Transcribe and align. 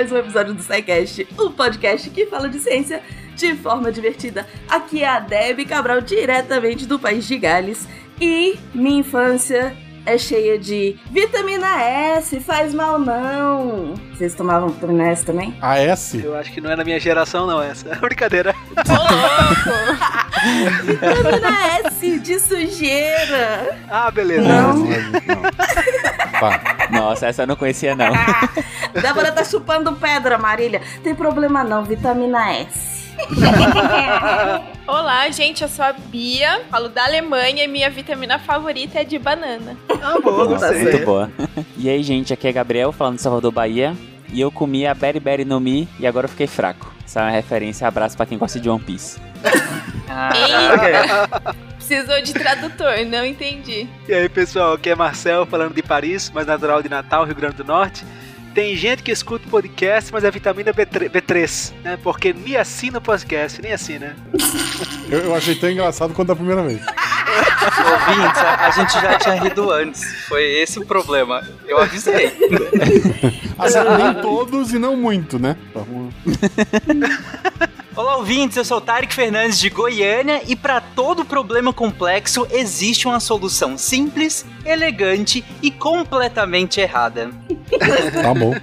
mais 0.00 0.12
um 0.12 0.16
episódio 0.16 0.54
do 0.54 0.62
SciCast, 0.62 1.28
o 1.36 1.50
podcast 1.50 2.08
que 2.08 2.24
fala 2.24 2.48
de 2.48 2.58
ciência 2.58 3.02
de 3.36 3.54
forma 3.54 3.92
divertida. 3.92 4.46
Aqui 4.66 5.02
é 5.02 5.06
a 5.06 5.20
Debbie 5.20 5.66
Cabral, 5.66 6.00
diretamente 6.00 6.86
do 6.86 6.98
país 6.98 7.28
de 7.28 7.36
Gales. 7.36 7.86
E 8.18 8.58
minha 8.72 9.00
infância 9.00 9.76
é 10.06 10.16
cheia 10.16 10.58
de 10.58 10.96
vitamina 11.10 11.82
S, 11.82 12.40
faz 12.40 12.72
mal 12.72 12.98
não. 12.98 13.92
Vocês 14.14 14.34
tomavam 14.34 14.70
vitamina 14.70 15.08
S 15.08 15.22
também? 15.22 15.54
A 15.60 15.78
S? 15.78 16.18
Eu 16.18 16.34
acho 16.34 16.50
que 16.50 16.62
não 16.62 16.70
é 16.70 16.76
na 16.76 16.84
minha 16.84 16.98
geração, 16.98 17.46
não, 17.46 17.60
essa. 17.62 17.94
Brincadeira. 18.00 18.54
vitamina 20.82 21.66
S 21.84 22.18
de 22.20 22.40
sujeira. 22.40 23.78
Ah, 23.90 24.10
beleza. 24.10 24.48
Não. 24.48 24.76
não. 24.78 25.42
Tá. 26.40 26.76
Nossa, 26.92 27.26
essa 27.26 27.42
eu 27.42 27.46
não 27.46 27.56
conhecia, 27.56 27.94
não. 27.94 28.12
Débora 29.00 29.32
tá 29.32 29.44
chupando 29.44 29.92
pedra, 29.92 30.36
Marília. 30.38 30.80
Tem 31.02 31.14
problema 31.14 31.62
não, 31.64 31.84
vitamina 31.84 32.52
S. 32.52 33.00
Olá, 34.86 35.28
gente, 35.30 35.62
eu 35.62 35.68
sou 35.68 35.84
a 35.84 35.92
Bia, 35.92 36.62
falo 36.70 36.88
da 36.88 37.04
Alemanha 37.04 37.64
e 37.64 37.68
minha 37.68 37.90
vitamina 37.90 38.38
favorita 38.38 38.98
é 39.00 39.04
de 39.04 39.18
banana. 39.18 39.76
Ah, 40.02 40.18
boa, 40.20 40.44
Tá 40.48 40.52
gostei. 40.54 40.78
certo. 40.78 40.92
Muito 40.92 41.04
boa. 41.04 41.30
E 41.76 41.88
aí, 41.88 42.02
gente, 42.02 42.32
aqui 42.32 42.48
é 42.48 42.52
Gabriel, 42.52 42.92
falando 42.92 43.16
de 43.16 43.22
Salvador, 43.22 43.52
Bahia. 43.52 43.94
E 44.32 44.40
eu 44.40 44.50
comi 44.50 44.86
a 44.86 44.94
Berry 44.94 45.18
Berry 45.20 45.44
no 45.44 45.58
Mi 45.60 45.88
e 45.98 46.06
agora 46.06 46.24
eu 46.26 46.30
fiquei 46.30 46.46
fraco. 46.46 46.90
Essa 47.04 47.20
é 47.20 47.22
uma 47.24 47.30
referência, 47.30 47.86
abraço 47.86 48.16
pra 48.16 48.24
quem 48.24 48.38
gosta 48.38 48.58
de 48.60 48.70
One 48.70 48.80
Piece. 48.80 49.18
Eita! 50.08 51.69
Precisou 51.90 52.22
de 52.22 52.32
tradutor, 52.32 53.04
não 53.04 53.24
entendi. 53.24 53.88
E 54.06 54.14
aí, 54.14 54.28
pessoal, 54.28 54.74
aqui 54.74 54.90
é 54.90 54.94
Marcel, 54.94 55.44
falando 55.44 55.74
de 55.74 55.82
Paris, 55.82 56.30
mas 56.32 56.46
natural 56.46 56.80
de 56.80 56.88
Natal, 56.88 57.24
Rio 57.24 57.34
Grande 57.34 57.56
do 57.56 57.64
Norte. 57.64 58.04
Tem 58.54 58.76
gente 58.76 59.02
que 59.02 59.10
escuta 59.10 59.48
o 59.48 59.50
podcast, 59.50 60.12
mas 60.12 60.22
é 60.22 60.30
vitamina 60.30 60.72
B3, 60.72 61.10
B3 61.10 61.72
né? 61.82 61.98
Porque 62.00 62.32
me 62.32 62.56
assina 62.56 62.98
o 62.98 63.00
podcast, 63.00 63.60
nem 63.60 63.72
assina. 63.72 64.14
Eu, 65.10 65.18
eu 65.18 65.34
achei 65.34 65.56
tão 65.56 65.68
engraçado 65.68 66.14
quanto 66.14 66.30
a 66.30 66.36
primeira 66.36 66.62
vez. 66.62 66.80
Ouvintes, 66.80 68.40
a, 68.40 68.68
a 68.68 68.70
gente 68.70 68.92
já 68.92 69.18
tinha 69.18 69.42
rido 69.42 69.72
antes. 69.72 70.04
Foi 70.28 70.44
esse 70.44 70.78
o 70.78 70.86
problema. 70.86 71.42
Eu 71.66 71.78
avisei. 71.78 72.26
Assim, 73.58 73.78
nem 73.98 74.22
todos 74.22 74.72
e 74.72 74.78
não 74.78 74.96
muito, 74.96 75.40
né? 75.40 75.56
Olá, 78.00 78.16
ouvintes. 78.16 78.56
Eu 78.56 78.64
sou 78.64 78.78
o 78.78 78.80
Tarek 78.80 79.14
Fernandes 79.14 79.58
de 79.58 79.68
Goiânia 79.68 80.40
e 80.48 80.56
para 80.56 80.80
todo 80.80 81.22
problema 81.22 81.70
complexo 81.70 82.46
existe 82.50 83.06
uma 83.06 83.20
solução 83.20 83.76
simples, 83.76 84.46
elegante 84.64 85.44
e 85.60 85.70
completamente 85.70 86.80
errada. 86.80 87.28
Tá 88.22 88.32
bom. 88.32 88.54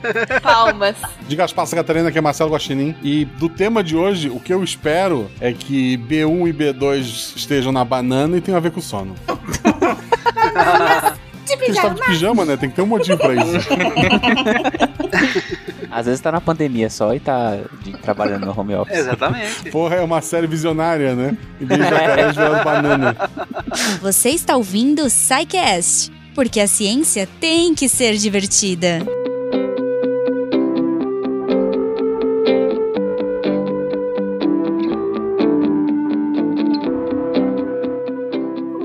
Palmas. 0.42 0.96
De 1.28 1.36
Gaspar 1.36 1.70
Catarina, 1.70 2.12
que 2.12 2.18
é 2.18 2.22
Marcelo 2.22 2.50
Guaxinim. 2.50 2.96
E 3.04 3.26
do 3.26 3.48
tema 3.48 3.84
de 3.84 3.96
hoje, 3.96 4.28
o 4.28 4.40
que 4.40 4.52
eu 4.52 4.64
espero 4.64 5.30
é 5.40 5.54
que 5.54 6.00
B1 6.00 6.50
e 6.50 6.54
B2 6.54 7.36
estejam 7.36 7.72
na 7.72 7.86
banana 7.86 8.38
e 8.38 8.42
tenham 8.42 8.58
a 8.58 8.60
ver 8.60 8.72
com 8.72 8.82
sono. 8.82 9.14
De 11.48 11.56
Porque 11.58 11.72
estava 11.72 11.96
de 11.96 12.02
pijama, 12.02 12.46
né? 12.46 12.58
Tem 12.58 12.70
que 12.70 12.76
ter 12.76 12.82
um 12.82 12.86
motivo 12.88 13.18
pra 13.18 13.34
isso. 13.36 13.68
Às 15.90 16.06
vezes 16.06 16.22
tá 16.22 16.32
na 16.32 16.42
pandemia 16.42 16.90
só 16.90 17.14
e 17.16 17.20
tá 17.20 17.58
de- 17.82 17.94
trabalhando 17.98 18.46
no 18.46 18.60
home 18.60 18.76
office. 18.76 18.98
Exatamente. 18.98 19.72
Porra, 19.72 19.96
é 19.96 20.02
uma 20.02 20.22
série 20.22 20.46
visionária, 20.46 21.16
né? 21.16 21.36
E 21.60 21.66
daí 21.66 21.80
jacaré 21.80 22.32
virando 22.32 22.64
banana. 22.64 23.16
Você 24.02 24.30
está 24.30 24.56
ouvindo 24.58 25.04
o 25.06 25.10
SciCast, 25.10 26.12
porque 26.36 26.60
a 26.60 26.68
ciência 26.68 27.28
tem 27.40 27.74
que 27.74 27.88
ser 27.88 28.16
divertida. 28.18 29.00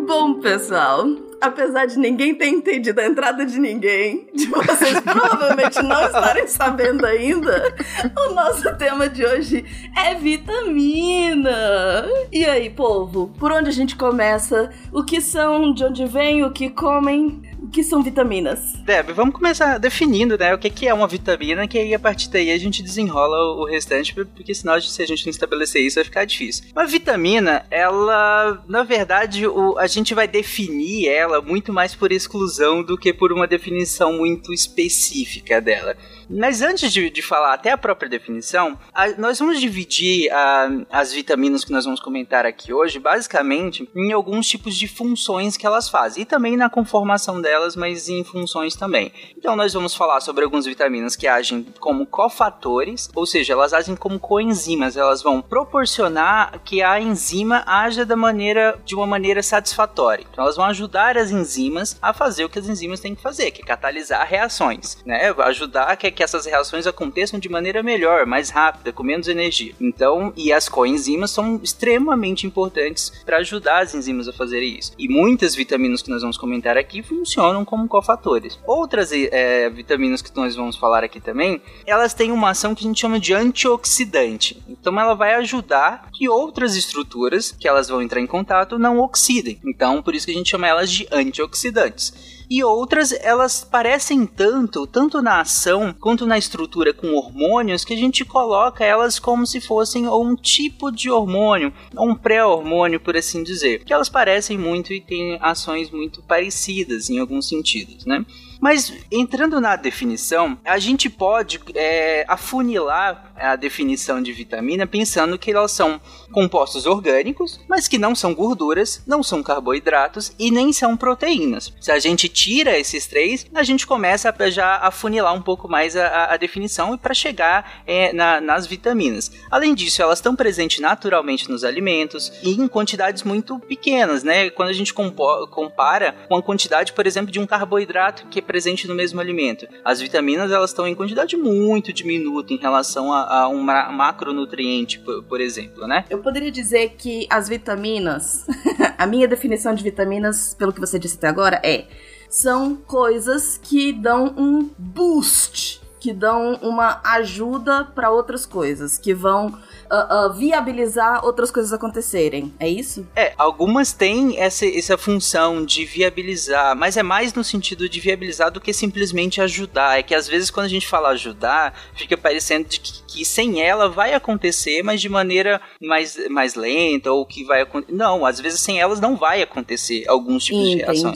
Bom, 0.06 0.34
pessoal, 0.40 1.04
apesar 1.42 1.86
de 1.86 1.98
ninguém 1.98 2.34
ter 2.34 2.46
entendido 2.46 3.00
a 3.00 3.06
entrada 3.06 3.44
de 3.44 3.58
ninguém, 3.58 4.28
de 4.32 4.46
vocês 4.46 5.00
provavelmente 5.00 5.82
não 5.82 6.06
estarem 6.06 6.46
sabendo 6.46 7.04
ainda, 7.04 7.74
o 8.16 8.32
nosso 8.32 8.74
tema 8.76 9.08
de 9.08 9.26
hoje 9.26 9.64
é 9.96 10.14
vitamina. 10.14 12.06
E 12.30 12.44
aí, 12.44 12.70
povo, 12.70 13.32
por 13.38 13.50
onde 13.50 13.68
a 13.68 13.72
gente 13.72 13.96
começa? 13.96 14.70
O 14.92 15.04
que 15.04 15.20
são, 15.20 15.74
de 15.74 15.84
onde 15.84 16.06
vem, 16.06 16.44
o 16.44 16.52
que 16.52 16.70
comem? 16.70 17.42
Que 17.72 17.82
são 17.82 18.02
vitaminas? 18.02 18.74
Deb, 18.84 19.12
vamos 19.12 19.34
começar 19.34 19.78
definindo, 19.78 20.36
né, 20.36 20.54
o 20.54 20.58
que 20.58 20.68
que 20.68 20.86
é 20.86 20.92
uma 20.92 21.08
vitamina, 21.08 21.66
que 21.66 21.78
aí 21.78 21.94
a 21.94 21.98
partir 21.98 22.28
daí 22.28 22.50
a 22.50 22.58
gente 22.58 22.82
desenrola 22.82 23.34
o 23.56 23.64
restante, 23.64 24.14
porque 24.14 24.54
senão 24.54 24.78
se 24.78 25.02
a 25.02 25.06
gente 25.06 25.24
não 25.24 25.30
estabelecer 25.30 25.80
isso 25.80 25.94
vai 25.94 26.04
ficar 26.04 26.26
difícil. 26.26 26.66
Uma 26.72 26.84
vitamina, 26.84 27.64
ela, 27.70 28.62
na 28.68 28.82
verdade, 28.82 29.46
o, 29.46 29.78
a 29.78 29.86
gente 29.86 30.12
vai 30.12 30.28
definir 30.28 31.08
ela 31.08 31.40
muito 31.40 31.72
mais 31.72 31.94
por 31.94 32.12
exclusão 32.12 32.82
do 32.82 32.98
que 32.98 33.10
por 33.10 33.32
uma 33.32 33.46
definição 33.46 34.12
muito 34.12 34.52
específica 34.52 35.58
dela. 35.58 35.96
Mas 36.28 36.62
antes 36.62 36.92
de, 36.92 37.10
de 37.10 37.22
falar 37.22 37.54
até 37.54 37.70
a 37.72 37.78
própria 37.78 38.08
definição, 38.08 38.78
a- 38.94 39.08
nós 39.18 39.38
vamos 39.38 39.60
dividir 39.60 40.30
a- 40.32 40.68
as 40.90 41.12
vitaminas 41.12 41.64
que 41.64 41.72
nós 41.72 41.84
vamos 41.84 42.00
comentar 42.00 42.44
aqui 42.46 42.72
hoje, 42.72 42.98
basicamente, 42.98 43.88
em 43.94 44.12
alguns 44.12 44.46
tipos 44.48 44.74
de 44.76 44.86
funções 44.88 45.56
que 45.56 45.66
elas 45.66 45.88
fazem. 45.88 46.22
E 46.22 46.26
também 46.26 46.56
na 46.56 46.68
conformação 46.70 47.40
delas, 47.40 47.76
mas 47.76 48.08
em 48.08 48.22
funções 48.24 48.74
também. 48.76 49.12
Então 49.36 49.56
nós 49.56 49.72
vamos 49.72 49.94
falar 49.94 50.20
sobre 50.20 50.44
algumas 50.44 50.66
vitaminas 50.66 51.16
que 51.16 51.26
agem 51.26 51.66
como 51.80 52.06
cofatores, 52.06 53.08
ou 53.14 53.26
seja, 53.26 53.52
elas 53.52 53.72
agem 53.72 53.96
como 53.96 54.18
coenzimas, 54.18 54.96
elas 54.96 55.22
vão 55.22 55.40
proporcionar 55.42 56.60
que 56.64 56.82
a 56.82 57.00
enzima 57.00 57.62
haja 57.66 58.04
da 58.06 58.16
maneira, 58.16 58.78
de 58.84 58.94
uma 58.94 59.06
maneira 59.06 59.42
satisfatória. 59.42 60.24
Então 60.30 60.44
elas 60.44 60.56
vão 60.56 60.64
ajudar 60.66 61.16
as 61.18 61.30
enzimas 61.30 61.96
a 62.00 62.12
fazer 62.12 62.44
o 62.44 62.48
que 62.48 62.58
as 62.58 62.66
enzimas 62.68 63.00
têm 63.00 63.14
que 63.14 63.22
fazer, 63.22 63.50
que 63.50 63.62
é 63.62 63.64
catalisar 63.64 64.26
reações, 64.26 64.98
né? 65.04 65.34
Ajudar 65.38 65.96
que, 65.96 66.10
que 66.22 66.24
essas 66.24 66.46
reações 66.46 66.86
aconteçam 66.86 67.40
de 67.40 67.48
maneira 67.48 67.82
melhor, 67.82 68.26
mais 68.26 68.48
rápida, 68.48 68.92
com 68.92 69.02
menos 69.02 69.26
energia. 69.26 69.74
Então, 69.80 70.32
e 70.36 70.52
as 70.52 70.68
coenzimas 70.68 71.32
são 71.32 71.60
extremamente 71.62 72.46
importantes 72.46 73.10
para 73.26 73.38
ajudar 73.38 73.82
as 73.82 73.92
enzimas 73.92 74.28
a 74.28 74.32
fazerem 74.32 74.78
isso. 74.78 74.92
E 74.96 75.08
muitas 75.08 75.54
vitaminas 75.54 76.00
que 76.00 76.10
nós 76.10 76.22
vamos 76.22 76.38
comentar 76.38 76.78
aqui 76.78 77.02
funcionam 77.02 77.64
como 77.64 77.88
cofatores. 77.88 78.58
Outras 78.64 79.10
eh, 79.12 79.68
vitaminas 79.70 80.22
que 80.22 80.34
nós 80.36 80.54
vamos 80.54 80.76
falar 80.76 81.02
aqui 81.02 81.20
também, 81.20 81.60
elas 81.84 82.14
têm 82.14 82.30
uma 82.30 82.50
ação 82.50 82.72
que 82.72 82.84
a 82.84 82.86
gente 82.86 83.00
chama 83.00 83.18
de 83.18 83.34
antioxidante. 83.34 84.62
Então 84.68 84.98
ela 85.00 85.14
vai 85.14 85.34
ajudar 85.34 86.08
que 86.12 86.28
outras 86.28 86.76
estruturas 86.76 87.50
que 87.50 87.66
elas 87.66 87.88
vão 87.88 88.00
entrar 88.00 88.20
em 88.20 88.26
contato 88.28 88.78
não 88.78 89.00
oxidem. 89.00 89.58
Então 89.64 90.00
por 90.00 90.14
isso 90.14 90.26
que 90.26 90.32
a 90.32 90.36
gente 90.36 90.50
chama 90.50 90.68
elas 90.68 90.90
de 90.90 91.08
antioxidantes. 91.10 92.31
E 92.54 92.62
outras, 92.62 93.12
elas 93.12 93.64
parecem 93.64 94.26
tanto, 94.26 94.86
tanto 94.86 95.22
na 95.22 95.40
ação 95.40 95.90
quanto 95.98 96.26
na 96.26 96.36
estrutura 96.36 96.92
com 96.92 97.14
hormônios, 97.14 97.82
que 97.82 97.94
a 97.94 97.96
gente 97.96 98.26
coloca 98.26 98.84
elas 98.84 99.18
como 99.18 99.46
se 99.46 99.58
fossem 99.58 100.06
um 100.06 100.36
tipo 100.36 100.92
de 100.92 101.10
hormônio, 101.10 101.72
um 101.96 102.14
pré-hormônio, 102.14 103.00
por 103.00 103.16
assim 103.16 103.42
dizer. 103.42 103.82
Que 103.84 103.94
elas 103.94 104.10
parecem 104.10 104.58
muito 104.58 104.92
e 104.92 105.00
têm 105.00 105.38
ações 105.40 105.90
muito 105.90 106.20
parecidas 106.24 107.08
em 107.08 107.18
alguns 107.18 107.48
sentidos, 107.48 108.04
né? 108.04 108.22
Mas 108.62 108.92
entrando 109.10 109.60
na 109.60 109.74
definição, 109.74 110.56
a 110.64 110.78
gente 110.78 111.10
pode 111.10 111.60
é, 111.74 112.24
afunilar 112.28 113.32
a 113.36 113.56
definição 113.56 114.22
de 114.22 114.32
vitamina 114.32 114.86
pensando 114.86 115.36
que 115.36 115.50
elas 115.50 115.72
são 115.72 116.00
compostos 116.30 116.86
orgânicos, 116.86 117.58
mas 117.68 117.88
que 117.88 117.98
não 117.98 118.14
são 118.14 118.32
gorduras, 118.32 119.02
não 119.04 119.20
são 119.20 119.42
carboidratos 119.42 120.32
e 120.38 120.48
nem 120.50 120.72
são 120.72 120.96
proteínas. 120.96 121.72
Se 121.80 121.90
a 121.90 121.98
gente 121.98 122.28
tira 122.28 122.78
esses 122.78 123.06
três, 123.08 123.44
a 123.52 123.64
gente 123.64 123.84
começa 123.86 124.32
a 124.38 124.50
já 124.50 124.76
afunilar 124.76 125.34
um 125.34 125.42
pouco 125.42 125.68
mais 125.68 125.96
a, 125.96 126.32
a- 126.32 126.36
definição 126.36 126.94
e 126.94 126.98
para 126.98 127.12
chegar 127.14 127.82
é, 127.86 128.12
na- 128.12 128.40
nas 128.40 128.64
vitaminas. 128.66 129.30
Além 129.50 129.74
disso, 129.74 130.00
elas 130.02 130.18
estão 130.18 130.36
presentes 130.36 130.78
naturalmente 130.80 131.50
nos 131.50 131.64
alimentos 131.64 132.32
e 132.44 132.52
em 132.52 132.68
quantidades 132.68 133.24
muito 133.24 133.58
pequenas, 133.58 134.22
né? 134.22 134.50
Quando 134.50 134.68
a 134.68 134.72
gente 134.72 134.94
compara 134.94 136.14
com 136.28 136.36
a 136.36 136.42
quantidade, 136.42 136.92
por 136.92 137.06
exemplo, 137.06 137.32
de 137.32 137.40
um 137.40 137.46
carboidrato 137.46 138.26
que 138.28 138.38
é 138.38 138.42
presente 138.52 138.86
no 138.86 138.94
mesmo 138.94 139.18
alimento. 139.18 139.66
As 139.82 139.98
vitaminas 139.98 140.52
elas 140.52 140.68
estão 140.68 140.86
em 140.86 140.94
quantidade 140.94 141.38
muito 141.38 141.90
diminuta 141.90 142.52
em 142.52 142.58
relação 142.58 143.10
a, 143.10 143.40
a 143.44 143.48
um 143.48 143.62
ma- 143.62 143.90
macronutriente, 143.90 144.98
por, 144.98 145.22
por 145.24 145.40
exemplo, 145.40 145.86
né? 145.86 146.04
Eu 146.10 146.18
poderia 146.18 146.50
dizer 146.50 146.90
que 146.98 147.26
as 147.30 147.48
vitaminas, 147.48 148.44
a 148.98 149.06
minha 149.06 149.26
definição 149.26 149.74
de 149.74 149.82
vitaminas, 149.82 150.54
pelo 150.54 150.70
que 150.70 150.80
você 150.80 150.98
disse 150.98 151.16
até 151.16 151.28
agora, 151.28 151.58
é 151.64 151.86
são 152.28 152.76
coisas 152.76 153.58
que 153.62 153.92
dão 153.92 154.34
um 154.36 154.68
boost 154.78 155.81
que 156.02 156.12
dão 156.12 156.58
uma 156.60 157.00
ajuda 157.04 157.84
para 157.84 158.10
outras 158.10 158.44
coisas, 158.44 158.98
que 158.98 159.14
vão 159.14 159.46
uh, 159.46 160.26
uh, 160.26 160.32
viabilizar 160.32 161.24
outras 161.24 161.48
coisas 161.48 161.72
acontecerem. 161.72 162.52
É 162.58 162.68
isso? 162.68 163.06
É, 163.14 163.32
algumas 163.38 163.92
têm 163.92 164.36
essa, 164.40 164.66
essa 164.66 164.98
função 164.98 165.64
de 165.64 165.84
viabilizar, 165.84 166.74
mas 166.76 166.96
é 166.96 167.04
mais 167.04 167.32
no 167.34 167.44
sentido 167.44 167.88
de 167.88 168.00
viabilizar 168.00 168.50
do 168.50 168.60
que 168.60 168.72
simplesmente 168.72 169.40
ajudar. 169.40 169.96
É 169.96 170.02
que 170.02 170.12
às 170.12 170.26
vezes 170.26 170.50
quando 170.50 170.66
a 170.66 170.70
gente 170.70 170.88
fala 170.88 171.10
ajudar, 171.10 171.72
fica 171.94 172.16
parecendo 172.16 172.64
que, 172.68 172.80
que 173.06 173.24
sem 173.24 173.62
ela 173.62 173.88
vai 173.88 174.12
acontecer, 174.12 174.82
mas 174.82 175.00
de 175.00 175.08
maneira 175.08 175.60
mais, 175.80 176.18
mais 176.28 176.56
lenta, 176.56 177.12
ou 177.12 177.24
que 177.24 177.44
vai 177.44 177.60
acontecer. 177.60 177.94
Não, 177.94 178.26
às 178.26 178.40
vezes 178.40 178.60
sem 178.60 178.80
elas 178.80 178.98
não 178.98 179.14
vai 179.14 179.40
acontecer 179.40 180.04
alguns 180.08 180.44
tipos 180.44 180.62
Entendi. 180.62 180.78
de 180.78 180.84
reação. 180.84 181.14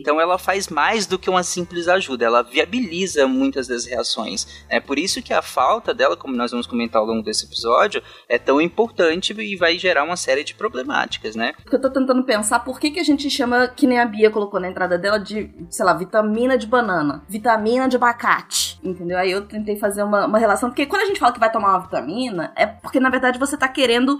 Então 0.00 0.20
ela 0.20 0.38
faz 0.38 0.66
mais 0.66 1.06
do 1.06 1.20
que 1.20 1.30
uma 1.30 1.44
simples 1.44 1.86
ajuda, 1.86 2.24
ela 2.24 2.42
viabiliza 2.42 3.28
muitas 3.28 3.68
das 3.68 3.86
reações. 3.86 4.23
É 4.68 4.80
por 4.80 4.98
isso 4.98 5.22
que 5.22 5.32
a 5.32 5.42
falta 5.42 5.94
dela, 5.94 6.16
como 6.16 6.36
nós 6.36 6.50
vamos 6.50 6.66
comentar 6.66 7.00
ao 7.00 7.06
longo 7.06 7.22
desse 7.22 7.44
episódio, 7.44 8.02
é 8.28 8.38
tão 8.38 8.60
importante 8.60 9.32
e 9.32 9.56
vai 9.56 9.78
gerar 9.78 10.04
uma 10.04 10.16
série 10.16 10.44
de 10.44 10.54
problemáticas, 10.54 11.36
né? 11.36 11.52
Eu 11.70 11.80
tô 11.80 11.90
tentando 11.90 12.22
pensar 12.24 12.60
por 12.60 12.78
que, 12.78 12.90
que 12.90 13.00
a 13.00 13.04
gente 13.04 13.28
chama, 13.30 13.68
que 13.68 13.86
nem 13.86 13.98
a 13.98 14.06
Bia 14.06 14.30
colocou 14.30 14.60
na 14.60 14.68
entrada 14.68 14.98
dela, 14.98 15.18
de, 15.18 15.50
sei 15.70 15.84
lá, 15.84 15.92
vitamina 15.94 16.56
de 16.56 16.66
banana, 16.66 17.22
vitamina 17.28 17.88
de 17.88 17.96
abacate, 17.96 18.78
entendeu? 18.82 19.18
Aí 19.18 19.30
eu 19.30 19.46
tentei 19.46 19.76
fazer 19.76 20.02
uma, 20.02 20.26
uma 20.26 20.38
relação, 20.38 20.70
porque 20.70 20.86
quando 20.86 21.02
a 21.02 21.06
gente 21.06 21.20
fala 21.20 21.32
que 21.32 21.40
vai 21.40 21.50
tomar 21.50 21.70
uma 21.70 21.80
vitamina, 21.80 22.52
é 22.56 22.66
porque 22.66 23.00
na 23.00 23.10
verdade 23.10 23.38
você 23.38 23.56
tá 23.56 23.68
querendo 23.68 24.18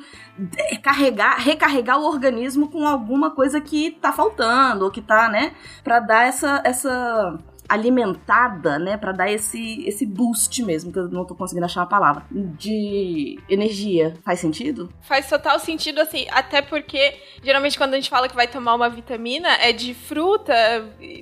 eh, 0.57 0.77
carregar, 0.77 1.39
recarregar 1.39 1.99
o 2.01 2.05
organismo 2.05 2.71
com 2.71 2.87
alguma 2.87 3.31
coisa 3.31 3.61
que 3.61 3.93
tá 3.93 4.13
faltando, 4.13 4.85
ou 4.85 4.91
que 4.91 5.01
tá, 5.01 5.29
né, 5.29 5.55
pra 5.83 6.01
dar 6.01 6.27
essa, 6.27 6.61
essa 6.65 7.39
alimentada, 7.69 8.79
né, 8.79 8.97
Pra 8.97 9.13
dar 9.13 9.31
esse 9.31 9.85
esse 9.87 10.07
boost 10.07 10.63
mesmo, 10.63 10.93
que 10.93 10.99
eu 10.99 11.09
não 11.09 11.25
tô 11.25 11.35
conseguindo 11.35 11.67
achar 11.67 11.83
a 11.83 11.87
palavra, 11.87 12.25
de 12.31 13.39
energia. 13.49 14.15
Faz 14.25 14.41
sentido? 14.41 14.89
Faz 15.03 15.29
total 15.29 15.59
sentido, 15.59 16.01
assim, 16.01 16.27
até 16.31 16.63
porque 16.63 17.15
geralmente 17.43 17.77
quando 17.77 17.95
a 17.95 17.97
gente 17.97 18.09
fala 18.11 18.29
que 18.29 18.35
vai 18.37 18.47
tomar 18.47 18.75
uma 18.75 18.89
vitamina 18.89 19.49
é 19.61 19.73
de 19.73 19.93
fruta, 19.95 20.55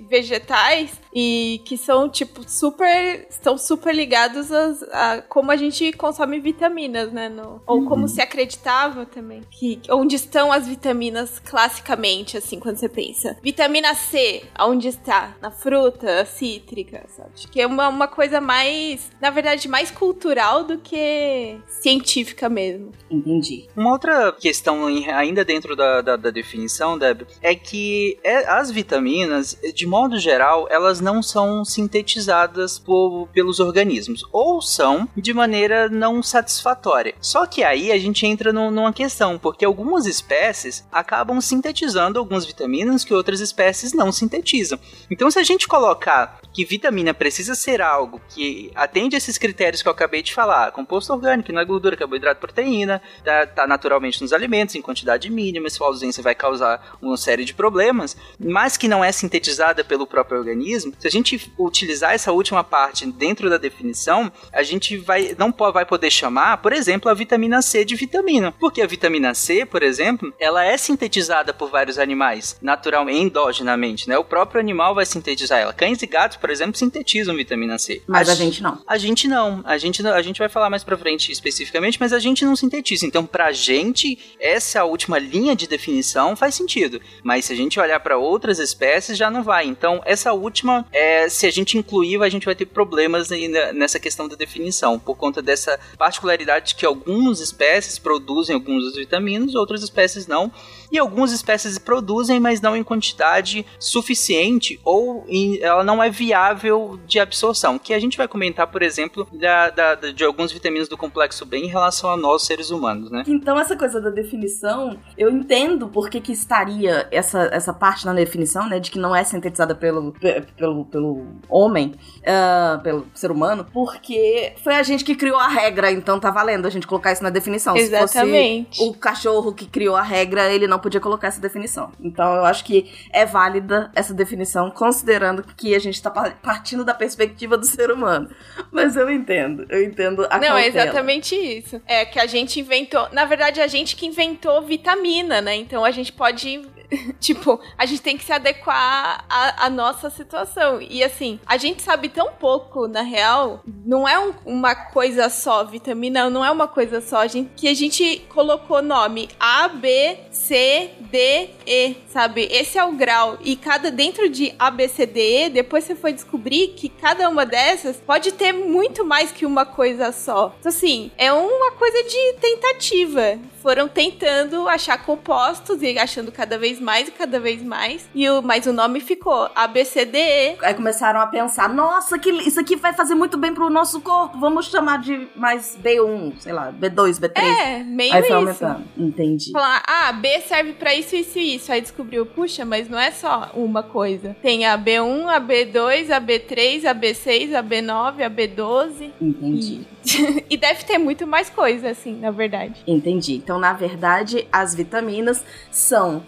vegetais, 0.09 1.01
e 1.15 1.61
que 1.65 1.77
são, 1.77 2.09
tipo, 2.09 2.43
super. 2.49 3.27
estão 3.29 3.59
super 3.59 3.95
ligados 3.95 4.51
às- 4.53 4.83
a, 4.93 5.23
como 5.29 5.51
a 5.51 5.57
gente 5.57 5.93
consome 5.93 6.39
vitaminas, 6.41 7.13
né? 7.13 7.29
no- 7.29 7.63
ou 7.67 7.85
como 7.85 8.07
se 8.09 8.21
acreditava 8.21 9.07
também. 9.07 9.43
Que, 9.51 9.81
onde 9.91 10.17
estão 10.17 10.51
as 10.53 10.67
vitaminas 10.67 11.39
classicamente, 11.39 12.37
assim, 12.37 12.59
quando 12.59 12.77
você 12.77 12.89
pensa. 12.89 13.37
Vitamina 13.43 13.95
C, 13.95 14.43
onde 14.61 14.89
está? 14.89 15.35
Na 15.41 15.51
fruta 15.51 16.25
cítrica, 16.33 17.05
sabe? 17.17 17.31
Que 17.51 17.61
é 17.61 17.67
uma, 17.67 17.89
uma 17.89 18.09
coisa 18.09 18.41
mais, 18.41 19.11
na 19.21 19.31
verdade, 19.31 19.69
mais 19.69 19.91
cultural 19.91 20.65
do 20.65 20.79
que 20.79 21.59
científica 21.69 22.49
mesmo. 22.49 22.93
Entendi. 23.11 23.69
Uma 23.77 23.93
outra 23.93 24.33
questão 24.33 24.87
ainda 24.87 25.45
dentro 25.45 25.75
da, 25.77 26.01
da, 26.01 26.17
da 26.17 26.31
definição, 26.31 26.99
Deb, 26.99 27.23
é 27.41 27.55
que 27.55 28.19
é- 28.25 28.49
as 28.49 28.71
vitaminas, 28.71 29.57
de 29.75 29.87
modo 29.87 30.19
geral, 30.19 30.67
elas 30.71 31.01
não 31.01 31.23
são 31.23 31.65
sintetizadas 31.65 32.79
por- 32.79 33.29
pelos 33.33 33.61
organismos, 33.61 34.25
ou 34.33 34.61
são 34.61 35.09
de 35.17 35.33
maneira 35.33 35.89
não 35.89 36.23
satisfatória. 36.23 37.15
Só 37.21 37.47
que 37.47 37.63
aí 37.63 37.91
a 37.93 37.99
gente 37.99 38.27
entra 38.27 38.53
num- 38.53 38.71
numa 38.71 38.93
questão, 38.93 39.39
porque 39.39 39.65
algumas 39.65 40.07
espécies 40.07 40.85
acabam 40.91 41.41
sintetizando 41.41 42.19
algumas 42.19 42.45
vitaminas 42.45 43.05
que 43.05 43.15
outras 43.15 43.41
espécies 43.41 43.93
não 43.93 44.11
sintetizam. 44.13 44.79
Então, 45.11 45.31
se 45.31 45.39
a 45.39 45.43
gente 45.43 45.67
colocar 45.69 46.22
que 46.53 46.65
vitamina 46.65 47.15
precisa 47.15 47.55
ser 47.55 47.81
algo 47.81 48.21
que 48.29 48.71
atende 48.75 49.17
esses 49.17 49.39
critérios 49.39 49.83
que 49.83 49.89
eu 49.89 49.93
acabei 49.93 50.23
de 50.23 50.35
falar, 50.35 50.73
composto 50.73 51.13
orgânico, 51.13 51.53
não 51.53 51.61
é 51.61 51.65
gordura, 51.65 51.97
carboidrato, 51.97 52.41
proteína, 52.41 53.01
tá, 53.25 53.47
tá 53.47 53.67
naturalmente 53.67 54.21
nos 54.21 54.33
alimentos, 54.33 54.75
em 54.75 54.83
quantidade 54.83 55.31
mínima, 55.31 55.71
sua 55.71 55.87
ausência 55.87 56.23
vai 56.23 56.35
causar 56.35 56.97
uma 57.01 57.17
série 57.17 57.45
de 57.45 57.55
problemas, 57.55 58.17
mas 58.39 58.77
que 58.77 58.89
não 58.89 59.05
é 59.05 59.11
sintetizada 59.13 59.85
pelo 59.85 60.07
próprio 60.07 60.39
organismo, 60.39 60.93
se 60.99 61.07
a 61.07 61.11
gente 61.11 61.53
utilizar 61.59 62.13
essa 62.13 62.33
última 62.33 62.63
parte 62.63 63.07
dentro 63.07 63.49
da 63.49 63.57
definição, 63.57 64.31
a 64.53 64.63
gente 64.63 64.97
vai 64.97 65.35
não 65.39 65.53
vai 65.73 65.85
poder 65.85 66.11
chamar, 66.11 66.59
por 66.59 66.73
exemplo, 66.73 67.11
a 67.11 67.15
vitamina 67.15 67.63
C 67.63 67.85
de 67.85 67.95
vitamina, 67.95 68.53
porque 68.53 68.83
a 68.83 68.87
vitamina 68.87 69.35
C, 69.35 69.65
por 69.65 69.83
exemplo, 69.83 70.33
ela 70.39 70.65
é 70.65 70.77
sintetizada 70.77 71.55
por 71.55 71.71
vários 71.71 71.99
animais, 71.99 72.59
naturalmente, 72.61 73.23
endogenamente, 73.23 74.09
né? 74.09 74.19
O 74.19 74.25
próprio 74.25 74.61
animal 74.61 74.95
vai 74.95 75.07
sintetizar 75.07 75.61
ela. 75.61 75.73
Cães 75.73 76.03
e 76.03 76.07
gatos, 76.13 76.37
por 76.37 76.51
exemplo, 76.51 76.77
sintetizam 76.77 77.35
vitamina 77.35 77.77
C. 77.79 78.03
Mas 78.07 78.29
a 78.29 78.35
gente 78.35 78.63
não. 78.63 78.79
A 78.87 78.97
gente 78.99 79.27
não. 79.27 79.63
A 79.65 79.77
gente, 79.79 80.03
não- 80.03 80.13
a 80.15 80.23
gente 80.23 80.39
vai 80.39 80.49
falar 80.49 80.71
mais 80.71 80.85
pra 80.85 80.97
frente 80.97 81.33
especificamente, 81.33 81.99
mas 81.99 82.13
a 82.13 82.19
gente 82.21 82.45
não 82.45 82.55
sintetiza. 82.55 83.05
Então, 83.07 83.27
pra 83.27 83.51
gente, 83.51 84.19
essa 84.39 84.85
última 84.85 85.19
linha 85.19 85.57
de 85.57 85.67
definição 85.67 86.37
faz 86.37 86.55
sentido. 86.55 87.01
Mas 87.25 87.47
se 87.47 87.53
a 87.53 87.57
gente 87.57 87.81
olhar 87.81 87.99
pra 88.01 88.17
outras 88.19 88.59
espécies, 88.59 89.17
já 89.19 89.31
não 89.31 89.43
vai. 89.43 89.67
Então, 89.67 90.01
essa 90.05 90.33
última, 90.33 90.87
é, 90.93 91.29
se 91.29 91.47
a 91.47 91.51
gente 91.51 91.77
incluir, 91.79 92.23
a 92.23 92.29
gente 92.29 92.45
vai 92.45 92.55
ter 92.55 92.67
problemas 92.67 93.31
nessa 93.75 93.99
questão 93.99 94.29
da 94.29 94.37
definição, 94.37 94.99
por 94.99 95.17
conta 95.17 95.41
dessa 95.41 95.81
particularidade 95.97 96.75
que 96.75 96.85
algumas 96.85 97.41
espécies 97.41 97.99
produzem 97.99 98.55
algumas 98.55 98.85
das 98.85 98.97
vitaminas, 98.97 99.55
outras 99.55 99.83
espécies 99.83 100.27
não. 100.27 100.53
E 100.91 100.99
algumas 100.99 101.33
espécies 101.33 101.79
produzem, 101.79 102.39
mas 102.39 102.61
não 102.61 102.77
em 102.77 102.83
quantidade 102.85 103.65
suficiente 103.79 104.79
ou 104.85 105.25
em- 105.27 105.59
ela 105.63 105.83
não 105.83 106.02
é 106.03 106.11
viável 106.11 106.99
de 107.07 107.19
absorção. 107.21 107.79
Que 107.79 107.95
a 107.95 107.99
gente 107.99 108.17
vai 108.17 108.27
comentar, 108.29 108.67
por 108.67 108.83
exemplo, 108.83 109.27
da, 109.33 109.71
da- 109.71 109.95
de 109.95 110.25
algumas 110.25 110.51
vitaminas 110.53 110.89
do 110.89 110.97
complexo 110.97 111.45
B 111.47 111.59
em 111.59 111.67
relação 111.69 112.11
a 112.11 112.17
nós, 112.17 112.43
seres 112.47 112.71
humanos, 112.71 113.11
né? 113.11 113.23
Então, 113.27 113.59
essa 113.59 113.77
coisa 113.77 114.01
da 114.01 114.11
definição, 114.11 114.99
eu 115.17 115.31
entendo 115.31 115.89
por 115.89 116.09
que, 116.11 116.21
que 116.21 116.33
estaria 116.33 117.07
essa, 117.11 117.49
essa 117.53 117.73
parte 117.73 118.05
na 118.07 118.13
definição, 118.13 118.69
né? 118.69 118.79
De 118.81 118.91
que 118.91 118.99
não 118.99 119.15
é 119.15 119.23
sintetizada 119.25 119.75
pelo, 119.75 120.13
pe- 120.13 120.43
pelo, 120.57 120.85
pelo 120.87 121.27
homem, 121.49 121.95
ah, 122.27 122.81
pelo 122.83 123.07
ser 123.15 123.31
humano, 123.31 123.67
porque 123.73 124.55
foi 124.63 124.75
a 124.77 124.83
gente 124.83 125.05
que 125.05 125.15
criou 125.15 125.39
a 125.39 125.49
regra, 125.49 125.91
então 125.91 126.19
tá 126.19 126.31
valendo 126.31 126.67
a 126.67 126.71
gente 126.71 126.87
colocar 126.87 127.13
isso 127.13 127.23
na 127.23 127.31
definição. 127.31 127.77
Exatamente. 127.77 128.77
Se 128.77 128.79
fosse 128.79 128.91
o 128.91 128.95
cachorro 128.99 129.53
que 129.53 129.67
criou 129.67 129.97
a 129.97 130.03
regra, 130.03 130.51
ele 130.53 130.67
não 130.67 130.79
podia 130.79 131.01
colocar 131.01 131.29
essa 131.29 131.41
definição. 131.41 131.91
Então, 132.01 132.35
eu 132.35 132.45
acho 132.45 132.65
que 132.65 132.91
é 133.13 133.25
válida 133.25 133.91
essa 133.95 134.15
definição, 134.15 134.71
considerando 134.71 135.43
que 135.57 135.75
a 135.75 135.79
gente 135.79 135.92
tá 136.01 136.11
pa- 136.11 136.31
partindo 136.43 136.85
da 136.85 136.95
perspectiva 136.95 137.59
do 137.59 137.67
ser 137.67 137.91
humano. 137.91 138.31
Mas 138.71 138.97
eu 138.97 139.11
entendo, 139.11 139.67
eu 139.69 139.83
entendo 139.83 140.25
a 140.31 140.39
Não, 140.39 140.57
é 140.57 140.63
cautela. 140.63 140.85
exatamente 140.85 141.35
isso. 141.35 141.83
É 141.87 142.05
que 142.05 142.19
a 142.21 142.27
gente 142.27 142.61
inventou. 142.61 143.09
Na 143.13 143.25
verdade, 143.25 143.61
a 143.61 143.67
gente 143.67 143.97
que 143.97 144.07
inventou 144.07 144.63
vitamina, 144.63 145.41
né? 145.41 145.57
Então 145.57 145.85
a 145.85 145.91
gente 145.91 146.13
pode. 146.13 146.63
Tipo, 147.21 147.61
a 147.79 147.87
gente 147.87 148.03
tem 148.03 148.17
que 148.17 148.25
se 148.25 148.33
adequar 148.33 149.25
à, 149.29 149.67
à 149.67 149.71
nossa 149.71 150.11
situação. 150.11 150.81
E 150.81 151.03
assim, 151.03 151.39
a 151.47 151.57
gente 151.57 151.83
sabe 151.83 152.09
tão 152.09 152.33
pouco, 152.33 152.87
na 152.89 153.03
real, 153.03 153.63
não 153.85 154.07
é 154.09 154.19
um- 154.19 154.35
uma 154.45 154.75
coisa 154.75 155.29
só, 155.29 155.65
vitamina 155.65 156.29
não 156.29 156.45
é 156.45 156.51
uma 156.51 156.67
coisa 156.69 157.01
só, 157.01 157.19
a 157.19 157.27
gente, 157.27 157.51
que 157.57 157.69
a 157.69 157.75
gente 157.75 158.25
colocou 158.29 158.83
nome 158.83 159.29
A, 159.39 159.69
B, 159.69 160.19
C, 160.31 160.91
D, 161.01 161.51
E, 161.67 161.97
sabe? 162.09 162.49
Esse 162.51 162.79
é 162.79 162.85
o 162.85 162.93
grau. 162.93 163.39
E 163.41 163.57
cada 163.57 163.91
dentro 163.91 164.29
de 164.29 164.55
A, 164.59 164.71
B, 164.71 164.89
C, 164.89 165.07
D, 165.07 165.47
E, 165.47 165.49
depois 165.51 165.85
você 165.85 165.95
foi 165.95 166.13
descobrir 166.13 166.69
que 166.69 166.89
cada 166.89 167.29
uma 167.29 167.47
dessas 167.47 167.97
pode 167.99 168.33
ter 168.33 168.53
muito 168.53 169.05
mais 169.05 169.31
que 169.33 169.47
uma 169.47 169.65
coisa 169.65 170.11
só. 170.13 170.55
Então, 170.59 170.71
assim, 170.71 171.11
é 171.17 171.33
uma 171.33 171.73
coisa 171.73 172.03
de 172.05 172.33
tentativa. 172.41 173.39
Foram 173.63 173.87
tentando 173.89 174.69
achar 174.69 175.05
compostos 175.05 175.83
e 175.83 175.97
achando 175.99 176.33
cada 176.33 176.59
vez 176.59 176.81
mais 176.83 177.09
e 177.09 177.13
cada 177.13 177.41
vez 177.41 177.63
mais. 177.63 178.09
E 178.15 178.29
o, 178.29 178.43
mas 178.43 178.67
o 178.67 178.73
nome 178.73 179.01
ficou 179.01 179.49
A, 179.55 179.67
B, 179.67 179.85
C, 179.85 180.05
D, 180.05 180.19
E. 180.19 180.57
Aí 180.63 180.75
começaram 180.75 181.21
a 181.21 181.27
pensar, 181.27 181.69
nossa, 181.69 182.19
que, 182.19 182.31
isso 182.31 182.61
aqui 182.61 182.77
vai 182.77 182.93
fazer 182.93 183.15
muito 183.15 183.39
bem 183.39 183.55
pro 183.55 183.71
nosso 183.71 184.01
corpo, 184.01 184.39
vamos 184.39 184.67
chamar 184.67 184.99
de 184.99 185.29
mais 185.35 185.79
B1, 185.83 186.35
sei 186.41 186.53
lá, 186.53 186.73
B2, 186.73 187.21
B3. 187.21 187.39
É, 187.39 187.79
meio 187.85 188.13
Aí 188.13 188.23
foi 188.23 188.29
isso. 188.29 188.35
aumentando. 188.35 188.85
Entendi. 188.97 189.53
Falar, 189.53 189.83
ah, 189.87 190.13
B 190.13 190.41
serve 190.41 190.73
pra 190.75 190.95
isso, 190.95 191.15
isso 191.15 191.39
e 191.39 191.57
isso. 191.57 191.73
Aí 191.73 191.81
descobriu, 191.81 192.27
puxa, 192.27 192.65
mas 192.65 192.89
não 192.89 192.99
é 192.99 193.11
só 193.11 193.51
uma 193.55 193.83
coisa. 193.83 194.37
Tem 194.43 194.67
a 194.67 194.77
B1, 194.77 195.29
a 195.29 195.41
B2, 195.41 196.11
a 196.11 196.21
B3, 196.21 196.85
a 196.85 196.95
B6, 196.95 197.55
a 197.55 197.63
B9, 197.63 198.25
a 198.25 198.31
B12. 198.31 199.11
Entendi. 199.21 199.87
e 200.51 200.57
deve 200.57 200.85
ter 200.85 200.99
muito 200.99 201.27
mais 201.27 201.49
coisa, 201.49 201.91
assim, 201.91 202.19
na 202.19 202.31
verdade. 202.31 202.83
Entendi. 202.87 203.35
Então, 203.35 203.59
na 203.59 203.73
verdade, 203.73 204.47
as 204.51 204.75
vitaminas 204.75 205.45
são 205.71 206.23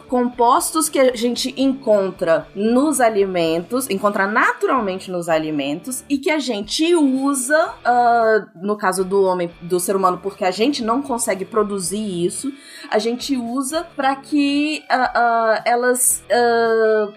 compostos 0.45 0.91
que 0.91 0.99
a 0.99 1.17
gente 1.17 1.55
encontra 1.57 2.47
nos 2.55 3.01
alimentos, 3.01 3.89
encontra 3.89 4.27
naturalmente 4.27 5.11
nos 5.11 5.27
alimentos 5.27 6.05
e 6.07 6.19
que 6.19 6.31
a 6.31 6.39
gente 6.39 6.95
usa, 6.95 7.73
uh, 7.81 8.47
no 8.63 8.77
caso 8.77 9.07
do 9.07 9.23
homem, 9.23 9.51
do 9.63 9.81
ser 9.81 9.97
humano, 9.97 10.21
porque 10.23 10.45
a 10.45 10.51
gente 10.51 10.85
não 10.85 11.01
consegue 11.01 11.47
produzir 11.47 12.27
isso, 12.27 12.53
a 12.91 12.99
gente 12.99 13.37
usa 13.37 13.87
para 13.97 14.15
que 14.17 14.83
uh, 14.91 14.95
uh, 14.95 15.63
elas 15.65 16.23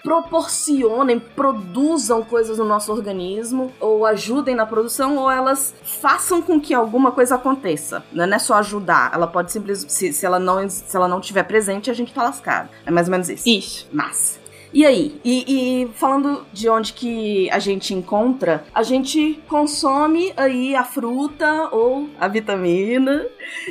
proporcionem, 0.04 1.20
produzam 1.20 2.24
coisas 2.24 2.58
no 2.58 2.66
nosso 2.66 2.92
organismo, 2.92 3.72
ou 3.80 4.06
ajudem 4.06 4.56
na 4.56 4.66
produção, 4.66 5.18
ou 5.18 5.30
elas 5.30 5.74
façam 5.84 6.42
com 6.42 6.60
que 6.60 6.74
alguma 6.74 7.12
coisa 7.12 7.36
aconteça. 7.36 8.04
Né? 8.12 8.26
Não 8.26 8.36
é 8.36 8.40
só 8.40 8.56
ajudar, 8.56 9.12
ela 9.14 9.28
pode 9.28 9.52
simplesmente, 9.52 9.92
se, 9.92 10.14
se, 10.14 10.26
ela 10.26 10.40
não, 10.40 10.70
se 10.70 10.96
ela 10.96 11.08
não 11.08 11.20
tiver 11.20 11.44
presente, 11.44 11.90
a 11.90 11.94
gente 11.94 12.14
tá 12.14 12.24
lascado. 12.24 12.70
É 12.86 12.92
mais 12.92 13.08
ou 13.08 13.12
menos 13.12 13.30
isso. 13.30 13.48
Isso. 13.48 13.88
Massa. 13.92 14.47
E 14.74 14.86
aí? 14.86 15.20
E, 15.24 15.84
e, 15.84 15.88
falando 15.94 16.46
de 16.52 16.70
onde 16.70 16.94
que 16.94 17.50
a 17.52 17.60
gente 17.60 17.94
encontra, 17.94 18.64
a 18.74 18.84
gente 18.84 19.42
consome 19.48 20.34
aí 20.36 20.76
a 20.76 20.84
fruta 20.84 21.70
ou 21.72 22.10
a 22.20 22.28
vitamina 22.28 23.26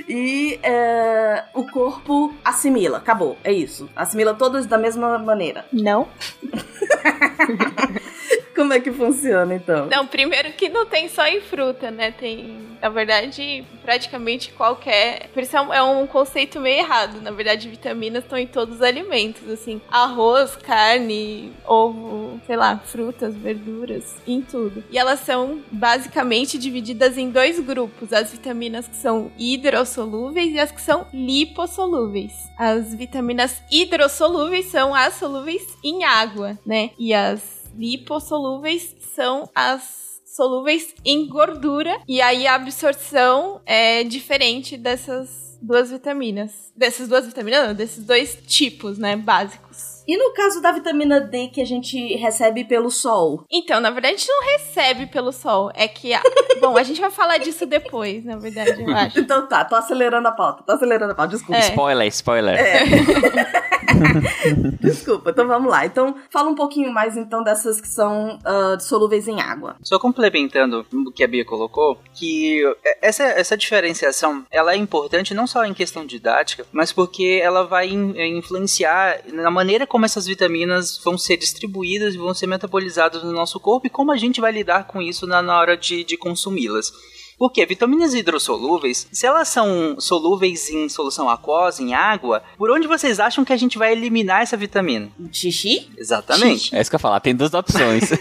e 0.08 0.58
é, 0.62 1.44
o 1.54 1.64
corpo 1.66 2.34
assimila. 2.44 2.98
Acabou. 2.98 3.36
É 3.44 3.52
isso. 3.52 3.88
Assimila 3.94 4.34
todas 4.34 4.66
da 4.66 4.78
mesma 4.78 5.18
maneira. 5.18 5.64
Não. 5.72 6.08
Como 8.56 8.72
é 8.72 8.80
que 8.80 8.90
funciona, 8.90 9.54
então? 9.54 9.86
Não, 9.86 10.06
primeiro 10.06 10.50
que 10.52 10.70
não 10.70 10.86
tem 10.86 11.10
só 11.10 11.26
em 11.26 11.42
fruta, 11.42 11.90
né? 11.90 12.10
Tem, 12.10 12.56
na 12.80 12.88
verdade, 12.88 13.62
praticamente 13.82 14.50
qualquer. 14.52 15.28
Por 15.34 15.42
isso 15.42 15.54
é 15.54 15.82
um 15.82 16.06
conceito 16.06 16.58
meio 16.58 16.78
errado. 16.78 17.20
Na 17.20 17.30
verdade, 17.30 17.68
vitaminas 17.68 18.24
estão 18.24 18.38
em 18.38 18.46
todos 18.46 18.76
os 18.76 18.82
alimentos, 18.82 19.46
assim. 19.50 19.78
Arroz, 19.90 20.56
carne, 20.56 21.52
ovo, 21.66 22.40
sei 22.46 22.56
lá, 22.56 22.78
frutas, 22.78 23.36
verduras, 23.36 24.16
em 24.26 24.40
tudo. 24.40 24.82
E 24.90 24.98
elas 24.98 25.20
são 25.20 25.60
basicamente 25.70 26.58
divididas 26.58 27.18
em 27.18 27.30
dois 27.30 27.60
grupos: 27.60 28.10
as 28.10 28.32
vitaminas 28.32 28.88
que 28.88 28.96
são 28.96 29.30
hidrossolúveis 29.38 30.54
e 30.54 30.58
as 30.58 30.72
que 30.72 30.80
são 30.80 31.06
lipossolúveis. 31.12 32.32
As 32.56 32.94
vitaminas 32.94 33.62
hidrossolúveis 33.70 34.66
são 34.66 34.94
as 34.94 35.14
solúveis 35.14 35.62
em 35.84 36.04
água, 36.04 36.58
né? 36.64 36.90
E 36.98 37.12
as 37.12 37.55
lipossolúveis 37.76 38.96
são 39.14 39.48
as 39.54 40.20
solúveis 40.24 40.94
em 41.04 41.26
gordura 41.26 41.98
e 42.06 42.20
aí 42.20 42.46
a 42.46 42.54
absorção 42.54 43.60
é 43.64 44.04
diferente 44.04 44.76
dessas 44.76 45.58
duas 45.62 45.90
vitaminas. 45.90 46.72
Dessas 46.76 47.08
duas 47.08 47.26
vitaminas, 47.26 47.68
não, 47.68 47.74
desses 47.74 48.04
dois 48.04 48.38
tipos, 48.46 48.98
né, 48.98 49.16
básicos. 49.16 49.96
E 50.06 50.16
no 50.16 50.32
caso 50.34 50.62
da 50.62 50.70
vitamina 50.70 51.20
D 51.20 51.48
que 51.48 51.60
a 51.60 51.64
gente 51.64 52.14
recebe 52.14 52.64
pelo 52.64 52.90
sol? 52.90 53.44
Então, 53.50 53.80
na 53.80 53.90
verdade, 53.90 54.14
a 54.14 54.18
gente 54.18 54.28
não 54.28 54.44
recebe 54.52 55.06
pelo 55.06 55.32
sol. 55.32 55.70
É 55.74 55.88
que. 55.88 56.14
A... 56.14 56.22
Bom, 56.60 56.76
a 56.76 56.82
gente 56.84 57.00
vai 57.00 57.10
falar 57.10 57.38
disso 57.38 57.66
depois, 57.66 58.24
na 58.24 58.36
verdade, 58.36 58.80
eu 58.80 58.94
acho. 58.94 59.18
então 59.18 59.48
tá, 59.48 59.64
tô 59.64 59.74
acelerando 59.74 60.28
a 60.28 60.32
pauta. 60.32 60.62
Tô 60.62 60.72
acelerando 60.72 61.10
a 61.10 61.14
pauta, 61.14 61.32
desculpa. 61.32 61.60
É. 61.60 61.68
Spoiler, 61.68 62.06
spoiler. 62.06 62.56
É. 62.56 63.66
desculpa, 64.80 65.30
então 65.30 65.46
vamos 65.46 65.70
lá. 65.70 65.86
Então, 65.86 66.14
fala 66.30 66.50
um 66.50 66.54
pouquinho 66.54 66.92
mais 66.92 67.16
então 67.16 67.42
dessas 67.42 67.80
que 67.80 67.88
são 67.88 68.38
uh, 68.38 68.80
solúveis 68.80 69.28
em 69.28 69.40
água. 69.40 69.76
Só 69.82 69.98
complementando 69.98 70.86
o 70.92 71.12
que 71.12 71.24
a 71.24 71.28
Bia 71.28 71.44
colocou, 71.44 71.98
que 72.14 72.62
essa, 73.00 73.24
essa 73.24 73.56
diferenciação 73.56 74.44
ela 74.50 74.72
é 74.72 74.76
importante 74.76 75.34
não 75.34 75.46
só 75.46 75.64
em 75.64 75.74
questão 75.74 76.06
didática, 76.06 76.66
mas 76.72 76.92
porque 76.92 77.40
ela 77.42 77.64
vai 77.64 77.88
influenciar 77.88 79.20
na 79.32 79.50
maneira 79.50 79.86
como 79.86 80.04
essas 80.04 80.26
vitaminas 80.26 80.98
vão 81.02 81.16
ser 81.18 81.36
distribuídas 81.36 82.14
e 82.14 82.18
vão 82.18 82.34
ser 82.34 82.46
metabolizadas 82.46 83.22
no 83.22 83.32
nosso 83.32 83.58
corpo 83.60 83.86
e 83.86 83.90
como 83.90 84.12
a 84.12 84.16
gente 84.16 84.40
vai 84.40 84.52
lidar 84.52 84.86
com 84.86 85.00
isso 85.00 85.26
na, 85.26 85.42
na 85.42 85.58
hora 85.58 85.76
de, 85.76 86.04
de 86.04 86.16
consumi-las. 86.16 86.92
Porque 87.38 87.66
vitaminas 87.66 88.14
hidrossolúveis, 88.14 89.06
se 89.12 89.26
elas 89.26 89.48
são 89.48 89.96
solúveis 90.00 90.70
em 90.70 90.88
solução 90.88 91.28
aquosa, 91.28 91.82
em 91.82 91.92
água, 91.92 92.42
por 92.56 92.70
onde 92.70 92.86
vocês 92.88 93.20
acham 93.20 93.44
que 93.44 93.52
a 93.52 93.56
gente 93.56 93.76
vai 93.76 93.92
eliminar 93.92 94.42
essa 94.42 94.56
vitamina? 94.56 95.10
Xixi? 95.30 95.90
Exatamente. 95.98 96.60
Xixi. 96.60 96.76
É 96.76 96.80
isso 96.80 96.90
que 96.90 96.96
eu 96.96 96.98
ia 96.98 97.02
falar, 97.02 97.20
tem 97.20 97.34
duas 97.34 97.52
opções. 97.52 98.10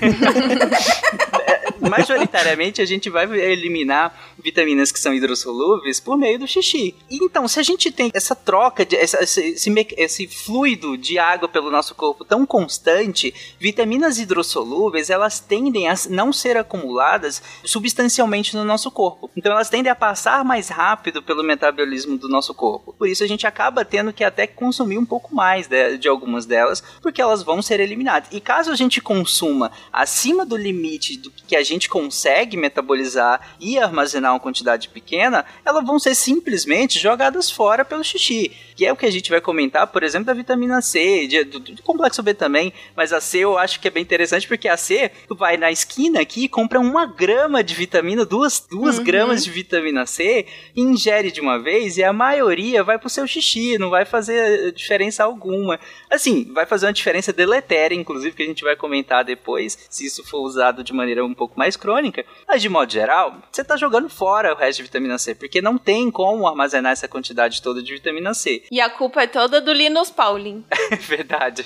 majoritariamente 1.89 2.81
a 2.81 2.85
gente 2.85 3.09
vai 3.09 3.25
eliminar 3.39 4.13
vitaminas 4.37 4.91
que 4.91 4.99
são 4.99 5.13
hidrossolúveis 5.13 5.99
por 5.99 6.17
meio 6.17 6.39
do 6.39 6.47
xixi. 6.47 6.95
Então, 7.09 7.47
se 7.47 7.59
a 7.59 7.63
gente 7.63 7.91
tem 7.91 8.11
essa 8.13 8.35
troca, 8.35 8.85
de, 8.85 8.95
essa, 8.95 9.23
esse, 9.23 9.41
esse, 9.41 9.87
esse, 9.97 10.27
fluido 10.27 10.97
de 10.97 11.17
água 11.17 11.47
pelo 11.47 11.71
nosso 11.71 11.95
corpo 11.95 12.23
tão 12.23 12.45
constante, 12.45 13.33
vitaminas 13.59 14.19
hidrossolúveis 14.19 15.09
elas 15.09 15.39
tendem 15.39 15.87
a 15.87 15.95
não 16.09 16.31
ser 16.31 16.57
acumuladas 16.57 17.41
substancialmente 17.63 18.55
no 18.55 18.63
nosso 18.63 18.91
corpo. 18.91 19.29
Então, 19.35 19.51
elas 19.51 19.69
tendem 19.69 19.91
a 19.91 19.95
passar 19.95 20.43
mais 20.43 20.69
rápido 20.69 21.21
pelo 21.21 21.43
metabolismo 21.43 22.17
do 22.17 22.29
nosso 22.29 22.53
corpo. 22.53 22.93
Por 22.93 23.07
isso, 23.07 23.23
a 23.23 23.27
gente 23.27 23.47
acaba 23.47 23.85
tendo 23.85 24.13
que 24.13 24.23
até 24.23 24.47
consumir 24.47 24.97
um 24.97 25.05
pouco 25.05 25.33
mais 25.33 25.67
de, 25.67 25.97
de 25.97 26.07
algumas 26.07 26.45
delas, 26.45 26.83
porque 27.01 27.21
elas 27.21 27.43
vão 27.43 27.61
ser 27.61 27.79
eliminadas. 27.79 28.29
E 28.31 28.39
caso 28.39 28.71
a 28.71 28.75
gente 28.75 29.01
consuma 29.01 29.71
acima 29.91 30.45
do 30.45 30.55
limite 30.55 31.17
do 31.17 31.31
que 31.31 31.55
a 31.55 31.63
gente 31.63 31.74
consegue 31.89 32.55
metabolizar 32.55 33.55
e 33.59 33.77
armazenar 33.77 34.33
uma 34.33 34.39
quantidade 34.39 34.89
pequena, 34.89 35.45
elas 35.65 35.85
vão 35.85 35.99
ser 35.99 36.15
simplesmente 36.15 36.97
jogadas 36.97 37.51
fora 37.51 37.83
pelo 37.83 38.03
xixi. 38.03 38.51
Que 38.75 38.85
é 38.85 38.91
o 38.91 38.95
que 38.95 39.05
a 39.05 39.11
gente 39.11 39.29
vai 39.29 39.39
comentar, 39.39 39.87
por 39.87 40.03
exemplo, 40.03 40.25
da 40.25 40.33
vitamina 40.33 40.81
C, 40.81 41.27
de, 41.27 41.43
do, 41.43 41.59
do, 41.59 41.81
complexo 41.81 42.21
B 42.21 42.33
também. 42.33 42.73
Mas 42.95 43.13
a 43.13 43.21
C 43.21 43.39
eu 43.39 43.57
acho 43.57 43.79
que 43.79 43.87
é 43.87 43.91
bem 43.91 44.03
interessante, 44.03 44.47
porque 44.47 44.67
a 44.67 44.77
C, 44.77 45.11
tu 45.27 45.35
vai 45.35 45.57
na 45.57 45.71
esquina 45.71 46.21
aqui 46.21 46.45
e 46.45 46.49
compra 46.49 46.79
uma 46.79 47.05
grama 47.05 47.63
de 47.63 47.73
vitamina, 47.73 48.25
duas, 48.25 48.59
duas 48.59 48.97
uhum. 48.97 49.03
gramas 49.03 49.43
de 49.43 49.51
vitamina 49.51 50.05
C, 50.05 50.45
ingere 50.75 51.31
de 51.31 51.41
uma 51.41 51.57
vez 51.57 51.97
e 51.97 52.03
a 52.03 52.13
maioria 52.13 52.83
vai 52.83 52.99
pro 52.99 53.09
seu 53.09 53.25
xixi, 53.27 53.77
não 53.77 53.89
vai 53.89 54.05
fazer 54.05 54.71
diferença 54.73 55.23
alguma. 55.23 55.79
Assim, 56.09 56.51
vai 56.53 56.65
fazer 56.65 56.85
uma 56.85 56.93
diferença 56.93 57.31
deletéria, 57.31 57.95
inclusive, 57.95 58.35
que 58.35 58.43
a 58.43 58.45
gente 58.45 58.63
vai 58.63 58.75
comentar 58.75 59.23
depois, 59.23 59.77
se 59.89 60.05
isso 60.05 60.23
for 60.23 60.39
usado 60.39 60.83
de 60.83 60.93
maneira 60.93 61.25
um 61.25 61.33
pouco 61.33 61.57
mais 61.57 61.75
crônica. 61.75 62.25
Mas 62.47 62.61
de 62.61 62.69
modo 62.69 62.91
geral, 62.91 63.41
você 63.51 63.63
tá 63.63 63.77
jogando 63.77 64.09
fora 64.09 64.53
o 64.53 64.57
resto 64.57 64.77
de 64.77 64.83
vitamina 64.83 65.17
C, 65.17 65.35
porque 65.35 65.61
não 65.61 65.77
tem 65.77 66.11
como 66.11 66.47
armazenar 66.47 66.91
essa 66.91 67.07
quantidade 67.07 67.61
toda 67.61 67.81
de 67.81 67.93
vitamina 67.93 68.33
C. 68.33 68.63
E 68.71 68.81
a 68.81 68.89
culpa 68.89 69.23
é 69.23 69.27
toda 69.27 69.61
do 69.61 69.71
Linus 69.71 70.09
Pauling. 70.09 70.63
É 70.91 70.97
verdade. 70.97 71.65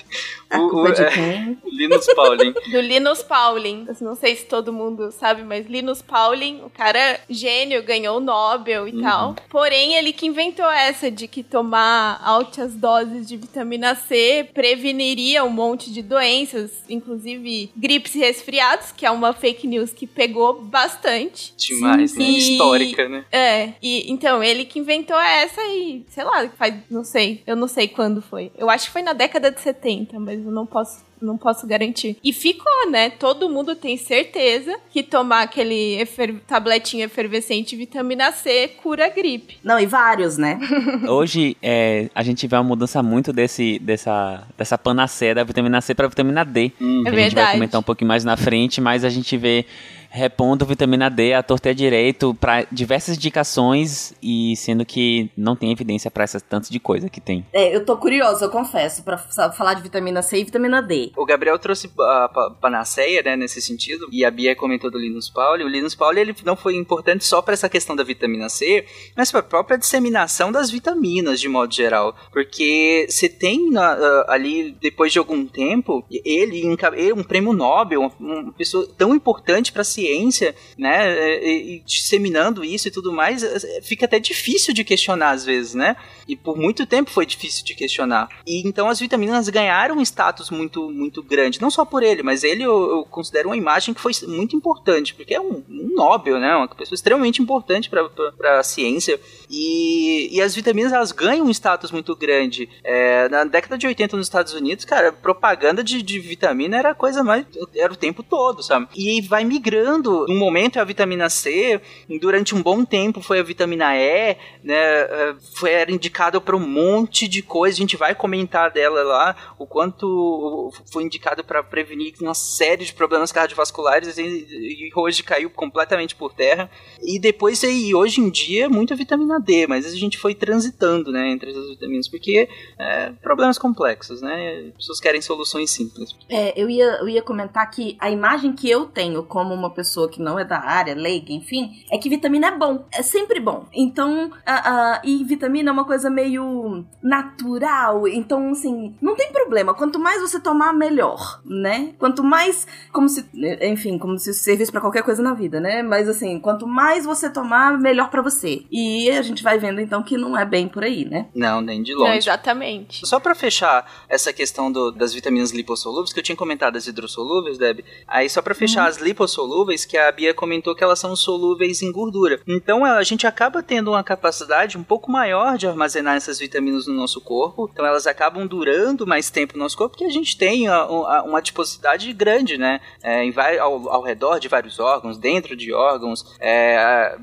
A 0.50 0.60
o, 0.60 0.70
culpa 0.70 0.89
o, 0.89 0.94
de 0.94 1.03
é, 1.03 1.12
quem? 1.12 1.58
Linus 1.72 2.06
Pauling. 2.15 2.53
do 2.72 2.79
Linus 2.79 3.22
Pauling. 3.22 3.86
Não 4.00 4.15
sei 4.15 4.36
se 4.36 4.46
todo 4.46 4.72
mundo 4.72 5.12
sabe, 5.12 5.44
mas 5.44 5.68
Linus 5.68 6.01
Pauling, 6.01 6.62
o 6.63 6.70
cara 6.70 7.20
gênio, 7.29 7.84
ganhou 7.84 8.18
o 8.18 8.20
Nobel 8.22 8.88
e 8.88 8.94
uhum. 8.94 9.01
tal. 9.01 9.36
Porém, 9.50 9.96
ele 9.96 10.13
que 10.13 10.25
inventou 10.25 10.70
essa 10.70 11.12
de 11.12 11.27
que 11.27 11.44
tomar 11.44 12.22
altas 12.24 12.74
doses 12.74 13.27
de 13.27 13.36
vitamina 13.38 13.94
C 13.94 14.50
preveniria 14.53 15.44
um 15.44 15.50
monte 15.50 15.91
de 15.91 16.01
doenças, 16.01 16.72
inclusive 16.89 17.72
gripes 17.75 18.15
e 18.15 18.20
resfriados, 18.20 18.91
que 18.91 19.06
é 19.06 19.12
uma 19.12 19.34
fake 19.34 19.68
news 19.68 19.91
que 19.91 20.08
pegou 20.08 20.62
bastante. 20.62 21.53
Demais, 21.58 22.15
né? 22.15 22.24
Histórica, 22.24 23.08
né? 23.08 23.25
É. 23.32 23.74
E 23.82 24.12
então, 24.12 24.44
ele 24.44 24.65
que 24.65 24.79
inventou 24.79 25.20
essa 25.20 25.62
e, 25.62 26.06
sei 26.10 26.24
lá, 26.24 26.48
faz, 26.58 26.74
não 26.89 27.03
sei, 27.03 27.43
eu 27.46 27.55
não 27.55 27.67
sei 27.67 27.88
quando 27.88 28.22
foi. 28.22 28.51
Eu 28.58 28.69
acho 28.69 28.86
que 28.86 28.91
foi 28.91 29.01
na 29.01 29.13
década 29.13 29.51
de 29.51 29.62
70, 29.62 30.19
mas 30.19 30.43
eu 30.43 30.51
não 30.51 30.65
posso 30.65 31.08
não 31.22 31.38
posso 31.38 31.67
garantir. 31.67 32.17
E 32.24 32.31
ficou, 32.31 32.89
né? 32.89 33.10
Todo 33.10 33.50
mundo 33.50 33.75
tem 33.75 33.98
certeza 33.98 34.77
que 34.89 35.03
tomar 35.03 35.41
aquele 35.41 36.00
efer 36.00 36.36
tabletinho 36.48 37.03
efervescente 37.03 37.75
vitamina 37.75 38.31
C 38.31 38.69
cura 38.81 39.05
a 39.05 39.10
gripe. 39.10 39.58
Não, 39.63 39.79
e 39.79 39.86
vários, 39.86 40.38
né? 40.38 40.60
Hoje 41.08 41.58
é, 41.62 42.10
a 42.15 42.24
gente 42.24 42.48
vê 42.48 42.55
uma 42.55 42.63
mudança 42.63 43.03
muito 43.03 43.34
desse, 43.34 43.79
dessa, 43.79 44.48
dessa 44.58 44.77
panaceia 44.77 45.36
da 45.36 45.43
vitamina 45.43 45.81
C 45.81 45.93
para 45.93 46.08
vitamina 46.08 46.46
D. 46.46 46.72
Hum. 46.79 47.03
É 47.05 47.12
verdade. 47.12 47.19
A 47.19 47.24
gente 47.24 47.36
vai 47.36 47.51
comentar 47.53 47.79
um 47.81 47.84
pouquinho 47.84 48.08
mais 48.08 48.24
na 48.24 48.38
frente, 48.38 48.79
mas 48.79 49.03
a 49.03 49.10
gente 49.10 49.36
vê 49.38 49.65
repondo 50.10 50.66
vitamina 50.66 51.10
D 51.10 51.34
a 51.34 51.44
torta 51.44 51.74
direito 51.74 52.34
para 52.34 52.66
diversas 52.72 53.16
indicações 53.16 54.13
e 54.22 54.56
sendo 54.56 54.86
que 54.86 55.30
não 55.38 55.56
tem 55.56 55.72
evidência 55.72 56.10
para 56.10 56.24
essas 56.24 56.42
tantas 56.42 56.70
de 56.70 56.80
coisa 56.80 57.10
que 57.10 57.22
tem. 57.22 57.46
É, 57.54 57.75
eu 57.75 57.86
tô 57.86 57.96
curiosa, 57.98 58.46
eu 58.46 58.50
confesso, 58.50 59.04
para 59.04 59.18
falar 59.18 59.75
de 59.75 59.84
vitamina 59.84 60.22
C 60.22 60.39
e 60.39 60.44
vitamina 60.44 60.82
D. 60.82 61.12
O 61.16 61.25
Gabriel 61.25 61.58
trouxe 61.60 61.92
a 62.00 62.56
panaceia, 62.60 63.22
né, 63.22 63.36
nesse 63.36 63.62
sentido, 63.62 64.08
e 64.12 64.25
a 64.25 64.32
Bia 64.32 64.56
comentou 64.56 64.89
do 64.89 64.98
Linus 64.98 65.30
Pauling. 65.30 65.63
O 65.63 65.70
Linus 65.70 65.96
Pauling 65.96 66.22
ele 66.22 66.36
não 66.44 66.56
foi 66.56 66.75
importante 66.75 67.25
só 67.25 67.42
para 67.42 67.54
essa 67.54 67.70
questão 67.70 67.96
da 67.96 68.04
vitamina 68.04 68.50
C, 68.50 68.86
mas 69.16 69.32
para 69.32 69.42
a 69.42 69.44
própria 69.44 69.78
disseminação 69.78 70.51
das 70.51 70.72
vitaminas 70.72 71.39
de 71.39 71.48
modo 71.48 71.74
geral, 71.74 72.16
porque 72.32 73.06
você 73.08 73.30
tem 73.30 73.78
uh, 73.78 74.25
ali 74.28 74.75
depois 74.82 75.13
de 75.13 75.20
algum 75.20 75.46
tempo 75.46 76.04
ele, 76.10 76.60
ele 76.96 77.13
um 77.13 77.24
prêmio 77.24 77.54
Nobel, 77.54 78.12
uma 78.20 78.51
pessoa 78.54 78.88
tão 78.98 79.13
importante 79.13 79.72
para 79.72 79.84
ciência 79.84 79.99
ciência, 80.00 80.56
né, 80.77 81.44
e, 81.44 81.75
e 81.75 81.79
disseminando 81.86 82.63
isso 82.63 82.88
e 82.88 82.91
tudo 82.91 83.12
mais, 83.12 83.44
é, 83.44 83.82
fica 83.82 84.06
até 84.06 84.20
difícil 84.20 84.74
de 84.74 84.84
questionar 84.84 85.32
às 85.32 85.46
vezes, 85.46 85.74
né? 85.74 85.96
E 86.27 86.36
por 86.36 86.58
muito 86.58 86.86
tempo 86.86 87.12
foi 87.12 87.25
difícil 87.25 87.65
de 87.65 87.75
questionar. 87.75 88.29
E 88.46 88.68
então 88.68 88.88
as 88.88 89.00
vitaminas 89.00 89.50
ganharam 89.50 89.98
um 89.98 90.01
status 90.01 90.50
muito 90.50 90.89
muito 90.89 91.22
grande, 91.22 91.62
não 91.62 91.72
só 91.72 91.84
por 91.84 92.03
ele, 92.03 92.24
mas 92.24 92.44
ele 92.44 92.63
eu, 92.63 92.89
eu 92.89 93.03
considero 93.06 93.50
uma 93.50 93.58
imagem 93.58 93.94
que 93.94 94.01
foi 94.01 94.13
muito 94.27 94.56
importante, 94.56 95.13
porque 95.13 95.34
é 95.34 95.41
um, 95.41 95.63
um 95.70 95.94
Nobel, 95.96 96.39
né? 96.39 96.56
Uma 96.56 96.68
pessoa 96.68 96.96
extremamente 96.96 97.41
importante 97.41 97.89
para 97.89 98.60
a 98.60 98.63
ciência. 98.63 99.20
E, 99.50 100.29
e 100.32 100.41
as 100.41 100.53
vitaminas 100.53 100.94
elas 100.94 101.12
ganham 101.12 101.46
um 101.46 101.50
status 101.50 101.91
muito 101.91 102.15
grande. 102.15 102.70
É, 102.84 103.27
na 103.29 103.44
década 103.44 103.77
de 103.77 103.88
80 103.88 104.15
nos 104.15 104.27
Estados 104.27 104.53
Unidos, 104.53 104.86
cara, 104.86 105.12
propaganda 105.12 105.84
de, 105.84 106.01
de 106.01 106.20
vitamina 106.20 106.77
era 106.77 106.91
a 106.91 106.96
coisa 106.96 107.24
mais. 107.24 107.46
era 107.75 107.91
o 107.91 107.98
tempo 107.98 108.22
todo, 108.22 108.62
sabe? 108.62 108.88
E 108.96 109.22
vai 109.22 109.44
migrando. 109.44 109.88
Um 110.29 110.38
momento 110.38 110.77
é 110.77 110.81
a 110.81 110.86
vitamina 110.86 111.29
C, 111.29 111.81
durante 112.19 112.55
um 112.55 112.62
bom 112.62 112.86
tempo 112.86 113.22
foi 113.22 113.39
a 113.39 113.43
vitamina 113.43 113.96
E, 113.96 114.38
né? 114.63 114.75
É, 114.75 115.36
foi, 115.55 115.72
era 115.72 115.91
indicado 115.91 116.41
para 116.41 116.55
um 116.55 116.60
monte 116.60 117.27
de 117.27 117.41
coisa. 117.41 117.75
A 117.75 117.81
gente 117.81 117.98
vai 117.98 118.13
comentar 118.13 118.72
dela 118.72 119.03
lá, 119.03 119.36
o 119.58 119.65
quanto 119.65 120.72
foi 120.91 121.03
indicado 121.03 121.43
para 121.43 121.63
prevenir 121.63 122.13
uma 122.22 122.34
série 122.34 122.86
de 122.86 122.93
problemas 122.93 123.31
cardiovasculares 123.31 124.17
e, 124.17 124.24
e 124.24 124.91
hoje 124.96 125.24
caiu 125.24 125.50
completamente 125.50 126.15
por 126.15 126.34
terra. 126.34 126.69
E 127.01 127.19
depois, 127.19 127.62
e 127.63 127.93
hoje 127.93 128.22
em 128.22 128.29
dia, 128.29 128.69
muita 128.69 128.96
vitamina 128.96 129.39
D, 129.39 129.67
mas 129.67 129.86
a 129.86 129.96
gente 129.96 130.17
foi 130.17 130.36
transitando, 130.36 131.12
né, 131.12 131.29
entre 131.29 131.51
essas 131.51 131.69
vitaminas, 131.69 132.08
porque 132.08 132.48
é, 132.77 133.12
problemas 133.22 133.58
complexos, 133.58 134.22
né, 134.22 134.65
as 134.69 134.75
pessoas 134.75 135.00
querem 135.00 135.22
soluções 135.22 135.69
simples. 135.72 136.15
É, 136.29 136.60
eu 136.60 136.69
ia, 136.69 137.00
eu 137.00 137.10
ia 137.10 137.22
comentar 137.22 137.69
que 137.69 137.98
a 138.00 138.10
imagem 138.10 138.53
que 138.53 138.69
eu 138.69 138.86
tenho 138.86 139.24
como 139.24 139.53
uma 139.53 139.69
pessoa 139.79 140.09
que 140.09 140.21
não 140.21 140.38
é 140.38 140.43
da 140.43 140.59
área, 140.59 140.93
leiga, 140.93 141.31
enfim, 141.31 141.71
é 141.89 141.98
que 141.98 142.09
vitamina 142.09 142.48
é 142.48 142.57
bom, 142.57 142.86
é 142.91 143.01
sempre 143.01 143.39
bom. 143.39 143.65
Então, 143.74 144.29
a, 144.45 144.98
a, 144.98 145.01
e 145.05 145.24
vitamina 145.24 145.69
é 145.69 145.74
uma 145.74 145.86
coisa 145.86 146.09
meio 146.09 146.83
natural, 147.01 148.05
então, 148.09 148.50
assim, 148.51 148.93
não 149.01 149.15
tem 149.15 149.31
problema, 149.31 149.74
quanto 149.74 149.98
mais 149.98 150.21
você 150.21 150.38
tomar, 150.38 150.74
melhor, 150.74 151.41
né? 151.45 151.93
Quanto 151.98 152.21
mais, 152.24 152.67
como 152.91 153.07
se, 153.07 153.25
enfim, 153.62 153.98
como 153.98 154.17
se 154.17 154.33
servisse 154.33 154.69
para 154.69 154.81
qualquer 154.81 155.03
coisa 155.03 155.24
na 155.24 155.33
vida, 155.33 155.62
né? 155.62 155.81
Mas, 155.81 156.09
assim, 156.09 156.38
quanto 156.39 156.67
mais 156.67 157.05
você 157.05 157.29
tomar, 157.29 157.79
melhor 157.79 158.09
para 158.09 158.21
você. 158.21 158.65
E 158.69 159.09
a 159.12 159.21
gente 159.21 159.41
vai 159.41 159.57
vendo 159.57 159.79
então 159.79 160.03
que 160.03 160.17
não 160.17 160.38
é 160.38 160.45
bem 160.45 160.67
por 160.67 160.83
aí, 160.83 161.05
né? 161.05 161.27
Não, 161.33 161.62
nem 161.62 161.81
de 161.81 161.93
longe. 161.93 162.09
Não, 162.09 162.17
exatamente. 162.17 163.07
Só 163.07 163.19
para 163.19 163.33
fechar 163.33 163.89
essa 164.09 164.33
questão 164.33 164.69
do, 164.71 164.91
das 164.91 165.13
vitaminas 165.13 165.51
lipossolúveis, 165.51 166.12
que 166.12 166.19
eu 166.19 166.24
tinha 166.24 166.36
comentado 166.36 166.75
as 166.75 166.86
hidrossolúveis, 166.86 167.57
Deb. 167.57 167.79
Aí 168.07 168.29
só 168.29 168.41
para 168.41 168.53
fechar 168.53 168.83
uhum. 168.83 168.89
as 168.89 168.98
lipossolúveis, 168.98 169.68
que 169.85 169.97
a 169.97 170.11
Bia 170.11 170.33
comentou 170.33 170.75
que 170.75 170.83
elas 170.83 170.99
são 170.99 171.15
solúveis 171.15 171.81
em 171.81 171.91
gordura. 171.91 172.39
Então 172.47 172.83
a 172.83 173.03
gente 173.03 173.27
acaba 173.27 173.61
tendo 173.61 173.91
uma 173.91 174.03
capacidade 174.03 174.77
um 174.77 174.83
pouco 174.83 175.11
maior 175.11 175.57
de 175.57 175.67
armazenar 175.67 176.15
essas 176.15 176.39
vitaminas 176.39 176.88
no 176.88 176.93
nosso 176.93 177.21
corpo. 177.21 177.69
Então 177.71 177.85
elas 177.85 178.07
acabam 178.07 178.45
durando 178.45 179.05
mais 179.05 179.29
tempo 179.29 179.53
no 179.55 179.63
nosso 179.63 179.77
corpo, 179.77 179.97
porque 179.97 180.05
a 180.05 180.11
gente 180.11 180.38
tem 180.38 180.67
a, 180.67 180.75
a, 180.75 181.23
uma 181.23 181.39
adiposidade 181.39 182.11
grande, 182.13 182.57
né? 182.57 182.79
É, 183.03 183.23
em, 183.23 183.33
ao, 183.59 183.89
ao 183.89 184.01
redor 184.01 184.39
de 184.39 184.47
vários 184.47 184.79
órgãos, 184.79 185.17
dentro 185.17 185.55
de 185.55 185.73
órgãos, 185.73 186.25
é, 186.39 187.17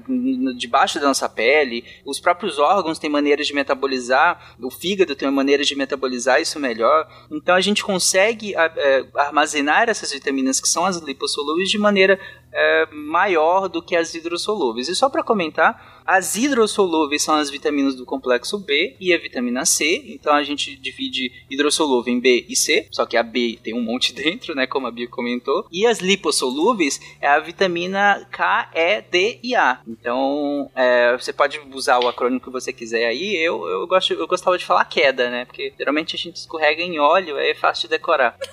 debaixo 0.57 1.01
da 1.01 1.07
nossa 1.09 1.29
pele. 1.29 1.85
Os 2.05 2.21
próprios 2.21 2.59
órgãos 2.59 2.99
têm 2.99 3.11
maneiras 3.11 3.47
de 3.47 3.55
metabolizar, 3.55 4.57
o 4.61 4.71
fígado 4.71 5.15
tem 5.15 5.31
maneiras 5.31 5.67
de 5.67 5.77
metabolizar 5.77 6.41
isso 6.41 6.59
melhor. 6.59 7.09
Então 7.31 7.55
a 7.55 7.61
gente 7.61 7.85
consegue 7.85 8.55
é, 8.57 9.07
armazenar 9.17 9.89
essas 9.89 10.13
vitaminas 10.13 10.61
que 10.61 10.69
são 10.69 10.85
as 10.85 10.97
lipossolúveis 10.99 11.71
de 11.71 11.79
maneira 11.79 12.19
é, 12.57 12.89
maior 12.91 13.69
do 13.69 13.83
que 13.83 13.95
as 13.95 14.15
hidrossolúveis. 14.15 14.89
E 14.89 14.95
só 14.95 15.11
para 15.11 15.23
comentar, 15.23 15.96
as 16.07 16.37
hidrossolúveis 16.37 17.23
são 17.23 17.35
as 17.35 17.51
vitaminas 17.51 17.95
do 17.95 18.05
complexo 18.05 18.59
B 18.59 18.97
e 18.99 19.13
a 19.13 19.19
vitamina 19.19 19.65
C. 19.65 20.03
Então 20.07 20.35
a 20.35 20.43
gente 20.43 20.77
divide 20.77 21.33
hidrossolúvel 21.51 22.13
em 22.13 22.21
B 22.21 22.45
e 22.49 22.57
C, 22.57 22.87
só 22.91 23.07
que 23.07 23.17
a 23.17 23.23
B 23.23 23.59
tem 23.63 23.75
um 23.75 23.83
monte 23.83 24.13
dentro, 24.15 24.55
né, 24.55 24.67
como 24.67 24.87
a 24.87 24.91
Bia 24.91 25.09
comentou. 25.09 25.67
E 25.71 25.87
as 25.87 26.01
lipossolúveis 26.01 27.01
é 27.21 27.29
a 27.29 27.39
vitamina 27.39 28.27
K, 28.31 28.71
E, 28.75 29.03
D 29.03 29.39
e 29.43 29.55
A. 29.55 29.81
Então 29.87 30.71
é, 30.75 31.17
você 31.17 31.33
pode 31.33 31.61
usar 31.73 31.99
o 31.99 32.09
acrônimo 32.09 32.41
que 32.41 32.51
você 32.51 32.73
quiser 32.73 33.07
aí. 33.07 33.37
Eu, 33.37 33.67
eu, 33.67 33.87
gosto, 33.87 34.13
eu 34.13 34.27
gostava 34.27 34.59
de 34.59 34.65
falar 34.65 34.85
queda, 34.85 35.31
né, 35.31 35.45
porque 35.45 35.73
geralmente 35.79 36.17
a 36.17 36.19
gente 36.19 36.37
escorrega 36.37 36.83
em 36.83 36.99
óleo, 36.99 37.37
aí 37.37 37.51
é 37.51 37.55
fácil 37.55 37.89
de 37.89 37.97
decorar. 37.97 38.37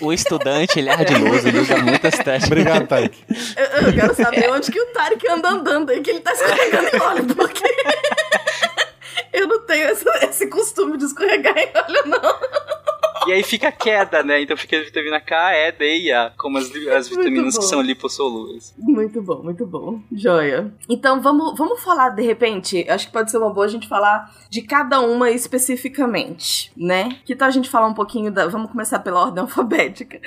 o, 0.00 0.06
o 0.06 0.12
estudante, 0.12 0.78
ele 0.78 0.88
é 0.88 0.92
ardiloso 0.92 1.48
ele 1.48 1.58
usa 1.58 1.76
muitas 1.78 2.14
técnicas. 2.14 2.46
Obrigado, 2.46 2.86
Tarek. 2.86 3.18
Eu, 3.56 3.86
eu, 3.86 3.92
quero 3.92 4.14
saber 4.14 4.50
onde 4.50 4.70
que 4.70 4.80
o 4.80 4.91
Tarek 4.92 5.28
anda 5.28 5.48
andando 5.48 5.90
aí, 5.90 6.00
que 6.00 6.10
ele 6.10 6.20
tá 6.20 6.32
escorregando 6.32 6.88
em 6.94 7.00
óleo, 7.00 7.34
porque 7.34 7.64
eu 9.32 9.48
não 9.48 9.60
tenho 9.66 9.88
esse, 9.90 10.08
esse 10.24 10.46
costume 10.48 10.96
de 10.98 11.04
escorregar 11.04 11.56
em 11.56 11.70
óleo, 11.74 12.02
não. 12.06 12.81
E 13.26 13.32
aí 13.32 13.42
fica 13.42 13.70
queda, 13.70 14.22
né? 14.22 14.42
Então 14.42 14.56
fica 14.56 14.76
a 14.76 14.82
vitamina 14.82 15.20
K, 15.20 15.52
E, 15.54 15.72
D 15.72 15.98
e 16.02 16.12
A, 16.12 16.32
como 16.36 16.58
as, 16.58 16.70
as 16.96 17.08
vitaminas 17.08 17.56
que 17.56 17.64
são 17.64 17.80
lipossolúveis. 17.80 18.74
Muito 18.78 19.22
bom, 19.22 19.42
muito 19.42 19.66
bom. 19.66 20.00
Joia. 20.12 20.72
Então 20.88 21.20
vamos, 21.20 21.56
vamos 21.56 21.82
falar, 21.82 22.10
de 22.10 22.22
repente, 22.22 22.84
acho 22.88 23.06
que 23.06 23.12
pode 23.12 23.30
ser 23.30 23.38
uma 23.38 23.50
boa 23.50 23.66
a 23.66 23.68
gente 23.68 23.88
falar 23.88 24.30
de 24.50 24.62
cada 24.62 25.00
uma 25.00 25.30
especificamente, 25.30 26.72
né? 26.76 27.18
Que 27.24 27.34
tal 27.34 27.48
a 27.48 27.52
gente 27.52 27.70
falar 27.70 27.86
um 27.86 27.94
pouquinho 27.94 28.30
da. 28.30 28.46
Vamos 28.48 28.70
começar 28.70 28.98
pela 29.00 29.20
ordem 29.20 29.42
alfabética. 29.42 30.20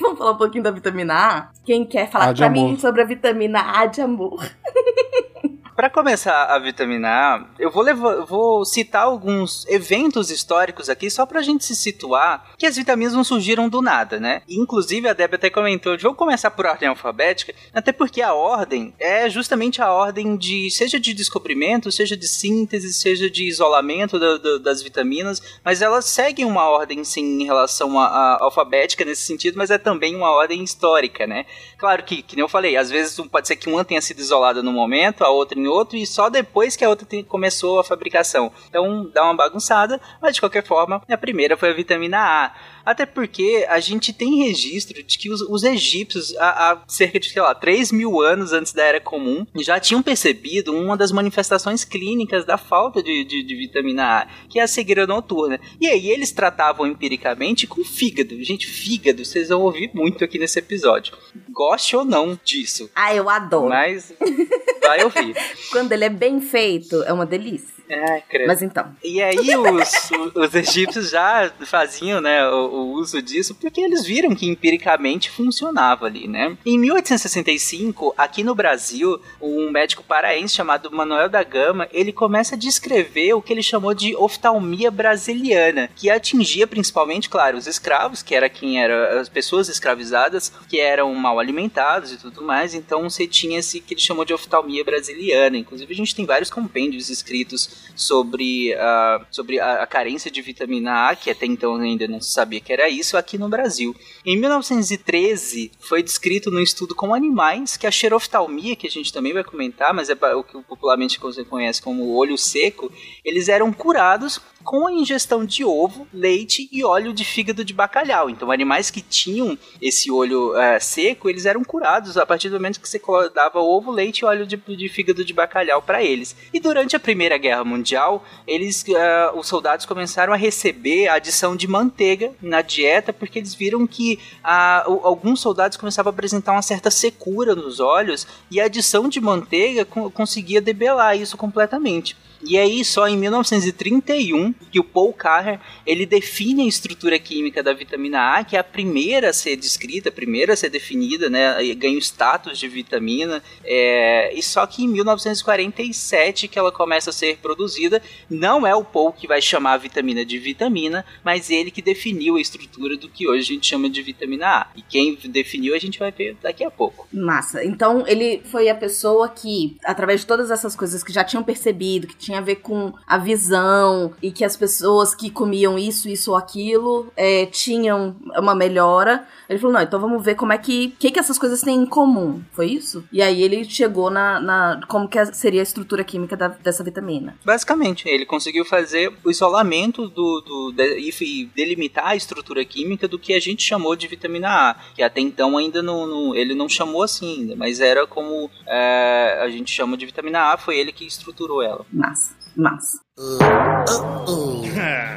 vamos 0.00 0.18
falar 0.18 0.32
um 0.32 0.38
pouquinho 0.38 0.64
da 0.64 0.70
vitamina 0.70 1.14
A? 1.14 1.50
Quem 1.64 1.84
quer 1.84 2.10
falar 2.10 2.30
a 2.30 2.34
pra 2.34 2.46
amor. 2.46 2.70
mim 2.70 2.78
sobre 2.78 3.02
a 3.02 3.04
vitamina 3.04 3.60
A 3.78 3.86
de 3.86 4.00
amor? 4.00 4.42
Para 5.74 5.88
começar 5.88 6.44
a 6.44 6.58
vitamina 6.58 7.08
A, 7.08 7.44
eu 7.58 7.70
vou, 7.70 7.82
levar, 7.82 8.26
vou 8.26 8.62
citar 8.62 9.04
alguns 9.04 9.66
eventos 9.66 10.30
históricos 10.30 10.90
aqui 10.90 11.10
só 11.10 11.24
para 11.24 11.40
a 11.40 11.42
gente 11.42 11.64
se 11.64 11.74
situar 11.74 12.52
que 12.58 12.66
as 12.66 12.76
vitaminas 12.76 13.14
não 13.14 13.24
surgiram 13.24 13.70
do 13.70 13.80
nada, 13.80 14.20
né? 14.20 14.42
Inclusive 14.46 15.08
a 15.08 15.14
Deb 15.14 15.34
até 15.34 15.48
comentou, 15.48 15.96
vou 15.98 16.14
começar 16.14 16.50
por 16.50 16.66
ordem 16.66 16.90
alfabética, 16.90 17.54
até 17.72 17.90
porque 17.90 18.20
a 18.20 18.34
ordem 18.34 18.92
é 18.98 19.30
justamente 19.30 19.80
a 19.80 19.90
ordem 19.90 20.36
de 20.36 20.70
seja 20.70 21.00
de 21.00 21.14
descobrimento, 21.14 21.90
seja 21.90 22.16
de 22.18 22.28
síntese, 22.28 22.92
seja 22.92 23.30
de 23.30 23.48
isolamento 23.48 24.18
da, 24.18 24.36
da, 24.36 24.58
das 24.58 24.82
vitaminas, 24.82 25.40
mas 25.64 25.80
elas 25.80 26.04
seguem 26.04 26.44
uma 26.44 26.68
ordem 26.68 27.02
sim 27.02 27.40
em 27.40 27.44
relação 27.44 27.98
à 27.98 28.36
alfabética 28.42 29.06
nesse 29.06 29.22
sentido, 29.22 29.56
mas 29.56 29.70
é 29.70 29.78
também 29.78 30.14
uma 30.14 30.32
ordem 30.32 30.62
histórica, 30.62 31.26
né? 31.26 31.46
Claro 31.78 32.02
que, 32.02 32.20
que 32.20 32.36
nem 32.36 32.42
eu 32.42 32.48
falei, 32.48 32.76
às 32.76 32.90
vezes 32.90 33.18
pode 33.30 33.48
ser 33.48 33.56
que 33.56 33.70
uma 33.70 33.84
tenha 33.84 34.02
sido 34.02 34.18
isolada 34.18 34.62
no 34.62 34.72
momento, 34.72 35.24
a 35.24 35.30
outra 35.30 35.58
em 35.58 35.66
outro 35.72 35.96
e 35.96 36.06
só 36.06 36.28
depois 36.28 36.76
que 36.76 36.84
a 36.84 36.88
outra 36.88 37.06
começou 37.24 37.78
a 37.78 37.84
fabricação. 37.84 38.52
Então 38.68 39.10
dá 39.12 39.24
uma 39.24 39.34
bagunçada, 39.34 40.00
mas 40.20 40.34
de 40.34 40.40
qualquer 40.40 40.64
forma, 40.64 41.02
a 41.08 41.18
primeira 41.18 41.56
foi 41.56 41.70
a 41.70 41.74
vitamina 41.74 42.18
A. 42.18 42.52
Até 42.84 43.06
porque 43.06 43.66
a 43.68 43.80
gente 43.80 44.12
tem 44.12 44.44
registro 44.44 45.02
de 45.02 45.18
que 45.18 45.30
os, 45.30 45.40
os 45.42 45.62
egípcios, 45.62 46.36
há, 46.36 46.72
há, 46.72 46.82
cerca 46.86 47.18
de, 47.18 47.30
sei 47.30 47.42
lá, 47.42 47.54
3 47.54 47.92
mil 47.92 48.20
anos 48.20 48.52
antes 48.52 48.72
da 48.72 48.82
Era 48.82 49.00
Comum, 49.00 49.46
já 49.56 49.78
tinham 49.78 50.02
percebido 50.02 50.74
uma 50.74 50.96
das 50.96 51.12
manifestações 51.12 51.84
clínicas 51.84 52.44
da 52.44 52.58
falta 52.58 53.02
de, 53.02 53.24
de, 53.24 53.42
de 53.42 53.54
vitamina 53.54 54.20
A, 54.20 54.26
que 54.48 54.58
é 54.58 54.62
a 54.62 54.68
cegueira 54.68 55.06
noturna. 55.06 55.60
E 55.80 55.86
aí 55.86 56.10
eles 56.10 56.32
tratavam 56.32 56.86
empiricamente 56.86 57.66
com 57.66 57.84
fígado. 57.84 58.42
Gente, 58.42 58.66
fígado, 58.66 59.24
vocês 59.24 59.48
vão 59.48 59.62
ouvir 59.62 59.90
muito 59.94 60.24
aqui 60.24 60.38
nesse 60.38 60.58
episódio. 60.58 61.14
Goste 61.50 61.96
ou 61.96 62.04
não 62.04 62.38
disso. 62.44 62.90
Ah, 62.94 63.14
eu 63.14 63.28
adoro. 63.28 63.68
Mas 63.68 64.12
vai 64.80 65.04
ouvir. 65.04 65.34
Quando 65.70 65.92
ele 65.92 66.04
é 66.04 66.10
bem 66.10 66.40
feito, 66.40 67.02
é 67.02 67.12
uma 67.12 67.26
delícia. 67.26 67.72
É, 67.88 68.20
creio. 68.22 68.46
Mas 68.46 68.62
então. 68.62 68.94
E 69.02 69.22
aí 69.22 69.54
os, 69.56 70.10
os 70.34 70.54
egípcios 70.54 71.10
já 71.10 71.52
faziam, 71.66 72.20
né, 72.20 72.48
o, 72.48 72.71
o, 72.72 72.92
uso 72.92 73.20
disso 73.20 73.54
porque 73.54 73.80
eles 73.80 74.04
viram 74.04 74.34
que 74.34 74.46
empiricamente 74.46 75.30
funcionava 75.30 76.06
ali, 76.06 76.28
né? 76.28 76.56
Em 76.64 76.78
1865, 76.78 78.14
aqui 78.16 78.42
no 78.42 78.54
Brasil, 78.54 79.20
um 79.40 79.70
médico 79.70 80.02
paraense 80.02 80.54
chamado 80.54 80.90
Manuel 80.90 81.28
da 81.28 81.42
Gama, 81.42 81.88
ele 81.92 82.12
começa 82.12 82.54
a 82.54 82.58
descrever 82.58 83.34
o 83.34 83.42
que 83.42 83.52
ele 83.52 83.62
chamou 83.62 83.94
de 83.94 84.14
oftalmia 84.16 84.90
brasiliana, 84.90 85.88
que 85.94 86.10
atingia 86.10 86.66
principalmente, 86.66 87.28
claro, 87.28 87.56
os 87.56 87.66
escravos, 87.66 88.22
que 88.22 88.34
era 88.34 88.48
quem 88.48 88.82
era 88.82 89.20
as 89.20 89.28
pessoas 89.28 89.68
escravizadas, 89.68 90.52
que 90.68 90.80
eram 90.80 91.14
mal 91.14 91.38
alimentados 91.38 92.12
e 92.12 92.16
tudo 92.16 92.42
mais. 92.42 92.74
Então 92.74 93.08
você 93.08 93.26
tinha 93.26 93.58
esse 93.58 93.80
que 93.80 93.94
ele 93.94 94.00
chamou 94.00 94.24
de 94.24 94.34
oftalmia 94.34 94.84
brasiliana. 94.84 95.56
Inclusive 95.56 95.92
a 95.92 95.96
gente 95.96 96.14
tem 96.14 96.24
vários 96.24 96.50
compêndios 96.50 97.08
escritos 97.08 97.90
sobre, 97.94 98.74
a, 98.74 99.26
sobre 99.30 99.60
a, 99.60 99.82
a, 99.82 99.86
carência 99.86 100.30
de 100.30 100.40
vitamina 100.42 101.08
A, 101.08 101.16
que 101.16 101.30
até 101.30 101.46
então 101.46 101.76
ainda 101.76 102.06
não 102.08 102.20
se 102.20 102.32
sabia 102.32 102.60
que 102.64 102.72
era 102.72 102.88
isso, 102.88 103.16
aqui 103.16 103.36
no 103.36 103.48
Brasil. 103.48 103.94
Em 104.24 104.36
1913, 104.36 105.72
foi 105.80 106.02
descrito 106.02 106.50
num 106.50 106.60
estudo 106.60 106.94
com 106.94 107.14
animais 107.14 107.76
que 107.76 107.86
a 107.86 107.90
xeroftalmia, 107.90 108.76
que 108.76 108.86
a 108.86 108.90
gente 108.90 109.12
também 109.12 109.32
vai 109.32 109.44
comentar, 109.44 109.92
mas 109.92 110.08
é 110.08 110.14
o 110.34 110.44
que 110.44 110.60
popularmente 110.62 111.18
você 111.20 111.44
conhece 111.44 111.82
como 111.82 112.14
olho 112.14 112.38
seco, 112.38 112.90
eles 113.24 113.48
eram 113.48 113.72
curados 113.72 114.40
com 114.62 114.86
a 114.86 114.92
ingestão 114.92 115.44
de 115.44 115.64
ovo, 115.64 116.06
leite 116.12 116.68
e 116.72 116.84
óleo 116.84 117.12
de 117.12 117.24
fígado 117.24 117.64
de 117.64 117.72
bacalhau. 117.72 118.30
Então, 118.30 118.50
animais 118.50 118.90
que 118.90 119.00
tinham 119.00 119.58
esse 119.80 120.10
olho 120.10 120.56
é, 120.56 120.78
seco, 120.80 121.28
eles 121.28 121.46
eram 121.46 121.62
curados 121.64 122.16
a 122.16 122.24
partir 122.24 122.48
do 122.48 122.56
momento 122.56 122.80
que 122.80 122.88
você 122.88 123.00
dava 123.34 123.60
ovo, 123.60 123.90
leite 123.90 124.20
e 124.20 124.24
óleo 124.24 124.46
de, 124.46 124.56
de 124.56 124.88
fígado 124.88 125.24
de 125.24 125.32
bacalhau 125.32 125.82
para 125.82 126.02
eles. 126.02 126.34
E 126.52 126.60
durante 126.60 126.96
a 126.96 127.00
Primeira 127.00 127.36
Guerra 127.36 127.64
Mundial, 127.64 128.24
eles, 128.46 128.84
uh, 128.88 129.38
os 129.38 129.46
soldados 129.46 129.86
começaram 129.86 130.32
a 130.32 130.36
receber 130.36 131.08
a 131.08 131.14
adição 131.14 131.56
de 131.56 131.66
manteiga 131.66 132.32
na 132.40 132.62
dieta 132.62 133.12
porque 133.12 133.38
eles 133.38 133.54
viram 133.54 133.86
que 133.86 134.18
uh, 134.44 135.00
alguns 135.02 135.40
soldados 135.40 135.76
começavam 135.76 136.10
a 136.10 136.14
apresentar 136.14 136.52
uma 136.52 136.62
certa 136.62 136.90
secura 136.90 137.54
nos 137.54 137.80
olhos 137.80 138.26
e 138.50 138.60
a 138.60 138.64
adição 138.64 139.08
de 139.08 139.20
manteiga 139.20 139.84
conseguia 139.84 140.60
debelar 140.60 141.16
isso 141.16 141.36
completamente. 141.36 142.16
E 142.42 142.58
aí, 142.58 142.84
só 142.84 143.08
em 143.08 143.16
1931, 143.16 144.52
que 144.70 144.80
o 144.80 144.84
Paul 144.84 145.12
Carrer, 145.12 145.60
ele 145.86 146.04
define 146.04 146.62
a 146.62 146.66
estrutura 146.66 147.18
química 147.18 147.62
da 147.62 147.72
vitamina 147.72 148.36
A, 148.36 148.44
que 148.44 148.56
é 148.56 148.58
a 148.58 148.64
primeira 148.64 149.30
a 149.30 149.32
ser 149.32 149.56
descrita, 149.56 150.08
a 150.08 150.12
primeira 150.12 150.52
a 150.52 150.56
ser 150.56 150.68
definida, 150.70 151.30
né, 151.30 151.74
ganha 151.74 151.96
o 151.96 152.00
status 152.00 152.58
de 152.58 152.68
vitamina, 152.68 153.42
é, 153.64 154.32
e 154.34 154.42
só 154.42 154.66
que 154.66 154.84
em 154.84 154.88
1947 154.88 156.48
que 156.48 156.58
ela 156.58 156.72
começa 156.72 157.10
a 157.10 157.12
ser 157.12 157.38
produzida, 157.38 158.02
não 158.28 158.66
é 158.66 158.74
o 158.74 158.84
Paul 158.84 159.12
que 159.12 159.26
vai 159.26 159.40
chamar 159.40 159.74
a 159.74 159.78
vitamina 159.78 160.24
de 160.24 160.38
vitamina, 160.38 161.04
mas 161.24 161.50
ele 161.50 161.70
que 161.70 161.82
definiu 161.82 162.36
a 162.36 162.40
estrutura 162.40 162.96
do 162.96 163.08
que 163.08 163.28
hoje 163.28 163.40
a 163.40 163.54
gente 163.54 163.66
chama 163.66 163.88
de 163.88 164.02
vitamina 164.02 164.46
A. 164.46 164.66
E 164.76 164.82
quem 164.82 165.16
definiu 165.26 165.74
a 165.74 165.78
gente 165.78 165.98
vai 165.98 166.10
ver 166.10 166.36
daqui 166.42 166.64
a 166.64 166.70
pouco. 166.70 167.06
Massa. 167.12 167.64
Então, 167.64 168.04
ele 168.06 168.42
foi 168.44 168.68
a 168.68 168.74
pessoa 168.74 169.28
que, 169.28 169.76
através 169.84 170.20
de 170.20 170.26
todas 170.26 170.50
essas 170.50 170.74
coisas 170.74 171.02
que 171.04 171.12
já 171.12 171.24
tinham 171.24 171.42
percebido, 171.42 172.06
que 172.06 172.16
tinha 172.16 172.31
tinha 172.32 172.38
a 172.38 172.42
ver 172.42 172.56
com 172.56 172.94
a 173.06 173.18
visão 173.18 174.14
e 174.22 174.32
que 174.32 174.44
as 174.44 174.56
pessoas 174.56 175.14
que 175.14 175.30
comiam 175.30 175.78
isso, 175.78 176.08
isso 176.08 176.30
ou 176.30 176.36
aquilo 176.36 177.12
é, 177.14 177.44
tinham 177.46 178.16
uma 178.38 178.54
melhora. 178.54 179.26
Ele 179.48 179.58
falou, 179.58 179.74
não, 179.74 179.82
então 179.82 180.00
vamos 180.00 180.24
ver 180.24 180.34
como 180.34 180.52
é 180.52 180.58
que, 180.58 180.94
que 180.98 181.10
que 181.10 181.18
essas 181.18 181.38
coisas 181.38 181.60
têm 181.60 181.82
em 181.82 181.86
comum, 181.86 182.42
foi 182.52 182.66
isso? 182.70 183.04
E 183.12 183.20
aí 183.20 183.42
ele 183.42 183.64
chegou 183.64 184.08
na, 184.10 184.40
na 184.40 184.80
como 184.88 185.06
que 185.06 185.22
seria 185.34 185.60
a 185.60 185.62
estrutura 185.62 186.02
química 186.02 186.36
da, 186.36 186.48
dessa 186.48 186.82
vitamina. 186.82 187.36
Basicamente, 187.44 188.08
ele 188.08 188.24
conseguiu 188.24 188.64
fazer 188.64 189.12
o 189.22 189.30
isolamento 189.30 190.08
do, 190.08 190.40
do 190.40 190.72
de, 190.72 191.12
e 191.20 191.44
delimitar 191.54 192.06
a 192.06 192.16
estrutura 192.16 192.64
química 192.64 193.06
do 193.06 193.18
que 193.18 193.34
a 193.34 193.40
gente 193.40 193.62
chamou 193.62 193.94
de 193.94 194.08
vitamina 194.08 194.48
A, 194.48 194.76
que 194.94 195.02
até 195.02 195.20
então 195.20 195.58
ainda 195.58 195.82
não, 195.82 196.06
não 196.06 196.34
ele 196.34 196.54
não 196.54 196.68
chamou 196.68 197.02
assim 197.02 197.40
ainda, 197.40 197.56
mas 197.56 197.80
era 197.80 198.06
como 198.06 198.50
é, 198.66 199.38
a 199.42 199.48
gente 199.50 199.70
chama 199.70 199.96
de 199.96 200.06
vitamina 200.06 200.52
A, 200.52 200.56
foi 200.56 200.78
ele 200.78 200.92
que 200.92 201.06
estruturou 201.06 201.62
ela. 201.62 201.84
Massa. 201.92 202.21
Massa. 202.56 202.98
Uh, 203.18 204.30
uh, 204.30 204.66
uh. 204.66 205.12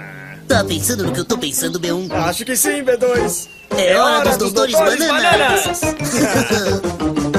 Tá 0.47 0.63
pensando 0.63 1.05
no 1.05 1.11
que 1.11 1.19
eu 1.21 1.25
tô 1.25 1.37
pensando, 1.37 1.79
B1? 1.79 2.11
Acho 2.11 2.45
que 2.45 2.55
sim, 2.55 2.83
B2. 2.83 3.47
É, 3.77 3.93
é 3.93 3.97
hora, 3.97 4.17
hora 4.17 4.29
dos 4.29 4.37
doutores, 4.37 4.75
doutores 4.75 5.07
bananas. 5.07 5.81
bananas. 5.81 7.25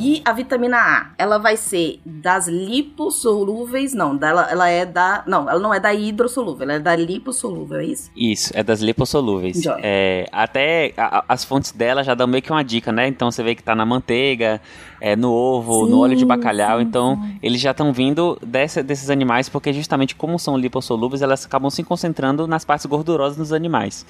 E 0.00 0.22
a 0.24 0.32
vitamina 0.32 0.78
A, 0.78 1.10
ela 1.18 1.36
vai 1.36 1.56
ser 1.58 2.00
das 2.06 2.48
lipossolúveis, 2.48 3.92
não, 3.92 4.16
dela, 4.16 4.48
ela 4.50 4.68
é 4.68 4.86
da, 4.86 5.22
não, 5.26 5.48
ela 5.48 5.60
não 5.60 5.74
é 5.74 5.78
da 5.78 5.92
hidrossolúvel, 5.92 6.62
ela 6.62 6.72
é 6.74 6.78
da 6.78 6.96
lipossolúvel, 6.96 7.80
é 7.80 7.84
isso? 7.84 8.10
Isso, 8.16 8.50
é 8.54 8.62
das 8.62 8.80
lipossolúveis. 8.80 9.62
É, 9.82 10.26
até 10.32 10.94
a, 10.96 11.24
as 11.28 11.44
fontes 11.44 11.72
dela 11.72 12.02
já 12.02 12.14
dão 12.14 12.26
meio 12.26 12.42
que 12.42 12.50
uma 12.50 12.64
dica, 12.64 12.90
né? 12.90 13.08
Então 13.08 13.30
você 13.30 13.42
vê 13.42 13.54
que 13.54 13.62
tá 13.62 13.74
na 13.74 13.84
manteiga, 13.84 14.58
é, 15.00 15.14
no 15.14 15.30
ovo, 15.30 15.84
sim, 15.84 15.90
no 15.90 16.00
óleo 16.00 16.16
de 16.16 16.24
bacalhau, 16.24 16.78
sim, 16.78 16.84
então 16.84 17.16
sim. 17.16 17.38
eles 17.42 17.60
já 17.60 17.72
estão 17.72 17.92
vindo 17.92 18.38
dessa, 18.42 18.82
desses 18.82 19.10
animais 19.10 19.50
porque 19.50 19.70
justamente 19.70 20.14
como 20.14 20.38
são 20.38 20.56
lipossolúveis, 20.56 21.20
elas 21.20 21.44
acabam 21.44 21.70
se 21.70 21.84
concentrando 21.84 22.46
nas 22.46 22.64
partes 22.64 22.86
gordurosas 22.86 23.36
dos 23.36 23.52
animais. 23.52 24.06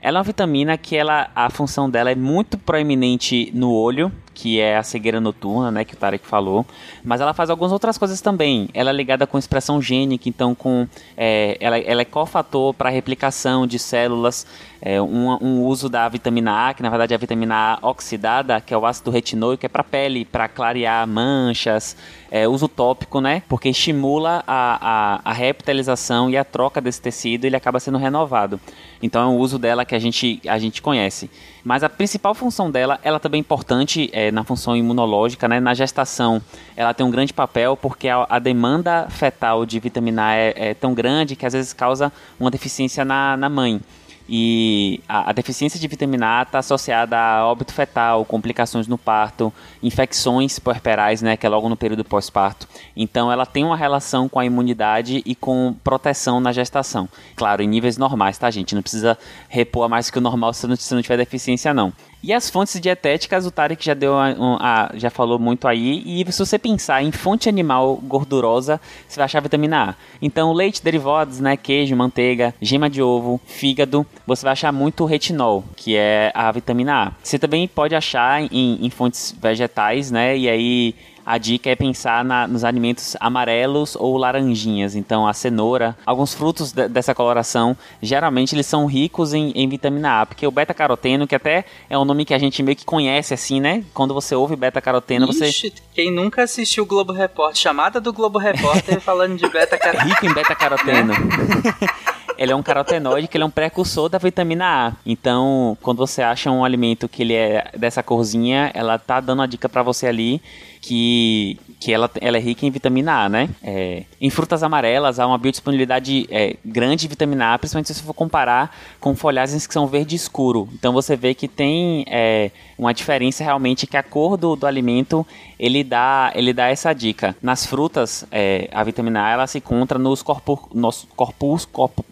Ela 0.00 0.18
é 0.18 0.20
uma 0.20 0.24
vitamina 0.24 0.78
que 0.78 0.96
ela, 0.96 1.28
a 1.34 1.50
função 1.50 1.90
dela 1.90 2.10
é 2.10 2.14
muito 2.14 2.56
proeminente 2.56 3.50
no 3.52 3.72
olho, 3.72 4.12
que 4.38 4.60
é 4.60 4.76
a 4.76 4.84
cegueira 4.84 5.20
noturna, 5.20 5.68
né, 5.68 5.84
que 5.84 5.94
o 5.94 5.96
Tarek 5.96 6.24
falou, 6.24 6.64
mas 7.02 7.20
ela 7.20 7.34
faz 7.34 7.50
algumas 7.50 7.72
outras 7.72 7.98
coisas 7.98 8.20
também. 8.20 8.68
Ela 8.72 8.90
é 8.90 8.92
ligada 8.92 9.26
com 9.26 9.36
expressão 9.36 9.82
gênica, 9.82 10.28
então 10.28 10.54
com 10.54 10.86
é, 11.16 11.56
ela, 11.58 11.76
ela 11.76 12.02
é 12.02 12.04
cofator 12.04 12.72
para 12.72 12.88
replicação 12.88 13.66
de 13.66 13.80
células, 13.80 14.46
é, 14.80 15.00
um, 15.00 15.30
um, 15.42 15.64
uso 15.64 15.88
da 15.88 16.08
vitamina 16.08 16.68
A, 16.68 16.74
que 16.74 16.82
na 16.82 16.90
verdade 16.90 17.12
é 17.12 17.16
a 17.16 17.18
vitamina 17.18 17.78
A 17.82 17.88
oxidada, 17.88 18.60
que 18.60 18.72
é 18.72 18.78
o 18.78 18.86
ácido 18.86 19.10
retinoico, 19.10 19.66
é 19.66 19.68
para 19.68 19.82
pele, 19.82 20.24
para 20.24 20.48
clarear 20.48 21.06
manchas, 21.06 21.96
é, 22.30 22.46
uso 22.46 22.68
tópico, 22.68 23.20
né, 23.20 23.42
porque 23.48 23.68
estimula 23.68 24.42
a, 24.46 25.20
a, 25.24 25.30
a 25.30 25.32
reptilização 25.32 26.30
e 26.30 26.36
a 26.36 26.44
troca 26.44 26.80
desse 26.80 27.00
tecido, 27.00 27.44
ele 27.44 27.56
acaba 27.56 27.80
sendo 27.80 27.98
renovado. 27.98 28.60
Então 29.02 29.22
é 29.22 29.26
um 29.26 29.36
uso 29.36 29.58
dela 29.58 29.84
que 29.84 29.94
a 29.94 29.98
gente, 29.98 30.40
a 30.46 30.58
gente 30.58 30.82
conhece. 30.82 31.30
Mas 31.64 31.84
a 31.84 31.88
principal 31.88 32.34
função 32.34 32.70
dela, 32.70 32.98
ela 33.02 33.20
também 33.20 33.38
é 33.38 33.42
importante 33.42 34.08
é, 34.12 34.30
na 34.30 34.42
função 34.42 34.76
imunológica, 34.76 35.46
né? 35.46 35.60
Na 35.60 35.74
gestação, 35.74 36.40
ela 36.76 36.94
tem 36.94 37.04
um 37.04 37.10
grande 37.10 37.32
papel 37.32 37.76
porque 37.76 38.08
a, 38.08 38.26
a 38.28 38.38
demanda 38.38 39.06
fetal 39.10 39.66
de 39.66 39.78
vitamina 39.78 40.28
A 40.28 40.34
é, 40.34 40.54
é, 40.56 40.74
tão 40.74 40.94
grande 40.94 41.36
que 41.36 41.46
às 41.46 41.52
vezes 41.52 41.72
causa 41.72 42.12
uma 42.40 42.50
deficiência 42.50 43.04
na, 43.04 43.36
na 43.36 43.48
mãe. 43.48 43.80
E 44.28 45.00
a, 45.08 45.30
a, 45.30 45.32
deficiência 45.32 45.80
de 45.80 45.88
vitamina 45.88 46.40
A 46.40 46.42
está 46.42 46.58
associada 46.58 47.16
a 47.18 47.46
óbito 47.46 47.72
fetal, 47.72 48.26
complicações 48.26 48.86
no 48.86 48.98
parto, 48.98 49.50
infecções 49.82 50.58
puerperais, 50.58 51.22
né, 51.22 51.36
que 51.36 51.46
é 51.46 51.48
logo 51.48 51.68
no 51.68 51.76
período 51.76 52.04
pós-parto. 52.04 52.68
Então 52.94 53.32
ela 53.32 53.46
tem 53.46 53.64
uma 53.64 53.76
relação 53.76 54.28
com 54.28 54.38
a 54.38 54.44
imunidade 54.44 55.22
e 55.24 55.34
com 55.34 55.74
proteção 55.82 56.40
na 56.40 56.52
gestação. 56.52 57.08
Claro, 57.36 57.62
em 57.62 57.68
níveis 57.68 57.96
normais, 57.96 58.36
tá, 58.36 58.50
gente? 58.50 58.74
Não 58.74 58.82
precisa 58.82 59.16
repor 59.48 59.88
mais 59.88 60.10
que 60.10 60.18
o 60.18 60.20
normal 60.20 60.52
se 60.52 60.66
não, 60.66 60.76
se 60.76 60.94
não 60.94 61.00
tiver 61.00 61.16
deficiência, 61.16 61.72
não. 61.72 61.92
E 62.22 62.32
as 62.32 62.50
fontes 62.50 62.80
dietéticas, 62.80 63.46
o 63.46 63.50
Tarek 63.50 63.84
já 63.84 63.94
deu 63.94 64.14
a, 64.18 64.90
já 64.94 65.08
falou 65.08 65.38
muito 65.38 65.68
aí. 65.68 66.02
E 66.04 66.32
se 66.32 66.38
você 66.38 66.58
pensar 66.58 67.02
em 67.02 67.12
fonte 67.12 67.48
animal 67.48 67.96
gordurosa, 67.96 68.80
você 69.06 69.16
vai 69.16 69.24
achar 69.24 69.40
vitamina 69.40 69.90
A. 69.90 69.94
Então, 70.20 70.52
leite, 70.52 70.82
derivados, 70.82 71.38
né, 71.38 71.56
queijo, 71.56 71.94
manteiga, 71.94 72.54
gema 72.60 72.90
de 72.90 73.00
ovo, 73.00 73.40
fígado, 73.46 74.04
você 74.26 74.42
vai 74.42 74.52
achar 74.52 74.72
muito 74.72 75.04
retinol, 75.04 75.62
que 75.76 75.96
é 75.96 76.32
a 76.34 76.50
vitamina 76.50 77.04
A. 77.04 77.12
Você 77.22 77.38
também 77.38 77.68
pode 77.68 77.94
achar 77.94 78.42
em, 78.42 78.84
em 78.84 78.90
fontes 78.90 79.34
vegetais, 79.40 80.10
né? 80.10 80.36
E 80.36 80.48
aí 80.48 80.94
a 81.28 81.36
dica 81.36 81.68
é 81.68 81.76
pensar 81.76 82.24
na, 82.24 82.48
nos 82.48 82.64
alimentos 82.64 83.14
amarelos 83.20 83.94
ou 83.94 84.16
laranjinhas. 84.16 84.96
Então, 84.96 85.28
a 85.28 85.34
cenoura, 85.34 85.94
alguns 86.06 86.32
frutos 86.32 86.72
de, 86.72 86.88
dessa 86.88 87.14
coloração, 87.14 87.76
geralmente 88.00 88.54
eles 88.54 88.64
são 88.64 88.86
ricos 88.86 89.34
em, 89.34 89.50
em 89.54 89.68
vitamina 89.68 90.22
A, 90.22 90.26
porque 90.26 90.46
o 90.46 90.50
beta-caroteno, 90.50 91.26
que 91.26 91.34
até 91.34 91.66
é 91.90 91.98
um 91.98 92.04
nome 92.06 92.24
que 92.24 92.32
a 92.32 92.38
gente 92.38 92.62
meio 92.62 92.74
que 92.74 92.84
conhece 92.86 93.34
assim, 93.34 93.60
né? 93.60 93.84
Quando 93.92 94.14
você 94.14 94.34
ouve 94.34 94.56
beta-caroteno, 94.56 95.26
você. 95.26 95.50
Quem 95.94 96.10
nunca 96.10 96.44
assistiu 96.44 96.84
o 96.84 96.86
Globo 96.86 97.12
Repórter, 97.12 97.60
chamada 97.60 98.00
do 98.00 98.10
Globo 98.10 98.38
Repórter 98.38 98.98
falando 99.02 99.36
de 99.36 99.46
beta-caroteno. 99.46 100.08
Rico 100.08 100.24
em 100.24 100.32
beta-caroteno. 100.32 101.12
ele 102.38 102.52
é 102.52 102.56
um 102.56 102.62
carotenoide 102.62 103.26
que 103.26 103.36
ele 103.36 103.44
é 103.44 103.46
um 103.46 103.50
precursor 103.50 104.08
da 104.08 104.16
vitamina 104.16 104.88
A. 104.88 104.92
Então, 105.04 105.76
quando 105.82 105.98
você 105.98 106.22
acha 106.22 106.50
um 106.50 106.64
alimento 106.64 107.08
que 107.08 107.22
ele 107.22 107.34
é 107.34 107.70
dessa 107.76 108.02
corzinha, 108.02 108.70
ela 108.72 108.98
tá 108.98 109.20
dando 109.20 109.40
uma 109.40 109.48
dica 109.48 109.68
para 109.68 109.82
você 109.82 110.06
ali 110.06 110.40
que, 110.80 111.58
que 111.80 111.92
ela, 111.92 112.10
ela 112.20 112.36
é 112.36 112.40
rica 112.40 112.64
em 112.64 112.70
vitamina 112.70 113.24
A, 113.24 113.28
né? 113.28 113.48
É, 113.62 114.04
em 114.20 114.30
frutas 114.30 114.62
amarelas 114.62 115.18
há 115.18 115.26
uma 115.26 115.36
biodisponibilidade 115.36 116.26
é, 116.30 116.56
grande 116.64 117.02
de 117.02 117.08
vitamina 117.08 117.54
A, 117.54 117.58
principalmente 117.58 117.88
se 117.88 117.94
você 117.94 118.02
for 118.02 118.14
comparar 118.14 118.74
com 119.00 119.14
folhagens 119.14 119.66
que 119.66 119.74
são 119.74 119.86
verde 119.86 120.14
escuro. 120.14 120.68
Então 120.72 120.92
você 120.92 121.16
vê 121.16 121.34
que 121.34 121.48
tem 121.48 122.04
é, 122.08 122.50
uma 122.78 122.94
diferença 122.94 123.42
realmente 123.42 123.86
que 123.86 123.96
a 123.96 124.02
cor 124.02 124.36
do, 124.36 124.54
do 124.54 124.66
alimento 124.66 125.26
ele 125.58 125.82
dá, 125.82 126.32
ele 126.34 126.52
dá 126.52 126.68
essa 126.68 126.92
dica. 126.92 127.36
Nas 127.42 127.66
frutas, 127.66 128.24
é, 128.30 128.68
a 128.72 128.84
vitamina 128.84 129.26
A 129.26 129.30
ela 129.30 129.46
se 129.46 129.58
encontra 129.58 129.98
nos, 129.98 130.22
corpus, 130.22 130.60
nos 130.72 131.06
corpus, 131.16 131.64
corpus, 131.64 132.04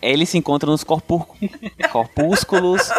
ele 0.00 0.26
se 0.26 0.38
encontra 0.38 0.70
nos 0.70 0.84
corpus, 0.84 1.22
corpúsculos. 1.90 2.90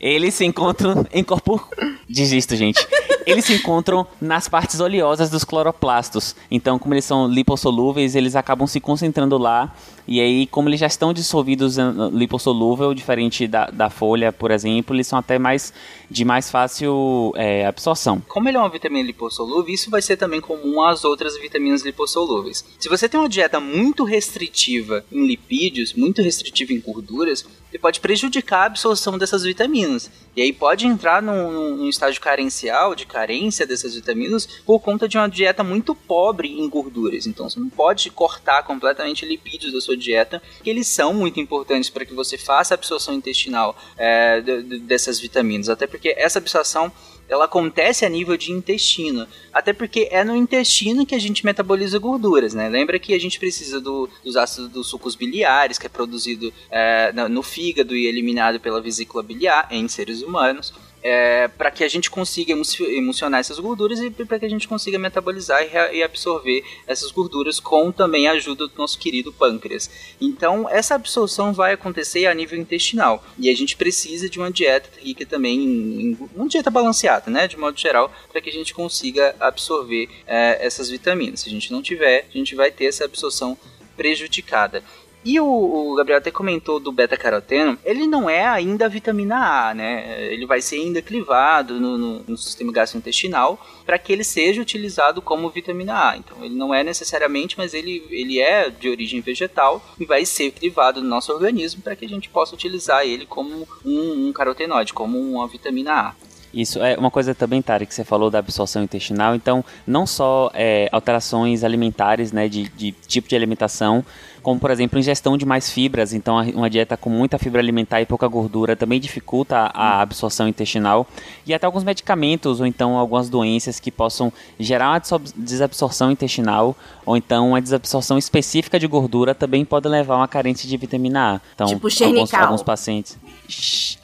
Eles 0.00 0.34
se 0.34 0.44
encontram 0.44 1.06
em 1.12 1.22
corpus. 1.22 1.60
Desisto, 2.08 2.56
gente. 2.56 2.84
Eles 3.24 3.44
se 3.44 3.54
encontram 3.54 4.04
nas 4.20 4.48
partes 4.48 4.80
oleosas 4.80 5.30
dos 5.30 5.44
cloroplastos. 5.44 6.34
Então, 6.50 6.76
como 6.76 6.92
eles 6.92 7.04
são 7.04 7.28
lipossolúveis, 7.28 8.16
eles 8.16 8.34
acabam 8.34 8.66
se 8.66 8.80
concentrando 8.80 9.38
lá. 9.38 9.72
E 10.06 10.20
aí, 10.20 10.46
como 10.48 10.68
eles 10.68 10.80
já 10.80 10.88
estão 10.88 11.12
dissolvidos 11.12 11.78
em 11.78 12.10
lipossolúvel, 12.12 12.92
diferente 12.92 13.46
da, 13.46 13.66
da 13.66 13.88
folha, 13.88 14.32
por 14.32 14.50
exemplo, 14.50 14.96
eles 14.96 15.06
são 15.06 15.18
até 15.18 15.38
mais 15.38 15.72
de 16.12 16.24
mais 16.24 16.50
fácil 16.50 17.32
é, 17.36 17.66
absorção. 17.66 18.20
Como 18.28 18.48
ele 18.48 18.58
é 18.58 18.60
uma 18.60 18.68
vitamina 18.68 19.06
lipossolúvel, 19.06 19.72
isso 19.72 19.90
vai 19.90 20.02
ser 20.02 20.16
também 20.16 20.40
comum 20.40 20.82
às 20.82 21.04
outras 21.04 21.38
vitaminas 21.38 21.82
lipossolúveis. 21.82 22.64
Se 22.78 22.88
você 22.88 23.08
tem 23.08 23.18
uma 23.18 23.28
dieta 23.28 23.58
muito 23.58 24.04
restritiva 24.04 25.04
em 25.10 25.26
lipídios, 25.26 25.94
muito 25.94 26.20
restritiva 26.20 26.72
em 26.72 26.80
gorduras, 26.80 27.44
ele 27.72 27.78
pode 27.78 28.00
prejudicar 28.00 28.64
a 28.64 28.66
absorção 28.66 29.16
dessas 29.16 29.44
vitaminas. 29.44 30.10
E 30.36 30.42
aí 30.42 30.52
pode 30.52 30.86
entrar 30.86 31.22
num, 31.22 31.76
num 31.76 31.88
estágio 31.88 32.20
carencial 32.20 32.94
de 32.94 33.06
carência 33.06 33.66
dessas 33.66 33.94
vitaminas 33.94 34.46
por 34.66 34.80
conta 34.80 35.08
de 35.08 35.16
uma 35.16 35.28
dieta 35.28 35.64
muito 35.64 35.94
pobre 35.94 36.48
em 36.48 36.68
gorduras. 36.68 37.26
Então 37.26 37.48
você 37.48 37.58
não 37.58 37.70
pode 37.70 38.10
cortar 38.10 38.62
completamente 38.62 39.24
lipídios 39.24 39.72
da 39.72 39.80
sua 39.80 39.96
dieta, 39.96 40.42
que 40.62 40.68
eles 40.68 40.86
são 40.86 41.14
muito 41.14 41.40
importantes 41.40 41.88
para 41.88 42.04
que 42.04 42.14
você 42.14 42.36
faça 42.36 42.74
a 42.74 42.76
absorção 42.76 43.14
intestinal 43.14 43.74
é, 43.96 44.40
dessas 44.40 45.18
vitaminas. 45.18 45.70
Até 45.70 45.86
porque 45.86 46.01
essa 46.08 46.38
absorção 46.38 46.90
ela 47.28 47.46
acontece 47.46 48.04
a 48.04 48.08
nível 48.08 48.36
de 48.36 48.52
intestino. 48.52 49.26
Até 49.52 49.72
porque 49.72 50.08
é 50.10 50.22
no 50.22 50.36
intestino 50.36 51.06
que 51.06 51.14
a 51.14 51.18
gente 51.18 51.44
metaboliza 51.44 51.98
gorduras, 51.98 52.52
né? 52.52 52.68
Lembra 52.68 52.98
que 52.98 53.14
a 53.14 53.18
gente 53.18 53.38
precisa 53.38 53.80
do, 53.80 54.08
dos 54.22 54.36
ácidos 54.36 54.68
dos 54.68 54.88
sucos 54.88 55.14
biliares, 55.14 55.78
que 55.78 55.86
é 55.86 55.88
produzido 55.88 56.52
é, 56.70 57.12
no 57.28 57.42
fígado 57.42 57.96
e 57.96 58.06
eliminado 58.06 58.60
pela 58.60 58.82
vesícula 58.82 59.22
biliar 59.22 59.66
em 59.70 59.88
seres 59.88 60.22
humanos 60.22 60.74
é, 61.02 61.48
para 61.48 61.70
que 61.70 61.82
a 61.82 61.88
gente 61.88 62.10
consiga 62.10 62.52
emulsionar 62.52 63.40
essas 63.40 63.58
gorduras 63.58 64.00
e 64.00 64.10
para 64.10 64.38
que 64.38 64.44
a 64.44 64.48
gente 64.48 64.68
consiga 64.68 64.98
metabolizar 64.98 65.62
e, 65.62 65.96
e, 65.96 66.02
absorver 66.02 66.64
essas 66.86 67.10
gorduras 67.10 67.58
com 67.58 67.90
também 67.90 68.28
a 68.28 68.32
ajuda 68.32 68.68
do 68.68 68.74
nosso 68.76 68.98
querido 68.98 69.32
pâncreas. 69.32 69.90
Então, 70.20 70.68
essa 70.68 70.94
absorção 70.94 71.52
vai 71.52 71.72
acontecer 71.72 72.26
a 72.26 72.34
nível 72.34 72.58
intestinal 72.58 73.24
e 73.38 73.50
a 73.50 73.56
gente 73.56 73.76
precisa 73.76 74.28
de 74.28 74.38
uma 74.38 74.50
dieta 74.50 74.90
rica 75.00 75.26
também 75.26 75.58
em, 75.58 76.00
em 76.12 76.18
uma 76.34 76.48
dieta 76.48 76.70
balanceada, 76.70 77.30
né, 77.30 77.48
de 77.48 77.56
modo 77.56 77.78
geral, 77.78 78.12
para 78.30 78.40
que 78.40 78.50
a 78.50 78.52
gente 78.52 78.72
consiga 78.72 79.34
absorver 79.40 80.08
é, 80.26 80.64
essas 80.64 80.88
vitaminas. 80.88 81.40
Se 81.40 81.48
a 81.48 81.52
gente 81.52 81.72
não 81.72 81.82
tiver, 81.82 82.26
a 82.32 82.38
gente 82.38 82.54
vai 82.54 82.70
ter 82.70 82.86
essa 82.86 83.04
absorção 83.04 83.58
prejudicada. 83.96 84.82
E 85.24 85.38
o, 85.38 85.46
o, 85.46 85.94
Gabriel 85.94 86.18
até 86.18 86.30
comentou 86.30 86.80
do 86.80 86.90
beta-caroteno, 86.90 87.78
ele 87.84 88.06
não 88.06 88.28
é 88.28 88.44
ainda 88.44 88.86
a 88.86 88.88
vitamina 88.88 89.36
A, 89.68 89.74
né? 89.74 90.32
Ele 90.32 90.46
vai 90.46 90.60
ser 90.60 90.76
ainda 90.76 91.00
clivado 91.00 91.78
no, 91.78 91.96
no, 91.96 92.24
no 92.26 92.36
sistema 92.36 92.72
gastrointestinal 92.72 93.64
para 93.86 93.98
que 93.98 94.12
ele 94.12 94.24
seja 94.24 94.60
utilizado 94.60 95.22
como 95.22 95.48
vitamina 95.50 96.10
A. 96.10 96.16
Então 96.16 96.44
ele 96.44 96.54
não 96.54 96.74
é 96.74 96.82
necessariamente, 96.82 97.56
mas 97.56 97.72
ele, 97.72 98.04
ele 98.10 98.40
é 98.40 98.68
de 98.68 98.88
origem 98.88 99.20
vegetal 99.20 99.84
e 99.98 100.04
vai 100.04 100.24
ser 100.24 100.50
clivado 100.50 101.00
no 101.00 101.08
nosso 101.08 101.32
organismo 101.32 101.82
para 101.82 101.94
que 101.94 102.04
a 102.04 102.08
gente 102.08 102.28
possa 102.28 102.54
utilizar 102.54 103.06
ele 103.06 103.24
como 103.24 103.68
um, 103.84 104.28
um 104.28 104.32
carotenoide, 104.32 104.92
como 104.92 105.18
uma 105.18 105.46
vitamina 105.46 105.92
A. 105.92 106.14
Isso 106.52 106.82
é 106.82 106.98
uma 106.98 107.10
coisa 107.10 107.34
também, 107.34 107.62
Tari, 107.62 107.86
que 107.86 107.94
você 107.94 108.04
falou 108.04 108.30
da 108.30 108.38
absorção 108.38 108.82
intestinal. 108.82 109.34
Então, 109.34 109.64
não 109.86 110.06
só 110.06 110.50
é, 110.52 110.88
alterações 110.92 111.64
alimentares, 111.64 112.30
né, 112.30 112.46
de, 112.46 112.68
de 112.68 112.92
tipo 112.92 113.26
de 113.26 113.34
alimentação, 113.34 114.04
como 114.42 114.58
por 114.58 114.70
exemplo 114.70 114.98
ingestão 114.98 115.36
de 115.36 115.46
mais 115.46 115.70
fibras, 115.70 116.12
então 116.12 116.36
uma 116.54 116.68
dieta 116.68 116.96
com 116.96 117.08
muita 117.08 117.38
fibra 117.38 117.60
alimentar 117.60 118.00
e 118.00 118.06
pouca 118.06 118.26
gordura 118.26 118.74
também 118.76 119.00
dificulta 119.00 119.70
a 119.72 120.00
absorção 120.00 120.48
intestinal 120.48 121.06
e 121.46 121.54
até 121.54 121.66
alguns 121.66 121.84
medicamentos 121.84 122.60
ou 122.60 122.66
então 122.66 122.96
algumas 122.96 123.28
doenças 123.28 123.78
que 123.78 123.90
possam 123.90 124.32
gerar 124.58 124.90
uma 124.90 125.20
desabsorção 125.36 126.10
intestinal 126.10 126.76
ou 127.06 127.16
então 127.16 127.50
uma 127.50 127.60
desabsorção 127.60 128.18
específica 128.18 128.78
de 128.78 128.86
gordura 128.86 129.34
também 129.34 129.64
pode 129.64 129.88
levar 129.88 130.14
a 130.14 130.18
uma 130.18 130.28
carência 130.28 130.68
de 130.68 130.76
vitamina 130.76 131.36
A. 131.36 131.40
Então, 131.54 131.66
tipo 131.66 131.88
alguns, 132.04 132.34
alguns 132.34 132.62
pacientes 132.62 133.18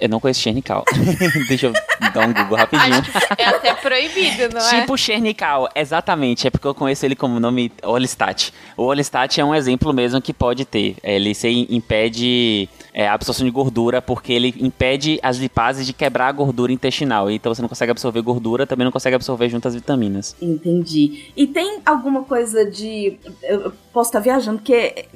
eu 0.01 0.09
não 0.09 0.21
conheço 0.21 0.41
Chernical. 0.41 0.85
Deixa 1.49 1.67
eu 1.67 1.73
dar 1.73 2.29
um 2.29 2.33
Google 2.33 2.57
rapidinho. 2.57 3.03
é 3.37 3.45
até 3.47 3.75
proibido, 3.75 4.55
não 4.55 4.61
é? 4.61 4.81
Tipo 4.81 4.97
Chernical, 4.97 5.69
exatamente. 5.75 6.47
É 6.47 6.51
porque 6.51 6.67
eu 6.67 6.75
conheço 6.75 7.05
ele 7.07 7.17
como 7.17 7.41
nome 7.41 7.73
Olistat. 7.83 8.53
O 8.77 8.85
Olistat 8.85 9.41
é 9.41 9.45
um 9.45 9.55
exemplo 9.55 9.93
mesmo 9.93 10.21
que 10.29 10.33
pode 10.35 10.67
ter. 10.67 10.97
Ele 11.03 11.35
se 11.35 11.49
impede 11.71 12.69
é, 12.93 13.09
a 13.09 13.15
absorção 13.15 13.47
de 13.47 13.51
gordura 13.51 14.03
porque 14.03 14.31
ele 14.31 14.55
impede 14.59 15.19
as 15.23 15.39
lipases 15.39 15.87
de 15.87 15.95
quebrar 15.95 16.29
a 16.29 16.33
gordura 16.33 16.71
intestinal. 16.71 17.31
Então 17.31 17.55
você 17.55 17.63
não 17.63 17.69
consegue 17.69 17.93
absorver 17.93 18.21
gordura, 18.21 18.67
também 18.67 18.85
não 18.85 18.93
consegue 18.93 19.17
absorver 19.17 19.49
junto 19.49 19.67
as 19.67 19.75
vitaminas. 19.75 20.37
Entendi. 20.43 21.33
E 21.35 21.47
tem 21.47 21.81
alguma 21.87 22.25
coisa 22.25 22.71
de. 22.71 23.19
Eu 23.43 23.73
posso 23.91 24.11
estar 24.11 24.21
viajando, 24.21 24.59
porque 24.59 25.07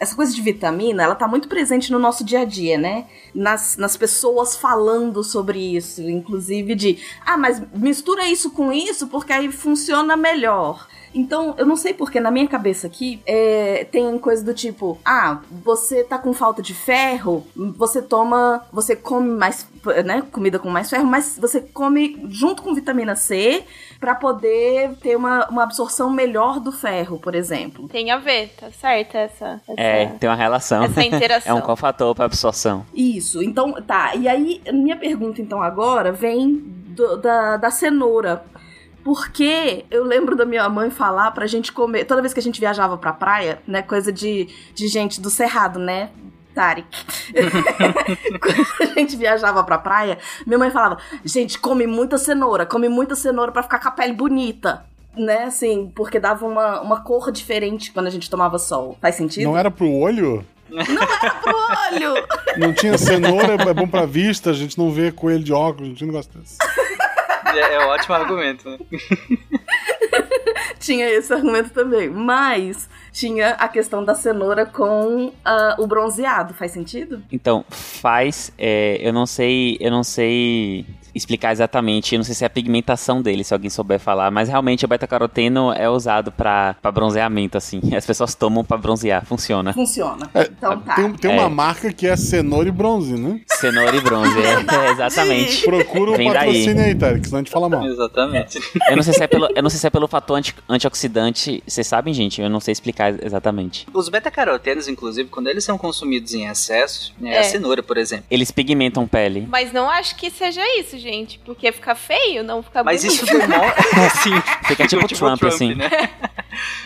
essa 0.00 0.16
coisa 0.16 0.34
de 0.34 0.40
vitamina, 0.40 1.02
ela 1.02 1.14
tá 1.14 1.28
muito 1.28 1.48
presente 1.48 1.92
no 1.92 1.98
nosso 1.98 2.24
dia 2.24 2.40
a 2.40 2.44
dia, 2.46 2.78
né? 2.78 3.04
Nas, 3.34 3.76
nas 3.76 3.94
pessoas 3.94 4.56
falando 4.56 5.22
sobre 5.22 5.58
isso. 5.58 6.00
Inclusive 6.00 6.74
de, 6.74 6.98
ah, 7.26 7.36
mas 7.36 7.62
mistura 7.74 8.26
isso 8.26 8.50
com 8.52 8.72
isso 8.72 9.06
porque 9.08 9.34
aí 9.34 9.52
funciona 9.52 10.16
melhor. 10.16 10.88
Então, 11.14 11.54
eu 11.58 11.66
não 11.66 11.76
sei 11.76 11.92
porque 11.94 12.20
na 12.20 12.30
minha 12.30 12.48
cabeça 12.48 12.86
aqui 12.86 13.20
é, 13.26 13.86
tem 13.90 14.18
coisa 14.18 14.44
do 14.44 14.54
tipo: 14.54 14.98
ah, 15.04 15.40
você 15.50 16.02
tá 16.04 16.18
com 16.18 16.32
falta 16.32 16.62
de 16.62 16.74
ferro, 16.74 17.46
você 17.54 18.00
toma, 18.00 18.66
você 18.72 18.96
come 18.96 19.28
mais, 19.28 19.66
né, 20.04 20.22
comida 20.32 20.58
com 20.58 20.70
mais 20.70 20.88
ferro, 20.88 21.06
mas 21.06 21.38
você 21.38 21.60
come 21.60 22.26
junto 22.28 22.62
com 22.62 22.74
vitamina 22.74 23.14
C 23.14 23.64
para 24.00 24.14
poder 24.14 24.96
ter 25.00 25.16
uma, 25.16 25.48
uma 25.48 25.62
absorção 25.62 26.10
melhor 26.10 26.58
do 26.58 26.72
ferro, 26.72 27.18
por 27.18 27.34
exemplo. 27.34 27.88
Tem 27.88 28.10
a 28.10 28.18
ver, 28.18 28.48
tá 28.58 28.70
certo 28.70 29.16
essa, 29.16 29.60
essa 29.68 29.80
É, 29.80 30.06
tem 30.06 30.28
uma 30.28 30.34
relação. 30.34 30.82
Essa 30.82 31.04
interação. 31.04 31.52
é 31.56 31.58
um 31.58 31.60
cofator 31.60 32.14
para 32.14 32.24
absorção. 32.24 32.84
Isso. 32.92 33.42
Então, 33.42 33.72
tá. 33.82 34.14
E 34.16 34.26
aí, 34.26 34.60
minha 34.72 34.96
pergunta 34.96 35.40
então 35.40 35.62
agora 35.62 36.10
vem 36.10 36.56
do, 36.56 37.16
da, 37.18 37.56
da 37.56 37.70
cenoura. 37.70 38.44
Porque 39.04 39.84
eu 39.90 40.04
lembro 40.04 40.36
da 40.36 40.44
minha 40.44 40.68
mãe 40.68 40.90
falar 40.90 41.30
pra 41.32 41.46
gente 41.46 41.72
comer. 41.72 42.04
Toda 42.04 42.22
vez 42.22 42.32
que 42.32 42.40
a 42.40 42.42
gente 42.42 42.60
viajava 42.60 42.96
pra 42.96 43.12
praia, 43.12 43.60
né? 43.66 43.82
Coisa 43.82 44.12
de, 44.12 44.48
de 44.74 44.88
gente 44.88 45.20
do 45.20 45.28
Cerrado, 45.28 45.78
né? 45.78 46.10
Tarek. 46.54 46.86
Quando 48.40 48.90
a 48.90 48.94
gente 48.94 49.16
viajava 49.16 49.64
pra 49.64 49.78
praia, 49.78 50.18
minha 50.46 50.58
mãe 50.58 50.70
falava: 50.70 50.98
gente, 51.24 51.58
come 51.58 51.86
muita 51.86 52.18
cenoura, 52.18 52.66
come 52.66 52.88
muita 52.88 53.14
cenoura 53.14 53.50
pra 53.50 53.62
ficar 53.62 53.78
com 53.78 53.88
a 53.88 53.92
pele 53.92 54.12
bonita. 54.12 54.84
Né, 55.14 55.44
assim, 55.44 55.92
porque 55.94 56.18
dava 56.18 56.46
uma, 56.46 56.80
uma 56.80 57.00
cor 57.02 57.30
diferente 57.30 57.92
quando 57.92 58.06
a 58.06 58.10
gente 58.10 58.30
tomava 58.30 58.58
sol. 58.58 58.96
Faz 58.98 59.14
sentido? 59.14 59.44
Não 59.44 59.58
era 59.58 59.70
pro 59.70 59.86
olho? 59.86 60.42
Não 60.70 60.80
era 60.80 61.34
pro 61.34 61.54
olho! 61.54 62.26
Não 62.56 62.72
tinha 62.72 62.96
cenoura, 62.96 63.54
é 63.62 63.74
bom 63.74 63.86
pra 63.86 64.06
vista, 64.06 64.48
a 64.48 64.54
gente 64.54 64.78
não 64.78 64.90
vê 64.90 65.12
coelho 65.12 65.44
de 65.44 65.52
óculos, 65.52 65.88
não 65.90 65.94
tinha 65.94 66.06
negócio 66.06 66.32
desse. 66.32 66.56
É, 67.58 67.74
é 67.74 67.86
um 67.86 67.88
ótimo 67.88 68.14
argumento, 68.14 68.68
né? 68.68 68.78
tinha 70.78 71.08
esse 71.08 71.32
argumento 71.32 71.70
também. 71.70 72.08
Mas 72.08 72.88
tinha 73.12 73.50
a 73.50 73.68
questão 73.68 74.04
da 74.04 74.14
cenoura 74.14 74.66
com 74.66 75.28
uh, 75.28 75.32
o 75.82 75.86
bronzeado. 75.86 76.54
Faz 76.54 76.72
sentido? 76.72 77.22
Então, 77.30 77.64
faz. 77.70 78.52
É, 78.58 78.98
eu 79.00 79.12
não 79.12 79.26
sei. 79.26 79.76
Eu 79.80 79.90
não 79.90 80.02
sei 80.02 80.86
explicar 81.14 81.52
exatamente, 81.52 82.14
eu 82.14 82.18
não 82.18 82.24
sei 82.24 82.34
se 82.34 82.44
é 82.44 82.46
a 82.46 82.50
pigmentação 82.50 83.20
dele, 83.20 83.44
se 83.44 83.52
alguém 83.52 83.70
souber 83.70 83.98
falar, 83.98 84.30
mas 84.30 84.48
realmente 84.48 84.84
o 84.84 84.88
beta-caroteno 84.88 85.72
é 85.72 85.88
usado 85.88 86.32
para 86.32 86.76
bronzeamento, 86.92 87.58
assim. 87.58 87.80
As 87.94 88.06
pessoas 88.06 88.34
tomam 88.34 88.64
para 88.64 88.76
bronzear, 88.76 89.24
funciona. 89.24 89.72
Funciona. 89.72 90.30
É, 90.34 90.42
então 90.42 90.80
tá. 90.80 90.94
Tem, 90.94 91.12
tem 91.12 91.30
uma 91.30 91.44
é. 91.44 91.48
marca 91.48 91.92
que 91.92 92.06
é 92.06 92.16
cenoura 92.16 92.68
e 92.68 92.72
bronze, 92.72 93.14
né? 93.14 93.40
Cenoura 93.46 93.96
e 93.96 94.00
bronze, 94.00 94.34
é, 94.38 94.90
exatamente. 94.92 95.62
Procura 95.64 96.12
o 96.12 96.14
um 96.14 96.24
patrocínio 96.24 96.84
aí, 96.84 96.94
Tarek, 96.94 97.26
senão 97.26 97.38
a 97.38 97.42
gente 97.42 97.52
fala 97.52 97.68
mal. 97.68 97.86
Exatamente. 97.86 98.60
Eu 98.88 98.96
não 98.96 99.02
sei 99.02 99.12
se 99.12 99.22
é 99.22 99.26
pelo, 99.26 99.48
eu 99.54 99.62
não 99.62 99.70
sei 99.70 99.78
se 99.78 99.86
é 99.86 99.90
pelo 99.90 100.08
fator 100.08 100.38
anti, 100.38 100.54
antioxidante, 100.68 101.62
vocês 101.66 101.86
sabem, 101.86 102.14
gente? 102.14 102.40
Eu 102.40 102.48
não 102.48 102.60
sei 102.60 102.72
explicar 102.72 103.14
exatamente. 103.24 103.86
Os 103.92 104.08
beta-carotenos, 104.08 104.88
inclusive, 104.88 105.28
quando 105.28 105.48
eles 105.48 105.64
são 105.64 105.76
consumidos 105.76 106.34
em 106.34 106.46
excesso, 106.46 107.14
né, 107.18 107.34
é. 107.34 107.38
a 107.40 107.44
cenoura, 107.44 107.82
por 107.82 107.96
exemplo. 107.96 108.24
Eles 108.30 108.50
pigmentam 108.50 109.06
pele. 109.06 109.46
Mas 109.48 109.72
não 109.72 109.90
acho 109.90 110.16
que 110.16 110.30
seja 110.30 110.62
isso, 110.78 110.98
gente, 111.02 111.38
porque 111.40 111.70
fica 111.72 111.94
feio, 111.94 112.42
não 112.44 112.62
fica 112.62 112.82
Mas 112.82 113.02
bonito. 113.02 113.24
isso 113.24 113.26
demonstra. 113.26 114.10
Sim, 114.22 114.40
fica 114.66 114.86
tipo, 114.86 115.06
tipo 115.06 115.18
Trump, 115.18 115.40
Trump, 115.40 115.52
assim. 115.52 115.74
Né? 115.74 115.90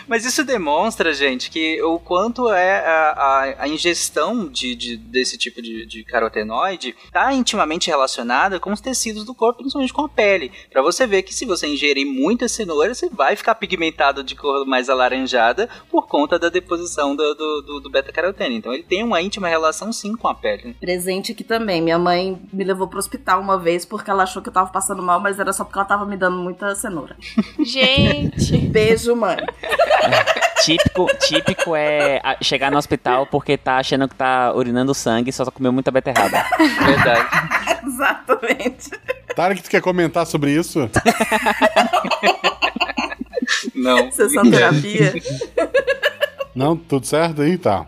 Mas 0.07 0.25
isso 0.25 0.43
demonstra, 0.43 1.13
gente, 1.13 1.49
que 1.49 1.81
o 1.81 1.99
quanto 1.99 2.49
é 2.51 2.79
a, 2.79 3.09
a, 3.11 3.63
a 3.63 3.67
ingestão 3.67 4.47
de, 4.47 4.75
de, 4.75 4.97
desse 4.97 5.37
tipo 5.37 5.61
de, 5.61 5.85
de 5.85 6.03
carotenoide 6.03 6.95
está 7.05 7.33
intimamente 7.33 7.87
relacionada 7.87 8.59
com 8.59 8.71
os 8.71 8.81
tecidos 8.81 9.25
do 9.25 9.35
corpo, 9.35 9.59
principalmente 9.59 9.93
com 9.93 10.05
a 10.05 10.09
pele. 10.09 10.51
Para 10.71 10.81
você 10.81 11.05
ver 11.05 11.23
que 11.23 11.33
se 11.33 11.45
você 11.45 11.67
ingerir 11.67 12.05
muita 12.05 12.47
cenoura, 12.47 12.93
você 12.93 13.09
vai 13.09 13.35
ficar 13.35 13.55
pigmentado 13.55 14.23
de 14.23 14.35
cor 14.35 14.65
mais 14.65 14.89
alaranjada 14.89 15.69
por 15.89 16.07
conta 16.07 16.39
da 16.39 16.49
deposição 16.49 17.15
do, 17.15 17.35
do, 17.35 17.61
do, 17.61 17.79
do 17.81 17.89
beta-caroteno. 17.89 18.55
Então 18.55 18.73
ele 18.73 18.83
tem 18.83 19.03
uma 19.03 19.21
íntima 19.21 19.47
relação 19.47 19.91
sim 19.91 20.15
com 20.15 20.27
a 20.27 20.35
pele. 20.35 20.75
Presente 20.79 21.31
aqui 21.33 21.43
também. 21.43 21.81
Minha 21.81 21.99
mãe 21.99 22.41
me 22.51 22.63
levou 22.63 22.87
pro 22.87 22.99
hospital 22.99 23.41
uma 23.41 23.57
vez 23.59 23.85
porque 23.85 24.06
ela 24.09 24.23
achou 24.23 24.41
que 24.41 24.49
eu 24.49 24.53
tava 24.53 24.69
passando 24.69 25.01
mal, 25.01 25.19
mas 25.19 25.39
era 25.39 25.51
só 25.53 25.63
porque 25.63 25.77
ela 25.77 25.87
tava 25.87 26.05
me 26.05 26.17
dando 26.17 26.37
muita 26.37 26.73
cenoura. 26.75 27.15
Gente! 27.59 28.57
Beijo, 28.69 29.15
mãe. 29.15 29.37
típico, 30.63 31.07
típico 31.19 31.75
é 31.75 32.21
chegar 32.41 32.71
no 32.71 32.77
hospital 32.77 33.25
porque 33.27 33.57
tá 33.57 33.77
achando 33.77 34.07
que 34.07 34.15
tá 34.15 34.53
urinando 34.53 34.93
sangue 34.93 35.29
e 35.29 35.33
só 35.33 35.45
comeu 35.51 35.71
muita 35.71 35.91
beterraba. 35.91 36.43
Verdade. 36.57 37.27
Exatamente. 37.87 38.91
Tarek, 39.35 39.63
tu 39.63 39.69
quer 39.69 39.81
comentar 39.81 40.25
sobre 40.25 40.51
isso? 40.51 40.89
Não. 43.73 44.11
Sessão 44.11 44.49
terapia. 44.49 45.13
Não, 46.55 46.75
tudo 46.75 47.05
certo 47.05 47.41
aí? 47.41 47.57
Tá. 47.57 47.85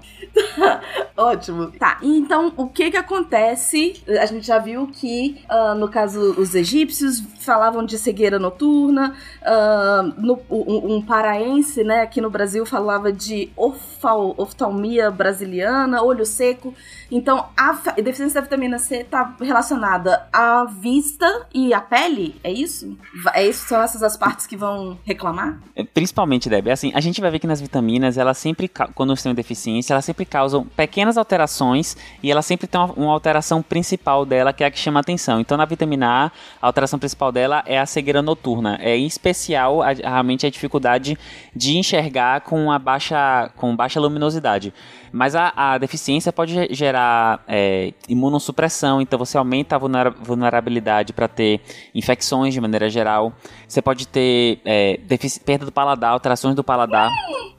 Ótimo. 1.16 1.72
Tá, 1.72 1.98
então 2.02 2.54
o 2.56 2.68
que 2.68 2.92
que 2.92 2.98
acontece? 2.98 4.02
A 4.22 4.26
gente 4.26 4.48
já 4.48 4.58
viu 4.58 4.88
que, 4.88 5.44
uh, 5.50 5.76
no 5.76 5.90
caso, 5.90 6.36
os 6.40 6.56
egípcios 6.56 7.22
falavam 7.40 7.86
de 7.86 7.98
cegueira 7.98 8.40
noturna, 8.40 9.16
uh, 9.42 10.22
no, 10.22 10.40
um, 10.50 10.96
um, 10.96 11.02
paraense, 11.02 11.84
né, 11.84 12.02
aqui 12.02 12.22
no 12.22 12.30
Brasil 12.30 12.66
falava 12.66 13.12
de 13.12 13.50
oftal, 13.58 14.34
oftalmia 14.38 15.12
brasiliana, 15.12 16.02
olho 16.02 16.26
seco. 16.26 16.74
Então, 17.12 17.48
a 17.58 17.72
deficiência 18.02 18.40
da 18.40 18.46
vitamina 18.46 18.78
C 18.78 18.98
está 18.98 19.36
relacionada 19.42 20.28
à 20.32 20.66
vista 20.66 21.48
e 21.54 21.74
à 21.74 21.82
pele, 21.82 22.40
é 22.44 22.52
isso? 22.52 22.98
É 23.34 23.46
isso? 23.46 23.68
São 23.68 23.82
essas 23.82 24.04
as 24.04 24.16
partes 24.16 24.46
que 24.46 24.56
vão 24.56 24.98
reclamar? 25.04 25.60
É, 25.76 25.84
principalmente, 25.84 26.50
Deb. 26.50 26.70
Assim, 26.70 26.92
a 26.94 27.00
gente 27.00 27.20
vai 27.20 27.32
ver 27.32 27.40
que 27.40 27.48
nas 27.48 27.60
vitaminas, 27.60 28.18
elas 28.18 28.38
sempre, 28.38 28.70
quando 28.94 29.16
tem 29.16 29.34
deficiência, 29.34 29.94
elas 29.94 30.06
sempre 30.06 30.26
causam 30.40 30.64
pequenas 30.64 31.18
alterações 31.18 31.98
e 32.24 32.32
ela 32.32 32.42
sempre 32.42 32.66
tem 32.66 32.80
uma, 32.80 32.94
uma, 32.94 33.12
alteração 33.12 33.62
principal 33.62 34.26
dela, 34.26 34.54
que 34.54 34.64
é 34.64 34.68
a 34.68 34.72
que 34.72 34.80
chama 34.80 35.02
atenção. 35.02 35.42
Então, 35.42 35.58
na 35.58 35.66
vitamina 35.66 36.08
A, 36.08 36.26
a 36.62 36.68
alteração 36.68 36.98
principal 36.98 37.30
dela 37.30 37.62
é 37.66 37.78
a 37.78 37.86
cegueira 37.86 38.22
noturna. 38.22 38.80
É 38.82 38.96
em 38.96 39.06
especial, 39.06 39.82
a, 39.82 39.92
realmente, 39.92 40.48
a 40.48 40.50
dificuldade 40.50 41.18
de 41.54 41.78
enxergar 41.78 42.40
com, 42.42 42.72
a 42.72 42.80
baixa, 42.80 43.52
com 43.58 43.76
baixa 43.76 44.00
luminosidade. 44.00 44.74
Mas 45.12 45.36
a, 45.36 45.54
a 45.56 45.78
deficiência 45.78 46.32
pode 46.32 46.74
gerar 46.74 47.44
é, 47.48 47.94
imunossupressão, 48.08 49.02
então 49.02 49.18
você 49.18 49.38
aumenta 49.38 49.76
a 49.76 49.80
vulnerabilidade 49.80 51.14
para 51.14 51.28
ter 51.28 51.62
infecções 51.94 52.54
de 52.54 52.62
maneira 52.62 52.90
geral. 52.90 53.34
Você 53.68 53.82
pode 53.82 54.08
ter 54.08 54.60
é, 54.66 55.00
perda 55.46 55.66
do 55.66 55.72
paladar, 55.72 56.12
alterações 56.12 56.56
do 56.56 56.64
paladar 56.64 57.10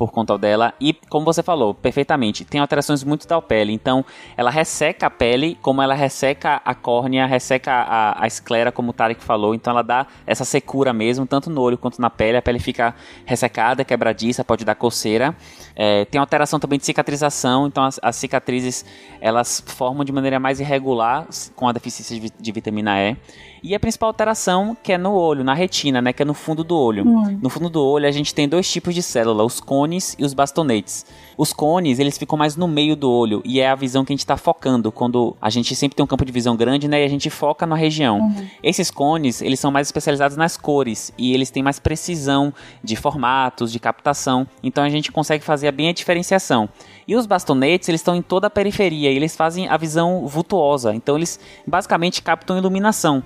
por 0.00 0.10
conta 0.10 0.38
dela. 0.38 0.72
E, 0.80 0.94
como 1.10 1.26
você 1.26 1.42
falou, 1.42 1.74
perfeitamente, 1.74 2.42
tem 2.42 2.58
alterações 2.58 3.04
muito 3.04 3.28
da 3.28 3.40
pele. 3.42 3.72
Então, 3.72 4.02
ela 4.34 4.50
resseca 4.50 5.08
a 5.08 5.10
pele, 5.10 5.58
como 5.60 5.82
ela 5.82 5.94
resseca 5.94 6.60
a 6.64 6.74
córnea, 6.74 7.26
resseca 7.26 7.70
a, 7.70 8.24
a 8.24 8.26
esclera, 8.26 8.72
como 8.72 8.90
o 8.90 8.92
Tarek 8.94 9.22
falou. 9.22 9.54
Então, 9.54 9.72
ela 9.72 9.82
dá 9.82 10.06
essa 10.26 10.42
secura 10.44 10.92
mesmo, 10.94 11.26
tanto 11.26 11.50
no 11.50 11.60
olho 11.60 11.76
quanto 11.76 12.00
na 12.00 12.08
pele. 12.08 12.38
A 12.38 12.42
pele 12.42 12.58
fica 12.58 12.94
ressecada, 13.26 13.84
quebradiça, 13.84 14.42
pode 14.42 14.64
dar 14.64 14.74
coceira. 14.74 15.36
É, 15.76 16.06
tem 16.06 16.18
alteração 16.18 16.58
também 16.58 16.78
de 16.78 16.86
cicatrização, 16.86 17.30
então 17.66 17.84
as, 17.84 17.98
as, 18.02 18.16
cicatrizes 18.16 18.84
elas 19.20 19.62
formam 19.66 20.04
de 20.04 20.12
maneira 20.12 20.38
mais 20.40 20.60
irregular 20.60 21.26
com 21.54 21.68
a 21.68 21.72
deficiência 21.72 22.18
de, 22.18 22.32
de 22.38 22.52
vitamina 22.52 22.98
E. 22.98 23.16
E 23.62 23.74
a 23.74 23.80
principal 23.80 24.08
alteração 24.08 24.76
que 24.82 24.92
é 24.92 24.98
no 24.98 25.12
olho, 25.12 25.44
na 25.44 25.52
retina, 25.52 26.00
né, 26.00 26.12
que 26.12 26.22
é 26.22 26.24
no 26.24 26.32
fundo 26.32 26.64
do 26.64 26.76
olho. 26.76 27.06
Hum. 27.06 27.38
No 27.42 27.50
fundo 27.50 27.68
do 27.68 27.84
olho 27.84 28.06
a 28.06 28.10
gente 28.10 28.34
tem 28.34 28.48
dois 28.48 28.70
tipos 28.70 28.94
de 28.94 29.02
célula, 29.02 29.44
os 29.44 29.60
cones 29.60 30.16
e 30.18 30.24
os 30.24 30.32
bastonetes. 30.32 31.04
Os 31.36 31.52
cones, 31.52 31.98
eles 31.98 32.16
ficam 32.16 32.38
mais 32.38 32.56
no 32.56 32.66
meio 32.66 32.96
do 32.96 33.10
olho 33.10 33.42
e 33.44 33.60
é 33.60 33.68
a 33.68 33.74
visão 33.74 34.04
que 34.04 34.12
a 34.12 34.14
gente 34.14 34.20
está 34.20 34.36
focando 34.36 34.90
quando 34.90 35.36
a 35.40 35.50
gente 35.50 35.74
sempre 35.76 35.96
tem 35.96 36.04
um 36.04 36.06
campo 36.06 36.24
de 36.24 36.32
visão 36.32 36.56
grande, 36.56 36.88
né, 36.88 37.02
e 37.02 37.04
a 37.04 37.08
gente 37.08 37.28
foca 37.28 37.66
na 37.66 37.76
região. 37.76 38.18
Uhum. 38.20 38.46
Esses 38.62 38.90
cones, 38.90 39.42
eles 39.42 39.60
são 39.60 39.70
mais 39.70 39.88
especializados 39.88 40.36
nas 40.36 40.56
cores 40.56 41.12
e 41.18 41.34
eles 41.34 41.50
têm 41.50 41.62
mais 41.62 41.78
precisão 41.78 42.52
de 42.82 42.96
formatos, 42.96 43.70
de 43.72 43.78
captação. 43.78 44.46
Então 44.62 44.82
a 44.82 44.88
gente 44.88 45.12
consegue 45.12 45.44
fazer 45.44 45.70
bem 45.72 45.88
a 45.88 45.92
diferenciação. 45.92 46.68
E 47.10 47.16
os 47.16 47.26
bastonetes, 47.26 47.88
eles 47.88 48.00
estão 48.00 48.14
em 48.14 48.22
toda 48.22 48.46
a 48.46 48.50
periferia 48.50 49.10
e 49.10 49.16
eles 49.16 49.34
fazem 49.34 49.66
a 49.66 49.76
visão 49.76 50.28
vultuosa. 50.28 50.94
Então 50.94 51.16
eles 51.16 51.40
basicamente 51.66 52.22
captam 52.22 52.56
iluminação. 52.56 53.20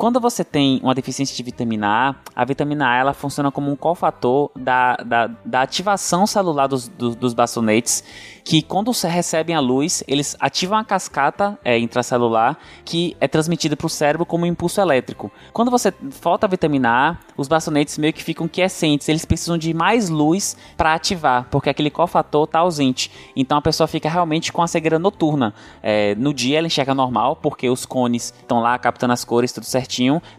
Quando 0.00 0.18
você 0.18 0.42
tem 0.42 0.80
uma 0.82 0.94
deficiência 0.94 1.36
de 1.36 1.42
vitamina 1.42 1.86
A, 1.86 2.14
a 2.34 2.42
vitamina 2.46 2.88
A 2.88 2.96
ela 2.96 3.12
funciona 3.12 3.52
como 3.52 3.70
um 3.70 3.76
cofator 3.76 4.50
da, 4.56 4.96
da, 4.96 5.26
da 5.44 5.60
ativação 5.60 6.26
celular 6.26 6.68
dos, 6.68 6.88
dos, 6.88 7.14
dos 7.14 7.34
bastonetes 7.34 8.02
que 8.44 8.62
quando 8.62 8.90
recebem 8.90 9.54
a 9.54 9.60
luz, 9.60 10.02
eles 10.08 10.36
ativam 10.40 10.78
a 10.78 10.84
cascata 10.84 11.58
é, 11.64 11.78
intracelular 11.78 12.58
que 12.84 13.16
é 13.20 13.28
transmitida 13.28 13.76
para 13.76 13.86
o 13.86 13.90
cérebro 13.90 14.26
como 14.26 14.44
um 14.44 14.46
impulso 14.46 14.80
elétrico. 14.80 15.30
Quando 15.52 15.70
você 15.70 15.92
falta 16.10 16.46
a 16.46 16.48
vitamina 16.48 16.88
A, 16.88 17.16
os 17.36 17.46
bastonetes 17.46 17.98
meio 17.98 18.12
que 18.12 18.22
ficam 18.22 18.48
quiescentes, 18.48 19.08
eles 19.08 19.24
precisam 19.24 19.58
de 19.58 19.72
mais 19.74 20.08
luz 20.08 20.56
para 20.76 20.94
ativar, 20.94 21.46
porque 21.50 21.70
aquele 21.70 21.90
cofator 21.90 22.44
está 22.44 22.60
ausente. 22.60 23.10
Então 23.36 23.58
a 23.58 23.62
pessoa 23.62 23.86
fica 23.86 24.08
realmente 24.08 24.52
com 24.52 24.62
a 24.62 24.66
cegueira 24.66 24.98
noturna. 24.98 25.54
É, 25.82 26.14
no 26.14 26.32
dia 26.32 26.58
ela 26.58 26.66
enxerga 26.66 26.94
normal, 26.94 27.36
porque 27.36 27.68
os 27.68 27.86
cones 27.86 28.34
estão 28.40 28.60
lá 28.60 28.78
captando 28.78 29.12
as 29.12 29.24
cores 29.24 29.52
tudo 29.52 29.66
certinho, 29.66 29.89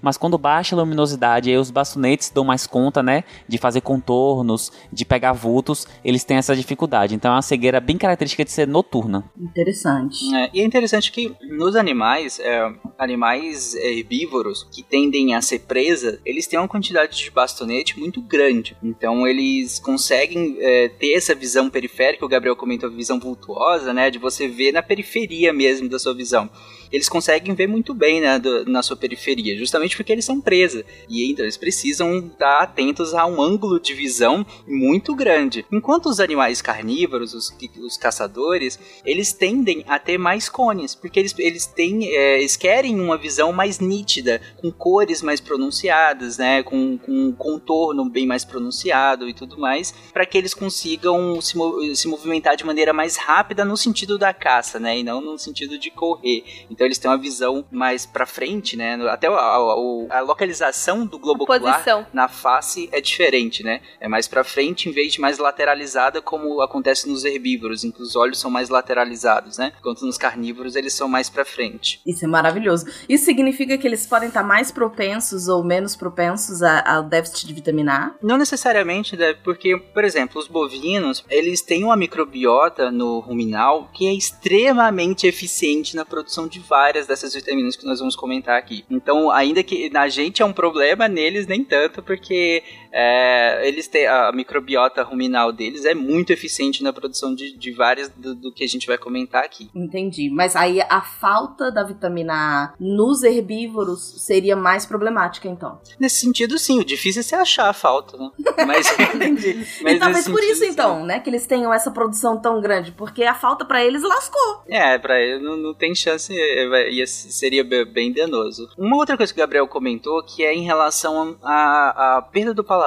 mas 0.01 0.17
quando 0.17 0.37
baixa 0.37 0.75
a 0.75 0.79
luminosidade, 0.79 1.49
aí 1.49 1.57
os 1.57 1.71
bastonetes 1.71 2.29
dão 2.29 2.43
mais 2.43 2.65
conta, 2.65 3.03
né, 3.03 3.23
de 3.47 3.57
fazer 3.57 3.81
contornos, 3.81 4.71
de 4.91 5.05
pegar 5.05 5.33
vultos, 5.33 5.87
eles 6.03 6.23
têm 6.23 6.37
essa 6.37 6.55
dificuldade. 6.55 7.15
Então 7.15 7.31
é 7.31 7.35
uma 7.35 7.41
cegueira 7.41 7.79
bem 7.79 7.97
característica 7.97 8.45
de 8.45 8.51
ser 8.51 8.67
noturna. 8.67 9.23
Interessante. 9.39 10.33
É, 10.35 10.49
e 10.53 10.61
é 10.61 10.63
interessante 10.63 11.11
que 11.11 11.35
nos 11.41 11.75
animais, 11.75 12.39
é, 12.39 12.71
animais 12.97 13.75
herbívoros 13.75 14.67
que 14.71 14.83
tendem 14.83 15.33
a 15.35 15.41
ser 15.41 15.59
presa, 15.59 16.19
eles 16.25 16.47
têm 16.47 16.59
uma 16.59 16.67
quantidade 16.67 17.17
de 17.17 17.31
bastonete 17.31 17.99
muito 17.99 18.21
grande. 18.21 18.77
Então 18.83 19.27
eles 19.27 19.79
conseguem 19.79 20.57
é, 20.59 20.89
ter 20.89 21.13
essa 21.13 21.35
visão 21.35 21.69
periférica, 21.69 22.25
o 22.25 22.29
Gabriel 22.29 22.55
comentou 22.55 22.89
a 22.89 22.93
visão 22.93 23.19
vultuosa, 23.19 23.93
né? 23.93 24.09
De 24.09 24.19
você 24.19 24.47
ver 24.47 24.71
na 24.71 24.81
periferia 24.81 25.51
mesmo 25.51 25.89
da 25.89 25.99
sua 25.99 26.13
visão 26.13 26.49
eles 26.91 27.09
conseguem 27.09 27.53
ver 27.53 27.67
muito 27.67 27.93
bem 27.93 28.21
né, 28.21 28.37
do, 28.37 28.65
na 28.65 28.83
sua 28.83 28.97
periferia, 28.97 29.57
justamente 29.57 29.95
porque 29.95 30.11
eles 30.11 30.25
são 30.25 30.41
presa. 30.41 30.85
E 31.07 31.31
então 31.31 31.45
eles 31.45 31.57
precisam 31.57 32.17
estar 32.17 32.61
atentos 32.61 33.13
a 33.13 33.25
um 33.25 33.41
ângulo 33.41 33.79
de 33.79 33.93
visão 33.93 34.45
muito 34.67 35.15
grande. 35.15 35.65
Enquanto 35.71 36.07
os 36.07 36.19
animais 36.19 36.61
carnívoros, 36.61 37.33
os, 37.33 37.55
os 37.79 37.97
caçadores, 37.97 38.79
eles 39.05 39.33
tendem 39.33 39.83
a 39.87 39.97
ter 39.97 40.17
mais 40.17 40.49
cones, 40.49 40.95
porque 40.95 41.19
eles, 41.19 41.33
eles, 41.37 41.65
têm, 41.65 42.07
é, 42.15 42.39
eles 42.39 42.55
querem 42.55 42.99
uma 42.99 43.17
visão 43.17 43.53
mais 43.53 43.79
nítida, 43.79 44.41
com 44.57 44.71
cores 44.71 45.21
mais 45.21 45.39
pronunciadas, 45.39 46.37
né, 46.37 46.63
com, 46.63 46.97
com 46.97 47.11
um 47.11 47.31
contorno 47.31 48.09
bem 48.09 48.25
mais 48.25 48.43
pronunciado 48.43 49.29
e 49.29 49.33
tudo 49.33 49.59
mais, 49.59 49.93
para 50.11 50.25
que 50.25 50.37
eles 50.37 50.53
consigam 50.53 51.39
se, 51.41 51.55
se 51.95 52.07
movimentar 52.07 52.55
de 52.55 52.65
maneira 52.65 52.93
mais 52.93 53.15
rápida 53.15 53.63
no 53.63 53.77
sentido 53.77 54.17
da 54.17 54.33
caça, 54.33 54.79
né, 54.79 54.99
e 54.99 55.03
não 55.03 55.21
no 55.21 55.37
sentido 55.37 55.77
de 55.77 55.89
correr. 55.89 56.43
Então, 56.69 56.80
então 56.81 56.87
eles 56.87 56.97
têm 56.97 57.11
uma 57.11 57.17
visão 57.17 57.63
mais 57.69 58.07
para 58.07 58.25
frente, 58.25 58.75
né? 58.75 58.95
Até 59.07 59.27
a, 59.27 59.33
a, 59.33 60.17
a, 60.17 60.19
localização 60.21 61.05
do 61.05 61.19
globo 61.19 61.43
ocular 61.43 62.07
na 62.11 62.27
face 62.27 62.89
é 62.91 62.99
diferente, 62.99 63.63
né? 63.63 63.81
É 63.99 64.07
mais 64.07 64.27
para 64.27 64.43
frente 64.43 64.89
em 64.89 64.91
vez 64.91 65.13
de 65.13 65.21
mais 65.21 65.37
lateralizada, 65.37 66.23
como 66.23 66.59
acontece 66.59 67.07
nos 67.07 67.23
herbívoros, 67.23 67.83
em 67.83 67.91
que 67.91 68.01
os 68.01 68.15
olhos 68.15 68.39
são 68.39 68.49
mais 68.49 68.69
lateralizados, 68.69 69.59
né? 69.59 69.73
Enquanto 69.79 70.03
nos 70.03 70.17
carnívoros 70.17 70.75
eles 70.75 70.93
são 70.93 71.07
mais 71.07 71.29
para 71.29 71.45
frente. 71.45 72.01
Isso 72.03 72.25
é 72.25 72.27
maravilhoso. 72.27 72.87
Isso 73.07 73.25
significa 73.25 73.77
que 73.77 73.87
eles 73.87 74.07
podem 74.07 74.29
estar 74.29 74.43
mais 74.43 74.71
propensos 74.71 75.47
ou 75.47 75.63
menos 75.63 75.95
propensos 75.95 76.63
ao 76.63 77.03
déficit 77.03 77.45
de 77.45 77.53
vitamina 77.53 77.93
A? 77.93 78.25
Não 78.25 78.37
necessariamente, 78.37 79.15
deve, 79.15 79.39
porque, 79.43 79.77
por 79.77 80.03
exemplo, 80.03 80.39
os 80.39 80.47
bovinos, 80.47 81.23
eles 81.29 81.61
têm 81.61 81.83
uma 81.83 81.95
microbiota 81.95 82.89
no 82.89 83.19
ruminal 83.19 83.87
que 83.93 84.07
é 84.07 84.13
extremamente 84.13 85.27
eficiente 85.27 85.95
na 85.95 86.03
produção 86.03 86.47
de 86.47 86.59
várias 86.71 87.05
dessas 87.05 87.33
vitaminas 87.33 87.75
que 87.75 87.85
nós 87.85 87.99
vamos 87.99 88.15
comentar 88.15 88.57
aqui. 88.57 88.85
Então, 88.89 89.29
ainda 89.29 89.61
que 89.61 89.89
na 89.89 90.07
gente 90.07 90.41
é 90.41 90.45
um 90.45 90.53
problema, 90.53 91.05
neles 91.05 91.45
nem 91.45 91.65
tanto, 91.65 92.01
porque 92.01 92.63
é, 92.91 93.67
eles 93.67 93.87
têm 93.87 94.07
a 94.07 94.31
microbiota 94.31 95.03
ruminal 95.03 95.51
deles 95.51 95.85
é 95.85 95.93
muito 95.93 96.31
eficiente 96.31 96.83
na 96.83 96.91
produção 96.91 97.33
de, 97.33 97.57
de 97.57 97.71
várias 97.71 98.09
do, 98.09 98.35
do, 98.35 98.51
que 98.51 98.63
a 98.63 98.67
gente 98.67 98.85
vai 98.87 98.97
comentar 98.97 99.43
aqui. 99.43 99.69
Entendi. 99.73 100.29
Mas 100.29 100.55
aí 100.55 100.81
a 100.81 101.01
falta 101.01 101.71
da 101.71 101.83
vitamina 101.83 102.33
A 102.33 102.73
nos 102.79 103.23
herbívoros 103.23 104.25
seria 104.25 104.55
mais 104.55 104.85
problemática, 104.85 105.47
então? 105.47 105.79
Nesse 105.99 106.19
sentido, 106.19 106.57
sim. 106.57 106.79
O 106.79 106.85
difícil 106.85 107.21
é 107.21 107.23
você 107.23 107.35
achar 107.35 107.69
a 107.69 107.73
falta, 107.73 108.17
né? 108.17 108.31
Mas, 108.65 108.87
Entendi. 108.99 109.65
Mas 109.83 109.95
e 109.95 109.99
talvez 109.99 110.27
por 110.27 110.43
isso, 110.43 110.63
então, 110.65 111.05
né? 111.05 111.19
Que 111.19 111.29
eles 111.29 111.45
tenham 111.45 111.73
essa 111.73 111.91
produção 111.91 112.39
tão 112.39 112.61
grande, 112.61 112.91
porque 112.91 113.23
a 113.23 113.33
falta 113.33 113.65
para 113.65 113.83
eles 113.83 114.03
lascou. 114.03 114.63
É, 114.67 114.97
para 114.97 115.19
eles 115.19 115.41
não, 115.41 115.55
não 115.55 115.73
tem 115.73 115.93
chance 115.95 116.33
ia, 116.33 117.07
seria 117.07 117.63
bem 117.63 118.11
danoso. 118.11 118.69
Uma 118.77 118.97
outra 118.97 119.17
coisa 119.17 119.33
que 119.33 119.39
o 119.39 119.43
Gabriel 119.43 119.67
comentou, 119.67 120.23
que 120.23 120.43
é 120.43 120.53
em 120.53 120.63
relação 120.63 121.37
à, 121.41 122.17
à 122.17 122.21
perda 122.21 122.53
do 122.53 122.63
paladar, 122.63 122.80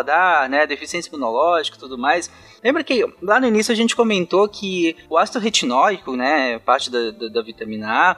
né, 0.48 0.66
deficiência 0.66 1.09
imunológica 1.09 1.76
e 1.76 1.80
tudo 1.80 1.96
mais. 1.96 2.30
Lembra 2.62 2.83
que 2.83 3.04
lá 3.20 3.38
no 3.38 3.46
início 3.46 3.72
a 3.72 3.76
gente 3.76 3.94
comentou 3.94 4.48
que 4.48 4.96
o 5.09 5.18
ácido 5.18 5.38
retinóico, 5.38 6.16
né, 6.16 6.59
parte 6.61 6.90
da, 6.90 7.11
da, 7.11 7.28
da 7.28 7.42
vitamina 7.42 7.88
A, 7.90 8.16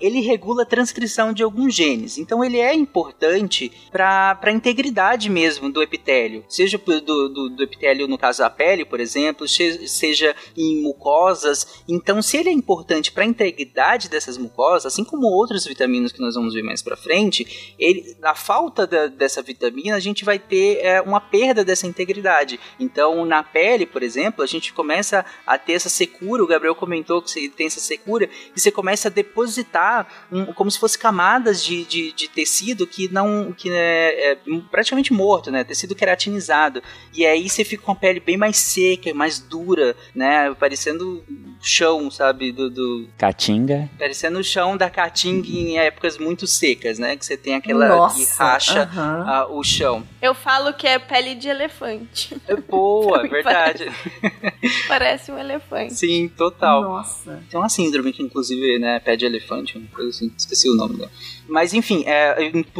ele 0.00 0.20
regula 0.20 0.62
a 0.62 0.66
transcrição 0.66 1.32
de 1.32 1.42
alguns 1.42 1.74
genes. 1.74 2.18
Então 2.18 2.44
ele 2.44 2.58
é 2.58 2.74
importante 2.74 3.70
para 3.90 4.38
a 4.40 4.50
integridade 4.50 5.28
mesmo 5.28 5.70
do 5.70 5.82
epitélio, 5.82 6.44
seja 6.48 6.78
do, 6.78 7.00
do, 7.00 7.48
do, 7.50 7.62
epitélio 7.62 8.06
no 8.06 8.18
caso 8.18 8.38
da 8.38 8.50
pele, 8.50 8.84
por 8.84 9.00
exemplo, 9.00 9.46
seja 9.48 10.34
em 10.56 10.82
mucosas. 10.82 11.82
Então 11.88 12.20
se 12.22 12.36
ele 12.36 12.48
é 12.48 12.52
importante 12.52 13.12
para 13.12 13.24
a 13.24 13.26
integridade 13.26 14.08
dessas 14.08 14.38
mucosas, 14.38 14.92
assim 14.92 15.04
como 15.04 15.26
outras 15.26 15.64
vitaminas 15.64 16.12
que 16.12 16.20
nós 16.20 16.34
vamos 16.34 16.54
ver 16.54 16.62
mais 16.62 16.82
para 16.82 16.96
frente, 16.96 17.74
ele, 17.78 18.16
na 18.20 18.34
falta 18.34 18.86
da, 18.86 19.06
dessa 19.06 19.42
vitamina, 19.42 19.96
a 19.96 20.00
gente 20.00 20.24
vai 20.24 20.38
ter 20.38 20.78
é, 20.78 21.00
uma 21.00 21.20
perda 21.20 21.64
dessa 21.64 21.86
integridade. 21.86 22.58
Então, 22.78 23.24
na 23.24 23.42
pele, 23.42 23.86
por 23.86 24.02
exemplo, 24.02 24.42
a 24.42 24.46
gente 24.46 24.72
começa 24.72 25.24
a 25.46 25.58
ter 25.58 25.72
essa 25.72 25.88
secura, 25.88 26.42
o 26.42 26.46
Gabriel 26.46 26.74
comentou 26.74 27.22
que 27.22 27.30
você 27.30 27.48
tem 27.48 27.66
essa 27.66 27.80
secura, 27.80 28.28
e 28.54 28.60
você 28.60 28.70
começa 28.70 29.08
a 29.08 29.10
depositar 29.10 29.87
um, 30.30 30.46
como 30.52 30.70
se 30.70 30.78
fosse 30.78 30.98
camadas 30.98 31.64
de, 31.64 31.84
de, 31.84 32.12
de 32.12 32.28
tecido 32.28 32.86
que 32.86 33.08
não 33.12 33.52
que 33.52 33.70
é, 33.70 34.32
é, 34.32 34.38
praticamente 34.70 35.12
morto, 35.12 35.50
né? 35.50 35.64
Tecido 35.64 35.94
queratinizado. 35.94 36.82
E 37.14 37.26
aí 37.26 37.48
você 37.48 37.64
fica 37.64 37.82
com 37.82 37.92
a 37.92 37.96
pele 37.96 38.20
bem 38.20 38.36
mais 38.36 38.56
seca, 38.56 39.12
mais 39.14 39.38
dura, 39.38 39.96
né? 40.14 40.54
Parecendo 40.54 41.24
chão, 41.60 42.10
sabe? 42.10 42.52
Do, 42.52 42.70
do... 42.70 43.08
Caatinga. 43.16 43.88
Parecendo 43.98 44.38
o 44.38 44.44
chão 44.44 44.76
da 44.76 44.90
caatinga 44.90 45.48
em 45.48 45.78
épocas 45.78 46.18
muito 46.18 46.46
secas, 46.46 46.98
né? 46.98 47.16
Que 47.16 47.24
você 47.24 47.36
tem 47.36 47.54
aquela 47.54 47.88
Nossa, 47.88 48.16
que 48.16 48.38
racha 48.38 48.90
uh 48.92 48.96
-huh. 48.96 49.28
a, 49.28 49.46
o 49.48 49.62
chão. 49.62 50.06
Eu 50.20 50.34
falo 50.34 50.72
que 50.72 50.86
é 50.86 50.98
pele 50.98 51.34
de 51.34 51.48
elefante. 51.48 52.36
É 52.46 52.56
boa, 52.56 53.26
verdade. 53.28 53.84
Parece, 53.84 54.88
parece, 54.88 55.32
um 55.32 55.38
elefante. 55.38 55.94
Sim, 55.94 56.28
total. 56.28 56.82
Nossa. 56.82 57.42
Tem 57.50 57.58
uma 57.58 57.68
síndrome 57.68 58.12
que, 58.12 58.22
inclusive, 58.22 58.78
né? 58.78 59.00
Pé 59.00 59.16
de 59.16 59.26
elefante, 59.26 59.77
coisa 59.86 60.10
assim. 60.10 60.30
Esqueci 60.36 60.68
o 60.68 60.74
nome 60.74 60.96
dela. 60.96 61.10
Mas 61.48 61.72
enfim, 61.72 62.04
é, 62.06 62.36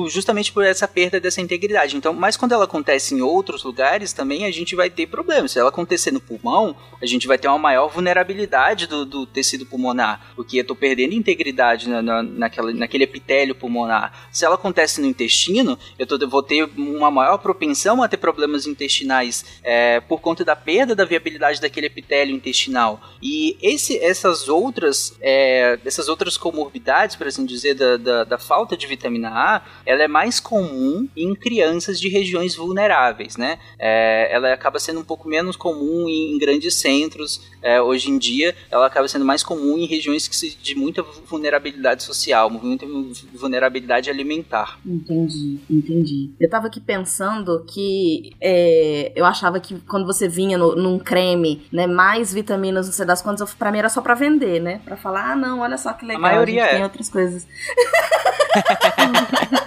justamente 0.09 0.53
por 0.53 0.65
essa 0.65 0.87
perda 0.87 1.19
dessa 1.19 1.41
integridade. 1.41 1.97
Então, 1.97 2.13
mas 2.13 2.37
quando 2.37 2.53
ela 2.53 2.65
acontece 2.65 3.15
em 3.15 3.23
outros 3.23 3.65
lugares, 3.65 4.13
também 4.13 4.45
a 4.45 4.51
gente 4.51 4.77
vai 4.77 4.91
ter 4.91 5.07
problemas. 5.07 5.53
Se 5.53 5.59
ela 5.59 5.71
acontecer 5.71 6.11
no 6.11 6.21
pulmão, 6.21 6.77
a 7.01 7.07
gente 7.07 7.27
vai 7.27 7.39
ter 7.39 7.49
uma 7.49 7.59
maior 7.59 7.89
vulnerabilidade 7.89 8.87
do, 8.87 9.05
do 9.05 9.27
tecido 9.27 9.65
pulmonar, 9.65 10.33
porque 10.37 10.59
eu 10.59 10.63
estou 10.63 10.77
perdendo 10.77 11.15
integridade 11.15 11.89
na, 11.89 12.03
na, 12.03 12.23
naquela, 12.23 12.73
naquele 12.73 13.05
epitélio 13.05 13.55
pulmonar. 13.55 14.29
Se 14.31 14.45
ela 14.45 14.57
acontece 14.57 15.01
no 15.01 15.07
intestino, 15.07 15.79
eu, 15.99 16.07
tô, 16.07 16.19
vou 16.29 16.43
ter 16.43 16.69
uma 16.77 17.11
maior 17.11 17.39
propensão 17.39 18.03
a 18.03 18.09
ter 18.09 18.19
problemas 18.19 18.67
intestinais 18.67 19.45
é, 19.63 20.01
por 20.01 20.21
conta 20.21 20.45
da 20.45 20.55
perda 20.55 20.95
da 20.95 21.05
viabilidade 21.05 21.61
daquele 21.61 21.87
epitélio 21.87 22.35
intestinal. 22.35 23.01
E 23.23 23.57
esse, 23.63 23.99
essas 23.99 24.49
outras, 24.49 25.17
é, 25.21 25.79
essas 25.85 26.09
outras 26.09 26.37
comorbidades, 26.37 26.88
por 27.17 27.27
assim 27.27 27.45
dizer, 27.45 27.75
da, 27.75 27.97
da, 27.97 28.25
da 28.25 28.39
falta 28.39 28.69
falta 28.69 28.77
de 28.77 28.87
vitamina 28.87 29.31
A, 29.31 29.63
ela 29.87 30.03
é 30.03 30.09
mais 30.09 30.41
comum 30.41 31.09
em 31.17 31.35
crianças 31.35 31.99
de 31.99 32.09
regiões 32.09 32.55
vulneráveis, 32.55 33.37
né? 33.37 33.59
É, 33.79 34.29
ela 34.35 34.53
acaba 34.53 34.79
sendo 34.79 35.01
um 35.01 35.05
pouco 35.05 35.29
menos 35.29 35.57
comum 35.57 36.09
em, 36.09 36.35
em 36.35 36.39
grandes 36.39 36.75
centros. 36.75 37.41
É, 37.63 37.81
hoje 37.81 38.11
em 38.11 38.19
dia, 38.19 38.55
ela 38.71 38.87
acaba 38.87 39.09
sendo 39.09 39.25
mais 39.25 39.43
comum 39.43 39.79
em 39.79 39.87
regiões 39.87 40.29
que 40.29 40.37
se, 40.37 40.57
de 40.57 40.75
muita 40.75 41.03
vulnerabilidade 41.03 42.03
social, 42.03 42.51
muita 42.51 42.85
vulnerabilidade 43.33 44.11
alimentar. 44.11 44.79
Entendi, 44.85 45.59
entendi. 45.71 46.31
Eu 46.39 46.51
tava 46.51 46.67
aqui 46.67 46.81
pensando 46.81 47.65
que 47.65 48.33
é, 48.41 49.13
eu 49.17 49.25
achava 49.25 49.61
que 49.61 49.81
quando 49.89 50.05
você 50.05 50.29
vinha 50.29 50.59
no, 50.59 50.77
num 50.77 50.99
creme, 50.99 51.67
né, 51.73 51.87
mais 51.87 52.35
vitaminas, 52.35 52.87
não 52.87 52.93
sei 52.93 53.07
das 53.07 53.23
quantas, 53.23 53.55
pra 53.55 53.73
mim 53.73 53.79
era 53.79 53.89
só 53.89 54.01
pra 54.01 54.15
vender, 54.15 54.61
né? 54.61 54.81
Pra 54.85 54.97
falar, 54.97 55.33
ah, 55.33 55.37
não, 55.37 55.61
olha 55.61 55.79
só 55.79 55.93
que 55.93 56.05
legal, 56.05 56.25
a 56.25 56.29
maioria 56.29 56.65
a 56.65 56.69
é. 56.69 56.78
Outras 56.83 57.09
coisas. 57.09 57.47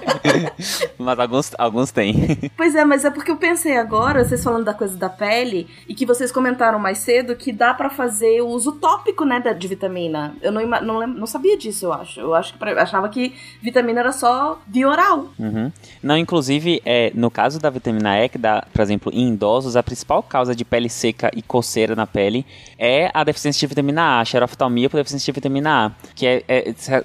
mas 0.98 1.20
alguns, 1.20 1.52
alguns 1.58 1.92
têm. 1.92 2.38
Pois 2.56 2.76
é, 2.76 2.86
mas 2.86 3.06
é 3.06 3.10
porque 3.10 3.32
eu 3.32 3.38
pensei 3.38 3.78
agora, 3.78 4.24
vocês 4.24 4.44
falando 4.44 4.66
da 4.66 4.74
coisa 4.74 4.96
da 4.98 5.10
pele, 5.10 5.68
e 5.88 5.96
que 5.96 6.06
vocês 6.06 6.32
comentaram 6.32 6.80
mais 6.80 7.00
cedo 7.00 7.36
que 7.36 7.52
dá 7.52 7.74
para 7.74 7.90
fazer 7.90 8.42
o 8.42 8.48
uso 8.48 8.74
tópico, 8.74 9.26
né, 9.26 9.40
de 9.40 9.68
vitamina. 9.68 10.36
Eu 10.42 10.52
não, 10.52 10.66
não, 10.82 11.08
não 11.08 11.28
sabia 11.28 11.58
disso, 11.58 11.86
eu 11.86 11.94
acho. 11.94 12.20
Eu 12.20 12.34
acho 12.34 12.54
que 12.54 12.64
achava 12.64 13.10
que 13.10 13.34
vitamina 13.62 14.00
era 14.00 14.12
só 14.12 14.60
via 14.68 14.88
oral. 14.88 15.30
Uhum. 15.38 15.72
Não, 16.02 16.18
inclusive, 16.18 16.82
é, 16.86 17.12
no 17.16 17.32
caso 17.32 17.60
da 17.60 17.70
vitamina 17.70 18.24
E, 18.24 18.30
que 18.30 18.38
dá, 18.38 18.66
por 18.72 18.82
exemplo, 18.82 19.12
em 19.14 19.34
idosos, 19.34 19.76
a 19.76 19.84
principal 19.84 20.22
causa 20.24 20.56
de 20.56 20.64
pele 20.64 20.90
seca 20.90 21.32
e 21.36 21.42
coceira 21.42 21.96
na 21.96 22.06
pele 22.06 22.46
é 22.78 23.10
a 23.14 23.24
deficiência 23.24 23.60
de 23.60 23.68
vitamina 23.68 24.02
A, 24.02 24.20
a 24.22 24.26
xeroftalmia 24.26 24.90
por 24.90 24.98
deficiência 24.98 25.32
de 25.32 25.36
vitamina 25.36 25.88
A, 25.88 25.92
que 26.16 26.26
é 26.26 26.42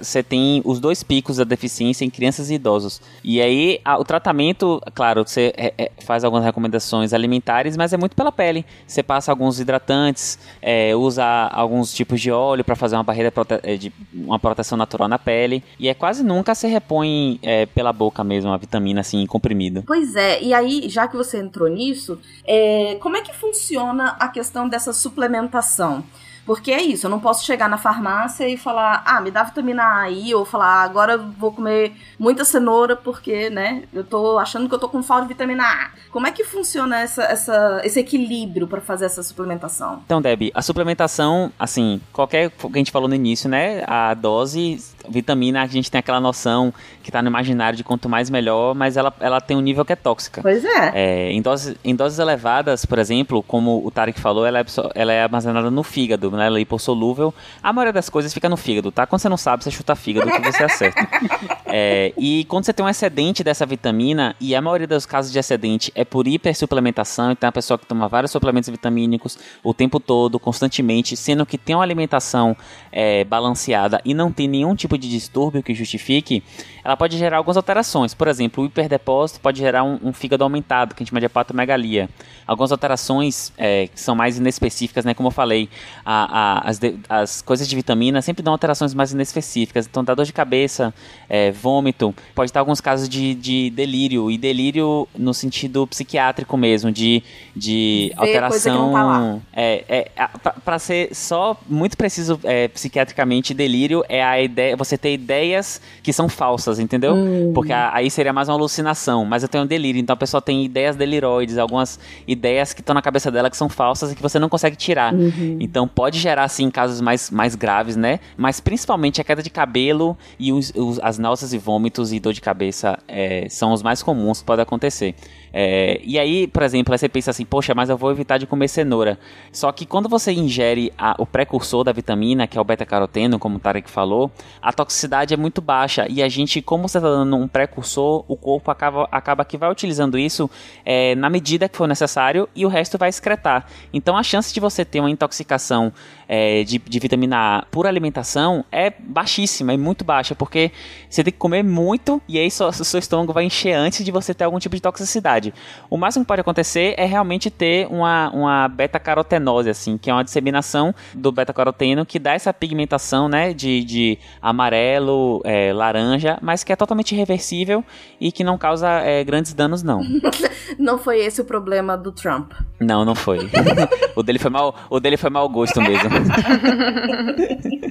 você 0.01 0.19
é, 0.19 0.23
tem 0.23 0.61
os 0.65 0.79
dois 0.79 1.03
picos 1.03 1.37
da 1.37 1.43
deficiência 1.43 2.05
em 2.05 2.09
crianças 2.09 2.49
e 2.49 2.55
idosos. 2.55 2.86
E 3.23 3.41
aí, 3.41 3.79
a, 3.83 3.97
o 3.97 4.03
tratamento, 4.03 4.81
claro, 4.93 5.27
você 5.27 5.53
é, 5.57 5.73
é, 5.77 5.91
faz 6.03 6.23
algumas 6.23 6.45
recomendações 6.45 7.13
alimentares, 7.13 7.75
mas 7.77 7.93
é 7.93 7.97
muito 7.97 8.15
pela 8.15 8.31
pele. 8.31 8.65
Você 8.85 9.03
passa 9.03 9.31
alguns 9.31 9.59
hidratantes, 9.59 10.39
é, 10.61 10.95
usa 10.95 11.25
alguns 11.25 11.93
tipos 11.93 12.21
de 12.21 12.31
óleo 12.31 12.63
para 12.63 12.75
fazer 12.75 12.95
uma 12.95 13.03
barreira 13.03 13.31
prote 13.31 13.59
é, 13.63 13.75
de 13.75 13.91
uma 14.13 14.39
proteção 14.39 14.77
natural 14.77 15.07
na 15.07 15.19
pele. 15.19 15.63
E 15.79 15.87
é 15.87 15.93
quase 15.93 16.23
nunca 16.23 16.55
se 16.55 16.67
repõe 16.67 17.39
é, 17.41 17.65
pela 17.65 17.91
boca 17.91 18.23
mesmo 18.23 18.51
a 18.51 18.57
vitamina 18.57 19.01
assim 19.01 19.25
comprimido. 19.25 19.83
Pois 19.85 20.15
é, 20.15 20.41
e 20.41 20.53
aí, 20.53 20.89
já 20.89 21.07
que 21.07 21.15
você 21.15 21.39
entrou 21.39 21.69
nisso, 21.69 22.19
é, 22.45 22.97
como 23.01 23.17
é 23.17 23.21
que 23.21 23.33
funciona 23.33 24.15
a 24.19 24.27
questão 24.27 24.67
dessa 24.67 24.93
suplementação? 24.93 26.03
Porque 26.47 26.71
é 26.71 26.81
isso, 26.81 27.05
eu 27.05 27.09
não 27.09 27.19
posso 27.19 27.45
chegar 27.45 27.67
na 27.67 27.77
farmácia 27.77 28.47
e 28.47 28.55
falar, 28.55 29.03
ah, 29.05 29.19
me 29.19 29.29
dá 29.29 29.43
vitamina 29.43 29.83
A 29.83 30.01
aí, 30.03 30.33
ou 30.33 30.45
falar, 30.45 30.67
ah, 30.67 30.83
agora 30.83 31.13
eu 31.13 31.27
vou 31.37 31.51
comer 31.51 31.91
muita 32.17 32.45
cenoura 32.45 32.95
porque, 32.95 33.49
né, 33.49 33.83
eu 33.93 34.01
tô 34.01 34.39
achando 34.39 34.69
que 34.69 34.73
eu 34.73 34.79
tô 34.79 34.87
com 34.87 35.03
falta 35.03 35.23
de 35.23 35.33
vitamina 35.33 35.65
A. 35.65 35.89
Como 36.09 36.25
é 36.25 36.31
que 36.31 36.45
funciona 36.45 37.01
essa, 37.01 37.23
essa, 37.23 37.81
esse 37.83 37.99
equilíbrio 37.99 38.65
para 38.65 38.79
fazer 38.79 39.07
essa 39.07 39.21
suplementação? 39.21 40.01
Então, 40.05 40.21
Deb, 40.21 40.49
a 40.53 40.61
suplementação, 40.61 41.51
assim, 41.59 41.99
qualquer 42.13 42.49
que 42.49 42.65
a 42.65 42.77
gente 42.77 42.91
falou 42.91 43.09
no 43.09 43.15
início, 43.15 43.49
né, 43.49 43.83
a 43.85 44.13
dose, 44.13 44.79
vitamina, 45.09 45.63
a 45.63 45.67
gente 45.67 45.91
tem 45.91 45.99
aquela 45.99 46.19
noção 46.19 46.73
que 47.03 47.11
tá 47.11 47.21
no 47.21 47.27
imaginário 47.27 47.75
de 47.75 47.83
quanto 47.83 48.07
mais 48.07 48.29
melhor, 48.29 48.73
mas 48.73 48.97
ela, 48.97 49.13
ela 49.19 49.41
tem 49.41 49.55
um 49.57 49.61
nível 49.61 49.83
que 49.83 49.93
é 49.93 49.95
tóxica. 49.95 50.41
Pois 50.41 50.63
é. 50.63 50.91
é 50.93 51.31
em, 51.31 51.41
doses, 51.41 51.75
em 51.83 51.95
doses 51.95 52.19
elevadas, 52.19 52.85
por 52.85 52.99
exemplo, 52.99 53.43
como 53.43 53.85
o 53.85 53.91
Tarek 53.91 54.19
falou, 54.19 54.45
ela 54.45 54.59
é, 54.59 54.65
ela 54.95 55.13
é 55.13 55.23
armazenada 55.23 55.69
no 55.69 55.83
fígado, 55.83 56.36
né, 56.37 56.49
lipossolúvel. 56.49 57.33
A 57.61 57.73
maioria 57.73 57.93
das 57.93 58.09
coisas 58.09 58.33
fica 58.33 58.47
no 58.47 58.55
fígado, 58.55 58.91
tá? 58.91 59.05
Quando 59.05 59.21
você 59.21 59.29
não 59.29 59.37
sabe, 59.37 59.63
você 59.63 59.71
chuta 59.71 59.95
fígado 59.95 60.31
que 60.31 60.51
você 60.51 60.63
acerta. 60.63 61.07
é, 61.65 62.13
e 62.17 62.45
quando 62.45 62.65
você 62.65 62.73
tem 62.73 62.85
um 62.85 62.89
excedente 62.89 63.43
dessa 63.43 63.65
vitamina, 63.65 64.35
e 64.39 64.55
a 64.55 64.61
maioria 64.61 64.87
dos 64.87 65.05
casos 65.05 65.31
de 65.31 65.39
excedente 65.39 65.91
é 65.95 66.05
por 66.05 66.27
hipersuplementação, 66.27 67.31
então 67.31 67.47
é 67.47 67.49
a 67.49 67.51
pessoa 67.51 67.77
que 67.77 67.85
toma 67.85 68.07
vários 68.07 68.31
suplementos 68.31 68.69
vitamínicos 68.69 69.37
o 69.63 69.73
tempo 69.73 69.99
todo, 69.99 70.39
constantemente, 70.39 71.17
sendo 71.17 71.45
que 71.45 71.57
tem 71.57 71.75
uma 71.75 71.83
alimentação 71.83 72.55
é, 72.91 73.23
balanceada 73.23 74.01
e 74.05 74.13
não 74.13 74.31
tem 74.31 74.47
nenhum 74.47 74.75
tipo 74.75 74.97
de 74.97 75.09
distúrbio 75.09 75.63
que 75.63 75.73
justifique, 75.73 76.43
ela 76.87 76.95
pode 76.95 77.17
gerar 77.17 77.35
algumas 77.35 77.57
alterações. 77.57 78.13
Por 78.13 78.29
exemplo, 78.29 78.63
o 78.63 78.65
hiperdepósito 78.65 79.41
pode 79.41 79.59
gerar 79.59 79.83
um, 79.83 79.99
um 80.01 80.13
fígado 80.13 80.45
aumentado, 80.45 80.95
que 80.95 81.01
a 81.01 81.03
gente 81.03 81.09
chama 81.09 81.19
de 81.19 81.25
hepatomegalia. 81.25 82.09
Algumas 82.47 82.71
alterações 82.71 83.51
é, 83.57 83.87
que 83.87 83.99
são 83.99 84.15
mais 84.15 84.37
inespecíficas, 84.37 85.03
né? 85.03 85.13
Como 85.13 85.27
eu 85.27 85.31
falei, 85.31 85.69
a, 86.05 86.59
a, 86.59 86.69
as, 86.69 86.79
de, 86.79 86.97
as 87.09 87.41
coisas 87.41 87.67
de 87.67 87.75
vitamina 87.75 88.21
sempre 88.21 88.41
dão 88.41 88.53
alterações 88.53 88.93
mais 88.93 89.11
inespecíficas. 89.11 89.85
Então, 89.85 90.01
dá 90.01 90.15
dor 90.15 90.23
de 90.23 90.31
cabeça, 90.31 90.93
é, 91.27 91.51
vômito, 91.51 92.15
pode 92.33 92.51
estar 92.51 92.61
alguns 92.61 92.79
casos 92.79 93.09
de, 93.09 93.35
de 93.35 93.69
delírio, 93.71 94.31
e 94.31 94.37
delírio 94.37 95.09
no 95.13 95.33
sentido 95.33 95.85
psiquiátrico 95.87 96.55
mesmo, 96.55 96.89
de, 96.89 97.21
de 97.53 98.13
alteração. 98.15 98.93
Tá 98.93 99.39
é, 99.51 99.83
é, 99.89 100.27
para 100.63 100.79
ser 100.79 101.13
só 101.13 101.59
muito 101.67 101.97
preciso 101.97 102.39
é, 102.45 102.69
psiquiatricamente, 102.69 103.53
delírio 103.53 104.05
é 104.07 104.23
a 104.23 104.41
ideia, 104.41 104.77
você 104.77 104.97
ter 104.97 105.13
ideias 105.13 105.81
que 106.01 106.13
são 106.13 106.29
falsas, 106.29 106.76
entendeu? 106.79 107.13
Hum. 107.15 107.51
Porque 107.53 107.73
a, 107.73 107.93
aí 107.93 108.09
seria 108.09 108.33
mais 108.33 108.49
uma 108.49 108.55
alucinação, 108.55 109.25
mas 109.25 109.43
eu 109.43 109.49
tenho 109.49 109.63
um 109.63 109.67
delírio, 109.67 109.99
então 109.99 110.13
a 110.13 110.17
pessoa 110.17 110.41
tem 110.41 110.63
ideias 110.63 110.95
deliroides, 110.95 111.57
algumas 111.57 111.99
ideias 112.27 112.73
que 112.73 112.81
estão 112.81 112.93
na 112.93 113.01
cabeça 113.01 113.31
dela 113.31 113.49
que 113.49 113.57
são 113.57 113.69
falsas 113.69 114.11
e 114.11 114.15
que 114.15 114.21
você 114.21 114.39
não 114.39 114.49
consegue 114.49 114.75
tirar. 114.75 115.13
Uhum. 115.13 115.57
Então 115.59 115.87
pode 115.87 116.19
gerar, 116.19 116.43
assim, 116.43 116.69
casos 116.69 117.01
mais, 117.01 117.29
mais 117.31 117.55
graves, 117.55 117.95
né? 117.95 118.19
Mas 118.35 118.59
principalmente 118.59 119.21
a 119.21 119.23
queda 119.23 119.41
de 119.41 119.49
cabelo 119.49 120.17
e 120.39 120.51
os, 120.51 120.71
os, 120.75 120.99
as 120.99 121.17
náuseas 121.17 121.53
e 121.53 121.57
vômitos 121.57 122.13
e 122.13 122.19
dor 122.19 122.33
de 122.33 122.41
cabeça 122.41 122.97
é, 123.07 123.47
são 123.49 123.73
os 123.73 123.81
mais 123.81 124.01
comuns 124.03 124.39
que 124.39 124.45
podem 124.45 124.63
acontecer. 124.63 125.15
É, 125.59 125.99
e 126.03 126.19
aí, 126.19 126.45
por 126.45 126.61
exemplo, 126.61 126.93
aí 126.93 126.99
você 126.99 127.09
pensa 127.09 127.31
assim, 127.31 127.43
poxa, 127.43 127.73
mas 127.73 127.89
eu 127.89 127.97
vou 127.97 128.11
evitar 128.11 128.37
de 128.37 128.45
comer 128.45 128.67
cenoura. 128.67 129.17
Só 129.51 129.71
que 129.71 129.87
quando 129.87 130.07
você 130.07 130.31
ingere 130.31 130.93
a, 130.95 131.15
o 131.17 131.25
precursor 131.25 131.83
da 131.83 131.91
vitamina, 131.91 132.45
que 132.45 132.59
é 132.59 132.61
o 132.61 132.63
beta-caroteno, 132.63 133.39
como 133.39 133.55
o 133.55 133.59
Tarek 133.59 133.89
falou, 133.89 134.31
a 134.61 134.71
toxicidade 134.71 135.33
é 135.33 135.37
muito 135.37 135.59
baixa. 135.59 136.05
E 136.11 136.21
a 136.21 136.29
gente, 136.29 136.61
como 136.61 136.87
você 136.87 136.99
está 136.99 137.09
dando 137.09 137.35
um 137.35 137.47
precursor, 137.47 138.23
o 138.27 138.37
corpo 138.37 138.69
acaba, 138.69 139.09
acaba 139.11 139.43
que 139.43 139.57
vai 139.57 139.71
utilizando 139.71 140.15
isso 140.19 140.47
é, 140.85 141.15
na 141.15 141.27
medida 141.27 141.67
que 141.67 141.75
for 141.75 141.87
necessário 141.87 142.47
e 142.55 142.63
o 142.63 142.69
resto 142.69 142.95
vai 142.95 143.09
excretar. 143.09 143.65
Então 143.91 144.15
a 144.15 144.21
chance 144.21 144.53
de 144.53 144.59
você 144.59 144.85
ter 144.85 144.99
uma 144.99 145.09
intoxicação 145.09 145.91
é, 146.27 146.63
de, 146.63 146.77
de, 146.77 146.99
vitamina 146.99 147.37
A 147.37 147.65
por 147.71 147.87
alimentação 147.87 148.65
é 148.71 148.91
baixíssima, 148.99 149.73
é 149.73 149.77
muito 149.77 150.03
baixa, 150.03 150.35
porque 150.35 150.71
você 151.09 151.23
tem 151.23 151.31
que 151.31 151.39
comer 151.39 151.63
muito 151.63 152.21
e 152.27 152.37
aí 152.37 152.51
seu, 152.51 152.71
seu 152.71 152.99
estômago 152.99 153.31
vai 153.31 153.45
encher 153.45 153.73
antes 153.73 154.03
de 154.03 154.11
você 154.11 154.33
ter 154.33 154.43
algum 154.43 154.59
tipo 154.59 154.75
de 154.75 154.81
toxicidade. 154.81 155.46
O 155.89 155.97
máximo 155.97 156.23
que 156.23 156.27
pode 156.27 156.41
acontecer 156.41 156.93
é 156.97 157.05
realmente 157.05 157.49
ter 157.49 157.87
uma, 157.87 158.29
uma 158.31 158.67
beta-carotenose, 158.67 159.69
assim, 159.69 159.97
que 159.97 160.09
é 160.09 160.13
uma 160.13 160.23
disseminação 160.23 160.93
do 161.13 161.31
beta-caroteno 161.31 162.05
que 162.05 162.19
dá 162.19 162.33
essa 162.33 162.53
pigmentação, 162.53 163.27
né, 163.27 163.53
de, 163.53 163.83
de 163.83 164.17
amarelo, 164.41 165.41
é, 165.43 165.71
laranja, 165.73 166.37
mas 166.41 166.63
que 166.63 166.71
é 166.71 166.75
totalmente 166.75 167.15
reversível 167.15 167.83
e 168.19 168.31
que 168.31 168.43
não 168.43 168.57
causa 168.57 168.87
é, 169.01 169.23
grandes 169.23 169.53
danos, 169.53 169.83
não. 169.83 170.01
não 170.77 170.97
foi 170.97 171.19
esse 171.19 171.41
o 171.41 171.45
problema 171.45 171.97
do 171.97 172.11
Trump. 172.11 172.51
Não, 172.79 173.03
não 173.03 173.15
foi. 173.15 173.39
o 174.15 174.23
dele 174.23 174.39
foi 174.39 174.51
mal, 174.51 174.75
o 174.89 174.99
dele 174.99 175.17
foi 175.17 175.29
mau 175.29 175.47
gosto 175.49 175.81
mesmo. 175.81 176.09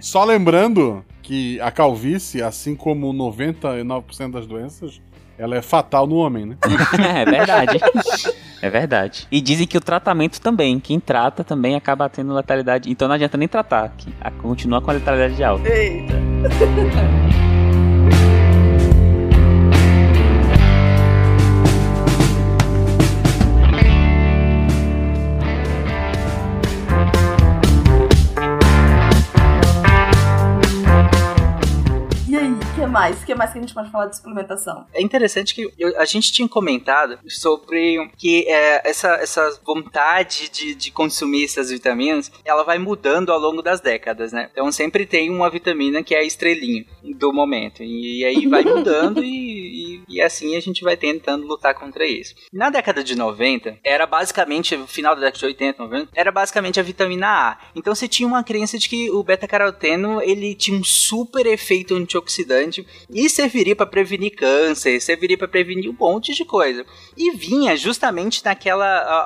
Só 0.01 0.25
lembrando 0.25 1.05
que 1.23 1.61
a 1.61 1.71
calvície, 1.71 2.43
assim 2.43 2.77
como 2.77 3.13
99% 3.13 4.31
das 4.31 4.47
doenças, 4.47 5.01
ela 5.39 5.57
é 5.57 5.63
fatal 5.63 6.07
no 6.07 6.17
homem, 6.17 6.47
né? 6.47 6.57
é 7.17 7.25
verdade. 7.25 7.81
É 8.63 8.71
verdade. 8.71 9.27
E 9.31 9.41
dizem 9.41 9.67
que 9.67 9.77
o 9.77 9.81
tratamento 9.81 10.41
também, 10.41 10.81
quem 10.81 10.99
trata 10.99 11.45
também 11.45 11.77
acaba 11.77 12.09
tendo 12.09 12.35
letalidade. 12.35 12.91
Então 12.91 13.07
não 13.07 13.15
adianta 13.15 13.37
nem 13.37 13.49
tratar, 13.49 13.93
que 13.97 14.13
continua 14.41 14.81
com 14.81 14.91
a 14.91 14.95
letalidade 14.95 15.43
alta. 15.45 15.69
Eita. 15.69 16.15
mais? 32.97 33.23
O 33.23 33.27
que 33.27 33.35
mais 33.35 33.53
que 33.53 33.59
a 33.59 33.61
gente 33.61 33.75
pode 33.75 33.91
falar 33.91 34.07
de 34.07 34.17
suplementação? 34.17 34.87
É 34.95 35.03
interessante 35.03 35.55
que 35.55 35.71
eu, 35.79 36.01
a 36.01 36.07
gente 36.07 36.33
tinha 36.33 36.49
comentado 36.49 37.19
sobre 37.29 38.11
que 38.17 38.49
é, 38.49 38.89
essa, 38.89 39.17
essa 39.17 39.61
vontade 39.65 40.49
de, 40.49 40.75
de 40.75 40.91
consumir 40.91 41.45
essas 41.45 41.71
vitaminas, 41.71 42.33
ela 42.43 42.63
vai 42.63 42.79
mudando 42.79 43.31
ao 43.31 43.39
longo 43.39 43.61
das 43.61 43.81
décadas, 43.81 44.33
né? 44.33 44.49
Então 44.51 44.73
sempre 44.73 45.05
tem 45.05 45.29
uma 45.29 45.51
vitamina 45.51 46.03
que 46.03 46.15
é 46.15 46.21
a 46.21 46.25
estrelinha 46.25 46.87
do 47.03 47.33
momento. 47.33 47.83
E, 47.83 48.25
aí 48.25 48.47
vai 48.47 48.65
mudando 48.65 49.23
e, 49.25 49.86
e, 49.86 49.86
e, 50.09 50.21
assim 50.21 50.57
a 50.57 50.61
gente 50.61 50.83
vai 50.83 50.97
tentando 50.97 51.47
lutar 51.47 51.75
contra 51.75 52.07
isso. 52.07 52.35
Na 52.53 52.71
década 52.71 53.03
de 53.03 53.15
90, 53.15 53.79
era 53.85 54.07
basicamente, 54.07 54.77
final 54.87 55.15
da 55.15 55.23
década 55.23 55.39
de 55.39 55.47
80, 55.47 55.83
90, 55.83 56.11
era 56.15 56.33
basicamente 56.33 56.81
a 56.81 56.83
vitamina 56.83 57.27
A. 57.27 57.59
Então 57.75 57.95
você 57.95 58.09
tinha 58.09 58.27
uma 58.27 58.43
crença 58.43 58.79
de 58.79 58.89
que 58.89 59.11
o 59.11 59.23
beta-caroteno 59.23 60.21
ele 60.23 60.55
tinha 60.55 60.79
um 60.79 60.85
super 60.85 61.47
efeito 61.47 61.95
antioxidante 61.95 62.87
e 63.11 63.29
serviria 63.31 63.77
para 63.77 63.87
prevenir 63.87 64.35
câncer, 64.35 65.01
serviria 65.01 65.39
para 65.39 65.49
prevenir 65.49 65.91
um 65.91 65.97
monte 65.99 66.35
de 66.35 66.45
coisa. 66.45 66.85
E 67.17 67.31
vinha 67.33 67.77
justamente 67.77 68.45
naquela 68.45 69.25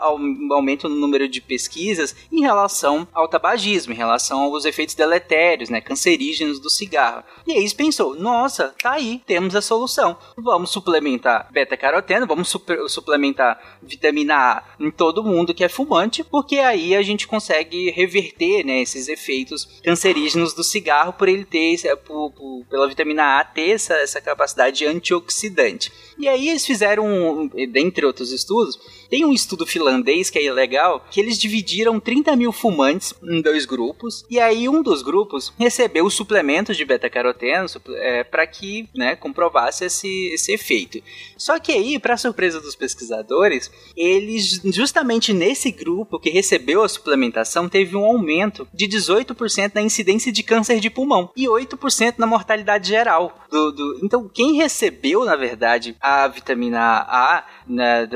aumento 0.50 0.88
no 0.88 0.96
número 0.96 1.28
de 1.28 1.40
pesquisas 1.40 2.14
em 2.30 2.40
relação 2.40 3.08
ao 3.12 3.28
tabagismo, 3.28 3.92
em 3.92 3.96
relação 3.96 4.40
aos 4.40 4.64
efeitos 4.64 4.94
deletérios, 4.94 5.70
né, 5.70 5.80
cancerígenos 5.80 6.58
do 6.58 6.68
cigarro. 6.68 7.24
E 7.46 7.52
aí 7.52 7.74
pensou, 7.74 8.14
nossa, 8.14 8.74
tá 8.82 8.92
aí, 8.92 9.22
temos 9.26 9.54
a 9.56 9.62
solução. 9.62 10.16
Vamos 10.36 10.59
suplementar 10.68 11.48
beta-caroteno, 11.52 12.26
vamos 12.26 12.54
suplementar 12.88 13.78
vitamina 13.82 14.34
A 14.34 14.64
em 14.78 14.90
todo 14.90 15.24
mundo 15.24 15.54
que 15.54 15.64
é 15.64 15.68
fumante, 15.68 16.22
porque 16.24 16.58
aí 16.58 16.94
a 16.94 17.02
gente 17.02 17.26
consegue 17.26 17.90
reverter, 17.90 18.64
né, 18.64 18.80
esses 18.82 19.08
efeitos 19.08 19.80
cancerígenos 19.82 20.52
do 20.54 20.64
cigarro 20.64 21.12
por 21.12 21.28
ele 21.28 21.44
ter, 21.44 21.96
por, 21.98 22.32
por, 22.32 22.64
pela 22.68 22.88
vitamina 22.88 23.38
A 23.38 23.44
ter 23.44 23.70
essa, 23.70 23.94
essa 23.94 24.20
capacidade 24.20 24.84
antioxidante. 24.86 25.92
E 26.18 26.28
aí 26.28 26.48
eles 26.48 26.66
fizeram, 26.66 27.50
dentre 27.70 28.04
outros 28.04 28.32
estudos, 28.32 28.78
tem 29.10 29.24
um 29.24 29.32
estudo 29.32 29.66
finlandês 29.66 30.30
que 30.30 30.38
é 30.38 30.52
legal, 30.52 31.04
que 31.10 31.20
eles 31.20 31.38
dividiram 31.38 31.98
30 31.98 32.36
mil 32.36 32.52
fumantes 32.52 33.12
em 33.22 33.42
dois 33.42 33.66
grupos, 33.66 34.24
e 34.30 34.38
aí 34.38 34.68
um 34.68 34.82
dos 34.82 35.02
grupos 35.02 35.52
recebeu 35.58 36.08
suplementos 36.08 36.76
de 36.76 36.84
beta-caroteno 36.84 37.66
é, 37.96 38.22
para 38.22 38.46
que 38.46 38.88
né, 38.94 39.16
comprovasse 39.16 39.84
esse, 39.84 40.28
esse 40.32 40.52
efeito. 40.52 41.02
Só 41.36 41.58
que 41.58 41.72
aí, 41.72 41.98
para 41.98 42.16
surpresa 42.16 42.60
dos 42.60 42.76
pesquisadores, 42.76 43.70
eles, 43.96 44.60
justamente 44.64 45.32
nesse 45.32 45.70
grupo 45.72 46.20
que 46.20 46.30
recebeu 46.30 46.82
a 46.82 46.88
suplementação, 46.88 47.68
teve 47.68 47.96
um 47.96 48.04
aumento 48.04 48.68
de 48.72 48.86
18% 48.86 49.72
na 49.74 49.82
incidência 49.82 50.30
de 50.30 50.42
câncer 50.42 50.78
de 50.78 50.90
pulmão 50.90 51.30
e 51.36 51.46
8% 51.46 52.14
na 52.18 52.26
mortalidade 52.26 52.88
geral. 52.88 53.40
Do, 53.50 53.72
do, 53.72 54.00
então, 54.02 54.28
quem 54.28 54.54
recebeu, 54.54 55.24
na 55.24 55.34
verdade, 55.34 55.96
a 56.00 56.28
vitamina 56.28 56.80
A, 57.08 57.44
né, 57.66 58.06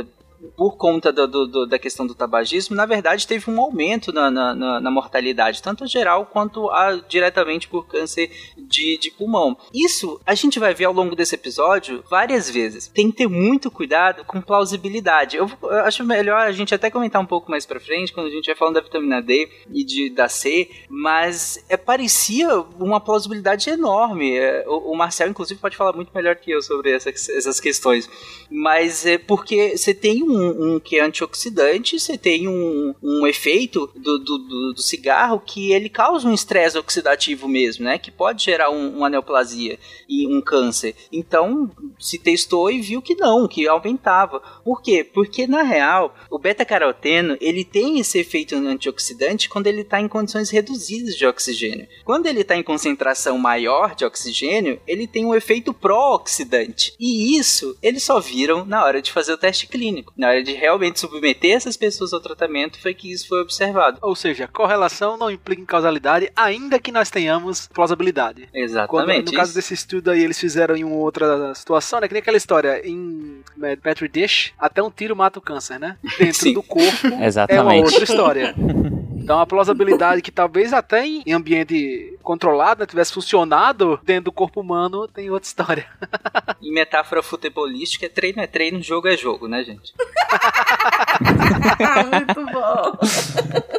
por 0.57 0.76
conta 0.76 1.12
do, 1.12 1.26
do, 1.26 1.66
da 1.66 1.78
questão 1.78 2.07
do 2.07 2.14
tabagismo, 2.14 2.76
na 2.76 2.86
verdade 2.86 3.26
teve 3.26 3.51
um 3.51 3.61
aumento 3.61 4.12
na, 4.12 4.30
na, 4.30 4.80
na 4.80 4.90
mortalidade, 4.90 5.62
tanto 5.62 5.86
geral 5.86 6.26
quanto 6.26 6.70
a, 6.70 6.92
diretamente 7.09 7.68
por 7.68 7.86
câncer 7.86 8.30
de, 8.57 8.99
de 8.99 9.11
pulmão. 9.11 9.57
Isso 9.72 10.20
a 10.26 10.34
gente 10.34 10.59
vai 10.59 10.74
ver 10.74 10.84
ao 10.84 10.92
longo 10.92 11.14
desse 11.14 11.34
episódio 11.34 12.03
várias 12.11 12.51
vezes. 12.51 12.88
Tem 12.88 13.11
que 13.11 13.18
ter 13.18 13.28
muito 13.28 13.70
cuidado 13.70 14.24
com 14.24 14.40
plausibilidade. 14.40 15.36
Eu, 15.36 15.51
eu 15.62 15.84
acho 15.84 16.05
melhor 16.05 16.40
a 16.40 16.53
gente 16.53 16.74
até 16.74 16.90
comentar 16.90 17.20
um 17.20 17.26
pouco 17.26 17.51
mais 17.51 17.66
pra 17.66 17.80
frente, 17.80 18.12
quando 18.12 18.26
a 18.26 18.30
gente 18.30 18.47
vai 18.47 18.55
falando 18.55 18.74
da 18.74 18.80
vitamina 18.80 19.20
D 19.20 19.49
e 19.70 19.84
de, 19.84 20.11
da 20.11 20.28
C, 20.28 20.70
mas 20.88 21.64
é, 21.68 21.76
parecia 21.76 22.61
uma 22.78 23.01
plausibilidade 23.01 23.70
enorme. 23.70 24.36
É, 24.36 24.64
o, 24.66 24.92
o, 24.92 24.97
Marcel, 24.97 25.28
inclusive, 25.28 25.61
pode 25.61 25.76
falar 25.76 25.92
muito 25.92 26.12
melhor 26.14 26.36
que 26.36 26.51
eu 26.51 26.62
sobre 26.62 26.92
essa, 26.92 27.11
essas 27.11 27.61
questões. 27.61 28.09
Mas 28.51 29.07
é 29.07 29.18
porque 29.18 29.76
você 29.76 29.95
tem 29.95 30.22
um 30.22 30.34
um, 30.35 30.74
um 30.74 30.80
que 30.80 30.99
é 30.99 31.03
antioxidante, 31.03 31.99
você 31.99 32.16
tem 32.18 32.49
um, 32.49 32.95
um 33.03 33.26
efeito 33.26 33.91
do, 33.95 34.18
do, 34.18 34.39
do, 34.39 34.72
do 34.74 34.82
cigarro 34.82 35.41
que 35.41 35.72
ele 35.72 35.89
causa 35.89 36.28
um 36.28 36.35
estresse 36.35 36.78
oxidativo 36.78 37.49
mesmo, 37.49 37.85
né? 37.85 37.99
Que 37.99 38.11
pode 38.11 38.45
gerar 38.45 38.70
um, 38.70 38.97
uma 38.97 39.09
neoplasia 39.09 39.78
e 40.09 40.26
um 40.26 40.41
câncer. 40.41 40.95
Então, 41.12 41.70
se 41.99 42.18
testou 42.18 42.70
e 42.70 42.80
viu 42.80 43.01
que 43.01 43.14
não, 43.14 43.47
que 43.49 43.66
aumentava. 43.68 44.41
Por 44.64 44.82
quê? 44.82 45.05
Porque, 45.05 45.47
na 45.47 45.62
real, 45.62 46.14
o 46.30 46.39
beta-caroteno, 46.39 47.37
ele 47.41 47.64
tem 47.64 47.99
esse 47.99 48.18
efeito 48.18 48.55
antioxidante 48.57 49.49
quando 49.49 49.66
ele 49.66 49.82
está 49.82 50.01
em 50.01 50.09
condições 50.09 50.51
reduzidas 50.51 51.14
de 51.16 51.26
oxigênio. 51.26 51.87
Quando 52.05 52.26
ele 52.26 52.41
está 52.41 52.57
em 52.57 52.62
concentração 52.62 53.39
maior 53.39 53.95
de 53.95 54.05
oxigênio, 54.05 54.80
ele 54.87 55.07
tem 55.07 55.24
um 55.24 55.35
efeito 55.35 55.72
pró-oxidante. 55.72 56.95
E 56.99 57.37
isso 57.37 57.76
eles 57.82 58.03
só 58.03 58.20
viram 58.20 58.64
na 58.64 58.85
hora 58.85 59.01
de 59.01 59.12
fazer 59.12 59.32
o 59.32 59.39
teste 59.39 59.66
clínico 59.66 60.12
na 60.25 60.31
hora 60.31 60.43
de 60.43 60.53
realmente 60.53 60.99
submeter 60.99 61.55
essas 61.55 61.77
pessoas 61.77 62.12
ao 62.14 62.20
tratamento, 62.20 62.81
foi 62.81 62.95
que 62.95 63.12
isso 63.12 63.29
foi 63.29 63.43
observado. 63.43 63.99
Ou 64.01 64.16
seja, 64.16 64.49
correlação 64.49 65.18
não 65.18 65.31
implica 65.31 65.61
em 65.61 65.66
causalidade, 65.66 66.31
ainda 66.35 66.79
que 66.79 66.91
nós 66.91 67.11
tenhamos 67.11 67.68
plausibilidade. 67.68 68.49
Exatamente. 68.55 68.89
Quando, 68.89 69.27
no 69.31 69.37
caso 69.37 69.55
desse 69.55 69.75
estudo 69.75 70.11
aí, 70.11 70.25
eles 70.25 70.39
fizeram 70.39 70.75
em 70.75 70.83
uma 70.83 70.97
outra 70.97 71.55
situação, 71.55 72.01
né? 72.01 72.09
Que 72.09 72.14
nem 72.14 72.20
aquela 72.22 72.39
história, 72.39 72.81
em 72.87 73.43
Petri 73.83 74.09
Dish, 74.09 74.53
até 74.59 74.83
um 74.83 74.91
tiro 74.91 75.14
mata 75.14 75.39
o 75.39 75.43
câncer, 75.43 75.79
né? 75.79 75.97
Dentro 76.18 76.41
Sim. 76.41 76.55
do 76.55 76.62
corpo 76.62 77.07
Exatamente. 77.22 77.59
é 77.59 77.62
uma 77.62 77.75
outra 77.75 78.05
história. 78.05 78.55
Então 79.25 79.41
a 79.41 79.47
plausibilidade 79.47 80.20
que 80.20 80.31
talvez 80.31 80.75
até 80.75 81.07
em 81.07 81.33
ambiente 81.33 82.14
controlado 82.22 82.81
né, 82.81 82.87
tivesse 82.87 83.14
funcionado 83.14 83.99
dentro 84.03 84.25
do 84.25 84.33
corpo 84.33 84.61
humano 84.61 85.09
tem 85.09 85.31
outra 85.31 85.47
história. 85.47 85.87
em 86.62 86.70
metáfora 86.70 87.22
futebolística, 87.22 88.07
treino 88.07 88.43
é 88.43 88.47
treino, 88.47 88.83
jogo 88.83 89.09
é 89.09 89.16
jogo, 89.16 89.49
né, 89.49 89.64
gente? 89.64 89.95
Muito 92.12 92.45
bom. 92.53 92.99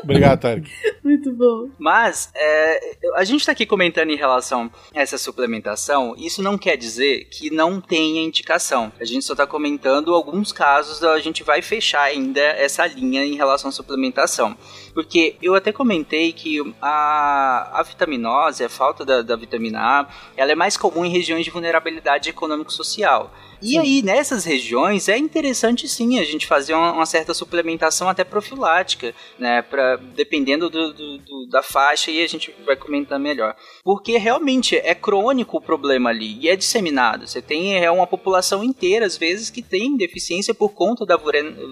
Obrigado, 0.04 0.40
Tarek. 0.40 0.72
Muito 1.04 1.32
bom. 1.32 1.70
Mas 1.78 2.32
é, 2.36 2.98
a 3.16 3.24
gente 3.24 3.42
está 3.42 3.52
aqui 3.52 3.68
comentando 3.68 4.10
em 4.10 4.16
relação 4.16 4.72
a 4.96 5.02
essa 5.02 5.18
suplementação. 5.18 6.16
Isso 6.18 6.42
não 6.42 6.58
quer 6.58 6.76
dizer 6.76 7.26
que 7.26 7.52
não 7.52 7.80
tenha 7.80 8.24
indicação. 8.24 8.92
A 9.00 9.06
gente 9.06 9.24
só 9.24 9.34
está 9.34 9.46
comentando 9.46 10.14
alguns 10.14 10.52
casos. 10.52 11.04
A 11.04 11.20
gente 11.20 11.44
vai 11.44 11.62
fechar 11.62 12.02
ainda 12.02 12.42
essa 12.42 12.88
linha 12.88 13.24
em 13.24 13.36
relação 13.36 13.70
à 13.70 13.72
suplementação. 13.72 14.58
Porque 14.94 15.35
eu 15.42 15.56
até 15.56 15.72
comentei 15.72 16.34
que 16.34 16.60
a, 16.82 17.80
a 17.80 17.84
vitaminose, 17.84 18.64
a 18.64 18.70
falta 18.70 19.06
da, 19.06 19.22
da 19.22 19.36
vitamina 19.36 19.80
A, 19.80 20.08
ela 20.36 20.52
é 20.52 20.56
mais 20.56 20.78
comum 20.78 21.06
em 21.06 21.10
regiões 21.10 21.46
de 21.46 21.52
vulnerabilidade 21.52 22.30
econômico-social. 22.30 23.32
E 23.62 23.70
sim. 23.70 23.80
aí, 23.80 24.02
nessas 24.02 24.46
regiões, 24.46 25.08
é 25.08 25.18
interessante 25.18 25.88
sim 25.88 26.20
a 26.20 26.24
gente 26.24 26.46
fazer 26.46 26.74
uma, 26.74 26.92
uma 26.92 27.06
certa 27.06 27.34
suplementação 27.34 28.10
até 28.10 28.24
profilática, 28.24 29.14
né? 29.40 29.62
Pra, 29.62 29.96
dependendo 29.96 30.70
do, 30.70 30.94
do, 30.94 31.18
do, 31.18 31.48
da 31.48 31.64
faixa, 31.64 32.12
e 32.12 32.22
a 32.22 32.28
gente 32.28 32.54
vai 32.66 32.76
alimentar 32.76 33.20
melhor. 33.20 33.56
Porque 33.84 34.18
realmente 34.18 34.76
é 34.76 34.94
crônico 34.94 35.58
o 35.58 35.62
problema 35.62 36.10
ali 36.10 36.38
e 36.40 36.50
é 36.50 36.56
disseminado. 36.56 37.28
Você 37.28 37.42
tem 37.42 37.76
é 37.76 37.90
uma 37.90 38.08
população 38.08 38.64
inteira, 38.64 39.06
às 39.06 39.18
vezes, 39.18 39.50
que 39.50 39.62
tem 39.62 39.98
deficiência 39.98 40.54
por 40.54 40.70
conta 40.70 41.06
da, 41.06 41.18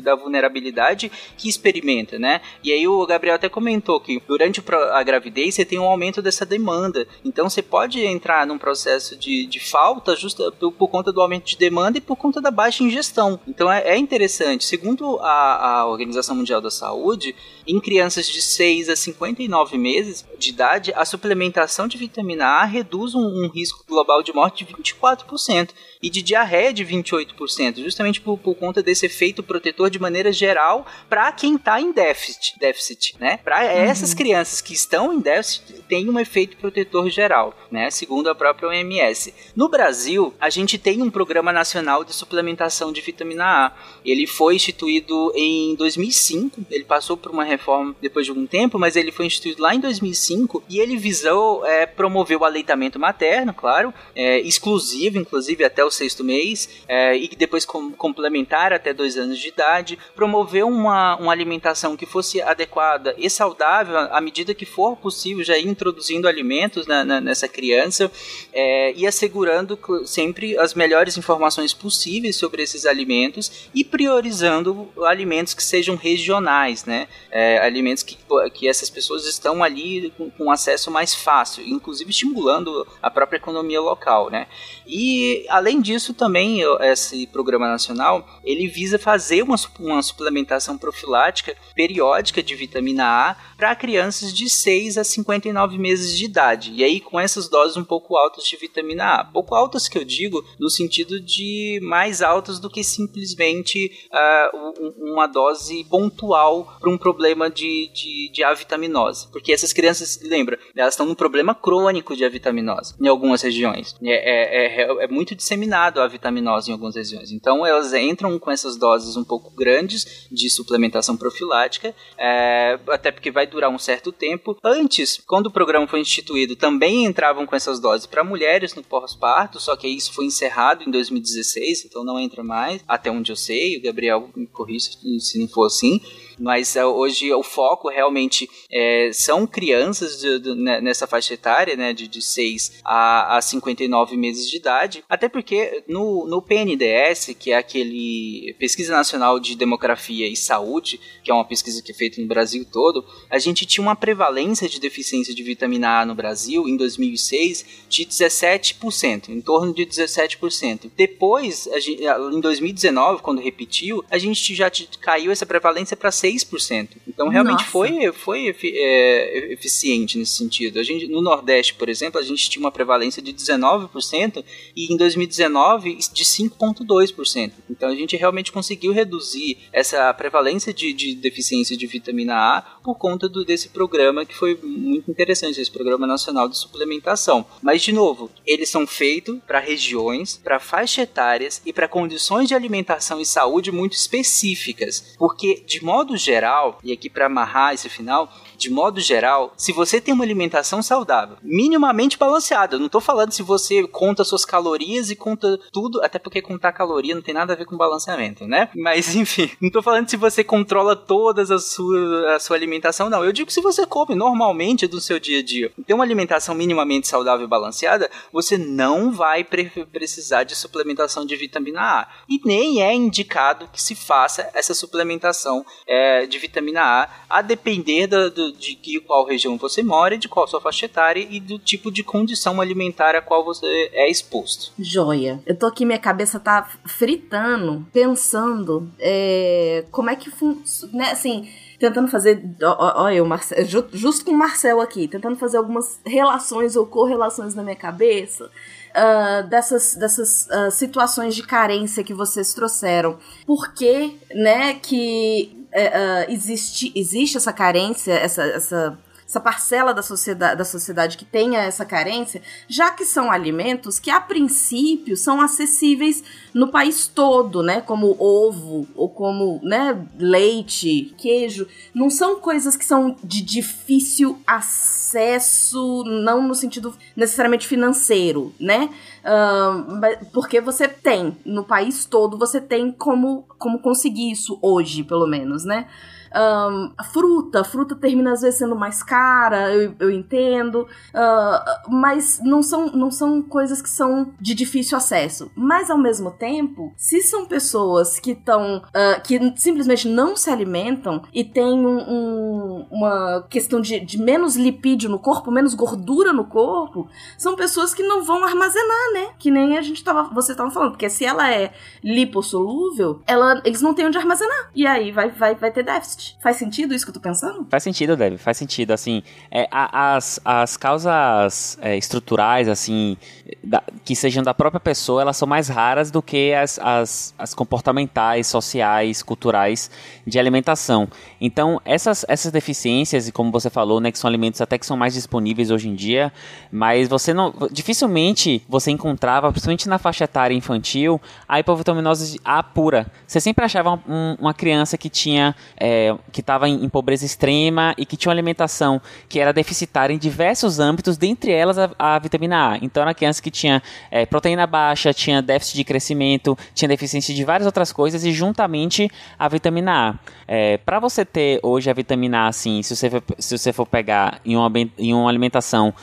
da 0.01 0.15
vulnerabilidade 0.15 1.11
que 1.37 1.49
experimenta, 1.49 2.17
né? 2.17 2.41
E 2.63 2.71
aí 2.71 2.87
o 2.87 3.05
Gabriel 3.05 3.35
até 3.35 3.49
comentou 3.49 3.99
que 3.99 4.21
durante 4.27 4.63
a 4.91 5.03
gravidez 5.03 5.55
você 5.55 5.65
tem 5.65 5.79
um 5.79 5.83
aumento 5.83 6.21
dessa 6.21 6.45
demanda. 6.45 7.07
Então 7.23 7.49
você 7.49 7.61
pode 7.61 8.03
entrar 8.05 8.45
num 8.47 8.57
processo 8.57 9.15
de, 9.15 9.45
de 9.45 9.59
falta 9.59 10.15
justa 10.15 10.51
por 10.51 10.87
conta 10.87 11.11
do 11.11 11.21
aumento 11.21 11.45
de 11.45 11.57
demanda 11.57 11.72
e 11.97 12.01
por 12.01 12.15
conta 12.15 12.41
da 12.41 12.51
baixa 12.51 12.83
ingestão. 12.83 13.39
Então 13.47 13.71
é, 13.71 13.81
é 13.89 13.97
interessante. 13.97 14.65
Segundo 14.65 15.19
a, 15.19 15.79
a 15.79 15.87
Organização 15.87 16.35
Mundial 16.35 16.61
da 16.61 16.69
Saúde, 16.69 17.35
em 17.67 17.79
crianças 17.79 18.27
de 18.27 18.41
6 18.41 18.89
a 18.89 18.95
59 18.95 19.77
meses 19.77 20.25
de 20.37 20.49
idade, 20.49 20.93
a 20.95 21.05
suplementação 21.05 21.87
de 21.87 21.97
vitamina 21.97 22.45
A 22.45 22.65
reduz 22.65 23.15
um, 23.15 23.43
um 23.43 23.47
risco 23.47 23.83
global 23.87 24.21
de 24.21 24.33
morte 24.33 24.65
de 24.65 24.73
24% 24.73 25.69
e 26.01 26.09
de 26.09 26.21
diarreia 26.21 26.73
de 26.73 26.85
28%, 26.85 27.81
justamente 27.81 28.19
por, 28.19 28.37
por 28.37 28.55
conta 28.55 28.83
desse 28.83 29.05
efeito 29.05 29.41
protetor 29.41 29.89
de 29.89 29.99
maneira 29.99 30.33
geral 30.33 30.85
para 31.07 31.31
quem 31.31 31.55
está 31.55 31.79
em 31.79 31.93
déficit, 31.93 32.59
déficit, 32.59 33.15
né? 33.19 33.37
Para 33.37 33.61
uhum. 33.61 33.69
essas 33.69 34.13
crianças 34.13 34.59
que 34.59 34.73
estão 34.73 35.13
em 35.13 35.19
déficit, 35.19 35.81
tem 35.87 36.09
um 36.09 36.19
efeito 36.19 36.57
protetor 36.57 37.09
geral, 37.09 37.55
né? 37.71 37.89
Segundo 37.89 38.29
a 38.29 38.35
própria 38.35 38.67
OMS. 38.67 39.33
No 39.55 39.69
Brasil, 39.69 40.33
a 40.39 40.49
gente 40.49 40.77
tem 40.77 41.01
um 41.01 41.09
programa 41.09 41.53
nacional 41.53 41.62
de 42.05 42.13
suplementação 42.13 42.91
de 42.91 43.01
vitamina 43.01 43.45
A. 43.45 43.71
Ele 44.05 44.27
foi 44.27 44.55
instituído 44.55 45.31
em 45.35 45.75
2005, 45.75 46.61
ele 46.69 46.83
passou 46.83 47.15
por 47.15 47.31
uma 47.31 47.43
reforma 47.43 47.95
depois 48.01 48.25
de 48.25 48.31
algum 48.31 48.45
tempo, 48.45 48.77
mas 48.77 48.95
ele 48.95 49.11
foi 49.11 49.25
instituído 49.25 49.61
lá 49.61 49.73
em 49.73 49.79
2005 49.79 50.63
e 50.69 50.79
ele 50.79 50.97
visou 50.97 51.65
é, 51.65 51.85
promover 51.85 52.37
o 52.37 52.45
aleitamento 52.45 52.99
materno, 52.99 53.53
claro, 53.53 53.93
é, 54.15 54.39
exclusivo, 54.41 55.17
inclusive 55.17 55.63
até 55.63 55.83
o 55.83 55.91
sexto 55.91 56.23
mês, 56.23 56.69
é, 56.87 57.17
e 57.17 57.29
depois 57.29 57.65
com, 57.65 57.91
complementar 57.91 58.73
até 58.73 58.93
dois 58.93 59.17
anos 59.17 59.39
de 59.39 59.47
idade, 59.47 59.97
promover 60.15 60.65
uma, 60.65 61.15
uma 61.17 61.31
alimentação 61.31 61.95
que 61.95 62.05
fosse 62.05 62.41
adequada 62.41 63.15
e 63.17 63.29
saudável 63.29 63.97
à 63.97 64.19
medida 64.19 64.53
que 64.53 64.65
for 64.65 64.95
possível, 64.97 65.43
já 65.43 65.57
introduzindo 65.57 66.27
alimentos 66.27 66.87
na, 66.87 67.03
na, 67.03 67.21
nessa 67.21 67.47
criança 67.47 68.11
é, 68.51 68.93
e 68.93 69.05
assegurando 69.07 69.79
sempre 70.05 70.57
as 70.57 70.73
melhores 70.73 71.17
informações 71.17 71.52
possíveis 71.73 72.35
sobre 72.35 72.63
esses 72.63 72.85
alimentos 72.85 73.69
e 73.73 73.83
priorizando 73.83 74.89
alimentos 75.05 75.53
que 75.53 75.63
sejam 75.63 75.95
regionais, 75.95 76.85
né? 76.85 77.07
É, 77.29 77.59
alimentos 77.59 78.03
que, 78.03 78.17
que 78.53 78.67
essas 78.67 78.89
pessoas 78.89 79.25
estão 79.25 79.63
ali 79.63 80.11
com, 80.17 80.29
com 80.31 80.49
acesso 80.49 80.89
mais 80.89 81.13
fácil, 81.13 81.63
inclusive 81.65 82.09
estimulando 82.09 82.87
a 83.01 83.11
própria 83.11 83.37
economia 83.37 83.81
local, 83.81 84.29
né? 84.29 84.47
E 84.85 85.45
além 85.49 85.81
disso 85.81 86.13
também 86.13 86.61
esse 86.81 87.27
programa 87.27 87.67
nacional 87.67 88.27
ele 88.43 88.67
visa 88.67 88.99
fazer 88.99 89.43
uma, 89.43 89.55
uma 89.79 90.01
suplementação 90.01 90.77
profilática 90.77 91.55
periódica 91.75 92.41
de 92.41 92.55
vitamina 92.55 93.05
A 93.05 93.35
para 93.57 93.75
crianças 93.75 94.33
de 94.33 94.49
6 94.49 94.97
a 94.97 95.03
59 95.03 95.77
meses 95.77 96.17
de 96.17 96.25
idade. 96.25 96.71
E 96.73 96.83
aí 96.83 96.99
com 96.99 97.19
essas 97.19 97.47
doses 97.47 97.77
um 97.77 97.83
pouco 97.83 98.17
altas 98.17 98.43
de 98.43 98.57
vitamina 98.57 99.15
A. 99.15 99.25
Pouco 99.25 99.55
altas 99.55 99.87
que 99.87 99.97
eu 99.97 100.03
digo 100.03 100.43
no 100.59 100.69
sentido 100.69 101.19
de 101.19 101.79
mais 101.81 102.21
altas 102.21 102.59
do 102.59 102.69
que 102.69 102.83
simplesmente 102.83 103.91
uh, 104.11 105.11
uma 105.11 105.27
dose 105.27 105.83
pontual 105.85 106.77
para 106.79 106.89
um 106.89 106.97
problema 106.97 107.49
de, 107.49 107.89
de, 107.93 108.31
de 108.31 108.43
avitaminose. 108.43 109.27
Porque 109.31 109.53
essas 109.53 109.73
crianças, 109.73 110.19
lembra, 110.23 110.59
elas 110.75 110.93
estão 110.93 111.05
num 111.05 111.15
problema 111.15 111.55
crônico 111.55 112.15
de 112.15 112.25
avitaminose 112.25 112.95
em 112.99 113.07
algumas 113.07 113.41
regiões. 113.41 113.95
É, 114.03 114.11
é, 114.11 114.65
é, 114.65 114.72
é 114.81 115.07
muito 115.07 115.35
disseminado 115.35 116.01
a 116.01 116.07
vitaminose 116.07 116.69
em 116.69 116.73
algumas 116.73 116.95
regiões. 116.95 117.31
Então 117.31 117.65
elas 117.65 117.93
entram 117.93 118.37
com 118.39 118.51
essas 118.51 118.77
doses 118.77 119.15
um 119.15 119.23
pouco 119.23 119.51
grandes 119.51 120.27
de 120.31 120.49
suplementação 120.49 121.15
profilática, 121.15 121.93
é, 122.17 122.79
até 122.89 123.11
porque 123.11 123.31
vai 123.31 123.47
durar 123.47 123.69
um 123.69 123.79
certo 123.79 124.11
tempo. 124.11 124.57
Antes, 124.63 125.21
quando 125.25 125.47
o 125.47 125.51
programa 125.51 125.87
foi 125.87 125.99
instituído, 125.99 126.55
também 126.55 127.05
entravam 127.05 127.45
com 127.45 127.55
essas 127.55 127.79
doses 127.79 128.05
para 128.05 128.23
mulheres 128.23 128.73
no 128.73 128.83
pós-parto, 128.83 129.59
só 129.59 129.75
que 129.75 129.87
isso 129.87 130.13
foi 130.13 130.25
encerrado 130.25 130.83
em 130.83 130.91
2016, 130.91 131.85
então 131.85 132.03
não 132.03 132.19
entra 132.19 132.43
mais, 132.43 132.83
até 132.87 133.11
onde 133.11 133.31
eu 133.31 133.35
sei. 133.35 133.77
O 133.77 133.81
Gabriel 133.81 134.29
me 134.35 134.47
corrija 134.47 134.91
se 135.19 135.39
não 135.39 135.47
for 135.47 135.65
assim 135.65 136.01
mas 136.39 136.75
uh, 136.75 136.81
hoje 136.81 137.31
o 137.33 137.43
foco 137.43 137.89
realmente 137.89 138.49
é, 138.71 139.09
são 139.13 139.45
crianças 139.45 140.19
de, 140.19 140.39
de, 140.39 140.55
né, 140.55 140.81
nessa 140.81 141.07
faixa 141.07 141.33
etária, 141.33 141.75
né, 141.75 141.93
de, 141.93 142.07
de 142.07 142.21
6 142.21 142.81
a, 142.83 143.37
a 143.37 143.41
59 143.41 144.17
meses 144.17 144.49
de 144.49 144.57
idade, 144.57 145.03
até 145.09 145.27
porque 145.29 145.83
no, 145.87 146.25
no 146.27 146.41
PNDS, 146.41 147.35
que 147.37 147.51
é 147.51 147.57
aquele 147.57 148.55
Pesquisa 148.59 148.93
Nacional 148.93 149.39
de 149.39 149.55
Demografia 149.55 150.27
e 150.27 150.35
Saúde, 150.35 150.99
que 151.23 151.31
é 151.31 151.33
uma 151.33 151.45
pesquisa 151.45 151.81
que 151.81 151.91
é 151.91 151.95
feita 151.95 152.21
no 152.21 152.27
Brasil 152.27 152.65
todo, 152.71 153.05
a 153.29 153.39
gente 153.39 153.65
tinha 153.65 153.81
uma 153.81 153.95
prevalência 153.95 154.67
de 154.67 154.79
deficiência 154.79 155.33
de 155.33 155.43
vitamina 155.43 156.01
A 156.01 156.05
no 156.05 156.15
Brasil 156.15 156.67
em 156.67 156.77
2006 156.77 157.65
de 157.89 158.05
17%, 158.05 159.29
em 159.29 159.41
torno 159.41 159.73
de 159.73 159.85
17%. 159.85 160.91
Depois, 160.95 161.67
gente, 161.79 162.03
em 162.03 162.39
2019, 162.39 163.21
quando 163.21 163.41
repetiu, 163.41 164.03
a 164.09 164.17
gente 164.17 164.53
já 164.55 164.71
caiu 165.01 165.31
essa 165.31 165.45
prevalência 165.45 165.95
para 165.95 166.11
6%. 166.23 166.89
Então 167.07 167.27
realmente 167.27 167.59
Nossa. 167.59 167.71
foi, 167.71 168.11
foi 168.13 168.55
é, 168.63 169.53
eficiente 169.53 170.17
nesse 170.17 170.35
sentido. 170.35 170.79
A 170.79 170.83
gente, 170.83 171.07
no 171.07 171.21
Nordeste, 171.21 171.73
por 171.73 171.89
exemplo, 171.89 172.19
a 172.19 172.23
gente 172.23 172.49
tinha 172.49 172.63
uma 172.63 172.71
prevalência 172.71 173.21
de 173.21 173.33
19% 173.33 174.43
e 174.75 174.93
em 174.93 174.97
2019 174.97 175.95
de 175.95 176.23
5,2%. 176.23 177.51
Então 177.69 177.89
a 177.89 177.95
gente 177.95 178.15
realmente 178.15 178.51
conseguiu 178.51 178.93
reduzir 178.93 179.57
essa 179.71 180.13
prevalência 180.13 180.73
de, 180.73 180.93
de 180.93 181.15
deficiência 181.15 181.75
de 181.75 181.85
vitamina 181.85 182.35
A 182.35 182.61
por 182.83 182.97
conta 182.97 183.27
do, 183.27 183.43
desse 183.43 183.69
programa 183.69 184.25
que 184.25 184.35
foi 184.35 184.57
muito 184.61 185.11
interessante, 185.11 185.59
esse 185.59 185.71
programa 185.71 186.07
nacional 186.07 186.47
de 186.47 186.57
suplementação. 186.57 187.45
Mas 187.61 187.81
de 187.81 187.91
novo, 187.91 188.29
eles 188.45 188.69
são 188.69 188.87
feitos 188.87 189.39
para 189.45 189.59
regiões, 189.59 190.37
para 190.37 190.59
faixas 190.59 191.03
etárias 191.03 191.61
e 191.65 191.73
para 191.73 191.87
condições 191.87 192.47
de 192.47 192.55
alimentação 192.55 193.19
e 193.19 193.25
saúde 193.25 193.71
muito 193.71 193.93
específicas, 193.93 195.15
porque 195.17 195.63
de 195.65 195.83
modo 195.83 196.12
modo 196.13 196.17
geral, 196.17 196.79
e 196.83 196.93
aqui 196.93 197.09
para 197.09 197.25
amarrar 197.25 197.73
esse 197.73 197.89
final, 197.89 198.31
de 198.57 198.69
modo 198.69 198.99
geral, 198.99 199.53
se 199.57 199.71
você 199.71 199.99
tem 199.99 200.13
uma 200.13 200.23
alimentação 200.23 200.81
saudável, 200.81 201.37
minimamente 201.41 202.17
balanceada, 202.17 202.75
eu 202.75 202.79
não 202.79 202.89
tô 202.89 202.99
falando 202.99 203.31
se 203.31 203.43
você 203.43 203.87
conta 203.87 204.23
suas 204.23 204.45
calorias 204.45 205.09
e 205.09 205.15
conta 205.15 205.59
tudo, 205.71 206.01
até 206.03 206.19
porque 206.19 206.41
contar 206.41 206.71
caloria 206.71 207.15
não 207.15 207.21
tem 207.21 207.33
nada 207.33 207.53
a 207.53 207.55
ver 207.55 207.65
com 207.65 207.77
balanceamento, 207.77 208.47
né? 208.47 208.69
Mas 208.75 209.13
enfim, 209.15 209.49
não 209.61 209.69
tô 209.69 209.81
falando 209.81 210.09
se 210.09 210.17
você 210.17 210.43
controla 210.43 210.95
todas 210.95 211.51
a 211.51 211.59
sua, 211.59 212.35
a 212.35 212.39
sua 212.39 212.55
alimentação, 212.55 213.09
não. 213.09 213.23
Eu 213.23 213.31
digo 213.31 213.51
se 213.51 213.61
você 213.61 213.85
come 213.85 214.15
normalmente 214.15 214.87
do 214.87 215.01
seu 215.01 215.19
dia 215.19 215.39
a 215.39 215.43
dia, 215.43 215.71
tem 215.85 215.95
uma 215.95 216.03
alimentação 216.03 216.55
minimamente 216.55 217.07
saudável 217.07 217.45
e 217.45 217.49
balanceada, 217.49 218.09
você 218.31 218.57
não 218.57 219.11
vai 219.11 219.43
pre 219.43 219.71
precisar 219.91 220.43
de 220.43 220.55
suplementação 220.55 221.25
de 221.25 221.35
vitamina 221.35 221.81
A. 221.81 222.07
E 222.29 222.39
nem 222.45 222.81
é 222.81 222.93
indicado 222.93 223.69
que 223.71 223.81
se 223.81 223.95
faça 223.95 224.49
essa 224.53 224.73
suplementação 224.73 225.65
é, 225.87 226.25
de 226.25 226.37
vitamina 226.37 226.81
A, 226.81 227.09
a 227.29 227.41
depender 227.41 228.07
do 228.07 228.42
de 228.51 228.75
que 228.75 228.99
qual 228.99 229.25
região 229.25 229.57
você 229.57 229.81
mora, 229.81 230.17
de 230.17 230.27
qual 230.27 230.47
sua 230.47 230.61
faixa 230.61 230.85
etária 230.85 231.25
e 231.29 231.39
do 231.39 231.57
tipo 231.57 231.91
de 231.91 232.03
condição 232.03 232.59
alimentar 232.59 233.15
a 233.15 233.21
qual 233.21 233.43
você 233.43 233.89
é 233.93 234.09
exposto. 234.09 234.71
Joia. 234.77 235.41
Eu 235.45 235.57
tô 235.57 235.65
aqui, 235.65 235.85
minha 235.85 235.99
cabeça 235.99 236.39
tá 236.39 236.69
fritando, 236.85 237.85
pensando 237.93 238.91
é, 238.99 239.85
como 239.91 240.09
é 240.09 240.15
que 240.15 240.29
funciona, 240.29 240.93
né, 240.93 241.11
assim 241.11 241.47
tentando 241.83 242.07
fazer. 242.07 242.41
Olha, 242.61 243.15
eu, 243.15 243.25
Marcel, 243.25 243.65
justo 243.91 244.23
com 244.23 244.31
o 244.31 244.37
Marcel 244.37 244.79
aqui, 244.79 245.05
tentando 245.05 245.35
fazer 245.35 245.57
algumas 245.57 245.99
relações 246.05 246.77
ou 246.77 246.85
correlações 246.85 247.53
na 247.55 247.63
minha 247.63 247.75
cabeça. 247.75 248.49
Uh, 248.93 249.49
dessas, 249.49 249.95
dessas 249.95 250.47
uh, 250.47 250.69
situações 250.69 251.35
de 251.35 251.41
carência 251.41 252.03
que 252.03 252.13
vocês 252.13 252.53
trouxeram. 252.53 253.17
Por 253.45 253.73
que, 253.73 254.19
né, 254.35 254.75
que 254.75 255.62
uh, 255.73 256.31
existe, 256.31 256.91
existe 256.95 257.37
essa 257.37 257.51
carência, 257.51 258.13
essa, 258.13 258.43
essa 258.43 258.97
essa 259.27 259.39
parcela 259.39 259.93
da 259.93 260.01
sociedade, 260.01 260.57
da 260.57 260.65
sociedade 260.65 261.17
que 261.17 261.25
tenha 261.25 261.61
essa 261.61 261.85
carência, 261.85 262.41
já 262.67 262.91
que 262.91 263.05
são 263.05 263.31
alimentos 263.31 263.99
que 263.99 264.11
a 264.11 264.19
princípio 264.19 265.15
são 265.17 265.41
acessíveis 265.41 266.23
no 266.53 266.69
país 266.69 267.07
todo, 267.07 267.63
né? 267.63 267.81
Como 267.81 268.15
ovo 268.19 268.87
ou 268.95 269.09
como, 269.09 269.59
né, 269.63 270.05
leite, 270.17 271.13
queijo, 271.17 271.67
não 271.93 272.09
são 272.09 272.35
coisas 272.39 272.75
que 272.75 272.85
são 272.85 273.15
de 273.23 273.41
difícil 273.41 274.39
acesso, 274.45 276.03
não 276.05 276.47
no 276.47 276.55
sentido 276.55 276.93
necessariamente 277.15 277.67
financeiro, 277.67 278.53
né? 278.59 278.89
Uh, 279.23 280.25
porque 280.33 280.59
você 280.59 280.87
tem 280.87 281.37
no 281.45 281.63
país 281.63 282.05
todo, 282.05 282.37
você 282.37 282.59
tem 282.59 282.91
como 282.91 283.45
como 283.57 283.79
conseguir 283.79 284.29
isso 284.29 284.59
hoje, 284.61 285.03
pelo 285.03 285.25
menos, 285.25 285.63
né? 285.63 285.87
Um, 286.35 286.93
fruta, 287.11 287.63
fruta 287.63 287.95
termina 287.95 288.33
às 288.33 288.41
vezes 288.41 288.59
sendo 288.59 288.75
mais 288.75 289.03
cara, 289.03 289.71
eu, 289.73 289.95
eu 289.99 290.11
entendo, 290.11 290.87
uh, 291.13 291.91
mas 291.91 292.39
não 292.43 292.63
são, 292.63 292.87
não 292.87 293.11
são 293.11 293.41
coisas 293.41 293.81
que 293.81 293.89
são 293.89 294.33
de 294.39 294.55
difícil 294.55 294.97
acesso. 294.97 295.51
Mas 295.55 295.89
ao 295.89 295.97
mesmo 295.97 296.31
tempo, 296.31 296.93
se 296.97 297.21
são 297.21 297.45
pessoas 297.45 298.19
que 298.19 298.31
estão, 298.31 298.77
uh, 298.77 299.21
que 299.23 299.53
simplesmente 299.55 300.07
não 300.07 300.35
se 300.35 300.49
alimentam 300.49 301.21
e 301.33 301.43
tem 301.43 301.85
um, 301.85 301.99
um, 301.99 302.87
uma 302.89 303.45
questão 303.49 303.79
de, 303.79 303.99
de 303.99 304.19
menos 304.19 304.55
lipídio 304.55 305.09
no 305.09 305.19
corpo, 305.19 305.51
menos 305.51 305.73
gordura 305.73 306.33
no 306.33 306.45
corpo, 306.45 307.07
são 307.37 307.55
pessoas 307.55 307.93
que 307.93 308.03
não 308.03 308.23
vão 308.23 308.43
armazenar, 308.43 309.13
né? 309.13 309.27
Que 309.37 309.51
nem 309.51 309.77
a 309.77 309.81
gente 309.81 310.03
tava, 310.03 310.23
você 310.33 310.55
tava 310.55 310.71
falando, 310.71 310.91
porque 310.91 311.09
se 311.09 311.25
ela 311.25 311.51
é 311.51 311.73
lipossolúvel, 312.03 313.21
ela, 313.27 313.61
eles 313.63 313.81
não 313.81 313.93
têm 313.93 314.07
onde 314.07 314.17
armazenar. 314.17 314.71
E 314.73 314.87
aí 314.87 315.11
vai, 315.11 315.29
vai, 315.29 315.55
vai 315.55 315.71
ter 315.71 315.83
déficit. 315.83 316.22
Faz 316.41 316.57
sentido 316.57 316.93
isso 316.93 317.05
que 317.05 317.09
eu 317.09 317.13
tô 317.13 317.19
pensando? 317.19 317.65
Faz 317.69 317.83
sentido, 317.83 318.15
Deb, 318.15 318.37
faz 318.37 318.57
sentido. 318.57 318.91
Assim, 318.91 319.23
é, 319.51 319.67
as, 319.71 320.39
as 320.43 320.77
causas 320.77 321.77
é, 321.81 321.97
estruturais, 321.97 322.67
assim, 322.67 323.17
da, 323.63 323.83
que 324.03 324.15
sejam 324.15 324.43
da 324.43 324.53
própria 324.53 324.79
pessoa, 324.79 325.21
elas 325.21 325.37
são 325.37 325.47
mais 325.47 325.67
raras 325.67 326.11
do 326.11 326.21
que 326.21 326.53
as, 326.53 326.79
as, 326.79 327.33
as 327.37 327.53
comportamentais, 327.53 328.47
sociais, 328.47 329.23
culturais 329.23 329.89
de 330.25 330.39
alimentação. 330.39 331.07
Então, 331.39 331.81
essas, 331.85 332.25
essas 332.27 332.51
deficiências, 332.51 333.27
e 333.27 333.31
como 333.31 333.51
você 333.51 333.69
falou, 333.69 333.99
né, 333.99 334.11
que 334.11 334.19
são 334.19 334.27
alimentos 334.27 334.61
até 334.61 334.77
que 334.77 334.85
são 334.85 334.97
mais 334.97 335.13
disponíveis 335.13 335.71
hoje 335.71 335.89
em 335.89 335.95
dia, 335.95 336.31
mas 336.71 337.07
você 337.07 337.33
não. 337.33 337.53
Dificilmente 337.71 338.63
você 338.67 338.91
encontrava, 338.91 339.51
principalmente 339.51 339.87
na 339.87 339.97
faixa 339.97 340.23
etária 340.23 340.55
infantil, 340.55 341.19
a 341.47 341.59
hipovitaminose 341.59 342.39
A 342.43 342.61
pura. 342.63 343.07
Você 343.27 343.39
sempre 343.39 343.63
achava 343.65 343.99
um, 344.07 344.35
uma 344.39 344.53
criança 344.53 344.97
que 344.97 345.09
tinha. 345.09 345.55
É, 345.77 346.12
que 346.31 346.41
estava 346.41 346.67
em, 346.67 346.83
em, 346.83 346.89
pobreza 346.89 347.25
extrema 347.25 347.93
e 347.97 348.05
que 348.05 348.17
tinha 348.17 348.29
uma 348.29 348.35
alimentação 348.35 349.01
que 349.27 349.39
era 349.39 349.53
deficitária 349.53 350.13
em 350.13 350.17
diversos 350.17 350.79
âmbitos, 350.79 351.17
dentre 351.17 351.51
elas 351.51 351.77
a, 351.77 351.89
a 351.97 352.19
vitamina 352.19 352.73
A. 352.73 352.77
Então 352.81 353.03
era 353.03 353.13
criança 353.13 353.41
que 353.41 353.51
tinha 353.51 353.81
é, 354.11 354.25
proteína 354.25 354.65
baixa, 354.67 355.13
tinha 355.13 355.41
déficit 355.41 355.77
de 355.77 355.83
crescimento, 355.83 356.57
tinha 356.73 356.87
deficiência 356.87 357.33
de 357.33 357.43
várias 357.43 357.65
outras 357.65 357.91
coisas 357.91 358.23
e 358.23 358.31
juntamente 358.31 359.09
a 359.37 359.47
vitamina 359.47 360.09
A. 360.09 360.33
É, 360.47 360.77
para 360.77 360.99
você 360.99 361.23
ter 361.25 361.59
hoje 361.63 361.89
a 361.89 361.93
vitamina 361.93 362.45
A, 362.45 362.47
assim, 362.47 362.81
se 362.83 362.95
você 362.95 363.09
for, 363.09 363.23
se 363.37 363.57
você 363.57 363.73
for 363.73 363.85
pegar 363.85 364.39
em 364.45 364.55
uma, 364.55 364.71
em 364.97 365.13
uma 365.13 365.29
alimentação 365.29 365.93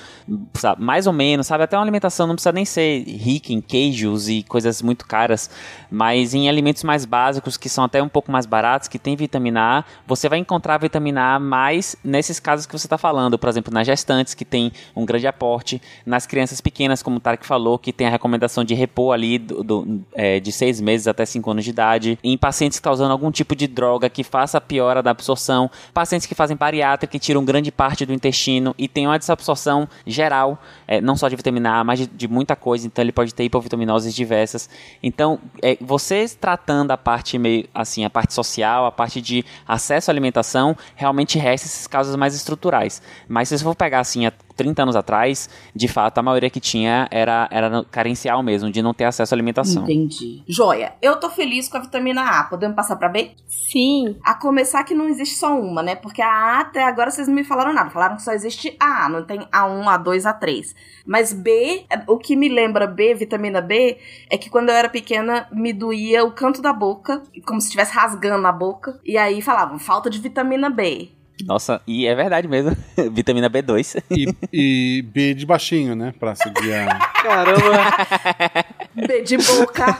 sabe, 0.54 0.82
mais 0.82 1.06
ou 1.06 1.12
menos, 1.12 1.46
sabe, 1.46 1.64
até 1.64 1.76
uma 1.76 1.82
alimentação 1.82 2.26
não 2.26 2.34
precisa 2.34 2.52
nem 2.52 2.64
ser 2.64 3.02
rica 3.04 3.52
em 3.52 3.60
queijos 3.60 4.28
e 4.28 4.42
coisas 4.42 4.82
muito 4.82 5.06
caras, 5.06 5.50
mas 5.90 6.34
em 6.34 6.48
alimentos 6.48 6.84
mais 6.84 7.04
básicos 7.04 7.56
que 7.56 7.68
são 7.68 7.84
até 7.84 8.02
um 8.02 8.08
pouco 8.08 8.30
mais 8.30 8.46
baratos, 8.46 8.88
que 8.88 8.98
tem 8.98 9.16
vitamina 9.16 9.78
A, 9.78 9.84
você 10.06 10.28
vai 10.28 10.38
encontrar 10.38 10.74
a 10.74 10.78
vitamina 10.78 11.34
A 11.34 11.38
mais 11.38 11.96
nesses 12.02 12.40
casos 12.40 12.66
que 12.66 12.76
você 12.76 12.86
está 12.86 12.98
falando, 12.98 13.38
por 13.38 13.48
exemplo, 13.48 13.72
nas 13.72 13.86
gestantes, 13.86 14.34
que 14.34 14.44
tem 14.44 14.72
um 14.94 15.04
grande 15.04 15.26
aporte, 15.26 15.80
nas 16.04 16.26
crianças 16.26 16.60
pequenas, 16.60 17.02
como 17.02 17.16
o 17.16 17.20
Tarek 17.20 17.46
falou, 17.46 17.78
que 17.78 17.92
tem 17.92 18.06
a 18.06 18.10
recomendação 18.10 18.64
de 18.64 18.74
repor 18.74 19.14
ali 19.14 19.38
do, 19.38 19.62
do 19.62 20.00
é, 20.12 20.40
de 20.40 20.52
seis 20.52 20.80
meses 20.80 21.06
até 21.06 21.24
cinco 21.24 21.50
anos 21.50 21.64
de 21.64 21.70
idade, 21.70 22.18
em 22.22 22.36
pacientes 22.36 22.78
que 22.78 22.80
estão 22.80 22.92
usando 22.92 23.10
algum 23.10 23.30
tipo 23.30 23.54
de 23.54 23.66
droga 23.66 24.08
que 24.08 24.24
faça 24.24 24.58
a 24.58 24.60
piora 24.60 25.02
da 25.02 25.10
absorção, 25.10 25.70
pacientes 25.92 26.26
que 26.26 26.34
fazem 26.34 26.56
bariátrica, 26.56 27.10
que 27.10 27.18
tiram 27.18 27.44
grande 27.44 27.70
parte 27.70 28.04
do 28.06 28.12
intestino 28.12 28.74
e 28.78 28.88
tem 28.88 29.06
uma 29.06 29.18
desabsorção 29.18 29.88
geral, 30.06 30.58
é, 30.86 31.00
não 31.00 31.16
só 31.16 31.28
de 31.28 31.36
vitamina 31.36 31.80
A, 31.80 31.84
mas 31.84 32.00
de, 32.00 32.06
de, 32.06 32.28
muita 32.28 32.56
coisa, 32.56 32.86
então 32.86 33.02
ele 33.02 33.12
pode 33.12 33.34
ter 33.34 33.44
hipovitaminoses 33.44 34.14
diversas. 34.14 34.68
Então, 35.02 35.38
é, 35.62 35.76
você 35.80 36.26
tratando 36.28 36.90
a 36.90 36.96
parte 36.96 37.38
meio 37.38 37.68
assim, 37.74 38.04
a 38.04 38.10
parte 38.10 38.34
social, 38.34 38.86
a 38.86 38.92
parte 38.92 39.20
de 39.20 39.44
acesso 39.90 40.10
à 40.10 40.12
alimentação, 40.12 40.76
realmente 40.94 41.38
resta 41.38 41.66
esses 41.66 41.86
casos 41.86 42.14
mais 42.16 42.34
estruturais. 42.34 43.02
Mas 43.28 43.48
se 43.48 43.58
você 43.58 43.64
for 43.64 43.74
pegar 43.74 44.00
assim, 44.00 44.30
30 44.60 44.82
anos 44.82 44.94
atrás, 44.94 45.48
de 45.74 45.88
fato, 45.88 46.18
a 46.18 46.22
maioria 46.22 46.50
que 46.50 46.60
tinha 46.60 47.08
era, 47.10 47.48
era 47.50 47.82
carencial 47.90 48.42
mesmo, 48.42 48.70
de 48.70 48.82
não 48.82 48.92
ter 48.92 49.04
acesso 49.04 49.32
à 49.32 49.34
alimentação. 49.34 49.84
Entendi. 49.84 50.42
Joia. 50.46 50.92
Eu 51.00 51.16
tô 51.16 51.30
feliz 51.30 51.66
com 51.66 51.78
a 51.78 51.80
vitamina 51.80 52.22
A. 52.22 52.44
Podemos 52.44 52.76
passar 52.76 52.96
pra 52.96 53.08
B? 53.08 53.30
Sim. 53.48 54.18
A 54.22 54.34
começar 54.34 54.84
que 54.84 54.92
não 54.92 55.08
existe 55.08 55.36
só 55.36 55.58
uma, 55.58 55.82
né? 55.82 55.94
Porque 55.94 56.20
a 56.20 56.28
A 56.28 56.60
até 56.60 56.84
agora 56.84 57.10
vocês 57.10 57.26
não 57.26 57.34
me 57.34 57.42
falaram 57.42 57.72
nada. 57.72 57.88
Falaram 57.88 58.16
que 58.16 58.22
só 58.22 58.32
existe 58.32 58.76
A, 58.78 59.08
não 59.08 59.24
tem 59.24 59.40
A1, 59.46 59.84
A2, 59.84 60.22
A3. 60.24 60.74
Mas 61.06 61.32
B, 61.32 61.86
o 62.06 62.18
que 62.18 62.36
me 62.36 62.50
lembra 62.50 62.86
B, 62.86 63.14
vitamina 63.14 63.62
B, 63.62 63.96
é 64.28 64.36
que 64.36 64.50
quando 64.50 64.68
eu 64.68 64.74
era 64.74 64.90
pequena 64.90 65.48
me 65.50 65.72
doía 65.72 66.22
o 66.22 66.32
canto 66.32 66.60
da 66.60 66.74
boca, 66.74 67.22
como 67.46 67.62
se 67.62 67.68
estivesse 67.68 67.94
rasgando 67.94 68.46
a 68.46 68.52
boca. 68.52 69.00
E 69.06 69.16
aí 69.16 69.40
falavam, 69.40 69.78
falta 69.78 70.10
de 70.10 70.18
vitamina 70.18 70.68
B. 70.68 71.12
Nossa, 71.44 71.80
e 71.86 72.06
é 72.06 72.14
verdade 72.14 72.48
mesmo. 72.48 72.76
Vitamina 73.12 73.50
B2. 73.50 74.02
E, 74.10 74.34
e, 74.52 75.02
B 75.02 75.34
de 75.34 75.46
baixinho, 75.46 75.94
né? 75.94 76.14
Pra 76.18 76.34
seguir 76.34 76.74
a. 76.74 76.98
Caramba! 77.22 78.66
B 79.06 79.22
de 79.22 79.36
boca. 79.38 79.98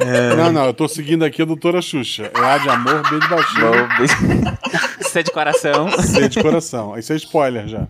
É. 0.00 0.34
Não, 0.36 0.52
não, 0.52 0.66
eu 0.66 0.74
tô 0.74 0.88
seguindo 0.88 1.24
aqui 1.24 1.42
a 1.42 1.44
doutora 1.44 1.82
Xuxa. 1.82 2.30
É 2.34 2.40
A 2.40 2.58
de 2.58 2.68
amor, 2.68 3.02
B 3.10 3.18
de 3.18 3.28
baixinho. 3.28 4.58
C 5.00 5.22
de 5.22 5.30
coração. 5.30 5.90
C 5.90 6.28
de 6.28 6.42
coração. 6.42 6.98
Isso 6.98 7.12
é 7.12 7.16
spoiler 7.16 7.68
já. 7.68 7.86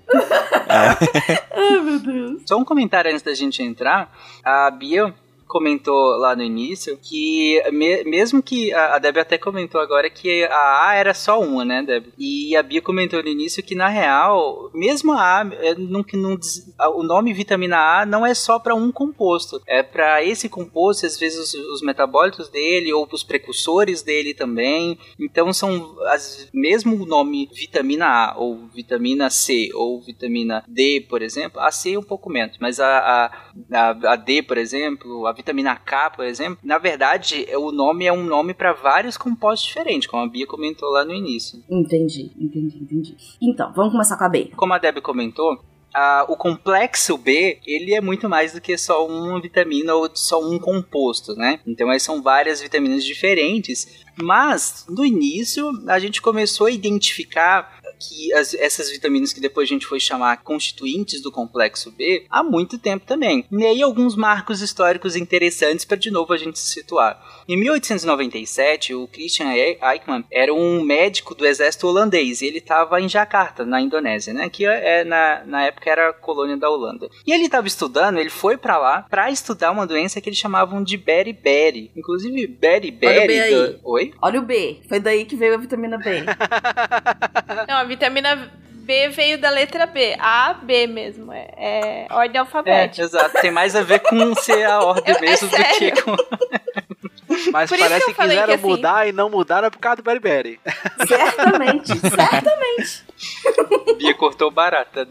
É. 0.69 1.39
Ai, 1.53 1.81
meu 1.81 1.99
Deus. 1.99 2.43
Só 2.47 2.59
um 2.59 2.65
comentário 2.65 3.11
antes 3.11 3.23
da 3.23 3.35
gente 3.35 3.63
entrar. 3.63 4.13
A 4.45 4.71
Bia 4.71 5.15
comentou 5.47 6.17
lá 6.17 6.35
no 6.35 6.43
início 6.43 6.99
que, 7.01 7.63
me, 7.73 8.05
mesmo 8.05 8.43
que 8.43 8.73
a, 8.73 8.97
a 8.97 8.99
Deb 8.99 9.19
até 9.19 9.39
comentou 9.39 9.81
agora 9.81 10.11
que 10.11 10.45
a 10.45 10.89
A 10.89 10.95
era 10.95 11.15
só 11.15 11.41
uma, 11.41 11.65
né, 11.65 11.83
Deb? 11.83 12.07
E 12.19 12.57
a 12.57 12.63
Bia 12.63 12.81
comentou 12.81 13.23
no 13.23 13.29
início 13.29 13.63
que, 13.63 13.75
na 13.75 13.89
real, 13.89 14.71
mesmo 14.75 15.13
a 15.13 15.41
A, 15.41 15.47
é, 15.61 15.75
não, 15.75 16.05
não, 16.15 16.39
o 16.97 17.03
nome 17.03 17.33
vitamina 17.33 17.77
A 17.77 18.07
não 18.07 18.25
é 18.25 18.35
só 18.35 18.59
para 18.59 18.75
um 18.75 18.91
composto, 18.91 19.61
é 19.67 19.83
para 19.83 20.25
esse 20.25 20.49
composto, 20.49 21.07
às 21.07 21.19
vezes 21.19 21.39
os, 21.39 21.55
os, 21.55 21.83
metabólitos 21.83 22.49
dele 22.49 22.93
ou 22.93 23.07
os 23.11 23.23
precursores 23.23 24.03
dele 24.03 24.35
também. 24.35 24.99
Então, 25.21 25.53
são, 25.53 25.97
as, 26.09 26.49
mesmo 26.53 26.97
o 27.03 27.07
nome 27.07 27.49
vitamina 27.53 28.07
A 28.07 28.35
ou 28.39 28.67
vitamina 28.69 29.31
C 29.31 29.71
ou 29.75 30.01
vitamina 30.01 30.65
D, 30.67 31.05
por 31.09 31.23
exemplo, 31.23 31.61
a 31.61 31.71
C 31.71 31.93
é 31.93 31.99
um 31.99 32.03
pouco 32.03 32.31
menos, 32.31 32.57
mas 32.59 32.81
a, 32.81 33.31
a, 33.71 33.91
a 34.13 34.17
D, 34.17 34.43
por 34.43 34.59
exemplo, 34.59 35.27
a 35.27 35.34
vitamina 35.35 35.77
K, 35.77 36.11
por 36.11 36.25
exemplo, 36.25 36.59
na 36.63 36.79
verdade, 36.79 37.47
o 37.57 37.73
nome 37.73 38.07
é 38.07 38.13
um 38.13 38.25
nome 38.25 38.55
para 38.55 38.73
vários 38.73 39.17
compostos 39.17 39.67
diferentes, 39.67 40.09
como 40.09 40.23
a 40.23 40.29
Bia 40.29 40.47
comentou 40.47 40.91
lá 40.91 41.05
no 41.05 41.13
início. 41.13 41.63
Entendi, 41.69 42.33
entendi, 42.39 42.79
entendi. 42.79 43.17
Então, 43.41 43.73
vamos 43.75 43.93
começar 43.93 44.17
com 44.17 44.25
a 44.25 44.29
B. 44.29 44.51
Como 44.57 44.73
a 44.73 44.79
Deb 44.79 45.01
comentou, 45.01 45.59
Uh, 45.97 46.27
o 46.33 46.37
complexo 46.37 47.17
B, 47.17 47.61
ele 47.65 47.95
é 47.95 48.01
muito 48.01 48.29
mais 48.29 48.53
do 48.53 48.61
que 48.61 48.77
só 48.77 49.07
uma 49.07 49.41
vitamina 49.41 49.95
ou 49.95 50.11
só 50.13 50.43
um 50.45 50.59
composto, 50.59 51.37
né? 51.37 51.61
Então, 51.65 51.89
aí 51.89 52.01
são 52.01 52.21
várias 52.21 52.61
vitaminas 52.61 53.05
diferentes. 53.05 54.03
Mas, 54.21 54.87
no 54.89 55.05
início, 55.05 55.71
a 55.87 56.01
gente 56.01 56.21
começou 56.21 56.67
a 56.67 56.71
identificar 56.73 57.79
que 58.09 58.33
as, 58.35 58.55
essas 58.55 58.91
vitaminas 58.91 59.33
que 59.33 59.41
depois 59.41 59.69
a 59.69 59.73
gente 59.73 59.87
foi 59.87 60.01
chamar 60.01 60.43
constituintes 60.43 61.21
do 61.23 61.33
complexo 61.33 61.91
B 61.91 62.27
há 62.31 62.43
muito 62.43 62.79
tempo 62.79 63.07
também. 63.07 63.45
E 63.51 63.67
aí 63.67 63.83
alguns 63.83 64.17
marcos 64.17 64.61
históricos 64.61 65.17
interessantes 65.17 65.85
para 65.85 65.97
de 65.97 66.11
novo 66.11 66.33
a 66.33 66.37
gente 66.37 66.59
se 66.59 66.67
situar. 66.67 67.21
Em 67.49 67.57
1897, 67.57 68.95
o 68.95 69.07
Christian 69.09 69.53
Eichmann 69.53 70.25
era 70.31 70.53
um 70.53 70.83
médico 70.83 71.35
do 71.35 71.47
exército 71.47 71.87
holandês 71.87 72.41
e 72.41 72.47
ele 72.47 72.59
estava 72.59 73.01
em 73.01 73.09
Jakarta, 73.09 73.65
na 73.65 73.81
Indonésia, 73.81 74.33
né? 74.33 74.49
Que 74.49 74.67
é, 74.67 75.05
na, 75.05 75.43
na 75.45 75.65
época 75.65 75.91
era 75.91 76.13
colônia 76.13 76.57
da 76.57 76.71
Holanda. 76.71 77.09
E 77.27 77.33
ele 77.33 77.45
estava 77.45 77.67
estudando, 77.67 78.19
ele 78.19 78.31
foi 78.31 78.57
para 78.57 78.79
lá 78.79 79.03
para 79.03 79.31
estudar 79.31 79.71
uma 79.71 79.87
doença 79.87 80.21
que 80.21 80.29
eles 80.29 80.39
chamavam 80.39 80.83
de 80.83 80.97
beriberi. 80.97 81.91
Inclusive, 81.97 82.47
beriberi... 82.47 83.15
Olha 83.15 83.25
o 83.25 83.27
B 83.27 83.41
aí. 83.41 83.55
Do... 83.55 83.81
Oi? 83.85 84.15
Olha 84.23 84.41
o 84.41 84.43
B. 84.43 84.81
Foi 84.89 85.01
daí 85.01 85.25
que 85.25 85.37
veio 85.37 85.55
a 85.55 85.59
vitamina 85.59 85.99
B. 85.99 86.25
Não, 87.69 87.77
a 87.77 87.85
vitamina 87.95 88.51
B 88.85 89.09
veio 89.09 89.39
da 89.39 89.49
letra 89.51 89.87
B. 89.87 90.15
A, 90.19 90.55
B 90.55 90.87
mesmo. 90.87 91.33
É, 91.33 91.55
é 91.57 92.07
ordem 92.11 92.39
alfabética. 92.39 93.03
É, 93.03 93.05
exato. 93.05 93.41
Tem 93.41 93.51
mais 93.51 93.75
a 93.75 93.83
ver 93.83 94.01
com 94.01 94.35
ser 94.35 94.65
a 94.65 94.81
ordem 94.81 95.05
Eu, 95.15 95.17
é 95.17 95.21
mesmo 95.21 95.51
é 95.55 95.59
do 95.59 95.79
que 95.79 95.93
com. 96.03 96.17
Mas 97.51 97.71
Por 97.71 97.79
parece 97.79 98.07
que, 98.07 98.15
que 98.15 98.23
quiseram 98.23 98.47
que, 98.47 98.53
assim, 98.53 98.67
mudar 98.67 99.09
e 99.09 99.13
não 99.13 99.31
mudaram 99.31 99.71
por 99.71 99.79
causa 99.79 99.97
do 99.97 100.03
Beriberi. 100.03 100.61
Certamente, 101.09 101.99
certamente. 101.99 103.05
Bia 103.97 104.15
cortou 104.15 104.51
barata. 104.51 105.07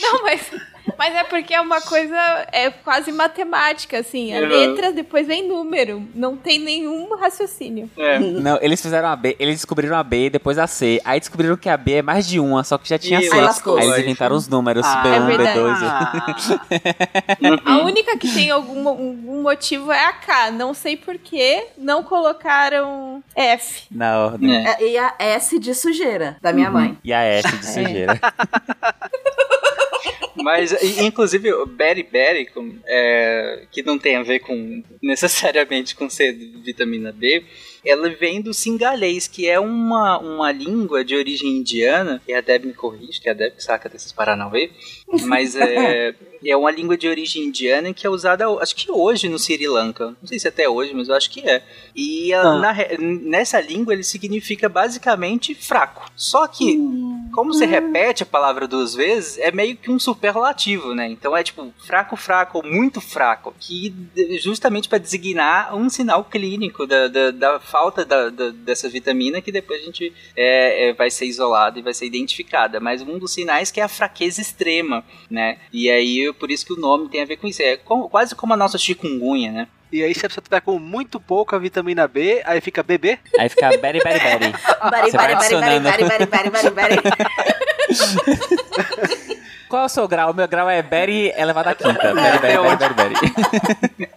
não, 0.00 0.22
mas 0.22 0.50
Mas 0.98 1.14
é 1.14 1.24
porque 1.24 1.54
é 1.54 1.60
uma 1.60 1.80
coisa 1.80 2.16
é 2.52 2.70
quase 2.70 3.10
matemática, 3.12 3.98
assim. 3.98 4.34
A 4.36 4.40
Uhum. 4.40 4.48
letra, 4.48 4.92
depois 4.92 5.26
vem 5.26 5.46
número. 5.48 6.06
Não 6.14 6.36
tem 6.36 6.58
nenhum 6.58 7.14
raciocínio. 7.16 7.90
É. 7.96 8.18
Não, 8.18 8.58
eles 8.60 8.80
fizeram 8.80 9.08
a 9.08 9.16
B, 9.16 9.36
eles 9.38 9.56
descobriram 9.56 9.96
a 9.96 10.02
B, 10.02 10.30
depois 10.30 10.58
a 10.58 10.66
C. 10.66 11.00
Aí 11.04 11.18
descobriram 11.20 11.56
que 11.56 11.68
a 11.68 11.76
B 11.76 11.94
é 11.94 12.02
mais 12.02 12.26
de 12.26 12.40
uma, 12.40 12.64
só 12.64 12.76
que 12.78 12.88
já 12.88 12.98
tinha 12.98 13.20
Ih, 13.20 13.28
seis. 13.28 13.42
lascou. 13.42 13.76
Aí 13.78 13.86
eles 13.86 13.98
inventaram 14.00 14.36
os 14.36 14.48
números 14.48 14.84
Ah, 14.86 15.02
B1, 15.02 15.14
é 15.14 15.20
verdade. 15.36 15.58
B2. 15.58 17.60
A 17.64 17.78
única 17.84 18.16
que 18.18 18.32
tem 18.32 18.50
algum, 18.50 18.88
algum 18.88 19.42
motivo 19.42 19.90
é 19.92 20.04
a 20.04 20.12
K. 20.12 20.50
Não 20.52 20.74
sei 20.74 20.96
por 20.96 21.16
que 21.18 21.66
não 21.78 22.02
colocaram 22.02 23.22
F. 23.34 23.84
Na 23.90 24.18
ordem. 24.18 24.54
É. 24.66 24.70
É, 24.80 24.88
E 24.90 24.98
a 24.98 25.14
S 25.18 25.58
de 25.58 25.74
sujeira, 25.74 26.36
da 26.40 26.52
minha 26.52 26.70
mãe. 26.70 26.96
E 27.04 27.12
a 27.12 27.20
F 27.22 27.56
de 27.58 27.66
sujeira. 27.72 28.20
Mas, 30.36 30.72
inclusive, 30.98 31.52
o 31.52 31.66
Berry 31.66 32.02
Berry, 32.02 32.48
é, 32.86 33.66
que 33.70 33.82
não 33.82 33.98
tem 33.98 34.16
a 34.16 34.22
ver 34.22 34.40
com 34.40 34.82
necessariamente 35.02 35.94
com 35.94 36.08
ser 36.08 36.32
vitamina 36.32 37.12
B, 37.12 37.44
ela 37.84 38.08
vem 38.10 38.40
do 38.40 38.52
singalês, 38.52 39.26
que 39.26 39.48
é 39.48 39.58
uma, 39.58 40.18
uma 40.18 40.52
língua 40.52 41.04
de 41.04 41.16
origem 41.16 41.58
indiana, 41.58 42.22
e 42.28 42.34
a 42.34 42.40
Deb 42.40 42.64
me 42.64 42.74
corrige, 42.74 43.20
que 43.20 43.28
a 43.28 43.34
Deb 43.34 43.54
saca 43.58 43.88
desses 43.88 44.12
Paranauê, 44.12 44.70
mas 45.26 45.56
é, 45.56 46.14
é 46.44 46.56
uma 46.56 46.70
língua 46.70 46.96
de 46.96 47.08
origem 47.08 47.44
indiana 47.44 47.92
que 47.92 48.06
é 48.06 48.10
usada, 48.10 48.46
acho 48.60 48.74
que 48.76 48.90
hoje 48.90 49.28
no 49.28 49.38
Sri 49.38 49.66
Lanka, 49.66 50.14
não 50.20 50.26
sei 50.28 50.38
se 50.38 50.48
até 50.48 50.68
hoje, 50.68 50.94
mas 50.94 51.08
eu 51.08 51.14
acho 51.14 51.30
que 51.30 51.40
é. 51.48 51.62
E 51.94 52.32
ela, 52.32 52.58
na 52.58 52.74
nessa 52.98 53.60
língua 53.60 53.92
ele 53.92 54.02
significa 54.04 54.68
basicamente 54.68 55.54
fraco. 55.54 56.10
Só 56.16 56.46
que, 56.46 56.76
como 57.34 57.52
você 57.52 57.66
repete 57.66 58.22
a 58.22 58.26
palavra 58.26 58.66
duas 58.66 58.94
vezes, 58.94 59.38
é 59.38 59.50
meio 59.50 59.76
que 59.76 59.90
um 59.90 59.98
superlativo, 59.98 60.94
né? 60.94 61.08
Então 61.08 61.36
é 61.36 61.42
tipo 61.42 61.72
fraco, 61.86 62.16
fraco, 62.16 62.58
ou 62.58 62.64
muito 62.64 63.00
fraco, 63.00 63.54
que 63.58 63.94
justamente 64.40 64.88
para 64.88 64.98
designar 64.98 65.74
um 65.76 65.88
sinal 65.90 66.24
clínico 66.24 66.86
da, 66.86 67.08
da, 67.08 67.30
da 67.30 67.60
falta 67.60 68.04
da, 68.04 68.30
da- 68.30 68.50
dessa 68.50 68.88
vitamina 68.88 69.40
que 69.40 69.52
depois 69.52 69.82
a 69.82 69.84
gente 69.84 70.12
é, 70.36 70.88
é, 70.88 70.92
vai 70.92 71.10
ser 71.10 71.26
isolada 71.26 71.78
e 71.78 71.82
vai 71.82 71.92
ser 71.94 72.06
identificada. 72.06 72.80
Mas 72.80 73.02
um 73.02 73.18
dos 73.18 73.32
sinais 73.32 73.70
que 73.70 73.80
é 73.80 73.82
a 73.84 73.88
fraqueza 73.88 74.40
extrema, 74.40 74.99
né? 75.30 75.58
E 75.72 75.90
aí 75.90 76.32
por 76.38 76.50
isso 76.50 76.64
que 76.66 76.72
o 76.72 76.76
nome 76.76 77.08
tem 77.08 77.22
a 77.22 77.26
ver 77.26 77.36
com 77.36 77.46
isso. 77.46 77.62
É 77.62 77.76
como- 77.76 78.08
quase 78.08 78.34
como 78.34 78.52
a 78.52 78.56
nossa 78.56 78.78
chikungunya, 78.78 79.50
né? 79.52 79.68
E 79.92 80.04
aí, 80.04 80.14
se 80.14 80.24
a 80.24 80.28
pessoa 80.28 80.44
tiver 80.44 80.60
com 80.60 80.78
muito 80.78 81.18
pouca 81.18 81.58
vitamina 81.58 82.06
B, 82.06 82.40
aí 82.44 82.60
fica 82.60 82.80
BB. 82.80 83.18
Aí 83.36 83.48
fica 83.48 83.70
Berry 83.76 83.98
Berry 83.98 84.20
Berry. 84.20 84.52
Bari, 84.88 85.10
Você 85.10 85.16
vai 85.16 85.34
bari, 85.34 85.34
bari, 85.34 85.34
bari, 85.34 85.34
adicionando. 85.34 85.82
bari, 85.82 86.04
bari, 86.04 86.26
bari, 86.26 86.50
bari, 86.50 86.70
bari. 86.70 87.00
Qual 89.70 89.82
é 89.82 89.86
o 89.86 89.88
seu 89.88 90.08
grau? 90.08 90.32
O 90.32 90.34
meu 90.34 90.48
grau 90.48 90.68
é 90.68 90.82
Berry 90.82 91.32
elevado 91.36 91.68
à 91.68 91.74
quinta. 91.76 92.12
Berry 92.12 92.40
Berry 92.40 92.58
Berry 92.58 92.76
Berry 92.76 93.14
Berry. 93.14 94.10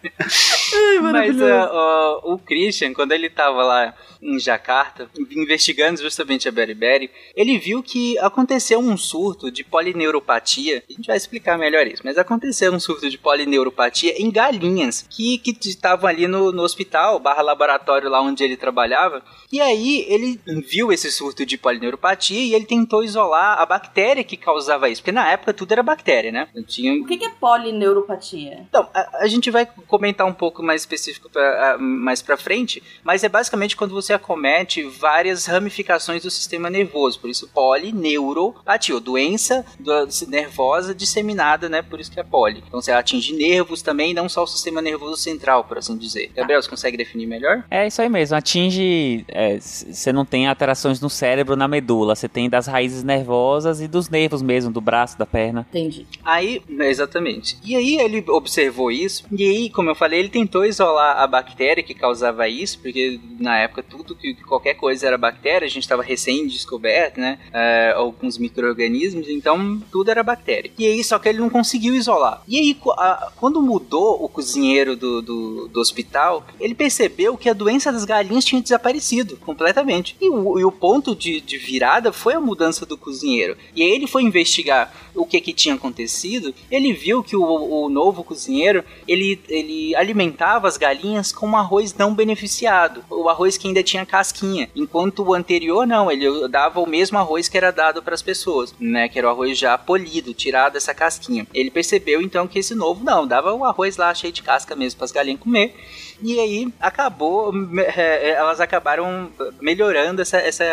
Mas 1.02 1.42
ah, 1.42 1.70
ó, 1.72 2.34
o 2.34 2.40
Christian, 2.40 2.94
quando 2.94 3.12
ele 3.12 3.30
tava 3.30 3.64
lá 3.64 3.94
em 4.22 4.40
Jacarta, 4.40 5.10
investigando 5.32 6.02
justamente 6.02 6.48
a 6.48 6.52
Beriberi, 6.52 7.12
ele 7.36 7.58
viu 7.58 7.84
que 7.84 8.18
aconteceu 8.20 8.80
um 8.80 8.96
surto 8.96 9.52
de 9.52 9.64
polineuropatia. 9.64 10.82
A 10.90 10.94
gente 10.94 11.08
vai 11.08 11.18
explicar 11.18 11.58
melhor 11.58 11.86
isso, 11.86 12.02
mas 12.06 12.18
aconteceu 12.18 12.72
um 12.72 12.80
surto 12.80 13.10
de 13.10 13.18
polineuropatia 13.18 14.22
em 14.22 14.32
galinhas 14.32 15.06
que 15.10 15.38
que 15.38 15.58
estavam 15.68 16.10
ali 16.10 16.26
no, 16.26 16.52
no 16.52 16.64
hospital, 16.64 17.20
barra 17.20 17.42
laboratório 17.42 18.10
lá 18.10 18.22
onde 18.22 18.44
ele 18.44 18.56
trabalhava. 18.56 19.22
E 19.52 19.60
aí 19.60 20.06
ele 20.08 20.40
viu 20.68 20.92
esse 20.92 21.12
surto 21.12 21.46
de 21.46 21.58
polineuropatia 21.58 22.40
e 22.40 22.56
ele 22.56 22.66
tentou 22.66 23.04
isolar 23.04 23.60
a 23.60 23.66
bactéria 23.66 24.24
que 24.24 24.38
causava 24.38 24.90
isso, 24.90 25.02
porque 25.02 25.12
na 25.12 25.30
época 25.30 25.43
tudo 25.52 25.72
era 25.72 25.84
bactéria, 25.84 26.32
né? 26.32 26.48
Não 26.56 26.64
tinha 26.64 26.94
O 26.94 27.06
que 27.06 27.18
que 27.18 27.26
é 27.26 27.30
polineuropatia? 27.32 28.66
então, 28.70 28.88
a, 28.94 29.24
a 29.24 29.28
gente 29.28 29.50
vai 29.52 29.66
comentar 29.88 30.26
um 30.28 30.34
pouco 30.34 30.62
mais 30.64 30.82
específico 30.84 31.30
pra, 31.30 31.74
a- 31.74 31.78
mais 31.78 32.22
pra 32.22 32.38
frente, 32.38 32.82
mas 33.04 33.24
é 33.24 33.30
basicamente 33.30 33.76
quando 33.76 33.92
você 33.94 34.14
acomete 34.14 34.84
várias 34.84 35.46
ramificações 35.46 36.24
do 36.24 36.30
sistema 36.30 36.70
nervoso, 36.70 37.20
por 37.20 37.30
isso 37.30 37.50
polineuropatia, 37.54 38.96
ou 38.96 39.02
doença 39.02 39.66
do- 39.80 40.08
nervosa 40.28 40.94
disseminada, 40.94 41.68
né, 41.68 41.82
por 41.82 42.00
isso 42.00 42.12
que 42.12 42.20
é 42.20 42.24
poli. 42.24 42.64
Então 42.68 42.82
você 42.82 42.92
atinge 42.92 43.34
nervos 43.34 43.82
também, 43.82 44.14
não 44.14 44.30
só 44.30 44.44
o 44.44 44.48
sistema 44.48 44.82
nervoso 44.82 45.18
central, 45.18 45.64
por 45.64 45.78
assim 45.78 45.98
dizer. 45.98 46.32
Gabriel, 46.36 46.62
você 46.62 46.70
consegue 46.70 46.98
definir 46.98 47.26
melhor? 47.28 47.64
É 47.70 47.88
isso 47.88 48.02
aí 48.02 48.10
mesmo, 48.10 48.36
atinge. 48.38 49.26
Você 49.60 50.12
não 50.14 50.26
tem 50.26 50.48
alterações 50.48 51.00
no 51.02 51.10
cérebro, 51.10 51.56
na 51.56 51.68
medula. 51.68 52.16
Você 52.16 52.28
tem 52.28 52.50
das 52.50 52.68
raízes 52.68 53.04
nervosas 53.04 53.82
e 53.82 53.88
dos 53.88 54.10
nervos 54.10 54.42
mesmo, 54.42 54.72
do 54.72 54.82
braço, 54.82 55.18
da 55.18 55.26
perna. 55.34 55.66
Entendi. 55.72 56.06
Aí, 56.24 56.62
né, 56.70 56.90
exatamente. 56.90 57.58
E 57.66 57.76
aí 57.76 57.98
ele 58.00 58.24
observou 58.30 58.92
isso, 58.92 59.26
e 59.32 59.44
aí, 59.44 59.70
como 59.72 59.90
eu 59.90 59.96
falei, 59.96 60.20
ele 60.20 60.30
tentou 60.30 60.64
isolar 60.64 61.18
a 61.20 61.26
bactéria 61.26 61.84
que 61.84 61.96
causava 61.96 62.48
isso, 62.48 62.78
porque 62.80 63.20
na 63.40 63.58
época 63.58 63.82
tudo 63.82 64.16
que 64.16 64.36
qualquer 64.36 64.76
coisa 64.76 65.08
era 65.08 65.18
bactéria, 65.18 65.66
a 65.66 65.70
gente 65.70 65.82
estava 65.84 66.04
recém-descoberto, 66.04 67.20
né? 67.20 67.40
É, 67.52 67.94
alguns 67.96 68.38
micro-organismos, 68.38 69.28
então 69.28 69.82
tudo 69.92 70.12
era 70.12 70.22
bactéria. 70.24 70.72
E 70.78 70.86
aí, 70.86 71.04
só 71.04 71.18
que 71.18 71.28
ele 71.30 71.40
não 71.40 71.50
conseguiu 71.50 71.96
isolar. 71.96 72.44
E 72.48 72.58
aí, 72.60 72.78
a- 72.98 73.32
quando 73.36 73.62
mudou 73.62 74.24
o 74.24 74.30
cozinheiro 74.30 74.96
do, 74.96 75.22
do, 75.22 75.68
do 75.68 75.80
hospital, 75.80 76.46
ele 76.60 76.76
percebeu 76.76 77.36
que 77.38 77.50
a 77.50 77.54
doença 77.54 77.92
das 77.92 78.06
galinhas 78.06 78.46
tinha 78.46 78.62
desaparecido 78.62 79.38
completamente. 79.38 80.16
E 80.22 80.30
o, 80.30 80.60
e 80.60 80.66
o 80.66 80.72
ponto 80.72 81.16
de, 81.16 81.42
de 81.42 81.58
virada 81.58 82.12
foi 82.14 82.34
a 82.36 82.40
mudança 82.40 82.86
do 82.86 82.98
cozinheiro. 82.98 83.58
E 83.76 83.82
aí 83.82 83.90
ele 83.92 84.06
foi 84.08 84.22
investigar 84.24 84.94
o 85.16 85.23
que 85.26 85.40
que 85.42 85.54
tinha 85.54 85.76
acontecido, 85.76 86.54
ele 86.70 86.94
viu 86.94 87.24
que 87.24 87.36
o, 87.36 87.44
o 87.44 87.90
novo 87.90 88.24
cozinheiro, 88.24 88.84
ele, 89.08 89.40
ele 89.50 89.96
alimentava 89.96 90.68
as 90.68 90.78
galinhas 90.78 91.32
com 91.32 91.56
arroz 91.58 91.94
não 91.96 92.14
beneficiado, 92.14 93.04
o 93.10 93.30
arroz 93.30 93.58
que 93.58 93.68
ainda 93.68 93.84
tinha 93.84 94.06
casquinha, 94.06 94.70
enquanto 94.76 95.24
o 95.24 95.34
anterior 95.34 95.86
não, 95.88 96.12
ele 96.12 96.48
dava 96.48 96.80
o 96.80 96.88
mesmo 96.88 97.18
arroz 97.18 97.48
que 97.48 97.58
era 97.58 97.72
dado 97.72 98.02
para 98.02 98.14
as 98.14 98.22
pessoas, 98.22 98.74
né, 98.80 99.08
que 99.10 99.18
era 99.18 99.28
o 99.28 99.32
arroz 99.32 99.58
já 99.58 99.78
polido, 99.78 100.34
tirado 100.34 100.74
dessa 100.74 100.94
casquinha. 100.94 101.46
Ele 101.54 101.70
percebeu 101.72 102.22
então 102.22 102.48
que 102.48 102.60
esse 102.60 102.74
novo 102.76 103.04
não, 103.04 103.28
dava 103.28 103.54
o 103.54 103.64
arroz 103.66 103.98
lá 103.98 104.14
cheio 104.14 104.34
de 104.34 104.42
casca 104.42 104.76
mesmo 104.76 104.98
para 104.98 105.06
as 105.06 105.12
galinhas 105.12 105.40
comer. 105.40 105.76
E 106.22 106.40
aí 106.40 106.70
acabou, 106.80 107.52
me- 107.52 107.82
é, 107.82 108.30
elas 108.30 108.62
acabaram 108.62 109.30
melhorando 109.60 110.22
essa, 110.22 110.38
essa 110.38 110.64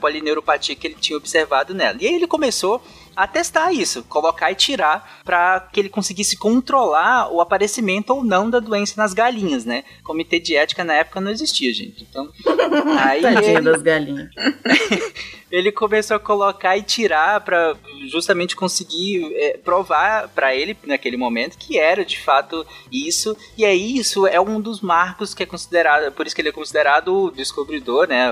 polineuropatia 0.00 0.76
que 0.76 0.86
ele 0.86 0.94
tinha 0.94 1.16
observado 1.16 1.74
nela. 1.74 1.96
E 2.00 2.06
aí 2.06 2.14
ele 2.14 2.26
começou 2.26 2.80
a 3.16 3.26
testar 3.26 3.72
isso, 3.72 4.02
colocar 4.04 4.50
e 4.50 4.54
tirar 4.54 5.20
para 5.24 5.60
que 5.72 5.80
ele 5.80 5.88
conseguisse 5.88 6.36
controlar 6.36 7.32
o 7.32 7.40
aparecimento 7.40 8.10
ou 8.10 8.24
não 8.24 8.48
da 8.48 8.60
doença 8.60 8.94
nas 8.96 9.12
galinhas, 9.12 9.64
né? 9.64 9.84
Comitê 10.02 10.38
de 10.38 10.56
ética 10.56 10.84
na 10.84 10.94
época 10.94 11.20
não 11.20 11.30
existia, 11.30 11.72
gente. 11.72 12.06
Então, 12.08 12.28
aí 12.98 13.22
Tadinha 13.22 13.58
ele, 13.58 13.62
das 13.62 13.82
galinhas. 13.82 14.30
ele 15.50 15.72
começou 15.72 16.16
a 16.16 16.20
colocar 16.20 16.76
e 16.76 16.82
tirar 16.82 17.40
para 17.40 17.76
justamente 18.06 18.54
conseguir 18.54 19.32
é, 19.34 19.58
provar 19.58 20.28
para 20.28 20.54
ele 20.54 20.76
naquele 20.84 21.16
momento 21.16 21.58
que 21.58 21.78
era 21.78 22.04
de 22.04 22.18
fato 22.18 22.64
isso. 22.90 23.36
E 23.58 23.64
aí 23.64 23.98
isso 23.98 24.26
é 24.26 24.40
um 24.40 24.60
dos 24.60 24.80
marcos 24.80 25.34
que 25.34 25.42
é 25.42 25.46
considerado, 25.46 26.12
por 26.12 26.26
isso 26.26 26.34
que 26.34 26.40
ele 26.40 26.50
é 26.50 26.52
considerado 26.52 27.14
o 27.14 27.30
descobridor, 27.30 28.06
né, 28.06 28.28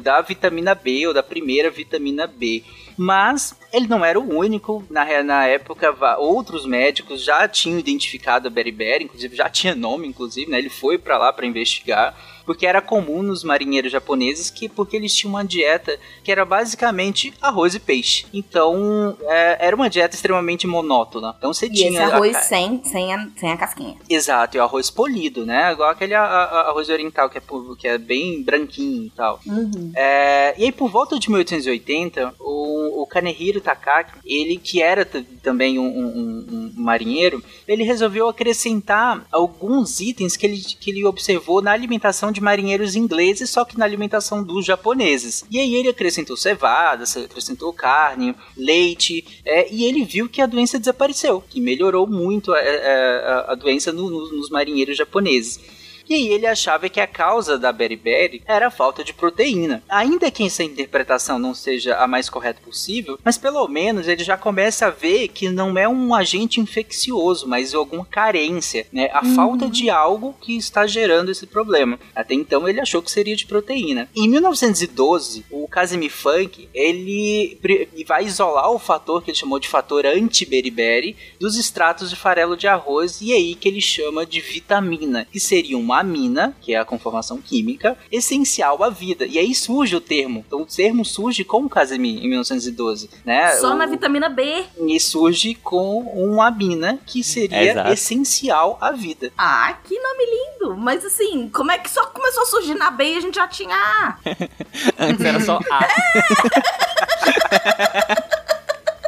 da 0.00 0.20
vitamina 0.20 0.74
B 0.74 1.06
ou 1.06 1.14
da 1.14 1.22
primeira 1.22 1.70
vitamina 1.70 2.26
B. 2.26 2.64
Mas 2.96 3.54
ele 3.72 3.86
não 3.86 4.04
era 4.04 4.18
o 4.18 4.36
único, 4.36 4.84
na, 4.90 5.22
na 5.22 5.46
época 5.46 5.94
outros 6.18 6.66
médicos 6.66 7.24
já 7.24 7.48
tinham 7.48 7.78
identificado 7.78 8.48
a 8.48 8.50
beriberi, 8.50 9.04
inclusive 9.04 9.36
já 9.36 9.48
tinha 9.48 9.74
nome, 9.74 10.06
inclusive, 10.06 10.50
né? 10.50 10.58
Ele 10.58 10.70
foi 10.70 10.98
para 10.98 11.18
lá 11.18 11.32
para 11.32 11.46
investigar, 11.46 12.14
porque 12.44 12.66
era 12.66 12.80
comum 12.80 13.22
nos 13.22 13.42
marinheiros 13.44 13.92
japoneses 13.92 14.50
que 14.50 14.68
porque 14.68 14.96
eles 14.96 15.14
tinham 15.14 15.34
uma 15.34 15.44
dieta 15.44 15.98
que 16.24 16.30
era 16.32 16.44
basicamente 16.44 17.32
arroz 17.40 17.74
e 17.74 17.80
peixe. 17.80 18.26
Então 18.32 19.16
é, 19.22 19.66
era 19.66 19.76
uma 19.76 19.88
dieta 19.88 20.14
extremamente 20.14 20.66
monótona. 20.66 21.34
Então 21.38 21.52
você 21.52 21.66
E 21.66 21.70
tinha 21.72 21.88
esse 21.90 21.98
a 21.98 22.06
arroz 22.16 22.32
ca- 22.32 22.40
sem, 22.42 22.82
sem, 22.84 23.14
a, 23.14 23.28
sem 23.36 23.52
a 23.52 23.56
casquinha. 23.56 23.96
Exato, 24.08 24.56
e 24.56 24.60
o 24.60 24.62
arroz 24.62 24.90
polido, 24.90 25.46
né? 25.46 25.72
Igual 25.72 25.90
aquele 25.90 26.14
a- 26.14 26.22
a- 26.24 26.68
arroz 26.70 26.88
oriental 26.88 27.28
que 27.30 27.38
é, 27.38 27.42
que 27.78 27.88
é 27.88 27.98
bem 27.98 28.42
branquinho 28.42 29.04
e 29.06 29.10
tal. 29.10 29.40
Uhum. 29.46 29.92
É, 29.94 30.54
e 30.58 30.64
aí, 30.64 30.72
por 30.72 30.88
volta 30.90 31.18
de 31.18 31.30
1880, 31.30 32.34
o, 32.40 33.02
o 33.02 33.06
Kanehiro 33.06 33.60
Takaki, 33.60 34.12
ele 34.24 34.56
que 34.56 34.82
era 34.82 35.04
também 35.42 35.78
um, 35.78 35.84
um- 35.86 36.46
um 36.50 36.72
marinheiro, 36.76 37.42
ele 37.68 37.84
resolveu 37.84 38.28
acrescentar 38.28 39.24
alguns 39.30 40.00
itens 40.00 40.36
que 40.36 40.46
ele, 40.46 40.58
que 40.58 40.90
ele 40.90 41.04
observou 41.04 41.62
na 41.62 41.72
alimentação 41.72 42.31
de 42.32 42.40
marinheiros 42.40 42.96
ingleses, 42.96 43.50
só 43.50 43.64
que 43.64 43.78
na 43.78 43.84
alimentação 43.84 44.42
dos 44.42 44.64
japoneses. 44.64 45.44
E 45.50 45.60
aí 45.60 45.74
ele 45.74 45.88
acrescentou 45.90 46.36
cevada, 46.36 47.04
acrescentou 47.24 47.72
carne, 47.72 48.34
leite, 48.56 49.24
é, 49.44 49.72
e 49.72 49.84
ele 49.84 50.04
viu 50.04 50.28
que 50.28 50.40
a 50.42 50.46
doença 50.46 50.78
desapareceu, 50.78 51.42
que 51.48 51.60
melhorou 51.60 52.06
muito 52.06 52.52
a, 52.52 52.58
a- 52.58 52.60
a- 52.60 53.52
a 53.52 53.54
doença 53.54 53.92
no- 53.92 54.10
no- 54.10 54.32
nos 54.32 54.50
marinheiros 54.50 54.96
japoneses. 54.96 55.60
E 56.08 56.14
aí 56.14 56.28
ele 56.28 56.46
achava 56.46 56.88
que 56.88 57.00
a 57.00 57.06
causa 57.06 57.58
da 57.58 57.72
beriberi 57.72 58.42
era 58.46 58.68
a 58.68 58.70
falta 58.70 59.04
de 59.04 59.14
proteína. 59.14 59.82
Ainda 59.88 60.30
que 60.30 60.46
essa 60.46 60.62
interpretação 60.62 61.38
não 61.38 61.54
seja 61.54 61.96
a 61.96 62.06
mais 62.06 62.28
correta 62.28 62.60
possível, 62.62 63.18
mas 63.24 63.38
pelo 63.38 63.66
menos 63.68 64.08
ele 64.08 64.24
já 64.24 64.36
começa 64.36 64.86
a 64.86 64.90
ver 64.90 65.28
que 65.28 65.48
não 65.48 65.76
é 65.78 65.88
um 65.88 66.14
agente 66.14 66.60
infeccioso, 66.60 67.46
mas 67.46 67.74
alguma 67.74 68.04
carência, 68.04 68.86
né? 68.92 69.10
A 69.12 69.24
uhum. 69.24 69.34
falta 69.34 69.68
de 69.68 69.90
algo 69.90 70.34
que 70.40 70.56
está 70.56 70.86
gerando 70.86 71.30
esse 71.30 71.46
problema. 71.46 71.98
Até 72.14 72.34
então 72.34 72.68
ele 72.68 72.80
achou 72.80 73.02
que 73.02 73.10
seria 73.10 73.36
de 73.36 73.46
proteína. 73.46 74.08
Em 74.14 74.28
1912, 74.28 75.44
o 75.50 75.68
Casimir 75.68 76.10
Funk, 76.10 76.68
ele 76.74 77.58
vai 78.06 78.24
isolar 78.24 78.70
o 78.70 78.78
fator 78.78 79.22
que 79.22 79.30
ele 79.30 79.38
chamou 79.38 79.58
de 79.58 79.68
fator 79.68 80.06
anti-beriberi 80.06 81.16
dos 81.38 81.56
extratos 81.56 82.10
de 82.10 82.16
farelo 82.16 82.56
de 82.56 82.66
arroz 82.66 83.20
e 83.20 83.32
é 83.32 83.36
aí 83.36 83.54
que 83.54 83.68
ele 83.68 83.80
chama 83.80 84.24
de 84.24 84.40
vitamina, 84.40 85.26
que 85.30 85.40
seria 85.40 85.76
uma 85.76 85.91
amina, 86.00 86.56
que 86.60 86.74
é 86.74 86.78
a 86.78 86.84
conformação 86.84 87.40
química, 87.40 87.96
essencial 88.10 88.82
à 88.82 88.90
vida. 88.90 89.26
E 89.26 89.38
aí 89.38 89.54
surge 89.54 89.96
o 89.96 90.00
termo. 90.00 90.44
Então 90.46 90.62
o 90.62 90.66
termo 90.66 91.04
surge 91.04 91.44
com 91.44 91.64
o 91.64 91.68
Casimir 91.68 92.24
em 92.24 92.28
1912, 92.28 93.10
né? 93.24 93.52
Só 93.56 93.72
o... 93.72 93.74
na 93.74 93.86
vitamina 93.86 94.28
B. 94.28 94.64
E 94.86 95.00
surge 95.00 95.54
com 95.54 96.00
uma 96.00 96.48
amina 96.48 96.98
que 97.06 97.24
seria 97.24 97.92
essencial 97.92 98.78
à 98.80 98.92
vida. 98.92 99.32
Ah, 99.36 99.76
que 99.84 99.98
nome 99.98 100.24
lindo! 100.26 100.76
Mas 100.76 101.04
assim, 101.04 101.48
como 101.48 101.70
é 101.70 101.78
que 101.78 101.90
só 101.90 102.06
começou 102.06 102.42
a 102.42 102.46
surgir 102.46 102.74
na 102.74 102.90
B 102.90 103.04
e 103.04 103.16
a 103.16 103.20
gente 103.20 103.34
já 103.34 103.48
tinha 103.48 103.74
A? 103.74 104.18
Antes 104.98 105.24
era 105.24 105.40
só 105.40 105.58
A. 105.70 105.88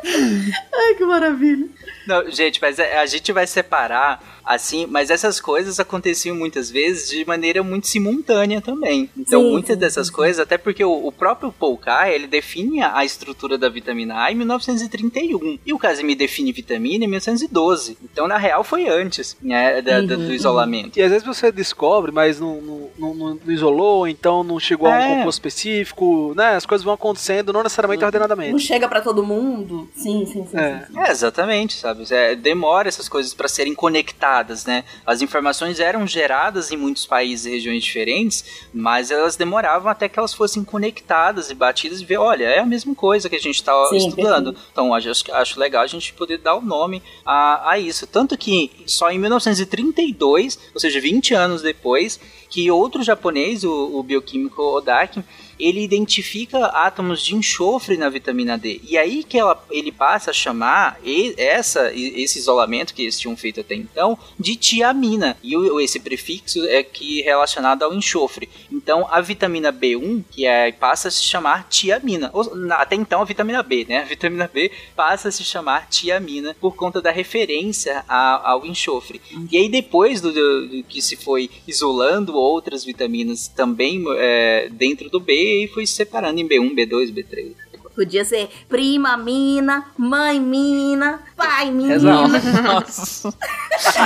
Ai, 0.07 0.95
que 0.97 1.05
maravilha. 1.05 1.69
Não, 2.07 2.31
gente, 2.31 2.61
mas 2.61 2.79
é, 2.79 2.99
a 2.99 3.07
gente 3.07 3.33
vai 3.33 3.47
separar 3.47 4.23
assim, 4.45 4.87
mas 4.87 5.11
essas 5.11 5.41
coisas 5.41 5.81
aconteciam 5.81 6.37
muitas 6.37 6.71
vezes 6.71 7.09
de 7.09 7.25
maneira 7.25 7.63
muito 7.63 7.87
simultânea 7.87 8.61
também. 8.61 9.09
Então, 9.17 9.43
sim, 9.43 9.51
muitas 9.51 9.75
sim, 9.75 9.81
dessas 9.81 10.07
sim. 10.09 10.13
coisas, 10.13 10.39
até 10.39 10.59
porque 10.59 10.85
o, 10.85 11.07
o 11.07 11.11
próprio 11.11 11.53
Paul 11.53 11.81
ele 12.07 12.27
define 12.27 12.83
a 12.83 13.05
estrutura 13.05 13.57
da 13.57 13.69
vitamina 13.69 14.23
A 14.23 14.31
em 14.31 14.35
1931, 14.35 15.59
e 15.65 15.73
o 15.73 15.79
Casimir 15.79 16.17
define 16.17 16.53
vitamina 16.53 17.05
em 17.05 17.09
1912. 17.09 17.99
Então, 18.03 18.29
na 18.29 18.37
real, 18.37 18.63
foi 18.63 18.89
antes, 18.89 19.37
né, 19.43 19.81
da, 19.81 20.01
uhum, 20.01 20.07
do 20.07 20.35
isolamento. 20.35 20.99
E 20.99 21.03
às 21.03 21.11
vezes 21.11 21.27
você 21.27 21.51
descobre, 21.51 22.13
mas 22.13 22.39
não, 22.39 22.61
não, 22.61 22.91
não, 22.99 23.15
não 23.15 23.53
isolou, 23.53 24.07
então 24.07 24.45
não 24.45 24.61
chegou 24.61 24.89
é. 24.89 24.93
a 24.93 24.97
um 24.97 25.01
é. 25.01 25.17
composto 25.17 25.39
específico, 25.41 26.33
né, 26.37 26.57
as 26.57 26.67
coisas 26.67 26.85
vão 26.85 26.95
acontecendo 26.95 27.53
não 27.53 27.63
necessariamente 27.63 28.01
não, 28.01 28.09
ordenadamente. 28.09 28.53
Não 28.53 28.59
chega 28.59 28.89
para 28.89 29.01
todo 29.01 29.25
mundo. 29.25 29.89
Sim, 29.95 30.27
sim, 30.27 30.47
sim. 30.47 30.57
É, 30.57 30.87
é 30.97 31.11
exatamente, 31.11 31.75
sabe? 31.75 32.05
É, 32.11 32.35
demora 32.35 32.89
essas 32.89 33.09
coisas 33.09 33.33
para 33.35 33.49
serem 33.49 33.75
conectadas 33.75 34.34
né? 34.65 34.85
As 35.07 35.23
informações 35.23 35.79
eram 35.79 36.07
geradas 36.07 36.73
em 36.73 36.77
muitos 36.77 37.07
países 37.07 37.47
e 37.47 37.51
regiões 37.51 37.85
diferentes, 37.85 38.45
mas 38.73 39.11
elas 39.11 39.37
demoravam 39.37 39.91
até 39.91 40.09
que 40.09 40.19
elas 40.19 40.35
fossem 40.35 40.65
conectadas 40.65 41.51
e 41.51 41.55
batidas 41.55 42.01
e 42.01 42.05
ver, 42.05 42.19
olha, 42.19 42.45
é 42.45 42.59
a 42.59 42.67
mesma 42.67 42.95
coisa 42.95 43.29
que 43.29 43.37
a 43.37 43.41
gente 43.41 43.57
está 43.57 43.73
estudando. 43.93 44.53
Perfeito. 44.53 44.69
Então, 44.73 44.95
acho, 44.95 45.33
acho 45.33 45.61
legal 45.61 45.83
a 45.83 45.87
gente 45.87 46.13
poder 46.15 46.39
dar 46.39 46.57
o 46.57 46.61
nome 46.61 47.03
a, 47.25 47.71
a 47.73 47.79
isso. 47.79 48.07
Tanto 48.07 48.37
que 48.37 48.71
só 48.87 49.11
em 49.11 49.19
1932, 49.19 50.59
ou 50.75 50.81
seja, 50.81 51.01
20 51.01 51.35
anos 51.35 51.63
depois, 51.63 52.19
que 52.49 52.71
outro 52.71 53.03
japonês, 53.03 53.65
o, 53.65 53.99
o 53.99 54.03
bioquímico 54.03 54.63
Odaki, 54.63 55.23
ele 55.59 55.83
identifica 55.83 56.67
átomos 56.67 57.23
de 57.23 57.35
enxofre 57.35 57.97
na 57.97 58.09
vitamina 58.09 58.59
D. 58.59 58.81
E 58.89 58.97
aí 58.97 59.25
que 59.25 59.39
ela, 59.39 59.63
ele 59.71 59.93
passa 59.93 60.31
a 60.31 60.35
chamar 60.35 60.99
essa, 61.37 61.93
esse 61.95 62.39
isolamento 62.39 62.95
que 62.95 63.03
eles 63.03 63.19
tinham 63.19 63.37
feito 63.37 63.61
até 63.61 63.75
então 63.75 64.19
de 64.39 64.57
tiamina. 64.57 65.37
E 65.43 65.55
esse 65.83 66.01
prefixo 66.01 66.65
é 66.67 66.83
que 66.83 67.23
relacionado 67.23 67.83
ao 67.83 67.95
enxofre. 67.95 68.49
Então 68.71 69.07
a 69.11 69.21
vitamina 69.21 69.73
B1 69.73 70.25
que 70.31 70.47
é, 70.47 70.73
passa 70.73 71.09
a 71.09 71.11
se 71.11 71.23
chamar 71.23 71.69
tiamina. 71.69 72.33
Até 72.73 72.97
então 72.97 73.21
a 73.21 73.25
vitamina 73.25 73.63
B, 73.63 73.87
né? 73.89 73.99
A 73.99 74.05
vitamina 74.05 74.51
B 74.53 74.71
passa 74.97 75.29
a 75.29 75.33
se 75.33 75.45
chamar 75.45 75.89
tiamina 75.89 76.57
por 76.61 76.75
conta 76.77 77.01
da 77.01 77.11
referência 77.11 78.05
ao 78.09 78.65
enxofre. 78.67 79.21
E 79.51 79.57
aí 79.57 79.69
depois 79.69 80.21
do, 80.21 80.33
do, 80.33 80.69
do, 80.69 80.85
que 80.85 81.01
se 81.01 81.17
foi 81.17 81.51
isolando 81.67 82.35
outras 82.35 82.85
vitaminas 82.85 83.49
também 83.49 84.05
é, 84.17 84.69
dentro 84.71 85.09
do 85.11 85.21
B, 85.21 85.44
e 85.45 85.69
fui 85.69 85.87
separando 85.87 86.41
em 86.41 86.49
B1, 86.49 86.75
B2, 86.75 87.13
B3. 87.13 87.55
Podia 87.95 88.25
ser 88.25 88.49
prima 88.69 89.17
mina, 89.17 89.87
mãe 89.97 90.41
mina, 90.41 91.21
pai 91.37 91.71
mina. 91.71 91.97
Nossa. 91.99 93.33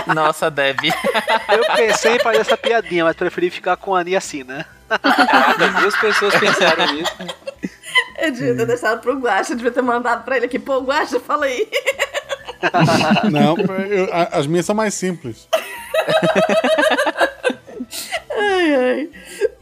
Nossa, 0.14 0.50
Debbie. 0.50 0.92
Eu 1.50 1.64
pensei 1.74 2.16
em 2.16 2.20
fazer 2.20 2.40
essa 2.40 2.56
piadinha, 2.56 3.04
mas 3.04 3.16
preferi 3.16 3.48
ficar 3.48 3.78
com 3.78 3.94
a 3.94 4.00
Aninha 4.00 4.18
assim, 4.18 4.44
né? 4.44 4.66
Caraca, 4.88 5.68
duas 5.80 5.96
pessoas 5.96 6.34
pensaram 6.38 6.92
nisso. 6.92 7.12
Eu 8.18 8.30
devia 8.32 8.56
ter 8.56 8.66
deixado 8.66 9.00
pro 9.00 9.18
Guacha, 9.18 9.56
devia 9.56 9.70
ter 9.70 9.82
mandado 9.82 10.22
pra 10.22 10.36
ele 10.36 10.46
aqui. 10.46 10.58
Pô, 10.58 10.80
Guacha, 10.80 11.18
fala 11.18 11.46
aí. 11.46 11.66
Não, 13.32 13.56
eu, 13.86 14.08
as 14.32 14.46
minhas 14.46 14.66
são 14.66 14.74
mais 14.74 14.92
simples. 14.92 15.48
ai, 18.36 18.74
ai. 18.74 19.10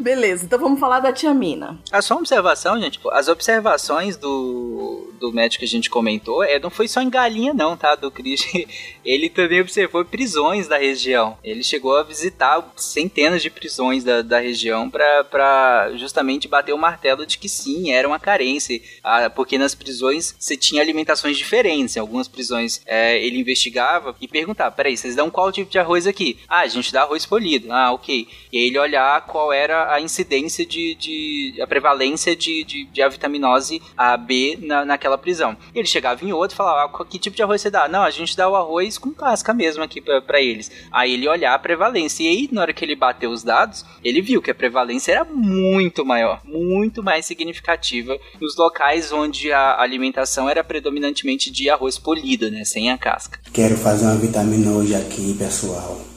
Beleza, 0.06 0.44
então 0.44 0.56
vamos 0.60 0.78
falar 0.78 1.00
da 1.00 1.12
tia 1.12 1.34
Mina. 1.34 1.80
É 1.90 2.00
só 2.00 2.14
uma 2.14 2.20
observação, 2.20 2.80
gente. 2.80 3.00
As 3.10 3.26
observações 3.26 4.16
do, 4.16 5.12
do 5.18 5.32
médico 5.32 5.60
que 5.60 5.64
a 5.64 5.68
gente 5.68 5.90
comentou 5.90 6.44
é, 6.44 6.60
não 6.60 6.70
foi 6.70 6.86
só 6.86 7.00
em 7.02 7.10
galinha, 7.10 7.52
não, 7.52 7.76
tá? 7.76 7.96
Do 7.96 8.10
Cris. 8.10 8.46
Ele 9.04 9.28
também 9.28 9.60
observou 9.60 10.04
prisões 10.04 10.68
da 10.68 10.78
região. 10.78 11.36
Ele 11.42 11.62
chegou 11.64 11.96
a 11.96 12.04
visitar 12.04 12.64
centenas 12.76 13.42
de 13.42 13.50
prisões 13.50 14.04
da, 14.04 14.22
da 14.22 14.38
região 14.38 14.88
para 14.88 15.90
justamente 15.96 16.46
bater 16.46 16.72
o 16.72 16.78
martelo 16.78 17.26
de 17.26 17.38
que 17.38 17.48
sim, 17.48 17.90
era 17.90 18.06
uma 18.06 18.20
carência. 18.20 18.80
Ah, 19.02 19.28
porque 19.28 19.58
nas 19.58 19.74
prisões 19.74 20.36
você 20.38 20.56
tinha 20.56 20.82
alimentações 20.82 21.36
diferentes. 21.36 21.96
Em 21.96 22.00
algumas 22.00 22.28
prisões 22.28 22.80
é, 22.86 23.18
ele 23.24 23.40
investigava 23.40 24.14
e 24.20 24.28
perguntava: 24.28 24.74
peraí, 24.74 24.96
vocês 24.96 25.16
dão 25.16 25.30
qual 25.30 25.50
tipo 25.50 25.70
de 25.70 25.78
arroz 25.78 26.06
aqui? 26.06 26.38
Ah, 26.48 26.60
a 26.60 26.66
gente 26.68 26.92
dá 26.92 27.02
arroz 27.02 27.26
polido. 27.26 27.72
Ah, 27.72 27.92
ok. 27.92 28.28
E 28.52 28.66
ele 28.66 28.78
olhar 28.78 29.26
qual 29.26 29.52
era 29.52 29.92
a 29.92 29.95
incidência 30.00 30.64
de, 30.64 30.94
de 30.94 31.60
a 31.60 31.66
prevalência 31.66 32.34
de, 32.34 32.64
de, 32.64 32.84
de 32.84 33.02
a 33.02 33.08
vitaminose 33.08 33.80
A, 33.96 34.16
B 34.16 34.58
na, 34.60 34.84
naquela 34.84 35.18
prisão. 35.18 35.56
Ele 35.74 35.86
chegava 35.86 36.24
em 36.24 36.32
outro 36.32 36.54
e 36.54 36.56
falava, 36.56 36.92
ah, 36.92 37.04
que 37.04 37.18
tipo 37.18 37.36
de 37.36 37.42
arroz 37.42 37.60
você 37.60 37.70
dá? 37.70 37.88
Não, 37.88 38.02
a 38.02 38.10
gente 38.10 38.36
dá 38.36 38.48
o 38.48 38.56
arroz 38.56 38.98
com 38.98 39.12
casca 39.12 39.52
mesmo 39.52 39.82
aqui 39.82 40.00
para 40.00 40.40
eles. 40.40 40.70
Aí 40.90 41.14
ele 41.14 41.28
olhar 41.28 41.54
a 41.54 41.58
prevalência. 41.58 42.24
E 42.24 42.28
aí, 42.28 42.48
na 42.52 42.62
hora 42.62 42.72
que 42.72 42.84
ele 42.84 42.96
bateu 42.96 43.30
os 43.30 43.42
dados, 43.42 43.84
ele 44.02 44.20
viu 44.20 44.42
que 44.42 44.50
a 44.50 44.54
prevalência 44.54 45.12
era 45.12 45.24
muito 45.24 46.04
maior, 46.04 46.40
muito 46.44 47.02
mais 47.02 47.26
significativa 47.26 48.18
nos 48.40 48.56
locais 48.56 49.12
onde 49.12 49.52
a 49.52 49.80
alimentação 49.80 50.48
era 50.48 50.62
predominantemente 50.62 51.50
de 51.50 51.68
arroz 51.70 51.98
polido, 51.98 52.50
né, 52.50 52.64
sem 52.64 52.90
a 52.90 52.98
casca. 52.98 53.38
Quero 53.52 53.76
fazer 53.76 54.06
uma 54.06 54.16
vitamina 54.16 54.70
hoje 54.72 54.94
aqui, 54.94 55.34
pessoal 55.34 56.15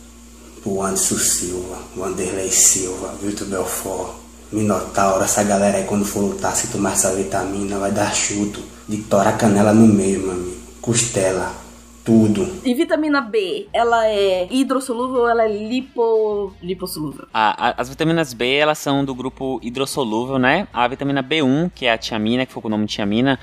o 0.69 0.83
Anderson 0.83 1.17
Silva, 1.17 1.77
o 1.97 2.03
Anderley 2.03 2.51
Silva, 2.51 3.15
Vitor 3.21 3.47
Belfort, 3.47 4.13
Minotauro, 4.51 5.23
essa 5.23 5.43
galera 5.43 5.77
aí 5.77 5.83
quando 5.85 6.05
for 6.05 6.21
lutar, 6.21 6.55
se 6.55 6.67
tomar 6.67 6.93
essa 6.93 7.15
vitamina, 7.15 7.79
vai 7.79 7.91
dar 7.91 8.13
chuto 8.13 8.61
de 8.87 8.97
torar 8.97 9.37
canela 9.37 9.73
no 9.73 9.87
meio, 9.87 10.21
meu 10.21 10.31
amigo. 10.31 10.59
Costela, 10.81 11.53
tudo. 12.03 12.47
E 12.63 12.73
vitamina 12.73 13.21
B, 13.21 13.67
ela 13.73 14.07
é 14.07 14.47
hidrossolúvel 14.49 15.21
ou 15.21 15.29
ela 15.29 15.43
é 15.43 15.47
lipo... 15.47 16.53
lipossolúvel? 16.61 17.27
Ah, 17.33 17.75
as 17.77 17.89
vitaminas 17.89 18.33
B, 18.33 18.55
elas 18.55 18.77
são 18.77 19.05
do 19.05 19.13
grupo 19.13 19.59
hidrossolúvel, 19.61 20.39
né? 20.39 20.67
A 20.73 20.87
vitamina 20.87 21.21
B1, 21.21 21.71
que 21.73 21.85
é 21.85 21.91
a 21.91 21.97
tiamina, 21.97 22.45
que 22.45 22.53
foi 22.53 22.61
com 22.61 22.67
o 22.67 22.71
nome 22.71 22.85
de 22.85 22.95
tiamina, 22.95 23.39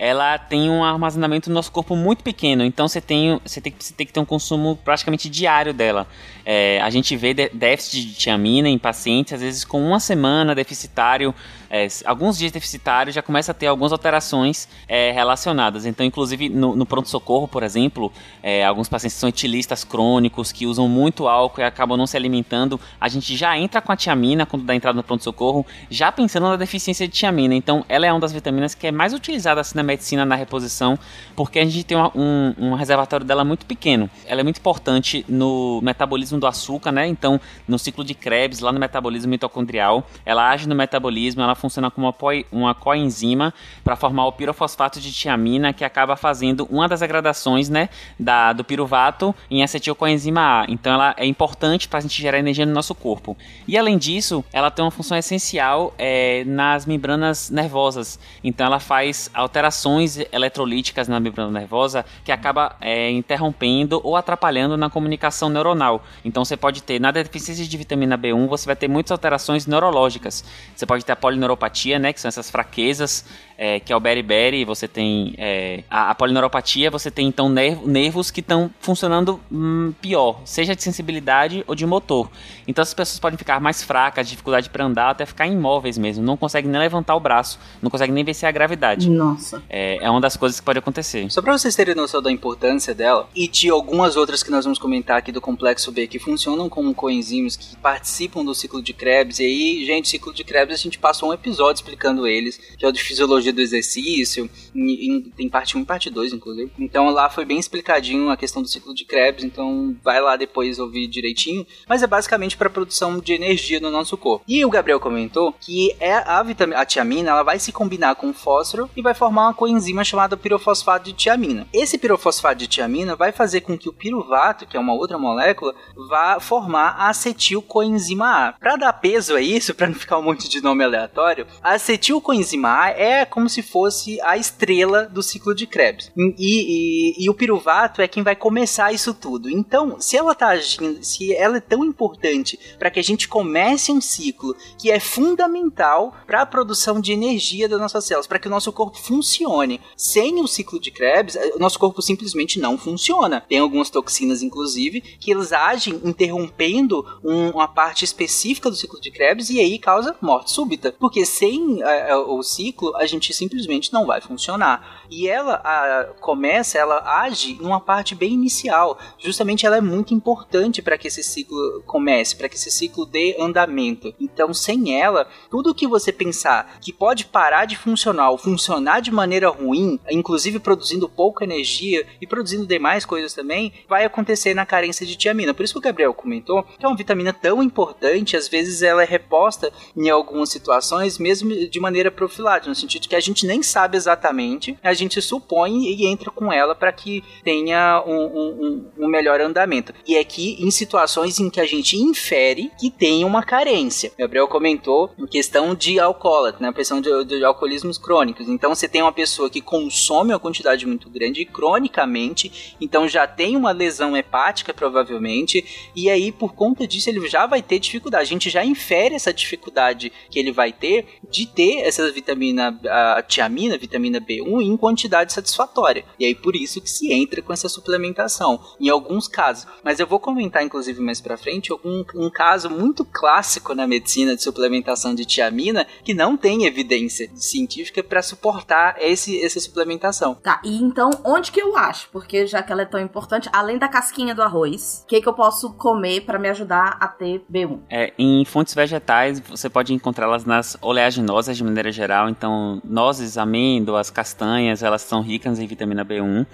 ela 0.00 0.38
tem 0.38 0.70
um 0.70 0.82
armazenamento 0.82 1.50
no 1.50 1.54
nosso 1.54 1.70
corpo 1.70 1.94
muito 1.94 2.24
pequeno, 2.24 2.64
então 2.64 2.88
você 2.88 3.02
tem, 3.02 3.38
você 3.44 3.60
tem, 3.60 3.74
você 3.78 3.92
tem 3.92 4.06
que 4.06 4.12
ter 4.14 4.18
um 4.18 4.24
consumo 4.24 4.78
praticamente 4.82 5.28
diário 5.28 5.74
dela. 5.74 6.06
É, 6.52 6.80
a 6.80 6.90
gente 6.90 7.16
vê 7.16 7.32
déficit 7.32 8.06
de 8.06 8.14
tiamina 8.14 8.68
em 8.68 8.76
pacientes, 8.76 9.34
às 9.34 9.40
vezes 9.40 9.64
com 9.64 9.80
uma 9.80 10.00
semana 10.00 10.52
deficitário, 10.52 11.32
é, 11.70 11.86
alguns 12.04 12.36
dias 12.36 12.50
deficitário, 12.50 13.12
já 13.12 13.22
começa 13.22 13.52
a 13.52 13.54
ter 13.54 13.68
algumas 13.68 13.92
alterações 13.92 14.68
é, 14.88 15.12
relacionadas. 15.12 15.86
Então, 15.86 16.04
inclusive 16.04 16.48
no, 16.48 16.74
no 16.74 16.84
pronto-socorro, 16.84 17.46
por 17.46 17.62
exemplo, 17.62 18.12
é, 18.42 18.64
alguns 18.64 18.88
pacientes 18.88 19.16
são 19.16 19.28
etilistas 19.28 19.84
crônicos 19.84 20.50
que 20.50 20.66
usam 20.66 20.88
muito 20.88 21.28
álcool 21.28 21.60
e 21.60 21.64
acabam 21.64 21.96
não 21.96 22.04
se 22.04 22.16
alimentando, 22.16 22.80
a 23.00 23.08
gente 23.08 23.36
já 23.36 23.56
entra 23.56 23.80
com 23.80 23.92
a 23.92 23.96
tiamina 23.96 24.44
quando 24.44 24.64
dá 24.64 24.74
entrada 24.74 24.96
no 24.96 25.04
pronto-socorro, 25.04 25.64
já 25.88 26.10
pensando 26.10 26.48
na 26.48 26.56
deficiência 26.56 27.06
de 27.06 27.14
tiamina. 27.14 27.54
Então, 27.54 27.84
ela 27.88 28.06
é 28.06 28.12
uma 28.12 28.18
das 28.18 28.32
vitaminas 28.32 28.74
que 28.74 28.88
é 28.88 28.90
mais 28.90 29.14
utilizada 29.14 29.60
assim, 29.60 29.76
na 29.76 29.84
medicina 29.84 30.24
na 30.24 30.34
reposição, 30.34 30.98
porque 31.36 31.60
a 31.60 31.64
gente 31.64 31.84
tem 31.84 31.96
uma, 31.96 32.10
um, 32.12 32.54
um, 32.58 32.74
reservatório 32.74 33.24
dela 33.24 33.44
muito 33.44 33.64
pequeno. 33.66 34.10
Ela 34.26 34.40
é 34.40 34.42
muito 34.42 34.58
importante 34.58 35.24
no 35.28 35.80
metabolismo 35.80 36.39
do 36.40 36.46
açúcar, 36.46 36.90
né? 36.90 37.06
Então, 37.06 37.40
no 37.68 37.78
ciclo 37.78 38.02
de 38.02 38.14
Krebs, 38.14 38.60
lá 38.60 38.72
no 38.72 38.80
metabolismo 38.80 39.30
mitocondrial, 39.30 40.06
ela 40.24 40.50
age 40.50 40.68
no 40.68 40.74
metabolismo, 40.74 41.42
ela 41.42 41.54
funciona 41.54 41.90
como 41.90 42.12
uma 42.50 42.74
coenzima 42.74 43.52
para 43.84 43.94
formar 43.94 44.26
o 44.26 44.32
pirofosfato 44.32 45.00
de 45.00 45.12
tiamina, 45.12 45.72
que 45.72 45.84
acaba 45.84 46.16
fazendo 46.16 46.66
uma 46.70 46.88
das 46.88 47.00
degradações, 47.00 47.68
né, 47.68 47.88
da, 48.18 48.52
do 48.52 48.64
piruvato 48.64 49.34
em 49.50 49.62
acetilcoenzima 49.62 50.40
A. 50.40 50.66
Então 50.68 50.94
ela 50.94 51.14
é 51.16 51.26
importante 51.26 51.88
para 51.88 51.98
a 51.98 52.02
gente 52.02 52.20
gerar 52.20 52.38
energia 52.38 52.64
no 52.64 52.72
nosso 52.72 52.94
corpo. 52.94 53.36
E 53.68 53.76
além 53.76 53.98
disso, 53.98 54.44
ela 54.52 54.70
tem 54.70 54.84
uma 54.84 54.90
função 54.90 55.16
essencial 55.16 55.94
é, 55.98 56.44
nas 56.44 56.86
membranas 56.86 57.50
nervosas. 57.50 58.18
Então 58.42 58.66
ela 58.66 58.80
faz 58.80 59.30
alterações 59.34 60.18
eletrolíticas 60.32 61.08
na 61.08 61.20
membrana 61.20 61.50
nervosa 61.50 62.04
que 62.24 62.32
acaba 62.32 62.76
é, 62.80 63.10
interrompendo 63.10 64.00
ou 64.02 64.16
atrapalhando 64.16 64.76
na 64.76 64.88
comunicação 64.88 65.48
neuronal. 65.48 66.02
Então 66.24 66.44
você 66.44 66.56
pode 66.56 66.82
ter, 66.82 67.00
na 67.00 67.10
deficiência 67.10 67.64
de 67.64 67.76
vitamina 67.76 68.16
B1, 68.16 68.48
você 68.48 68.66
vai 68.66 68.76
ter 68.76 68.88
muitas 68.88 69.12
alterações 69.12 69.66
neurológicas. 69.66 70.44
Você 70.74 70.86
pode 70.86 71.04
ter 71.04 71.12
a 71.12 71.16
polineuropatia, 71.16 71.98
né, 71.98 72.12
que 72.12 72.20
são 72.20 72.28
essas 72.28 72.50
fraquezas 72.50 73.24
é, 73.60 73.78
que 73.78 73.92
é 73.92 73.96
o 73.96 74.00
beriberi, 74.00 74.64
você 74.64 74.88
tem 74.88 75.34
é, 75.36 75.84
a, 75.90 76.12
a, 76.12 76.14
polineuropatia, 76.14 76.90
você 76.90 77.10
tem 77.10 77.28
então 77.28 77.50
nerv, 77.50 77.86
nervos 77.86 78.30
que 78.30 78.40
estão 78.40 78.70
funcionando 78.80 79.38
hum, 79.52 79.92
pior, 80.00 80.40
seja 80.46 80.74
de 80.74 80.82
sensibilidade 80.82 81.62
ou 81.66 81.74
de 81.74 81.84
motor. 81.84 82.30
Então 82.66 82.80
as 82.80 82.94
pessoas 82.94 83.18
podem 83.18 83.36
ficar 83.36 83.60
mais 83.60 83.82
fracas, 83.82 84.30
dificuldade 84.30 84.70
para 84.70 84.86
andar, 84.86 85.10
até 85.10 85.26
ficar 85.26 85.46
imóveis 85.46 85.98
mesmo, 85.98 86.24
não 86.24 86.38
conseguem 86.38 86.70
nem 86.70 86.80
levantar 86.80 87.14
o 87.14 87.20
braço, 87.20 87.58
não 87.82 87.90
conseguem 87.90 88.14
nem 88.14 88.24
vencer 88.24 88.48
a 88.48 88.52
gravidade. 88.52 89.10
Nossa. 89.10 89.62
É, 89.68 89.98
é 90.02 90.08
uma 90.08 90.22
das 90.22 90.38
coisas 90.38 90.58
que 90.58 90.64
pode 90.64 90.78
acontecer. 90.78 91.30
Só 91.30 91.42
para 91.42 91.52
vocês 91.52 91.76
terem 91.76 91.94
noção 91.94 92.22
da 92.22 92.32
importância 92.32 92.94
dela 92.94 93.28
e 93.36 93.46
de 93.46 93.68
algumas 93.68 94.16
outras 94.16 94.42
que 94.42 94.50
nós 94.50 94.64
vamos 94.64 94.78
comentar 94.78 95.18
aqui 95.18 95.30
do 95.30 95.40
complexo 95.40 95.92
B 95.92 96.06
que 96.10 96.18
funcionam 96.18 96.68
como 96.68 96.94
coenzimas 96.94 97.56
que 97.56 97.76
participam 97.76 98.44
do 98.44 98.54
ciclo 98.54 98.82
de 98.82 98.92
Krebs. 98.92 99.38
E 99.38 99.44
aí, 99.44 99.86
gente, 99.86 100.08
ciclo 100.08 100.34
de 100.34 100.44
Krebs 100.44 100.74
a 100.74 100.82
gente 100.82 100.98
passou 100.98 101.30
um 101.30 101.32
episódio 101.32 101.80
explicando 101.80 102.26
eles, 102.26 102.60
que 102.76 102.84
é 102.84 102.88
o 102.88 102.92
de 102.92 103.02
fisiologia 103.02 103.52
do 103.52 103.60
exercício, 103.60 104.50
em, 104.74 104.90
em, 105.06 105.20
tem 105.22 105.48
parte 105.48 105.78
1 105.78 105.80
e 105.80 105.84
parte 105.84 106.10
2, 106.10 106.32
inclusive. 106.32 106.70
Então 106.78 107.08
lá 107.10 107.30
foi 107.30 107.44
bem 107.44 107.58
explicadinho 107.58 108.28
a 108.30 108.36
questão 108.36 108.60
do 108.60 108.68
ciclo 108.68 108.94
de 108.94 109.04
Krebs, 109.04 109.44
então 109.44 109.96
vai 110.02 110.20
lá 110.20 110.36
depois 110.36 110.78
ouvir 110.78 111.06
direitinho. 111.06 111.66
Mas 111.88 112.02
é 112.02 112.06
basicamente 112.06 112.56
para 112.56 112.68
produção 112.68 113.18
de 113.20 113.32
energia 113.32 113.80
no 113.80 113.90
nosso 113.90 114.16
corpo. 114.16 114.44
E 114.48 114.64
o 114.64 114.70
Gabriel 114.70 114.98
comentou 114.98 115.52
que 115.52 115.94
é 116.00 116.14
a, 116.14 116.42
vitamina, 116.42 116.80
a 116.80 116.84
tiamina 116.84 117.30
ela 117.30 117.42
vai 117.42 117.58
se 117.58 117.70
combinar 117.72 118.16
com 118.16 118.30
o 118.30 118.34
fósforo 118.34 118.90
e 118.96 119.02
vai 119.02 119.14
formar 119.14 119.42
uma 119.46 119.54
coenzima 119.54 120.02
chamada 120.02 120.36
pirofosfato 120.36 121.04
de 121.04 121.12
tiamina. 121.12 121.66
Esse 121.72 121.96
pirofosfato 121.96 122.56
de 122.56 122.66
tiamina 122.66 123.14
vai 123.14 123.30
fazer 123.30 123.60
com 123.60 123.78
que 123.78 123.88
o 123.88 123.92
piruvato, 123.92 124.66
que 124.66 124.76
é 124.76 124.80
uma 124.80 124.94
outra 124.94 125.18
molécula, 125.18 125.74
vá 126.08 126.38
formar 126.40 126.96
a 126.98 127.08
acetilcoenzima 127.08 128.48
A. 128.48 128.52
Para 128.52 128.76
dar 128.76 128.92
peso 128.92 129.34
a 129.34 129.40
isso, 129.40 129.74
para 129.74 129.88
não 129.88 129.94
ficar 129.94 130.18
um 130.18 130.22
monte 130.22 130.48
de 130.48 130.60
nome 130.60 130.84
aleatório, 130.84 131.46
a 131.62 131.72
acetilcoenzima 131.74 132.68
A 132.68 132.90
é 132.90 133.24
como 133.24 133.48
se 133.48 133.62
fosse 133.62 134.20
a 134.22 134.36
estrela 134.36 135.04
do 135.06 135.22
ciclo 135.22 135.54
de 135.54 135.66
Krebs. 135.66 136.10
E, 136.16 136.34
e, 136.38 137.24
e, 137.24 137.30
o 137.30 137.34
piruvato 137.34 138.02
é 138.02 138.08
quem 138.08 138.22
vai 138.22 138.36
começar 138.36 138.92
isso 138.92 139.14
tudo. 139.14 139.48
Então, 139.48 140.00
se 140.00 140.16
ela 140.16 140.34
tá 140.34 140.48
agindo, 140.48 141.02
se 141.04 141.34
ela 141.34 141.58
é 141.58 141.60
tão 141.60 141.84
importante 141.84 142.58
para 142.78 142.90
que 142.90 143.00
a 143.00 143.04
gente 143.04 143.28
comece 143.28 143.92
um 143.92 144.00
ciclo 144.00 144.56
que 144.78 144.90
é 144.90 145.00
fundamental 145.00 146.14
para 146.26 146.42
a 146.42 146.46
produção 146.46 147.00
de 147.00 147.12
energia 147.12 147.68
das 147.68 147.80
nossas 147.80 148.04
células, 148.04 148.26
para 148.26 148.38
que 148.38 148.48
o 148.48 148.50
nosso 148.50 148.72
corpo 148.72 148.98
funcione. 148.98 149.80
Sem 149.96 150.40
o 150.40 150.46
ciclo 150.46 150.80
de 150.80 150.90
Krebs, 150.90 151.36
o 151.54 151.58
nosso 151.58 151.78
corpo 151.78 152.02
simplesmente 152.02 152.58
não 152.58 152.78
funciona. 152.78 153.40
Tem 153.48 153.58
algumas 153.58 153.90
toxinas, 153.90 154.42
inclusive, 154.42 155.00
que 155.00 155.30
eles 155.30 155.52
agem 155.52 155.89
interrompendo 156.04 157.04
um, 157.24 157.50
uma 157.50 157.68
parte 157.68 158.04
específica 158.04 158.70
do 158.70 158.76
ciclo 158.76 159.00
de 159.00 159.10
Krebs 159.10 159.50
e 159.50 159.60
aí 159.60 159.78
causa 159.78 160.16
morte 160.20 160.50
súbita. 160.50 160.94
Porque 160.98 161.24
sem 161.24 161.82
uh, 161.82 162.34
o 162.34 162.42
ciclo, 162.42 162.94
a 162.96 163.06
gente 163.06 163.32
simplesmente 163.32 163.92
não 163.92 164.06
vai 164.06 164.20
funcionar. 164.20 165.04
E 165.10 165.28
ela 165.28 166.14
começa, 166.20 166.78
ela 166.78 167.22
age 167.22 167.58
numa 167.60 167.80
parte 167.80 168.14
bem 168.14 168.32
inicial. 168.32 168.98
Justamente 169.18 169.66
ela 169.66 169.76
é 169.76 169.80
muito 169.80 170.14
importante 170.14 170.80
para 170.80 170.96
que 170.96 171.08
esse 171.08 171.22
ciclo 171.22 171.82
comece, 171.86 172.36
para 172.36 172.48
que 172.48 172.56
esse 172.56 172.70
ciclo 172.70 173.04
dê 173.04 173.36
andamento. 173.38 174.14
Então, 174.20 174.54
sem 174.54 175.00
ela, 175.00 175.26
tudo 175.50 175.74
que 175.74 175.86
você 175.86 176.12
pensar 176.12 176.78
que 176.80 176.92
pode 176.92 177.26
parar 177.26 177.64
de 177.64 177.76
funcionar 177.76 178.30
ou 178.30 178.38
funcionar 178.38 179.00
de 179.00 179.10
maneira 179.10 179.48
ruim, 179.48 179.98
inclusive 180.10 180.58
produzindo 180.58 181.08
pouca 181.08 181.44
energia 181.44 182.06
e 182.20 182.26
produzindo 182.26 182.66
demais 182.66 183.04
coisas 183.04 183.34
também, 183.34 183.72
vai 183.88 184.04
acontecer 184.04 184.54
na 184.54 184.64
carência 184.64 185.04
de 185.04 185.16
tiamina. 185.16 185.54
Por 185.54 185.64
isso 185.64 185.74
o 185.80 185.82
Gabriel 185.82 186.14
comentou 186.14 186.62
que 186.62 186.84
é 186.84 186.88
uma 186.88 186.96
vitamina 186.96 187.32
tão 187.32 187.62
importante, 187.62 188.36
às 188.36 188.48
vezes 188.48 188.82
ela 188.82 189.02
é 189.02 189.06
reposta 189.06 189.72
em 189.96 190.08
algumas 190.08 190.50
situações, 190.50 191.18
mesmo 191.18 191.50
de 191.68 191.80
maneira 191.80 192.10
profilática, 192.10 192.68
no 192.68 192.74
sentido 192.74 193.08
que 193.08 193.16
a 193.16 193.20
gente 193.20 193.46
nem 193.46 193.62
sabe 193.62 193.96
exatamente, 193.96 194.78
a 194.82 194.92
gente 194.92 195.20
supõe 195.20 195.90
e 195.90 196.06
entra 196.06 196.30
com 196.30 196.52
ela 196.52 196.74
para 196.74 196.92
que 196.92 197.24
tenha 197.42 198.02
um, 198.06 198.12
um, 198.12 198.90
um, 198.98 199.08
melhor 199.08 199.40
andamento. 199.40 199.92
E 200.06 200.16
é 200.16 200.22
que 200.22 200.62
em 200.62 200.70
situações 200.70 201.40
em 201.40 201.48
que 201.48 201.60
a 201.60 201.66
gente 201.66 201.96
infere 201.96 202.70
que 202.78 202.90
tem 202.90 203.24
uma 203.24 203.42
carência. 203.42 204.12
Gabriel 204.18 204.46
comentou 204.46 205.10
em 205.18 205.26
questão 205.26 205.74
de 205.74 205.98
alcoólatra, 205.98 206.60
né, 206.60 206.68
a 206.68 206.72
questão 206.72 207.00
de, 207.00 207.24
de 207.24 207.44
alcoolismos 207.44 207.96
crônicos. 207.96 208.48
Então 208.48 208.74
você 208.74 208.86
tem 208.86 209.02
uma 209.02 209.12
pessoa 209.12 209.48
que 209.48 209.60
consome 209.60 210.32
uma 210.32 210.38
quantidade 210.38 210.86
muito 210.86 211.08
grande 211.08 211.44
cronicamente, 211.44 212.76
então 212.80 213.08
já 213.08 213.26
tem 213.26 213.56
uma 213.56 213.72
lesão 213.72 214.16
hepática 214.16 214.74
provavelmente, 214.74 215.64
e 215.94 216.08
aí 216.08 216.32
por 216.32 216.54
conta 216.54 216.86
disso 216.86 217.08
ele 217.08 217.26
já 217.28 217.46
vai 217.46 217.62
ter 217.62 217.78
dificuldade. 217.78 218.22
A 218.22 218.26
gente 218.26 218.50
já 218.50 218.64
infere 218.64 219.14
essa 219.14 219.32
dificuldade 219.32 220.12
que 220.30 220.38
ele 220.38 220.52
vai 220.52 220.72
ter 220.72 221.06
de 221.28 221.46
ter 221.46 221.80
essa 221.80 222.10
vitamina 222.10 222.78
a 222.88 223.22
tiamina, 223.22 223.76
vitamina 223.76 224.20
B1, 224.20 224.62
em 224.62 224.76
quantidade 224.76 225.32
satisfatória. 225.32 226.04
E 226.18 226.24
aí 226.24 226.34
por 226.34 226.56
isso 226.56 226.80
que 226.80 226.90
se 226.90 227.12
entra 227.12 227.42
com 227.42 227.52
essa 227.52 227.68
suplementação, 227.68 228.60
em 228.78 228.88
alguns 228.88 229.28
casos. 229.28 229.66
Mas 229.84 230.00
eu 230.00 230.06
vou 230.06 230.18
comentar, 230.18 230.62
inclusive, 230.62 231.00
mais 231.00 231.20
pra 231.20 231.36
frente, 231.36 231.72
um, 231.72 232.04
um 232.14 232.30
caso 232.30 232.70
muito 232.70 233.04
clássico 233.04 233.74
na 233.74 233.86
medicina 233.86 234.34
de 234.36 234.42
suplementação 234.42 235.14
de 235.14 235.24
tiamina 235.24 235.86
que 236.04 236.14
não 236.14 236.36
tem 236.36 236.64
evidência 236.64 237.30
científica 237.34 238.02
para 238.02 238.22
suportar 238.22 238.96
esse, 239.00 239.42
essa 239.44 239.60
suplementação. 239.60 240.34
Tá, 240.34 240.60
e 240.64 240.76
então 240.76 241.10
onde 241.24 241.52
que 241.52 241.60
eu 241.60 241.76
acho? 241.76 242.08
Porque 242.10 242.46
já 242.46 242.62
que 242.62 242.72
ela 242.72 242.82
é 242.82 242.86
tão 242.86 243.00
importante, 243.00 243.48
além 243.52 243.78
da 243.78 243.88
casquinha 243.88 244.34
do 244.34 244.42
arroz, 244.42 245.02
o 245.04 245.06
que, 245.06 245.20
que 245.20 245.28
eu 245.28 245.34
posso 245.34 245.59
comer 245.68 246.22
para 246.22 246.38
me 246.38 246.48
ajudar 246.48 246.96
a 246.98 247.06
ter 247.06 247.44
B1? 247.52 247.80
É, 247.90 248.14
em 248.18 248.42
fontes 248.46 248.74
vegetais, 248.74 249.40
você 249.40 249.68
pode 249.68 249.92
encontrá-las 249.92 250.46
nas 250.46 250.78
oleaginosas 250.80 251.56
de 251.56 251.62
maneira 251.64 251.92
geral, 251.92 252.30
então 252.30 252.80
nozes, 252.82 253.36
amêndoas, 253.36 254.08
castanhas, 254.08 254.82
elas 254.82 255.02
são 255.02 255.20
ricas 255.20 255.58
em 255.58 255.66
vitamina 255.66 256.04
B1. 256.04 256.46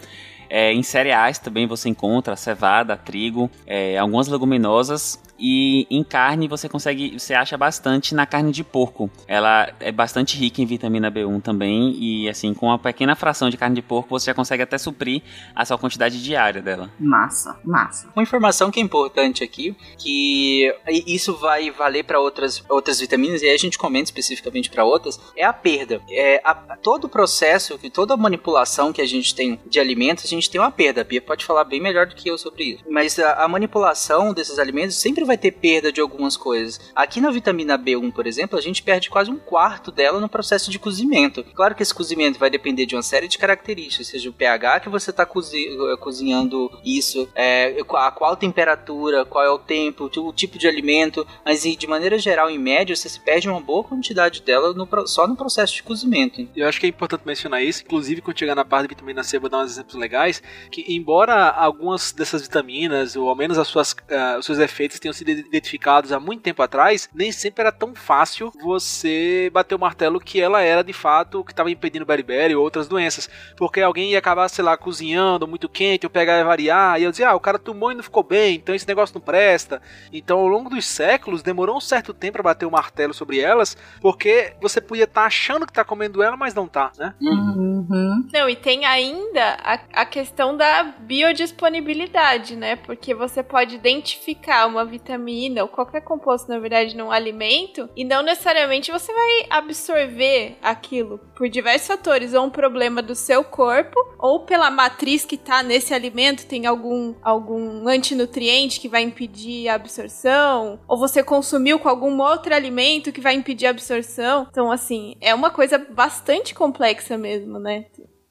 É, 0.48 0.72
em 0.72 0.82
cereais 0.82 1.38
também 1.38 1.66
você 1.66 1.88
encontra 1.88 2.36
cevada, 2.36 2.96
trigo, 2.96 3.50
é, 3.66 3.98
algumas 3.98 4.28
leguminosas 4.28 5.20
e 5.38 5.86
em 5.90 6.02
carne 6.02 6.48
você 6.48 6.68
consegue, 6.68 7.18
você 7.18 7.34
acha 7.34 7.56
bastante 7.56 8.14
na 8.14 8.26
carne 8.26 8.52
de 8.52 8.64
porco. 8.64 9.10
Ela 9.26 9.72
é 9.80 9.92
bastante 9.92 10.36
rica 10.36 10.62
em 10.62 10.66
vitamina 10.66 11.10
B1 11.10 11.42
também 11.42 11.94
e 11.98 12.28
assim, 12.28 12.54
com 12.54 12.66
uma 12.66 12.78
pequena 12.78 13.14
fração 13.14 13.50
de 13.50 13.56
carne 13.56 13.76
de 13.76 13.82
porco 13.82 14.08
você 14.08 14.26
já 14.26 14.34
consegue 14.34 14.62
até 14.62 14.78
suprir 14.78 15.22
a 15.54 15.64
sua 15.64 15.78
quantidade 15.78 16.22
diária 16.22 16.62
dela. 16.62 16.90
Massa, 16.98 17.58
massa. 17.64 18.08
Uma 18.14 18.22
informação 18.22 18.70
que 18.70 18.80
é 18.80 18.82
importante 18.82 19.44
aqui, 19.44 19.76
que 19.98 20.72
isso 21.06 21.36
vai 21.36 21.70
valer 21.70 22.04
para 22.04 22.20
outras, 22.20 22.64
outras 22.68 22.98
vitaminas 22.98 23.42
e 23.42 23.46
aí 23.46 23.54
a 23.54 23.58
gente 23.58 23.78
comenta 23.78 24.04
especificamente 24.04 24.70
para 24.70 24.84
outras, 24.84 25.20
é 25.36 25.44
a 25.44 25.52
perda. 25.52 26.00
É 26.08 26.40
a, 26.44 26.54
todo 26.54 27.04
o 27.04 27.08
processo, 27.08 27.78
toda 27.92 28.14
a 28.14 28.16
manipulação 28.16 28.92
que 28.92 29.02
a 29.02 29.06
gente 29.06 29.34
tem 29.34 29.60
de 29.66 29.78
alimentos, 29.78 30.24
a 30.24 30.28
gente 30.28 30.35
tem 30.40 30.60
uma 30.60 30.70
perda. 30.70 31.00
A 31.00 31.04
Bia 31.04 31.20
pode 31.20 31.44
falar 31.44 31.64
bem 31.64 31.80
melhor 31.80 32.06
do 32.06 32.14
que 32.14 32.28
eu 32.28 32.38
sobre 32.38 32.64
isso. 32.64 32.84
Mas 32.88 33.18
a, 33.18 33.44
a 33.44 33.48
manipulação 33.48 34.32
desses 34.32 34.58
alimentos 34.58 34.96
sempre 34.96 35.24
vai 35.24 35.36
ter 35.36 35.52
perda 35.52 35.92
de 35.92 36.00
algumas 36.00 36.36
coisas. 36.36 36.80
Aqui 36.94 37.20
na 37.20 37.30
vitamina 37.30 37.78
B1, 37.78 38.12
por 38.12 38.26
exemplo, 38.26 38.58
a 38.58 38.62
gente 38.62 38.82
perde 38.82 39.10
quase 39.10 39.30
um 39.30 39.38
quarto 39.38 39.90
dela 39.90 40.20
no 40.20 40.28
processo 40.28 40.70
de 40.70 40.78
cozimento. 40.78 41.44
Claro 41.54 41.74
que 41.74 41.82
esse 41.82 41.94
cozimento 41.94 42.38
vai 42.38 42.50
depender 42.50 42.86
de 42.86 42.94
uma 42.94 43.02
série 43.02 43.28
de 43.28 43.38
características, 43.38 44.08
seja 44.08 44.30
o 44.30 44.32
pH 44.32 44.80
que 44.80 44.88
você 44.88 45.10
está 45.10 45.24
cozi 45.24 45.68
eh, 45.68 45.96
cozinhando 45.96 46.70
isso, 46.84 47.28
é, 47.34 47.76
a 47.94 48.10
qual 48.10 48.36
temperatura, 48.36 49.24
qual 49.24 49.44
é 49.44 49.50
o 49.50 49.58
tempo, 49.58 50.10
o 50.16 50.32
tipo 50.32 50.58
de 50.58 50.66
alimento, 50.66 51.26
mas 51.44 51.62
de 51.62 51.86
maneira 51.86 52.18
geral, 52.18 52.50
em 52.50 52.58
média, 52.58 52.94
você 52.94 53.08
se 53.08 53.20
perde 53.20 53.48
uma 53.48 53.60
boa 53.60 53.84
quantidade 53.84 54.42
dela 54.42 54.72
no, 54.72 54.88
só 55.06 55.26
no 55.26 55.36
processo 55.36 55.74
de 55.74 55.82
cozimento. 55.82 56.46
Eu 56.54 56.68
acho 56.68 56.80
que 56.80 56.86
é 56.86 56.88
importante 56.88 57.22
mencionar 57.24 57.62
isso, 57.62 57.82
inclusive 57.84 58.20
quando 58.20 58.38
chegar 58.38 58.54
na 58.54 58.64
parte 58.64 58.82
da 58.82 58.88
vitamina 58.88 59.22
C, 59.22 59.38
vou 59.38 59.48
dar 59.48 59.58
uns 59.58 59.72
exemplos 59.72 59.94
legais, 59.94 60.25
que 60.70 60.84
embora 60.88 61.50
algumas 61.50 62.12
dessas 62.12 62.42
vitaminas, 62.42 63.16
ou 63.16 63.28
ao 63.28 63.36
menos 63.36 63.58
as 63.58 63.68
suas, 63.68 63.92
uh, 63.92 64.38
os 64.38 64.46
seus 64.46 64.58
efeitos 64.58 64.98
tenham 64.98 65.12
sido 65.12 65.30
identificados 65.30 66.12
há 66.12 66.20
muito 66.20 66.42
tempo 66.42 66.62
atrás, 66.62 67.08
nem 67.14 67.32
sempre 67.32 67.62
era 67.62 67.72
tão 67.72 67.94
fácil 67.94 68.52
você 68.62 69.50
bater 69.52 69.74
o 69.74 69.78
martelo 69.78 70.20
que 70.20 70.40
ela 70.40 70.62
era 70.62 70.82
de 70.82 70.92
fato 70.92 71.40
o 71.40 71.44
que 71.44 71.52
estava 71.52 71.70
impedindo 71.70 72.02
o 72.02 72.06
beriberi 72.06 72.54
ou 72.54 72.62
outras 72.62 72.88
doenças. 72.88 73.28
Porque 73.56 73.80
alguém 73.80 74.12
ia 74.12 74.18
acabar, 74.18 74.48
sei 74.48 74.64
lá, 74.64 74.76
cozinhando 74.76 75.46
muito 75.46 75.68
quente, 75.68 76.06
ou 76.06 76.10
pegar 76.10 76.38
e 76.38 76.44
variar, 76.44 77.00
e 77.00 77.04
eu 77.04 77.10
dizia, 77.10 77.30
ah, 77.30 77.34
o 77.34 77.40
cara 77.40 77.58
tomou 77.58 77.92
e 77.92 77.94
não 77.94 78.02
ficou 78.02 78.22
bem, 78.22 78.56
então 78.56 78.74
esse 78.74 78.86
negócio 78.86 79.14
não 79.14 79.20
presta. 79.20 79.80
Então, 80.12 80.38
ao 80.38 80.46
longo 80.46 80.70
dos 80.70 80.86
séculos, 80.86 81.42
demorou 81.42 81.76
um 81.76 81.80
certo 81.80 82.12
tempo 82.12 82.34
para 82.34 82.42
bater 82.42 82.66
o 82.66 82.70
martelo 82.70 83.14
sobre 83.14 83.40
elas, 83.40 83.76
porque 84.00 84.54
você 84.60 84.80
podia 84.80 85.04
estar 85.04 85.22
tá 85.22 85.26
achando 85.26 85.66
que 85.66 85.72
tá 85.72 85.84
comendo 85.84 86.22
ela, 86.22 86.36
mas 86.36 86.54
não 86.54 86.66
tá, 86.66 86.92
né? 86.98 87.14
Uhum. 87.20 88.26
Não, 88.32 88.48
e 88.48 88.56
tem 88.56 88.84
ainda 88.84 89.56
a, 89.62 89.80
a 89.92 90.06
questão 90.16 90.56
da 90.56 90.82
biodisponibilidade, 90.82 92.56
né? 92.56 92.74
Porque 92.74 93.14
você 93.14 93.42
pode 93.42 93.74
identificar 93.74 94.66
uma 94.66 94.82
vitamina 94.82 95.60
ou 95.60 95.68
qualquer 95.68 96.00
composto, 96.00 96.48
na 96.48 96.58
verdade, 96.58 96.96
num 96.96 97.12
alimento, 97.12 97.86
e 97.94 98.02
não 98.02 98.22
necessariamente 98.22 98.90
você 98.90 99.12
vai 99.12 99.46
absorver 99.50 100.56
aquilo 100.62 101.18
por 101.36 101.50
diversos 101.50 101.86
fatores, 101.86 102.32
ou 102.32 102.46
um 102.46 102.50
problema 102.50 103.02
do 103.02 103.14
seu 103.14 103.44
corpo, 103.44 104.00
ou 104.18 104.46
pela 104.46 104.70
matriz 104.70 105.26
que 105.26 105.36
tá 105.36 105.62
nesse 105.62 105.92
alimento, 105.92 106.46
tem 106.46 106.64
algum, 106.64 107.14
algum 107.20 107.86
antinutriente 107.86 108.80
que 108.80 108.88
vai 108.88 109.02
impedir 109.02 109.68
a 109.68 109.74
absorção, 109.74 110.80
ou 110.88 110.96
você 110.96 111.22
consumiu 111.22 111.78
com 111.78 111.90
algum 111.90 112.18
outro 112.22 112.54
alimento 112.54 113.12
que 113.12 113.20
vai 113.20 113.34
impedir 113.34 113.66
a 113.66 113.70
absorção. 113.70 114.46
Então, 114.50 114.72
assim, 114.72 115.14
é 115.20 115.34
uma 115.34 115.50
coisa 115.50 115.76
bastante 115.76 116.54
complexa 116.54 117.18
mesmo, 117.18 117.58
né? 117.58 117.84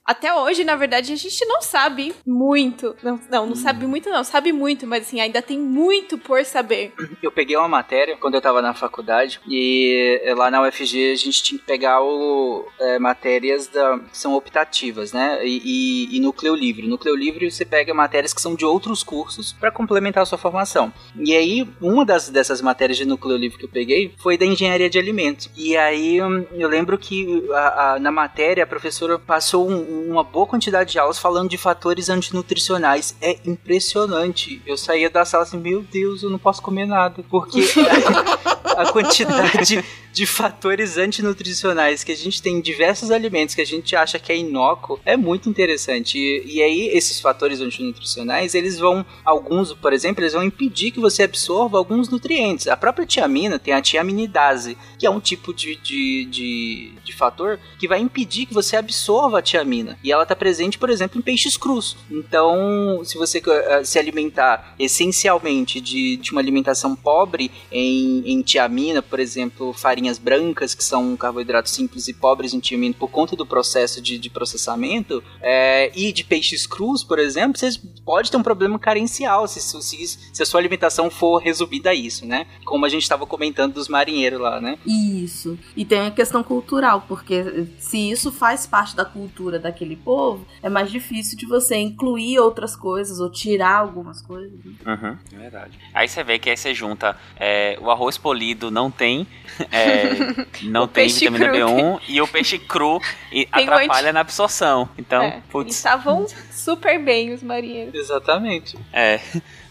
Até 0.05 0.31
hoje, 0.31 0.63
na 0.63 0.75
verdade, 0.75 1.11
a 1.11 1.15
gente 1.15 1.45
não 1.45 1.63
sabe 1.63 2.13
muito. 2.25 2.95
Não, 3.01 3.19
não, 3.27 3.47
não 3.47 3.55
sabe 3.55 3.87
muito, 3.87 4.07
não. 4.07 4.23
Sabe 4.23 4.51
muito, 4.51 4.85
mas 4.85 5.01
assim, 5.01 5.19
ainda 5.19 5.41
tem 5.41 5.57
muito 5.57 6.15
por 6.15 6.45
saber. 6.45 6.93
Eu 7.23 7.31
peguei 7.31 7.57
uma 7.57 7.67
matéria 7.67 8.15
quando 8.15 8.35
eu 8.35 8.41
tava 8.41 8.61
na 8.61 8.75
faculdade 8.75 9.41
e 9.47 10.21
eh, 10.23 10.35
lá 10.35 10.51
na 10.51 10.61
UFG 10.61 11.11
a 11.11 11.15
gente 11.15 11.41
tinha 11.41 11.59
que 11.59 11.65
pegar 11.65 12.03
o, 12.03 12.67
é, 12.79 12.99
matérias 12.99 13.67
da, 13.67 13.97
que 13.97 14.17
são 14.17 14.35
optativas, 14.35 15.11
né? 15.11 15.39
E, 15.43 15.61
e, 15.65 16.17
e, 16.17 16.19
núcleo 16.19 16.53
livre. 16.53 16.87
Núcleo 16.87 17.15
livre 17.15 17.49
você 17.49 17.65
pega 17.65 17.91
matérias 17.91 18.31
que 18.31 18.41
são 18.41 18.53
de 18.53 18.63
outros 18.63 19.01
cursos 19.01 19.53
para 19.53 19.71
complementar 19.71 20.21
a 20.21 20.25
sua 20.25 20.37
formação. 20.37 20.93
E 21.15 21.35
aí, 21.35 21.67
uma 21.81 22.05
das, 22.05 22.29
dessas 22.29 22.61
matérias 22.61 22.97
de 22.97 23.05
núcleo 23.05 23.37
livre 23.37 23.57
que 23.57 23.65
eu 23.65 23.69
peguei 23.69 24.13
foi 24.21 24.37
da 24.37 24.45
engenharia 24.45 24.89
de 24.89 24.99
alimentos. 24.99 25.49
E 25.55 25.75
aí 25.75 26.17
eu 26.17 26.67
lembro 26.67 26.95
que 26.95 27.43
a, 27.51 27.93
a, 27.93 27.99
na 27.99 28.11
matéria 28.11 28.63
a 28.63 28.67
professora 28.67 29.17
passou 29.17 29.67
um 29.67 29.94
uma 30.09 30.23
boa 30.23 30.45
quantidade 30.45 30.91
de 30.91 30.99
aulas 30.99 31.17
falando 31.17 31.49
de 31.49 31.57
fatores 31.57 32.09
antinutricionais. 32.09 33.15
É 33.21 33.37
impressionante. 33.45 34.61
Eu 34.65 34.77
saía 34.77 35.09
da 35.09 35.25
sala 35.25 35.43
assim, 35.43 35.57
meu 35.57 35.81
Deus, 35.81 36.23
eu 36.23 36.29
não 36.29 36.39
posso 36.39 36.61
comer 36.61 36.85
nada. 36.85 37.23
Porque 37.29 37.61
a 38.77 38.91
quantidade 38.91 39.83
de 40.15 40.25
fatores 40.25 40.97
antinutricionais 40.97 42.01
que 42.01 42.11
a 42.13 42.15
gente 42.15 42.41
tem 42.41 42.55
em 42.55 42.61
diversos 42.61 43.11
alimentos 43.11 43.53
que 43.53 43.59
a 43.59 43.65
gente 43.65 43.97
acha 43.97 44.17
que 44.17 44.31
é 44.31 44.37
inócuo 44.37 44.97
é 45.05 45.17
muito 45.17 45.49
interessante. 45.49 46.17
E, 46.17 46.55
e 46.55 46.63
aí, 46.63 46.87
esses 46.93 47.19
fatores 47.19 47.59
antinutricionais, 47.59 48.55
eles 48.55 48.79
vão, 48.79 49.05
alguns, 49.25 49.73
por 49.73 49.91
exemplo, 49.91 50.23
eles 50.23 50.31
vão 50.31 50.43
impedir 50.43 50.91
que 50.91 51.01
você 51.01 51.23
absorva 51.23 51.77
alguns 51.77 52.07
nutrientes. 52.07 52.67
A 52.67 52.77
própria 52.77 53.05
tiamina 53.05 53.59
tem 53.59 53.73
a 53.73 53.81
tiaminidase, 53.81 54.77
que 54.97 55.05
é 55.05 55.09
um 55.09 55.19
tipo 55.19 55.53
de, 55.53 55.75
de, 55.75 56.25
de, 56.25 56.93
de 57.03 57.13
fator 57.13 57.59
que 57.77 57.85
vai 57.85 57.99
impedir 57.99 58.45
que 58.45 58.53
você 58.53 58.77
absorva 58.77 59.39
a 59.39 59.41
tiamina. 59.41 59.99
E 60.01 60.13
ela 60.13 60.23
está 60.23 60.35
presente, 60.35 60.77
por 60.77 60.89
exemplo, 60.89 61.19
em 61.19 61.21
peixes 61.21 61.57
crus. 61.57 61.97
Então, 62.09 63.01
se 63.03 63.17
você 63.17 63.39
uh, 63.39 63.83
se 63.83 63.99
alimentar 63.99 64.75
essencialmente 64.79 65.81
de, 65.81 66.15
de 66.15 66.31
uma 66.31 66.39
alimentação 66.39 66.95
pobre 66.95 67.51
em, 67.69 68.23
em 68.25 68.41
tiamina, 68.41 68.64
por 69.01 69.19
exemplo, 69.19 69.73
farinha 69.73 70.05
farinhas 70.05 70.17
brancas, 70.17 70.75
que 70.75 70.83
são 70.83 71.15
carboidratos 71.17 71.71
simples 71.71 72.07
e 72.07 72.13
pobres 72.13 72.53
em 72.53 72.59
tiamina 72.59 72.95
por 72.97 73.09
conta 73.09 73.35
do 73.35 73.45
processo 73.45 74.01
de, 74.01 74.17
de 74.17 74.29
processamento, 74.29 75.23
é, 75.41 75.91
e 75.95 76.11
de 76.11 76.23
peixes 76.23 76.67
crus, 76.67 77.03
por 77.03 77.17
exemplo, 77.17 77.57
você 77.57 77.69
pode 78.05 78.29
ter 78.29 78.37
um 78.37 78.43
problema 78.43 78.77
carencial 78.77 79.47
se, 79.47 79.59
se, 79.61 80.07
se 80.07 80.43
a 80.43 80.45
sua 80.45 80.59
alimentação 80.59 81.09
for 81.09 81.37
resumida 81.37 81.89
a 81.89 81.93
isso, 81.93 82.25
né? 82.25 82.45
Como 82.63 82.85
a 82.85 82.89
gente 82.89 83.03
estava 83.03 83.25
comentando 83.25 83.73
dos 83.73 83.87
marinheiros 83.87 84.39
lá, 84.39 84.61
né? 84.61 84.77
Isso. 84.85 85.57
E 85.75 85.83
tem 85.83 86.01
a 86.01 86.11
questão 86.11 86.43
cultural, 86.43 87.05
porque 87.07 87.67
se 87.79 87.97
isso 88.11 88.31
faz 88.31 88.67
parte 88.67 88.95
da 88.95 89.05
cultura 89.05 89.57
daquele 89.57 89.95
povo, 89.95 90.45
é 90.61 90.69
mais 90.69 90.91
difícil 90.91 91.37
de 91.37 91.45
você 91.45 91.75
incluir 91.75 92.39
outras 92.39 92.75
coisas 92.75 93.19
ou 93.19 93.29
tirar 93.29 93.77
algumas 93.77 94.21
coisas. 94.21 94.53
Né? 94.63 94.73
Uhum, 94.85 95.17
é 95.33 95.37
verdade. 95.37 95.79
Aí 95.93 96.07
você 96.07 96.23
vê 96.23 96.37
que 96.37 96.49
aí 96.49 96.57
você 96.57 96.73
junta 96.73 97.17
é, 97.37 97.77
o 97.81 97.89
arroz 97.89 98.17
polido 98.17 98.54
não 98.71 98.89
tem 98.89 99.27
é, 99.71 100.45
não 100.63 100.87
tem 100.87 101.07
vitamina 101.07 101.49
cru. 101.49 101.57
B1 101.57 102.01
e 102.07 102.21
o 102.21 102.27
peixe 102.27 102.59
cru 102.59 103.01
e 103.31 103.47
atrapalha 103.51 104.13
na 104.13 104.19
absorção. 104.21 104.89
Então, 104.97 105.23
é, 105.23 105.41
putz. 105.49 105.75
Estavam 105.75 106.25
super 106.51 106.99
bem, 106.99 107.33
os 107.33 107.43
marinheiros. 107.43 107.93
Exatamente. 107.93 108.77
É, 108.91 109.19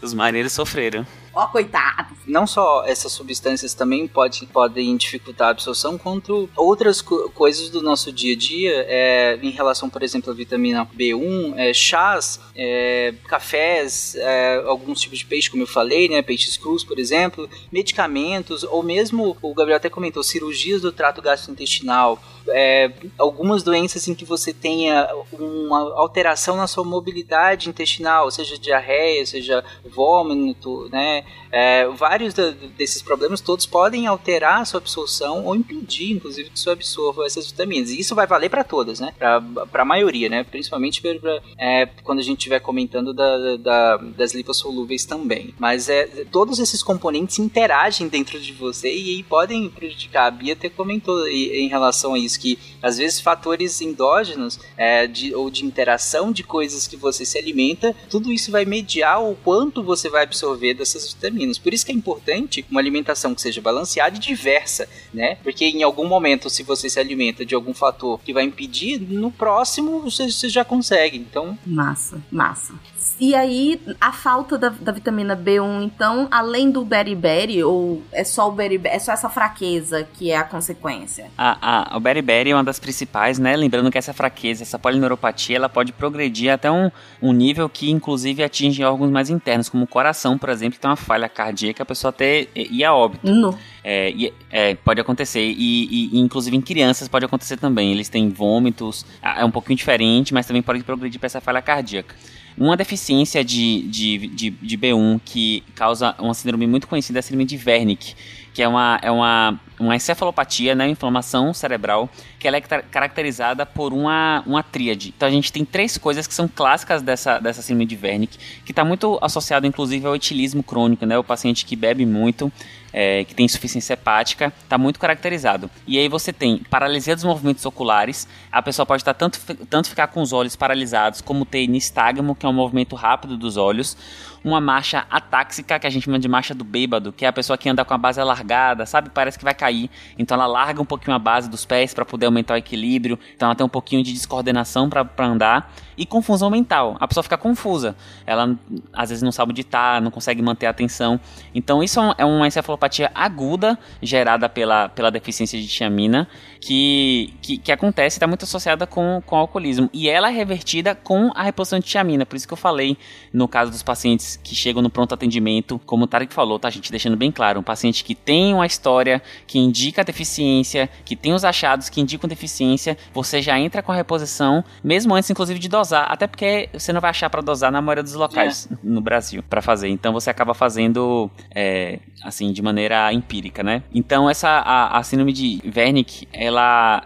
os 0.01 0.13
marinheiros 0.13 0.53
sofreram. 0.53 1.05
Ó, 1.35 1.43
oh, 1.43 1.47
coitado. 1.49 2.15
Não 2.25 2.47
só 2.47 2.85
essas 2.85 3.11
substâncias 3.11 3.73
também 3.73 4.07
pode, 4.07 4.45
podem 4.45 4.95
dificultar 4.95 5.49
a 5.49 5.51
absorção, 5.51 5.97
quanto 5.97 6.49
outras 6.55 7.01
co 7.01 7.29
coisas 7.31 7.69
do 7.69 7.81
nosso 7.81 8.09
dia 8.09 8.33
a 8.33 8.37
dia, 8.37 8.85
é, 8.87 9.37
em 9.41 9.49
relação, 9.49 9.89
por 9.89 10.01
exemplo, 10.01 10.31
à 10.31 10.33
vitamina 10.33 10.85
B1, 10.85 11.53
é, 11.57 11.73
chás, 11.73 12.39
é, 12.55 13.13
cafés, 13.27 14.15
é, 14.15 14.63
alguns 14.65 15.01
tipos 15.01 15.19
de 15.19 15.25
peixe, 15.25 15.51
como 15.51 15.63
eu 15.63 15.67
falei, 15.67 16.07
né, 16.07 16.21
peixes 16.21 16.55
crus, 16.55 16.85
por 16.85 16.97
exemplo, 16.97 17.49
medicamentos, 17.69 18.63
ou 18.63 18.81
mesmo, 18.81 19.35
o 19.41 19.53
Gabriel 19.53 19.75
até 19.75 19.89
comentou, 19.89 20.23
cirurgias 20.23 20.81
do 20.81 20.91
trato 20.91 21.21
gastrointestinal, 21.21 22.17
é, 22.49 22.91
algumas 23.17 23.63
doenças 23.63 24.07
em 24.07 24.15
que 24.15 24.25
você 24.25 24.53
tenha 24.53 25.07
uma 25.31 25.79
alteração 25.95 26.57
na 26.57 26.67
sua 26.67 26.83
mobilidade 26.83 27.69
intestinal, 27.69 28.29
seja 28.31 28.57
diarreia, 28.57 29.25
seja 29.25 29.63
vômito, 29.85 30.89
né? 30.91 31.23
É, 31.51 31.87
vários 31.87 32.33
da, 32.33 32.51
desses 32.77 33.01
problemas 33.01 33.39
todos 33.39 33.65
podem 33.65 34.07
alterar 34.07 34.61
a 34.61 34.65
sua 34.65 34.79
absorção 34.79 35.45
ou 35.45 35.55
impedir, 35.55 36.11
inclusive, 36.11 36.49
que 36.49 36.59
você 36.59 36.69
absorva 36.69 37.25
essas 37.25 37.47
vitaminas. 37.47 37.89
E 37.89 37.99
isso 37.99 38.13
vai 38.13 38.27
valer 38.27 38.49
para 38.49 38.63
todas, 38.63 38.99
né? 38.99 39.13
Para 39.17 39.41
a 39.73 39.85
maioria, 39.85 40.27
né? 40.27 40.43
Principalmente 40.43 41.01
pra, 41.01 41.41
é, 41.57 41.85
quando 42.03 42.19
a 42.19 42.23
gente 42.23 42.39
estiver 42.39 42.59
comentando 42.59 43.13
da, 43.13 43.55
da, 43.57 43.97
das 43.97 44.33
lipossolúveis 44.33 45.05
também. 45.05 45.53
Mas 45.57 45.87
é, 45.87 46.25
todos 46.31 46.59
esses 46.59 46.83
componentes 46.83 47.39
interagem 47.39 48.07
dentro 48.07 48.39
de 48.39 48.51
você 48.51 48.93
e, 48.93 49.19
e 49.19 49.23
podem 49.23 49.69
prejudicar. 49.69 50.27
A 50.27 50.31
Bia 50.31 50.53
até 50.53 50.69
comentou 50.69 51.27
em 51.27 51.67
relação 51.67 52.13
a 52.13 52.19
isso, 52.19 52.34
que 52.37 52.57
às 52.81 52.97
vezes 52.97 53.19
fatores 53.19 53.81
endógenos 53.81 54.59
é, 54.77 55.07
de, 55.07 55.33
ou 55.33 55.49
de 55.49 55.65
interação 55.65 56.31
de 56.31 56.43
coisas 56.43 56.87
que 56.87 56.95
você 56.95 57.25
se 57.25 57.37
alimenta, 57.37 57.95
tudo 58.09 58.31
isso 58.31 58.51
vai 58.51 58.65
mediar 58.65 59.23
o 59.23 59.35
quanto 59.35 59.83
você 59.83 60.09
vai 60.09 60.23
absorver 60.23 60.73
dessas 60.73 61.13
vitaminas. 61.13 61.57
Por 61.57 61.73
isso 61.73 61.85
que 61.85 61.91
é 61.91 61.95
importante 61.95 62.65
uma 62.69 62.79
alimentação 62.79 63.33
que 63.33 63.41
seja 63.41 63.61
balanceada 63.61 64.15
e 64.15 64.19
diversa, 64.19 64.87
né? 65.13 65.35
Porque 65.43 65.65
em 65.65 65.83
algum 65.83 66.07
momento, 66.07 66.49
se 66.49 66.63
você 66.63 66.89
se 66.89 66.99
alimenta 66.99 67.45
de 67.45 67.55
algum 67.55 67.73
fator 67.73 68.19
que 68.21 68.33
vai 68.33 68.43
impedir, 68.43 68.99
no 68.99 69.31
próximo 69.31 70.01
você, 70.01 70.31
você 70.31 70.49
já 70.49 70.63
consegue. 70.63 71.17
Então. 71.17 71.57
Massa, 71.65 72.21
massa. 72.31 72.73
E 73.19 73.33
aí, 73.33 73.81
a 73.99 74.11
falta 74.11 74.57
da, 74.57 74.69
da, 74.69 74.91
vitamina 74.91 75.35
B1, 75.35 75.83
então, 75.83 76.27
além 76.29 76.69
do 76.69 76.83
beriberi, 76.83 77.63
ou 77.63 78.01
é 78.11 78.23
só 78.23 78.49
o 78.49 78.51
beriberi, 78.51 78.95
é 78.95 78.99
só 78.99 79.13
essa 79.13 79.29
fraqueza 79.29 80.07
que 80.13 80.31
é 80.31 80.37
a 80.37 80.43
consequência? 80.43 81.31
Ah, 81.37 81.57
ah, 81.61 81.97
o 81.97 81.99
beriberi 81.99 82.51
é 82.51 82.55
uma 82.55 82.63
das 82.63 82.79
principais, 82.79 83.39
né? 83.39 83.55
Lembrando 83.55 83.89
que 83.89 83.97
essa 83.97 84.13
fraqueza, 84.13 84.63
essa 84.63 84.77
polineuropatia, 84.77 85.55
ela 85.55 85.69
pode 85.69 85.93
progredir 85.93 86.51
até 86.51 86.69
um, 86.69 86.91
um 87.21 87.31
nível 87.31 87.69
que, 87.69 87.89
inclusive, 87.89 88.43
atinge 88.43 88.83
órgãos 88.83 89.11
mais 89.11 89.29
internos, 89.29 89.69
como 89.69 89.85
o 89.85 89.87
coração, 89.87 90.37
por 90.37 90.49
exemplo, 90.49 90.73
que 90.73 90.79
tem 90.79 90.89
uma 90.89 90.97
falha 90.97 91.29
cardíaca, 91.29 91.83
a 91.83 91.85
pessoa 91.85 92.09
até 92.09 92.47
ia 92.55 92.89
a 92.89 92.95
óbito. 92.95 93.29
No. 93.29 93.57
É, 93.83 94.11
é, 94.49 94.75
pode 94.75 94.99
acontecer, 94.99 95.45
e, 95.45 96.09
e, 96.11 96.19
inclusive 96.19 96.57
em 96.57 96.61
crianças 96.61 97.07
pode 97.07 97.23
acontecer 97.23 97.57
também. 97.57 97.91
Eles 97.91 98.09
têm 98.09 98.29
vômitos, 98.29 99.05
é 99.21 99.45
um 99.45 99.51
pouquinho 99.51 99.77
diferente, 99.77 100.33
mas 100.33 100.45
também 100.45 100.61
pode 100.61 100.83
progredir 100.83 101.19
para 101.19 101.27
essa 101.27 101.39
falha 101.39 101.61
cardíaca. 101.61 102.15
Uma 102.57 102.77
deficiência 102.77 103.43
de, 103.43 103.81
de, 103.83 104.27
de, 104.27 104.49
de 104.49 104.77
B1 104.77 105.19
que 105.25 105.61
causa 105.75 106.15
uma 106.17 106.33
síndrome 106.33 106.65
muito 106.65 106.87
conhecida 106.87 107.19
é 107.19 107.21
a 107.21 107.23
síndrome 107.23 107.45
de 107.45 107.59
Wernicke, 107.65 108.15
que 108.53 108.63
é 108.63 108.67
uma, 108.67 108.97
é 109.01 109.11
uma, 109.11 109.59
uma 109.77 109.95
encefalopatia, 109.97 110.73
né, 110.73 110.87
inflamação 110.87 111.53
cerebral, 111.53 112.09
que 112.39 112.47
ela 112.47 112.55
é 112.55 112.61
caracterizada 112.61 113.65
por 113.65 113.91
uma, 113.91 114.41
uma 114.47 114.63
tríade. 114.63 115.13
Então 115.15 115.27
a 115.27 115.31
gente 115.31 115.51
tem 115.51 115.65
três 115.65 115.97
coisas 115.97 116.25
que 116.25 116.33
são 116.33 116.47
clássicas 116.47 117.01
dessa, 117.01 117.39
dessa 117.39 117.61
síndrome 117.61 117.85
de 117.85 117.99
Wernicke, 118.01 118.37
que 118.63 118.71
está 118.71 118.85
muito 118.85 119.19
associado 119.21 119.67
inclusive 119.67 120.07
ao 120.07 120.15
etilismo 120.15 120.63
crônico, 120.63 121.05
né, 121.05 121.17
o 121.17 121.23
paciente 121.23 121.65
que 121.65 121.75
bebe 121.75 122.05
muito, 122.05 122.49
é, 122.97 123.25
que 123.25 123.35
tem 123.35 123.45
insuficiência 123.45 123.93
hepática, 123.93 124.53
está 124.63 124.77
muito 124.77 124.97
caracterizado. 124.97 125.69
E 125.85 125.99
aí 125.99 126.07
você 126.07 126.31
tem 126.31 126.59
paralisia 126.69 127.13
dos 127.13 127.25
movimentos 127.25 127.65
oculares, 127.65 128.25
a 128.49 128.61
pessoa 128.61 128.85
pode 128.85 129.01
estar 129.01 129.13
tá 129.13 129.19
tanto, 129.19 129.37
tanto 129.65 129.89
ficar 129.89 130.07
com 130.07 130.21
os 130.21 130.31
olhos 130.31 130.55
paralisados, 130.55 131.19
como 131.19 131.43
ter 131.43 131.67
nistagmo, 131.67 132.33
que 132.33 132.45
é 132.45 132.49
um 132.49 132.53
movimento 132.53 132.95
rápido 132.95 133.35
dos 133.35 133.57
olhos, 133.57 133.97
uma 134.45 134.61
marcha 134.61 135.07
atáxica, 135.09 135.79
que 135.79 135.87
a 135.87 135.89
gente 135.89 136.03
chama 136.03 136.19
de 136.19 136.27
marcha 136.27 136.53
do 136.53 136.63
bêbado, 136.63 137.11
que 137.11 137.25
é 137.25 137.27
a 137.27 137.33
pessoa 137.33 137.57
que 137.57 137.67
anda 137.67 137.83
com 137.83 137.95
a 137.95 137.97
base 137.97 138.21
alargada, 138.21 138.85
sabe? 138.85 139.09
Parece 139.09 139.39
que 139.39 139.43
vai 139.43 139.55
cair. 139.55 139.89
Então 140.19 140.35
ela 140.35 140.45
larga 140.45 140.79
um 140.79 140.85
pouquinho 140.85 141.15
a 141.15 141.19
base 141.19 141.49
dos 141.49 141.65
pés 141.65 141.95
para 141.95 142.05
poder 142.05 142.27
aumentar 142.27 142.53
o 142.53 142.57
equilíbrio. 142.57 143.17
Então 143.35 143.47
ela 143.47 143.55
tem 143.55 143.65
um 143.65 143.69
pouquinho 143.69 144.03
de 144.03 144.13
descoordenação 144.13 144.87
para 144.87 145.09
andar. 145.25 145.73
E 145.97 146.05
confusão 146.05 146.51
mental. 146.51 146.95
A 146.99 147.07
pessoa 147.07 147.23
fica 147.23 147.37
confusa. 147.37 147.95
Ela 148.23 148.55
às 148.93 149.09
vezes 149.09 149.23
não 149.23 149.31
sabe 149.31 149.51
onde 149.51 149.63
tá, 149.63 149.99
não 149.99 150.11
consegue 150.11 150.43
manter 150.43 150.67
a 150.67 150.69
atenção. 150.69 151.19
Então 151.53 151.81
isso 151.81 151.99
é 152.15 152.23
uma 152.23 152.45
encefalopatia 152.45 153.09
aguda 153.15 153.79
gerada 153.99 154.47
pela, 154.47 154.89
pela 154.89 155.09
deficiência 155.09 155.59
de 155.59 155.67
tiamina 155.67 156.27
que, 156.65 157.31
que, 157.43 157.57
que 157.59 157.71
acontece, 157.71 158.17
está 158.17 158.25
muito 158.25 158.43
associada 158.43 158.87
com, 158.87 159.21
com 159.23 159.35
o 159.35 159.39
alcoolismo. 159.39 159.87
E 159.93 160.09
ela 160.09 160.29
é 160.29 160.33
revertida 160.33 160.95
com 160.95 161.31
a 161.35 161.43
reposição 161.43 161.77
de 161.77 161.85
tiamina. 161.85 162.25
Por 162.25 162.35
isso 162.35 162.47
que 162.47 162.53
eu 162.53 162.57
falei 162.57 162.97
no 163.31 163.47
caso 163.47 163.69
dos 163.69 163.83
pacientes 163.83 164.39
que 164.43 164.55
chegam 164.55 164.81
no 164.81 164.89
pronto 164.89 165.13
atendimento, 165.13 165.79
como 165.85 166.05
o 166.05 166.07
Tarek 166.07 166.33
falou, 166.33 166.57
tá, 166.57 166.67
gente? 166.71 166.89
Deixando 166.89 167.15
bem 167.15 167.31
claro, 167.31 167.59
um 167.59 167.63
paciente 167.63 168.03
que 168.03 168.15
tem 168.15 168.51
uma 168.51 168.65
história 168.65 169.21
que 169.45 169.59
indica 169.59 170.03
deficiência, 170.03 170.89
que 171.05 171.15
tem 171.15 171.33
os 171.33 171.45
achados 171.45 171.87
que 171.87 172.01
indicam 172.01 172.27
deficiência, 172.27 172.97
você 173.13 173.43
já 173.43 173.59
entra 173.59 173.83
com 173.83 173.91
a 173.91 173.95
reposição, 173.95 174.63
mesmo 174.83 175.13
antes, 175.13 175.29
inclusive, 175.29 175.59
de 175.59 175.69
dosar, 175.69 176.11
até 176.11 176.25
porque 176.25 176.69
você 176.73 176.91
não 176.91 176.99
vai 176.99 177.11
achar 177.11 177.29
para 177.29 177.41
dosar 177.41 177.71
na 177.71 177.79
maioria 177.79 178.01
dos 178.01 178.15
locais 178.15 178.67
é. 178.71 178.75
no 178.81 179.01
Brasil 179.01 179.43
para 179.47 179.61
fazer. 179.61 179.89
Então 179.89 180.11
você 180.11 180.31
acaba 180.31 180.55
fazendo, 180.55 181.29
é, 181.53 181.99
assim, 182.23 182.51
de 182.51 182.63
maneira 182.63 183.13
empírica, 183.13 183.61
né? 183.61 183.83
Então 183.93 184.27
essa, 184.27 184.49
a, 184.49 184.97
a 184.97 185.03
síndrome 185.03 185.31
de 185.31 185.61
Wernicke, 185.75 186.27
ela, 186.33 186.54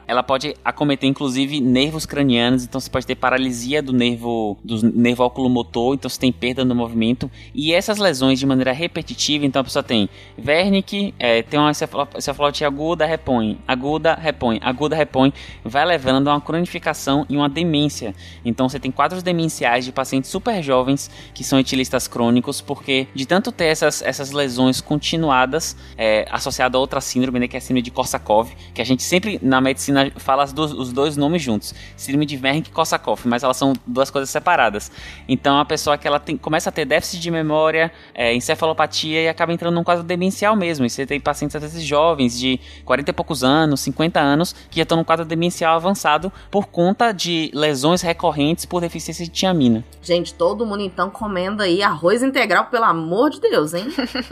ela 0.07 0.23
pode 0.23 0.55
acometer, 0.63 1.09
inclusive, 1.09 1.59
nervos 1.61 2.05
cranianos, 2.05 2.63
então 2.63 2.79
você 2.79 2.89
pode 2.89 3.05
ter 3.05 3.15
paralisia 3.15 3.81
do 3.81 3.93
nervo, 3.93 4.57
do 4.63 4.81
nervo 4.91 5.23
oculomotor, 5.23 5.93
então 5.93 6.09
você 6.09 6.19
tem 6.19 6.31
perda 6.31 6.65
no 6.65 6.75
movimento. 6.75 7.29
E 7.53 7.73
essas 7.73 7.97
lesões 7.97 8.39
de 8.39 8.45
maneira 8.45 8.71
repetitiva, 8.71 9.45
então 9.45 9.61
a 9.61 9.63
pessoa 9.63 9.83
tem 9.83 10.09
Wernicke, 10.37 11.13
é, 11.19 11.41
tem 11.41 11.59
uma 11.59 11.73
cefalopatia 11.73 12.67
aguda, 12.67 13.05
repõe, 13.05 13.57
aguda, 13.67 14.15
repõe, 14.15 14.59
aguda, 14.61 14.95
repõe, 14.95 15.33
vai 15.63 15.85
levando 15.85 16.27
a 16.29 16.33
uma 16.33 16.41
cronificação 16.41 17.25
e 17.29 17.35
uma 17.35 17.49
demência. 17.49 18.13
Então 18.43 18.67
você 18.67 18.79
tem 18.79 18.91
quadros 18.91 19.23
demenciais 19.23 19.85
de 19.85 19.91
pacientes 19.91 20.29
super 20.29 20.61
jovens 20.61 21.09
que 21.33 21.43
são 21.43 21.59
etilistas 21.59 22.07
crônicos, 22.07 22.61
porque 22.61 23.07
de 23.13 23.25
tanto 23.25 23.51
ter 23.51 23.65
essas, 23.65 24.01
essas 24.01 24.31
lesões 24.31 24.81
continuadas 24.81 25.75
é, 25.97 26.27
associado 26.31 26.77
a 26.77 26.79
outra 26.79 27.01
síndrome, 27.01 27.39
né, 27.39 27.47
que 27.47 27.55
é 27.55 27.59
a 27.59 27.61
síndrome 27.61 27.81
de 27.81 27.91
Korsakoff, 27.91 28.55
que 28.73 28.81
a 28.81 28.85
gente 28.85 29.03
sempre 29.03 29.38
na 29.41 29.59
medicina 29.59 30.11
fala 30.15 30.45
os 30.45 30.93
dois 30.93 31.17
nomes 31.17 31.41
juntos, 31.41 31.75
síndrome 31.97 32.25
de 32.25 32.39
Wernicke 32.41 32.69
e 32.69 32.73
Korsakoff, 32.73 33.27
mas 33.27 33.43
elas 33.43 33.57
são 33.57 33.73
duas 33.85 34.09
coisas 34.09 34.29
separadas. 34.29 34.91
Então 35.27 35.59
a 35.59 35.65
pessoa 35.65 35.97
que 35.97 36.07
ela 36.07 36.19
tem, 36.19 36.37
começa 36.37 36.69
a 36.69 36.71
ter 36.71 36.85
déficit 36.85 37.09
déficit 37.09 37.21
de 37.21 37.31
memória, 37.31 37.91
é, 38.13 38.33
encefalopatia 38.33 39.23
e 39.23 39.27
acaba 39.27 39.53
entrando 39.53 39.73
num 39.73 39.83
quadro 39.83 40.03
demencial 40.03 40.55
mesmo. 40.55 40.85
E 40.85 40.89
você 40.89 41.05
tem 41.05 41.19
pacientes 41.19 41.55
às 41.55 41.61
vezes 41.61 41.83
jovens, 41.83 42.37
de 42.37 42.59
40 42.85 43.09
e 43.09 43.13
poucos 43.13 43.43
anos, 43.43 43.81
50 43.81 44.19
anos, 44.19 44.53
que 44.69 44.77
já 44.77 44.83
estão 44.83 44.97
num 44.97 45.03
quadro 45.03 45.25
demencial 45.25 45.75
avançado 45.75 46.31
por 46.51 46.67
conta 46.67 47.11
de 47.11 47.51
lesões 47.53 48.01
recorrentes 48.01 48.65
por 48.65 48.81
deficiência 48.81 49.25
de 49.25 49.31
tiamina. 49.31 49.83
Gente, 50.01 50.33
todo 50.33 50.65
mundo 50.65 50.81
então 50.81 51.09
comendo 51.09 51.63
aí 51.63 51.81
arroz 51.81 52.21
integral, 52.21 52.65
pelo 52.65 52.85
amor 52.85 53.29
de 53.29 53.39
Deus, 53.39 53.73
hein? 53.73 53.87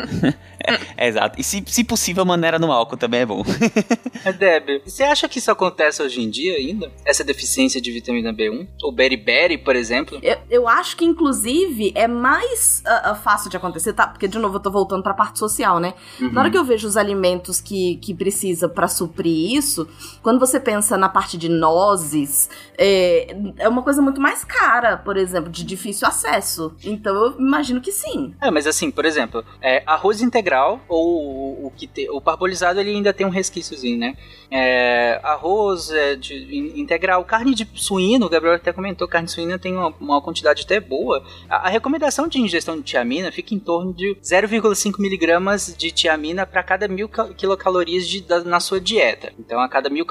é, 0.97 1.07
exato. 1.07 1.39
E 1.39 1.43
se, 1.43 1.63
se 1.65 1.83
possível, 1.83 2.25
maneira 2.25 2.59
no 2.59 2.71
álcool 2.71 2.97
também 2.97 3.21
é 3.21 3.25
bom. 3.25 3.43
é, 4.23 4.33
Deb, 4.33 4.81
você 4.85 5.03
acha 5.03 5.27
que 5.27 5.39
isso 5.39 5.51
acontece 5.51 6.01
hoje 6.01 6.21
em 6.21 6.29
dia 6.29 6.57
ainda? 6.57 6.91
Essa 7.05 7.23
deficiência 7.23 7.81
de 7.81 7.91
vitamina 7.91 8.33
B1? 8.33 8.67
Ou 8.83 8.91
beriberi, 8.91 9.57
por 9.57 9.75
exemplo? 9.75 10.19
Eu, 10.21 10.37
eu 10.49 10.67
acho 10.67 10.95
que, 10.97 11.05
inclusive, 11.05 11.91
é 11.95 12.07
mais 12.07 12.37
mais 12.37 12.83
uh, 12.85 13.11
uh, 13.11 13.15
fácil 13.15 13.49
de 13.49 13.57
acontecer, 13.57 13.93
tá? 13.93 14.07
Porque, 14.07 14.27
de 14.27 14.37
novo, 14.37 14.55
eu 14.55 14.59
tô 14.59 14.71
voltando 14.71 15.03
pra 15.03 15.13
parte 15.13 15.39
social, 15.39 15.79
né? 15.79 15.93
Uhum. 16.19 16.31
Na 16.31 16.41
hora 16.41 16.49
que 16.49 16.57
eu 16.57 16.63
vejo 16.63 16.87
os 16.87 16.97
alimentos 16.97 17.61
que, 17.61 17.97
que 17.97 18.13
precisa 18.13 18.69
para 18.69 18.87
suprir 18.87 19.55
isso, 19.55 19.87
quando 20.21 20.39
você 20.39 20.59
pensa 20.59 20.97
na 20.97 21.09
parte 21.09 21.37
de 21.37 21.49
nozes, 21.49 22.49
é, 22.77 23.35
é 23.57 23.67
uma 23.67 23.81
coisa 23.81 24.01
muito 24.01 24.21
mais 24.21 24.43
cara, 24.43 24.97
por 24.97 25.17
exemplo, 25.17 25.49
de 25.49 25.63
difícil 25.63 26.07
acesso. 26.07 26.75
Então 26.83 27.15
eu 27.15 27.39
imagino 27.39 27.81
que 27.81 27.91
sim. 27.91 28.33
É, 28.41 28.51
mas 28.51 28.67
assim, 28.67 28.91
por 28.91 29.05
exemplo, 29.05 29.43
é, 29.61 29.83
arroz 29.85 30.21
integral 30.21 30.56
ou 30.87 31.65
o, 31.65 31.71
que 31.75 31.87
te, 31.87 32.09
o 32.09 32.21
parbolizado 32.21 32.79
ele 32.79 32.91
ainda 32.91 33.13
tem 33.13 33.25
um 33.25 33.29
resquíciozinho, 33.29 33.97
né? 33.97 34.15
É, 34.49 35.19
arroz 35.23 35.91
é, 35.91 36.15
de, 36.15 36.79
integral, 36.79 37.23
carne 37.25 37.53
de 37.53 37.67
suíno, 37.75 38.25
o 38.25 38.29
Gabriel 38.29 38.55
até 38.55 38.71
comentou, 38.71 39.07
carne 39.07 39.25
de 39.25 39.33
suíno 39.33 39.59
tem 39.59 39.75
uma, 39.75 39.93
uma 39.99 40.21
quantidade 40.21 40.63
até 40.63 40.79
boa. 40.79 41.23
A, 41.49 41.67
a 41.67 41.69
recomendação 41.69 42.27
de 42.27 42.39
ingestão 42.39 42.77
de 42.77 42.83
tiamina 42.83 43.31
fica 43.31 43.53
em 43.53 43.59
torno 43.59 43.93
de 43.93 44.15
0,5 44.15 44.99
miligramas 44.99 45.75
de 45.77 45.91
tiamina 45.91 46.45
para 46.45 46.63
cada 46.63 46.87
mil 46.87 47.09
quilocalorias 47.35 48.07
de, 48.07 48.21
da, 48.21 48.43
na 48.43 48.59
sua 48.59 48.79
dieta. 48.79 49.33
Então, 49.39 49.59
a 49.59 49.67
cada 49.67 49.89
mil 49.89 50.05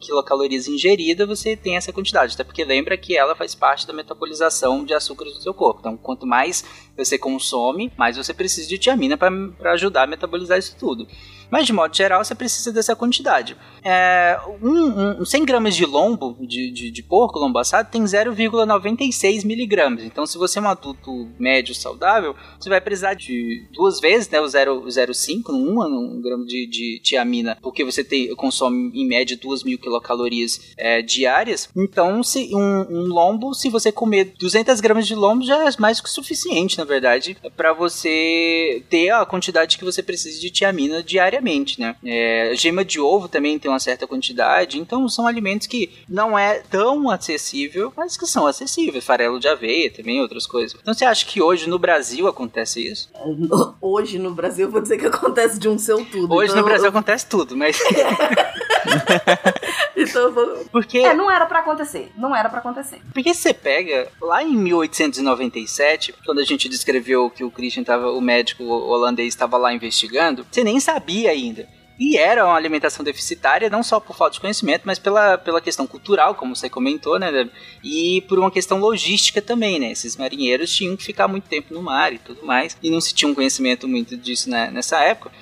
quilocalorias 0.00 0.68
ingerida, 0.68 1.26
você 1.26 1.56
tem 1.56 1.76
essa 1.76 1.92
quantidade. 1.92 2.34
Até 2.34 2.44
porque 2.44 2.64
lembra 2.64 2.96
que 2.96 3.16
ela 3.16 3.34
faz 3.34 3.54
parte 3.54 3.86
da 3.86 3.92
metabolização 3.92 4.84
de 4.84 4.94
açúcares 4.94 5.34
do 5.34 5.42
seu 5.42 5.54
corpo. 5.54 5.80
Então, 5.80 5.96
quanto 5.96 6.26
mais 6.26 6.64
você 6.96 7.18
consome, 7.18 7.92
mais 7.96 8.16
você 8.16 8.32
precisa 8.32 8.68
de 8.68 8.78
tiamina 8.78 9.16
para 9.16 9.30
ajudar 9.72 9.85
a 9.94 10.06
metabolizar 10.06 10.58
isso 10.58 10.76
tudo. 10.78 11.06
Mas 11.50 11.66
de 11.66 11.72
modo 11.72 11.96
geral, 11.96 12.24
você 12.24 12.34
precisa 12.34 12.72
dessa 12.72 12.96
quantidade. 12.96 13.56
É, 13.82 14.38
um, 14.62 15.20
um, 15.22 15.24
100 15.24 15.44
gramas 15.44 15.76
de 15.76 15.84
lombo, 15.84 16.36
de, 16.40 16.70
de, 16.70 16.90
de 16.90 17.02
porco, 17.02 17.38
lombo 17.38 17.58
assado, 17.58 17.90
tem 17.90 18.02
0,96 18.02 19.44
miligramas. 19.44 20.02
Então, 20.02 20.26
se 20.26 20.36
você 20.38 20.58
é 20.58 20.62
um 20.62 20.68
adulto 20.68 21.28
médio 21.38 21.74
saudável, 21.74 22.34
você 22.58 22.68
vai 22.68 22.80
precisar 22.80 23.14
de 23.14 23.68
duas 23.72 24.00
vezes, 24.00 24.28
né, 24.28 24.40
o 24.40 24.44
0,05, 24.44 25.50
um, 25.50 25.82
um 25.82 26.20
grama 26.20 26.44
de, 26.44 26.66
de 26.66 27.00
tiamina, 27.02 27.56
porque 27.62 27.84
você 27.84 28.02
tem, 28.02 28.34
consome 28.34 28.90
em 28.94 29.06
média 29.06 29.36
2 29.36 29.62
mil 29.62 29.78
quilocalorias 29.78 30.72
é, 30.76 31.02
diárias. 31.02 31.68
Então, 31.76 32.22
se, 32.22 32.50
um, 32.54 32.86
um 32.90 33.06
lombo, 33.06 33.54
se 33.54 33.68
você 33.70 33.92
comer 33.92 34.34
200 34.38 34.80
gramas 34.80 35.06
de 35.06 35.14
lombo, 35.14 35.44
já 35.44 35.64
é 35.64 35.70
mais 35.78 36.00
que 36.00 36.10
suficiente, 36.10 36.78
na 36.78 36.84
verdade, 36.84 37.36
para 37.56 37.72
você 37.72 38.82
ter 38.88 39.10
a 39.10 39.24
quantidade 39.24 39.78
que 39.78 39.84
você 39.84 40.02
precisa 40.02 40.40
de 40.40 40.50
tiamina 40.50 41.02
diária 41.02 41.35
diariamente, 41.36 41.80
né? 41.80 41.94
É, 42.04 42.52
gema 42.54 42.84
de 42.84 43.00
ovo 43.00 43.28
também 43.28 43.58
tem 43.58 43.70
uma 43.70 43.78
certa 43.78 44.06
quantidade, 44.06 44.78
então 44.78 45.08
são 45.08 45.26
alimentos 45.26 45.66
que 45.66 45.90
não 46.08 46.38
é 46.38 46.62
tão 46.70 47.10
acessível, 47.10 47.92
mas 47.96 48.16
que 48.16 48.26
são 48.26 48.46
acessíveis. 48.46 49.04
Farelo 49.04 49.38
de 49.38 49.48
aveia 49.48 49.90
também, 49.90 50.20
outras 50.20 50.46
coisas. 50.46 50.78
Então 50.80 50.94
você 50.94 51.04
acha 51.04 51.26
que 51.26 51.42
hoje 51.42 51.68
no 51.68 51.78
Brasil 51.78 52.26
acontece 52.26 52.86
isso? 52.86 53.10
Hoje 53.80 54.18
no 54.18 54.32
Brasil, 54.32 54.66
eu 54.66 54.70
vou 54.70 54.80
dizer 54.80 54.98
que 54.98 55.06
acontece 55.06 55.58
de 55.58 55.68
um 55.68 55.78
seu 55.78 56.04
tudo. 56.04 56.34
Hoje 56.34 56.50
então, 56.50 56.62
no 56.62 56.68
Brasil 56.68 56.88
acontece 56.88 57.26
tudo, 57.26 57.56
mas. 57.56 57.78
então 59.96 60.32
vou... 60.32 60.64
Porque... 60.70 60.98
É, 60.98 61.14
não 61.14 61.30
era 61.30 61.46
para 61.46 61.60
acontecer. 61.60 62.10
Não 62.16 62.34
era 62.34 62.48
para 62.48 62.58
acontecer. 62.58 63.00
Porque 63.12 63.32
você 63.32 63.52
pega 63.52 64.08
lá 64.20 64.42
em 64.42 64.56
1897, 64.56 66.14
quando 66.24 66.40
a 66.40 66.44
gente 66.44 66.68
descreveu 66.68 67.30
que 67.30 67.44
o 67.44 67.50
Christian 67.50 67.84
tava, 67.84 68.10
o 68.10 68.20
médico 68.20 68.64
holandês 68.64 69.28
estava 69.28 69.56
lá 69.56 69.72
investigando, 69.72 70.46
você 70.50 70.62
nem 70.62 70.78
sabia 70.80 71.25
ainda. 71.28 71.68
E 71.98 72.18
era 72.18 72.44
uma 72.44 72.54
alimentação 72.54 73.02
deficitária, 73.02 73.70
não 73.70 73.82
só 73.82 73.98
por 73.98 74.14
falta 74.14 74.34
de 74.34 74.40
conhecimento, 74.40 74.82
mas 74.84 74.98
pela, 74.98 75.38
pela 75.38 75.62
questão 75.62 75.86
cultural, 75.86 76.34
como 76.34 76.54
você 76.54 76.68
comentou, 76.68 77.18
né? 77.18 77.48
E 77.82 78.20
por 78.28 78.38
uma 78.38 78.50
questão 78.50 78.78
logística 78.78 79.40
também, 79.40 79.78
né? 79.78 79.92
Esses 79.92 80.14
marinheiros 80.14 80.74
tinham 80.74 80.94
que 80.94 81.02
ficar 81.02 81.26
muito 81.26 81.48
tempo 81.48 81.72
no 81.72 81.82
mar 81.82 82.12
e 82.12 82.18
tudo 82.18 82.44
mais, 82.44 82.76
e 82.82 82.90
não 82.90 83.00
se 83.00 83.14
tinha 83.14 83.30
um 83.30 83.34
conhecimento 83.34 83.88
muito 83.88 84.14
disso 84.14 84.50
né, 84.50 84.70
nessa 84.70 85.00
época. 85.00 85.32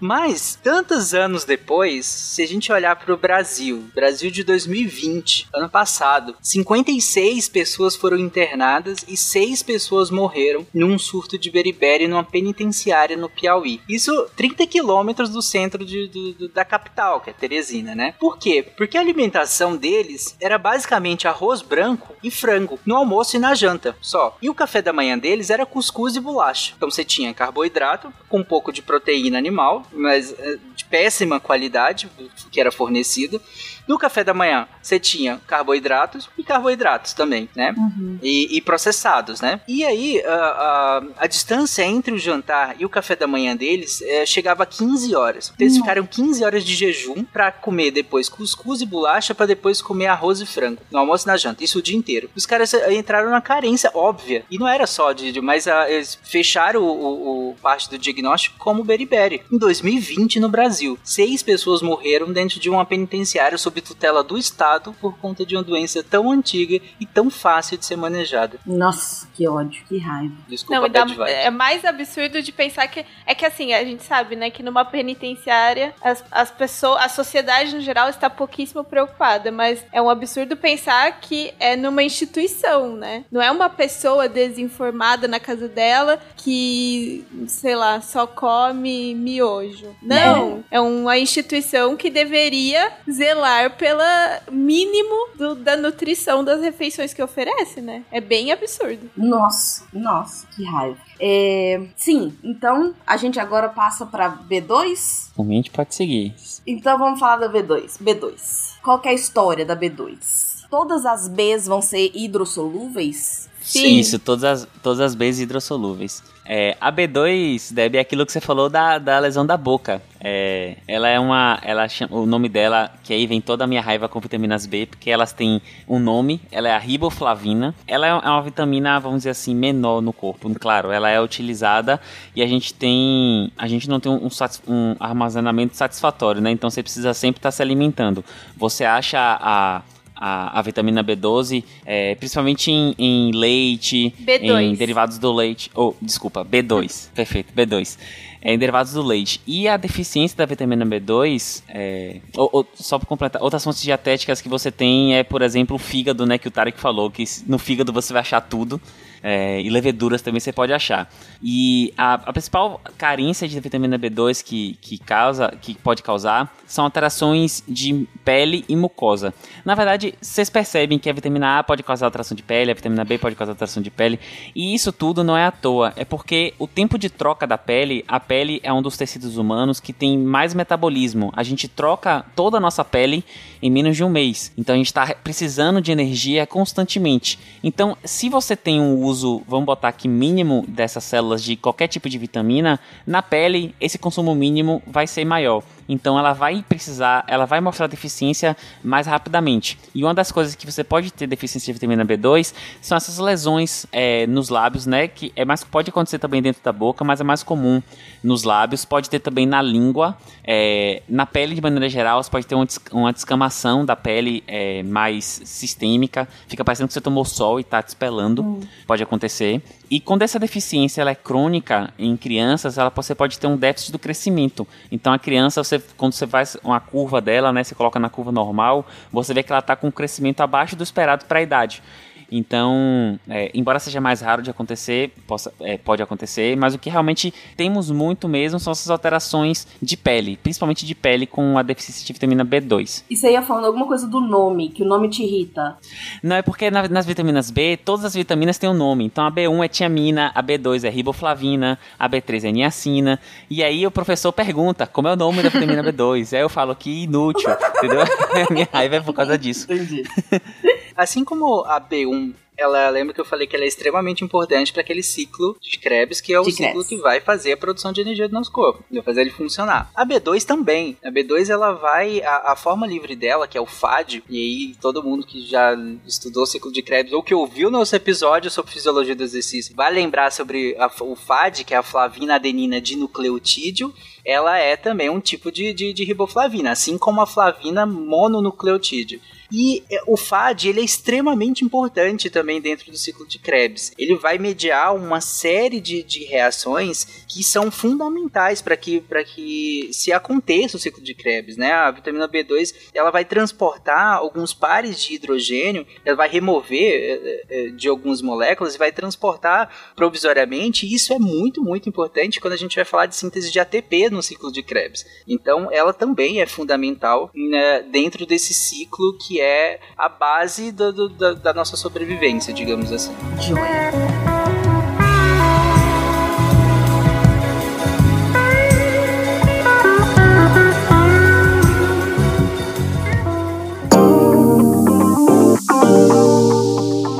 Mas, 0.00 0.58
tantos 0.62 1.12
anos 1.12 1.44
depois, 1.44 2.06
se 2.06 2.42
a 2.42 2.46
gente 2.46 2.72
olhar 2.72 2.96
para 2.96 3.12
o 3.12 3.16
Brasil, 3.16 3.84
Brasil 3.94 4.30
de 4.30 4.42
2020, 4.42 5.48
ano 5.54 5.68
passado, 5.68 6.34
56 6.40 7.48
pessoas 7.48 7.94
foram 7.94 8.16
internadas 8.16 9.04
e 9.06 9.16
6 9.16 9.62
pessoas 9.62 10.10
morreram 10.10 10.66
num 10.72 10.98
surto 10.98 11.38
de 11.38 11.50
beriberi 11.50 12.08
numa 12.08 12.24
penitenciária 12.24 13.16
no 13.16 13.28
Piauí. 13.28 13.80
Isso 13.88 14.26
30 14.36 14.66
quilômetros 14.66 15.28
do 15.28 15.42
centro 15.42 15.84
de, 15.84 16.08
do, 16.08 16.48
da 16.48 16.64
capital, 16.64 17.20
que 17.20 17.30
é 17.30 17.32
Teresina, 17.32 17.94
né? 17.94 18.14
Por 18.18 18.38
quê? 18.38 18.66
Porque 18.76 18.96
a 18.96 19.00
alimentação 19.00 19.76
deles 19.76 20.36
era 20.40 20.56
basicamente 20.58 21.28
arroz 21.28 21.60
branco 21.60 22.14
e 22.22 22.30
frango, 22.30 22.78
no 22.86 22.96
almoço 22.96 23.36
e 23.36 23.38
na 23.38 23.54
janta, 23.54 23.96
só. 24.00 24.36
E 24.40 24.48
o 24.48 24.54
café 24.54 24.80
da 24.80 24.92
manhã 24.92 25.18
deles 25.18 25.50
era 25.50 25.66
cuscuz 25.66 26.16
e 26.16 26.20
bolacha. 26.20 26.72
Então 26.76 26.90
você 26.90 27.04
tinha 27.04 27.34
carboidrato 27.34 28.12
com 28.28 28.38
um 28.38 28.44
pouco 28.44 28.72
de 28.72 28.82
proteína 28.82 29.38
animal, 29.38 29.84
mas 29.92 30.34
eh, 30.38 30.58
de 30.76 30.84
péssima 30.84 31.40
qualidade 31.40 32.08
que 32.50 32.60
era 32.60 32.70
fornecido. 32.70 33.40
No 33.86 33.98
café 33.98 34.22
da 34.24 34.34
manhã, 34.34 34.66
você 34.82 34.98
tinha 34.98 35.40
carboidratos 35.46 36.28
e 36.38 36.42
carboidratos 36.42 37.12
também, 37.12 37.48
né? 37.54 37.74
Uhum. 37.76 38.18
E, 38.22 38.56
e, 38.56 38.60
processados, 38.60 39.40
né? 39.40 39.60
E 39.66 39.84
aí, 39.84 40.22
a, 40.24 40.34
a, 40.34 41.02
a, 41.18 41.26
distância 41.26 41.82
entre 41.82 42.12
o 42.12 42.18
jantar 42.18 42.76
e 42.78 42.84
o 42.84 42.88
café 42.88 43.16
da 43.16 43.26
manhã 43.26 43.56
deles 43.56 44.00
é, 44.02 44.24
chegava 44.24 44.62
a 44.62 44.66
15 44.66 45.14
horas. 45.14 45.52
Então, 45.54 45.66
eles 45.66 45.74
uhum. 45.74 45.82
ficaram 45.82 46.06
15 46.06 46.44
horas 46.44 46.64
de 46.64 46.74
jejum 46.74 47.24
para 47.24 47.50
comer 47.50 47.90
depois 47.90 48.28
cuscuz 48.28 48.80
e 48.80 48.86
bolacha, 48.86 49.34
para 49.34 49.46
depois 49.46 49.82
comer 49.82 50.06
arroz 50.06 50.40
e 50.40 50.46
frango. 50.46 50.82
No 50.90 50.98
almoço 50.98 51.26
e 51.26 51.28
na 51.28 51.36
janta, 51.36 51.64
isso 51.64 51.78
o 51.78 51.82
dia 51.82 51.96
inteiro. 51.96 52.30
Os 52.34 52.46
caras 52.46 52.72
eh, 52.74 52.94
entraram 52.94 53.30
na 53.30 53.40
carência 53.40 53.90
óbvia. 53.94 54.44
E 54.50 54.58
não 54.58 54.68
era 54.68 54.86
só 54.86 55.12
de. 55.12 55.40
Mas 55.40 55.66
a, 55.66 55.82
ah, 55.82 55.90
eles 55.90 56.18
fecharam 56.22 56.82
o, 56.82 56.86
o, 56.86 57.50
o, 57.50 57.54
parte 57.56 57.90
do 57.90 57.98
diagnóstico 57.98 58.56
como 58.58 58.84
beriberi. 58.84 59.42
Em 59.50 59.58
2020, 59.58 60.40
no 60.40 60.48
Brasil, 60.48 60.98
seis 61.02 61.42
pessoas 61.42 61.82
morreram 61.82 62.32
dentro 62.32 62.60
de 62.60 62.70
uma 62.70 62.84
penitenciária 62.84 63.58
sob 63.58 63.69
sob 63.70 63.80
tutela 63.80 64.24
do 64.24 64.36
Estado 64.36 64.92
por 65.00 65.16
conta 65.18 65.46
de 65.46 65.56
uma 65.56 65.62
doença 65.62 66.02
tão 66.02 66.30
antiga 66.30 66.80
e 66.98 67.06
tão 67.06 67.30
fácil 67.30 67.78
de 67.78 67.86
ser 67.86 67.96
manejada. 67.96 68.58
Nossa, 68.66 69.28
que 69.32 69.46
ódio, 69.46 69.84
que 69.88 69.98
raiva. 69.98 70.34
Desculpa, 70.48 70.80
Não, 70.82 70.88
dá, 70.88 71.28
é 71.28 71.50
mais 71.50 71.84
absurdo 71.84 72.42
de 72.42 72.50
pensar 72.50 72.88
que 72.88 73.06
é 73.24 73.34
que 73.34 73.46
assim, 73.46 73.72
a 73.72 73.84
gente 73.84 74.02
sabe, 74.02 74.34
né, 74.34 74.50
que 74.50 74.62
numa 74.62 74.84
penitenciária 74.84 75.94
as, 76.02 76.24
as 76.30 76.50
pessoas, 76.50 77.02
a 77.02 77.08
sociedade 77.08 77.74
no 77.74 77.80
geral 77.80 78.08
está 78.08 78.28
pouquíssimo 78.28 78.82
preocupada, 78.82 79.52
mas 79.52 79.84
é 79.92 80.02
um 80.02 80.10
absurdo 80.10 80.56
pensar 80.56 81.20
que 81.20 81.54
é 81.60 81.76
numa 81.76 82.02
instituição, 82.02 82.96
né? 82.96 83.24
Não 83.30 83.40
é 83.40 83.50
uma 83.50 83.70
pessoa 83.70 84.28
desinformada 84.28 85.28
na 85.28 85.38
casa 85.38 85.68
dela 85.68 86.18
que, 86.36 87.24
sei 87.46 87.76
lá, 87.76 88.00
só 88.00 88.26
come 88.26 89.14
miojo. 89.14 89.94
Não, 90.02 90.64
é, 90.70 90.76
é 90.76 90.80
uma 90.80 91.18
instituição 91.18 91.96
que 91.96 92.10
deveria 92.10 92.92
zelar 93.10 93.59
pela 93.68 94.40
mínimo 94.50 95.28
do, 95.36 95.54
da 95.54 95.76
nutrição 95.76 96.42
das 96.42 96.60
refeições 96.60 97.12
que 97.12 97.22
oferece, 97.22 97.80
né? 97.80 98.04
É 98.10 98.20
bem 98.20 98.52
absurdo. 98.52 99.10
Nossa, 99.16 99.84
nossa, 99.92 100.46
que 100.48 100.64
raiva. 100.64 100.98
É, 101.18 101.82
sim, 101.96 102.36
então 102.42 102.94
a 103.06 103.16
gente 103.16 103.38
agora 103.38 103.68
passa 103.68 104.06
para 104.06 104.30
B2. 104.30 105.30
O 105.36 105.44
mente 105.44 105.70
pode 105.70 105.94
seguir. 105.94 106.34
Então 106.66 106.98
vamos 106.98 107.20
falar 107.20 107.36
da 107.36 107.52
B2. 107.52 108.02
B2. 108.02 108.78
Qual 108.82 109.00
é 109.04 109.08
a 109.08 109.12
história 109.12 109.66
da 109.66 109.76
B2? 109.76 110.60
Todas 110.70 111.04
as 111.04 111.26
Bs 111.26 111.66
vão 111.66 111.82
ser 111.82 112.12
hidrossolúveis? 112.14 113.49
Sim. 113.70 113.98
Isso, 113.98 114.18
todas 114.18 114.44
as, 114.44 114.68
todas 114.82 115.00
as 115.00 115.14
Bs 115.14 115.38
hidrossolúveis. 115.38 116.22
É, 116.44 116.76
a 116.80 116.90
B2, 116.90 117.72
Deb, 117.72 117.94
é 117.94 118.00
aquilo 118.00 118.26
que 118.26 118.32
você 118.32 118.40
falou 118.40 118.68
da, 118.68 118.98
da 118.98 119.20
lesão 119.20 119.46
da 119.46 119.56
boca. 119.56 120.02
É, 120.20 120.76
ela 120.88 121.08
é 121.08 121.20
uma. 121.20 121.60
Ela 121.62 121.88
chama, 121.88 122.16
o 122.16 122.26
nome 122.26 122.48
dela, 122.48 122.92
que 123.04 123.14
aí 123.14 123.24
vem 123.28 123.40
toda 123.40 123.62
a 123.62 123.66
minha 123.68 123.80
raiva 123.80 124.08
com 124.08 124.18
vitaminas 124.18 124.66
B, 124.66 124.86
porque 124.86 125.08
elas 125.08 125.32
têm 125.32 125.62
um 125.88 126.00
nome, 126.00 126.40
ela 126.50 126.68
é 126.68 126.72
a 126.72 126.78
riboflavina. 126.78 127.72
Ela 127.86 128.08
é 128.08 128.12
uma 128.12 128.42
vitamina, 128.42 128.98
vamos 128.98 129.18
dizer 129.18 129.30
assim, 129.30 129.54
menor 129.54 130.00
no 130.00 130.12
corpo. 130.12 130.52
Claro, 130.58 130.90
ela 130.90 131.08
é 131.08 131.20
utilizada 131.20 132.00
e 132.34 132.42
a 132.42 132.46
gente 132.48 132.74
tem. 132.74 133.52
A 133.56 133.68
gente 133.68 133.88
não 133.88 134.00
tem 134.00 134.10
um, 134.10 134.28
um 134.66 134.96
armazenamento 134.98 135.76
satisfatório, 135.76 136.40
né? 136.40 136.50
Então 136.50 136.68
você 136.68 136.82
precisa 136.82 137.14
sempre 137.14 137.38
estar 137.38 137.52
se 137.52 137.62
alimentando. 137.62 138.24
Você 138.56 138.84
acha 138.84 139.38
a 139.40 139.82
a, 140.20 140.58
a 140.58 140.62
vitamina 140.62 141.02
B12, 141.02 141.64
é, 141.86 142.14
principalmente 142.14 142.70
em, 142.70 142.94
em, 142.98 143.32
leite, 143.32 144.14
B2. 144.22 144.60
em 144.60 144.74
derivados 144.74 145.18
do 145.18 145.32
leite. 145.32 145.70
Ou, 145.74 145.96
oh, 145.98 146.04
desculpa, 146.04 146.44
B2. 146.44 147.08
Perfeito, 147.14 147.54
B2. 147.54 147.96
É, 148.42 148.52
em 148.52 148.58
derivados 148.58 148.92
do 148.92 149.02
leite. 149.02 149.40
E 149.46 149.66
a 149.66 149.78
deficiência 149.78 150.36
da 150.36 150.44
vitamina 150.44 150.84
B2, 150.84 151.62
é, 151.68 152.20
ou, 152.36 152.50
ou, 152.52 152.68
só 152.74 152.98
para 152.98 153.08
completar, 153.08 153.42
outras 153.42 153.64
fontes 153.64 153.82
dietéticas 153.82 154.42
que 154.42 154.48
você 154.48 154.70
tem 154.70 155.16
é, 155.16 155.22
por 155.22 155.40
exemplo, 155.40 155.76
o 155.76 155.78
fígado, 155.78 156.26
né, 156.26 156.36
que 156.36 156.48
o 156.48 156.50
Tarek 156.50 156.78
falou, 156.78 157.10
que 157.10 157.24
no 157.46 157.58
fígado 157.58 157.92
você 157.92 158.12
vai 158.12 158.20
achar 158.20 158.40
tudo. 158.42 158.80
É, 159.22 159.60
e 159.60 159.68
leveduras 159.68 160.22
também 160.22 160.40
você 160.40 160.52
pode 160.52 160.72
achar. 160.72 161.10
E 161.42 161.92
a, 161.96 162.14
a, 162.14 162.32
principal 162.32 162.80
carência 162.96 163.46
de 163.46 163.58
vitamina 163.60 163.98
B2 163.98 164.42
que, 164.42 164.78
que, 164.80 164.98
causa, 164.98 165.52
que 165.60 165.74
pode 165.74 166.02
causar 166.02 166.54
são 166.66 166.84
alterações 166.84 167.62
de 167.68 168.06
pele 168.24 168.64
e 168.68 168.76
mucosa. 168.76 169.34
Na 169.64 169.74
verdade, 169.74 170.14
vocês 170.20 170.48
percebem 170.48 170.98
que 170.98 171.10
a 171.10 171.12
vitamina 171.12 171.58
A 171.58 171.62
pode 171.62 171.82
causar 171.82 172.06
alteração 172.06 172.34
de 172.34 172.42
pele, 172.42 172.70
a 172.70 172.74
vitamina 172.74 173.04
B 173.04 173.18
pode 173.18 173.36
causar 173.36 173.52
alteração 173.52 173.82
de 173.82 173.90
pele, 173.90 174.18
e 174.54 174.74
isso 174.74 174.92
tudo 174.92 175.22
não 175.22 175.36
é 175.36 175.44
à 175.44 175.50
toa, 175.50 175.92
é 175.96 176.04
porque 176.04 176.54
o 176.58 176.66
tempo 176.66 176.98
de 176.98 177.10
troca 177.10 177.46
da 177.46 177.58
pele, 177.58 178.04
a 178.08 178.18
pele 178.18 178.60
é 178.62 178.72
um 178.72 178.80
dos 178.80 178.96
tecidos 178.96 179.36
humanos 179.36 179.80
que 179.80 179.92
tem 179.92 180.16
mais 180.16 180.54
metabolismo. 180.54 181.32
A 181.36 181.42
gente 181.42 181.68
troca 181.68 182.24
toda 182.34 182.56
a 182.56 182.60
nossa 182.60 182.84
pele 182.84 183.24
em 183.62 183.70
menos 183.70 183.96
de 183.96 184.04
um 184.04 184.08
mês. 184.08 184.52
Então 184.56 184.74
a 184.74 184.78
gente 184.78 184.86
está 184.86 185.14
precisando 185.14 185.80
de 185.80 185.92
energia 185.92 186.46
constantemente. 186.46 187.38
Então, 187.62 187.96
se 188.04 188.28
você 188.28 188.56
tem 188.56 188.80
um 188.80 188.96
uso, 188.96 189.09
vamos 189.46 189.66
botar 189.66 189.88
aqui, 189.88 190.08
mínimo 190.08 190.64
dessas 190.68 191.04
células 191.04 191.42
de 191.42 191.56
qualquer 191.56 191.88
tipo 191.88 192.08
de 192.08 192.18
vitamina, 192.18 192.78
na 193.06 193.22
pele 193.22 193.74
esse 193.80 193.98
consumo 193.98 194.34
mínimo 194.34 194.82
vai 194.86 195.06
ser 195.06 195.24
maior. 195.24 195.62
Então 195.90 196.16
ela 196.16 196.32
vai 196.32 196.64
precisar, 196.66 197.24
ela 197.26 197.44
vai 197.44 197.60
mostrar 197.60 197.88
deficiência 197.88 198.56
mais 198.82 199.08
rapidamente. 199.08 199.76
E 199.92 200.04
uma 200.04 200.14
das 200.14 200.30
coisas 200.30 200.54
que 200.54 200.64
você 200.64 200.84
pode 200.84 201.12
ter 201.12 201.26
deficiência 201.26 201.66
de 201.66 201.72
vitamina 201.72 202.04
B2 202.04 202.54
são 202.80 202.96
essas 202.96 203.18
lesões 203.18 203.86
é, 203.90 204.24
nos 204.28 204.50
lábios, 204.50 204.86
né? 204.86 205.08
Que 205.08 205.32
é 205.34 205.44
mais 205.44 205.64
pode 205.64 205.90
acontecer 205.90 206.20
também 206.20 206.40
dentro 206.40 206.62
da 206.62 206.72
boca, 206.72 207.02
mas 207.04 207.20
é 207.20 207.24
mais 207.24 207.42
comum 207.42 207.82
nos 208.22 208.44
lábios. 208.44 208.84
Pode 208.84 209.10
ter 209.10 209.18
também 209.18 209.46
na 209.46 209.60
língua, 209.60 210.16
é, 210.44 211.02
na 211.08 211.26
pele 211.26 211.56
de 211.56 211.60
maneira 211.60 211.88
geral. 211.88 212.22
Você 212.22 212.30
pode 212.30 212.46
ter 212.46 212.54
uma, 212.54 212.66
uma 212.92 213.12
descamação 213.12 213.84
da 213.84 213.96
pele 213.96 214.44
é, 214.46 214.84
mais 214.84 215.42
sistêmica. 215.44 216.28
Fica 216.46 216.64
parecendo 216.64 216.86
que 216.86 216.94
você 216.94 217.00
tomou 217.00 217.24
sol 217.24 217.58
e 217.58 217.62
está 217.62 217.80
despelando. 217.80 218.42
Hum. 218.42 218.60
Pode 218.86 219.02
acontecer. 219.02 219.60
E 219.90 219.98
quando 219.98 220.22
essa 220.22 220.38
deficiência 220.38 221.00
ela 221.00 221.10
é 221.10 221.16
crônica 221.16 221.92
em 221.98 222.16
crianças, 222.16 222.78
ela, 222.78 222.92
você 222.94 223.12
pode 223.12 223.36
ter 223.40 223.48
um 223.48 223.56
déficit 223.56 223.90
do 223.90 223.98
crescimento. 223.98 224.66
Então 224.90 225.12
a 225.12 225.18
criança, 225.18 225.64
você, 225.64 225.82
quando 225.96 226.12
você 226.12 226.28
faz 226.28 226.56
uma 226.62 226.78
curva 226.78 227.20
dela, 227.20 227.52
né, 227.52 227.64
você 227.64 227.74
coloca 227.74 227.98
na 227.98 228.08
curva 228.08 228.30
normal, 228.30 228.86
você 229.10 229.34
vê 229.34 229.42
que 229.42 229.50
ela 229.50 229.58
está 229.58 229.74
com 229.74 229.88
um 229.88 229.90
crescimento 229.90 230.42
abaixo 230.42 230.76
do 230.76 230.84
esperado 230.84 231.24
para 231.24 231.40
a 231.40 231.42
idade. 231.42 231.82
Então, 232.30 233.18
é, 233.28 233.50
embora 233.54 233.78
seja 233.78 234.00
mais 234.00 234.20
raro 234.20 234.42
de 234.42 234.50
acontecer, 234.50 235.12
possa, 235.26 235.52
é, 235.60 235.76
pode 235.76 236.02
acontecer, 236.02 236.56
mas 236.56 236.74
o 236.74 236.78
que 236.78 236.88
realmente 236.88 237.32
temos 237.56 237.90
muito 237.90 238.28
mesmo 238.28 238.60
são 238.60 238.70
essas 238.70 238.90
alterações 238.90 239.66
de 239.82 239.96
pele, 239.96 240.38
principalmente 240.42 240.86
de 240.86 240.94
pele 240.94 241.26
com 241.26 241.58
a 241.58 241.62
deficiência 241.62 242.06
de 242.06 242.12
vitamina 242.12 242.44
B2. 242.44 243.04
E 243.10 243.16
você 243.16 243.32
ia 243.32 243.42
falando 243.42 243.66
alguma 243.66 243.86
coisa 243.86 244.06
do 244.06 244.20
nome, 244.20 244.68
que 244.68 244.82
o 244.82 244.86
nome 244.86 245.08
te 245.08 245.22
irrita? 245.22 245.76
Não, 246.22 246.36
é 246.36 246.42
porque 246.42 246.70
na, 246.70 246.88
nas 246.88 247.06
vitaminas 247.06 247.50
B, 247.50 247.76
todas 247.76 248.04
as 248.04 248.14
vitaminas 248.14 248.58
têm 248.58 248.70
um 248.70 248.74
nome. 248.74 249.04
Então 249.04 249.26
a 249.26 249.32
B1 249.32 249.64
é 249.64 249.68
tiamina, 249.68 250.30
a 250.34 250.42
B2 250.42 250.84
é 250.84 250.90
riboflavina, 250.90 251.78
a 251.98 252.08
B3 252.08 252.48
é 252.48 252.52
niacina. 252.52 253.18
E 253.48 253.62
aí 253.62 253.86
o 253.86 253.90
professor 253.90 254.32
pergunta 254.32 254.86
como 254.86 255.08
é 255.08 255.12
o 255.12 255.16
nome 255.16 255.42
da 255.42 255.48
vitamina 255.48 255.82
B2. 255.82 256.32
aí 256.36 256.40
eu 256.40 256.48
falo 256.48 256.74
que 256.74 257.04
inútil, 257.04 257.50
entendeu? 257.78 258.04
Minha 258.50 258.68
raiva 258.72 258.96
é 258.96 259.00
por 259.00 259.14
causa 259.14 259.36
disso. 259.36 259.66
Entendi. 259.70 260.02
Assim 261.00 261.24
como 261.24 261.64
a 261.64 261.80
B1 261.80 262.34
ela 262.58 262.90
lembra 262.90 263.14
que 263.14 263.20
eu 263.22 263.24
falei 263.24 263.46
que 263.46 263.56
ela 263.56 263.64
é 263.64 263.68
extremamente 263.68 264.22
importante 264.22 264.70
para 264.70 264.82
aquele 264.82 265.02
ciclo 265.02 265.56
de 265.58 265.78
Krebs, 265.78 266.20
que 266.20 266.34
é 266.34 266.38
o 266.38 266.42
de 266.42 266.52
ciclo 266.52 266.72
Krebs. 266.72 266.88
que 266.88 266.96
vai 266.98 267.18
fazer 267.18 267.52
a 267.52 267.56
produção 267.56 267.90
de 267.90 268.02
energia 268.02 268.28
do 268.28 268.34
nosso 268.34 268.52
corpo, 268.52 268.84
vai 268.92 269.02
fazer 269.02 269.22
ele 269.22 269.30
funcionar. 269.30 269.90
A 269.94 270.04
B2 270.04 270.44
também. 270.44 270.98
A 271.02 271.10
B2 271.10 271.48
ela 271.48 271.72
vai 271.72 272.20
a, 272.20 272.52
a, 272.52 272.56
forma 272.56 272.86
livre 272.86 273.16
dela, 273.16 273.48
que 273.48 273.56
é 273.56 273.60
o 273.62 273.64
FAD, 273.64 274.22
e 274.28 274.36
aí 274.36 274.74
todo 274.78 275.02
mundo 275.02 275.26
que 275.26 275.40
já 275.40 275.74
estudou 276.06 276.42
o 276.42 276.46
ciclo 276.46 276.70
de 276.70 276.82
Krebs 276.82 277.14
ou 277.14 277.22
que 277.22 277.34
ouviu 277.34 277.70
nosso 277.70 277.96
episódio 277.96 278.50
sobre 278.50 278.72
fisiologia 278.72 279.16
do 279.16 279.24
exercício 279.24 279.74
vai 279.74 279.90
lembrar 279.90 280.30
sobre 280.30 280.76
a, 280.78 280.90
o 281.00 281.16
FAD, 281.16 281.64
que 281.64 281.72
é 281.72 281.78
a 281.78 281.82
flavina 281.82 282.34
adenina 282.34 282.78
dinucleotídeo, 282.78 283.94
ela 284.22 284.58
é 284.58 284.76
também 284.76 285.08
um 285.08 285.18
tipo 285.18 285.50
de, 285.50 285.72
de, 285.72 285.94
de 285.94 286.04
riboflavina, 286.04 286.72
assim 286.72 286.98
como 286.98 287.22
a 287.22 287.26
flavina 287.26 287.86
mononucleotídeo. 287.86 289.18
E 289.52 289.82
é, 289.90 290.02
o 290.06 290.16
FAD 290.16 290.68
ele 290.68 290.80
é 290.80 290.84
extremamente 290.84 291.64
importante 291.64 292.30
também 292.30 292.60
dentro 292.60 292.90
do 292.90 292.96
ciclo 292.96 293.26
de 293.26 293.38
Krebs. 293.38 293.92
Ele 293.98 294.16
vai 294.16 294.38
mediar 294.38 294.94
uma 294.94 295.20
série 295.20 295.80
de, 295.80 296.02
de 296.02 296.24
reações 296.24 297.24
que 297.26 297.42
são 297.42 297.70
fundamentais 297.70 298.62
para 298.62 298.76
que, 298.76 299.02
que 299.34 299.90
se 299.92 300.12
aconteça 300.12 300.76
o 300.76 300.80
ciclo 300.80 301.02
de 301.02 301.14
Krebs. 301.14 301.56
Né? 301.56 301.72
A 301.72 301.90
vitamina 301.90 302.28
B2 302.28 302.74
ela 302.94 303.10
vai 303.10 303.24
transportar 303.24 304.16
alguns 304.16 304.54
pares 304.54 305.02
de 305.02 305.14
hidrogênio, 305.14 305.86
ela 306.04 306.16
vai 306.16 306.28
remover 306.28 306.70
é, 306.80 307.42
é, 307.48 307.68
de 307.70 307.88
algumas 307.88 308.22
moléculas 308.22 308.74
e 308.74 308.78
vai 308.78 308.92
transportar 308.92 309.92
provisoriamente. 309.96 310.86
E 310.86 310.94
isso 310.94 311.12
é 311.12 311.18
muito, 311.18 311.62
muito 311.62 311.88
importante 311.88 312.40
quando 312.40 312.54
a 312.54 312.58
gente 312.58 312.76
vai 312.76 312.84
falar 312.84 313.06
de 313.06 313.16
síntese 313.16 313.50
de 313.50 313.58
ATP 313.58 314.10
no 314.10 314.22
ciclo 314.22 314.52
de 314.52 314.62
Krebs. 314.62 315.04
Então, 315.26 315.68
ela 315.72 315.92
também 315.92 316.40
é 316.40 316.46
fundamental 316.46 317.30
né, 317.34 317.82
dentro 317.82 318.24
desse 318.26 318.54
ciclo 318.54 319.16
que 319.18 319.39
que 319.40 319.44
é 319.44 319.80
a 319.96 320.06
base 320.06 320.70
do, 320.70 320.92
do, 320.92 321.08
da, 321.08 321.32
da 321.32 321.54
nossa 321.54 321.74
sobrevivência, 321.74 322.52
digamos 322.52 322.92
assim. 322.92 323.10
Joia. 323.40 323.90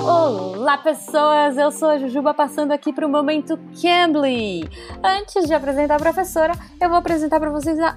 Olá 0.04 0.76
pessoas, 0.76 1.56
eu 1.56 1.72
sou 1.72 1.88
a 1.88 1.96
Jujuba 1.96 2.34
passando 2.34 2.72
aqui 2.72 2.92
para 2.92 3.06
o 3.06 3.08
momento 3.08 3.58
Cambly. 3.80 4.68
Antes 5.02 5.46
de 5.46 5.54
apresentar 5.54 5.94
a 5.94 5.98
professora, 5.98 6.52
eu 6.78 6.90
vou 6.90 6.98
apresentar 6.98 7.40
para 7.40 7.48
vocês 7.48 7.78
a 7.80 7.96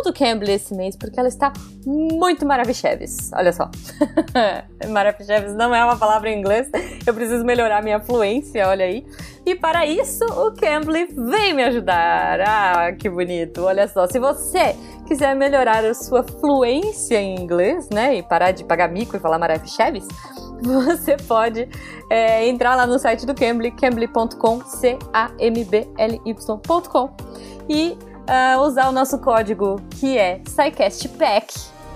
ação 0.00 0.02
do 0.02 0.12
Cambly 0.12 0.52
esse 0.52 0.74
mês, 0.74 0.96
porque 0.96 1.18
ela 1.18 1.28
está 1.28 1.52
muito 1.86 2.46
maravilhosa. 2.46 3.30
Olha 3.34 3.52
só. 3.52 3.70
maravilhosa 4.88 5.54
não 5.54 5.74
é 5.74 5.84
uma 5.84 5.96
palavra 5.96 6.30
em 6.30 6.38
inglês, 6.38 6.70
eu 7.06 7.12
preciso 7.14 7.44
melhorar 7.44 7.82
minha 7.82 8.00
fluência, 8.00 8.66
olha 8.66 8.86
aí. 8.86 9.04
E 9.44 9.54
para 9.54 9.86
isso, 9.86 10.24
o 10.24 10.52
Cambly 10.52 11.06
vem 11.06 11.54
me 11.54 11.62
ajudar. 11.64 12.40
Ah, 12.40 12.92
que 12.92 13.08
bonito! 13.08 13.64
Olha 13.64 13.88
só, 13.88 14.06
se 14.06 14.18
você 14.18 14.76
quiser 15.06 15.34
melhorar 15.34 15.84
a 15.84 15.94
sua 15.94 16.22
fluência 16.22 17.20
em 17.20 17.40
inglês, 17.40 17.88
né, 17.90 18.16
e 18.16 18.22
parar 18.22 18.52
de 18.52 18.64
pagar 18.64 18.88
mico 18.88 19.16
e 19.16 19.20
falar 19.20 19.38
maravilhosa, 19.38 20.06
você 20.62 21.16
pode 21.16 21.68
é, 22.10 22.46
entrar 22.46 22.76
lá 22.76 22.86
no 22.86 22.98
site 22.98 23.26
do 23.26 23.34
Cambly, 23.34 23.70
cambly.com, 23.72 24.60
C-A-M-B-L-Y.com, 24.64 25.90
e 27.68 27.96
uh, 28.30 28.60
usar 28.60 28.88
o 28.88 28.92
nosso 28.92 29.18
código 29.18 29.80
que 29.98 30.16
é 30.16 30.40
SciCastPack, 30.46 31.52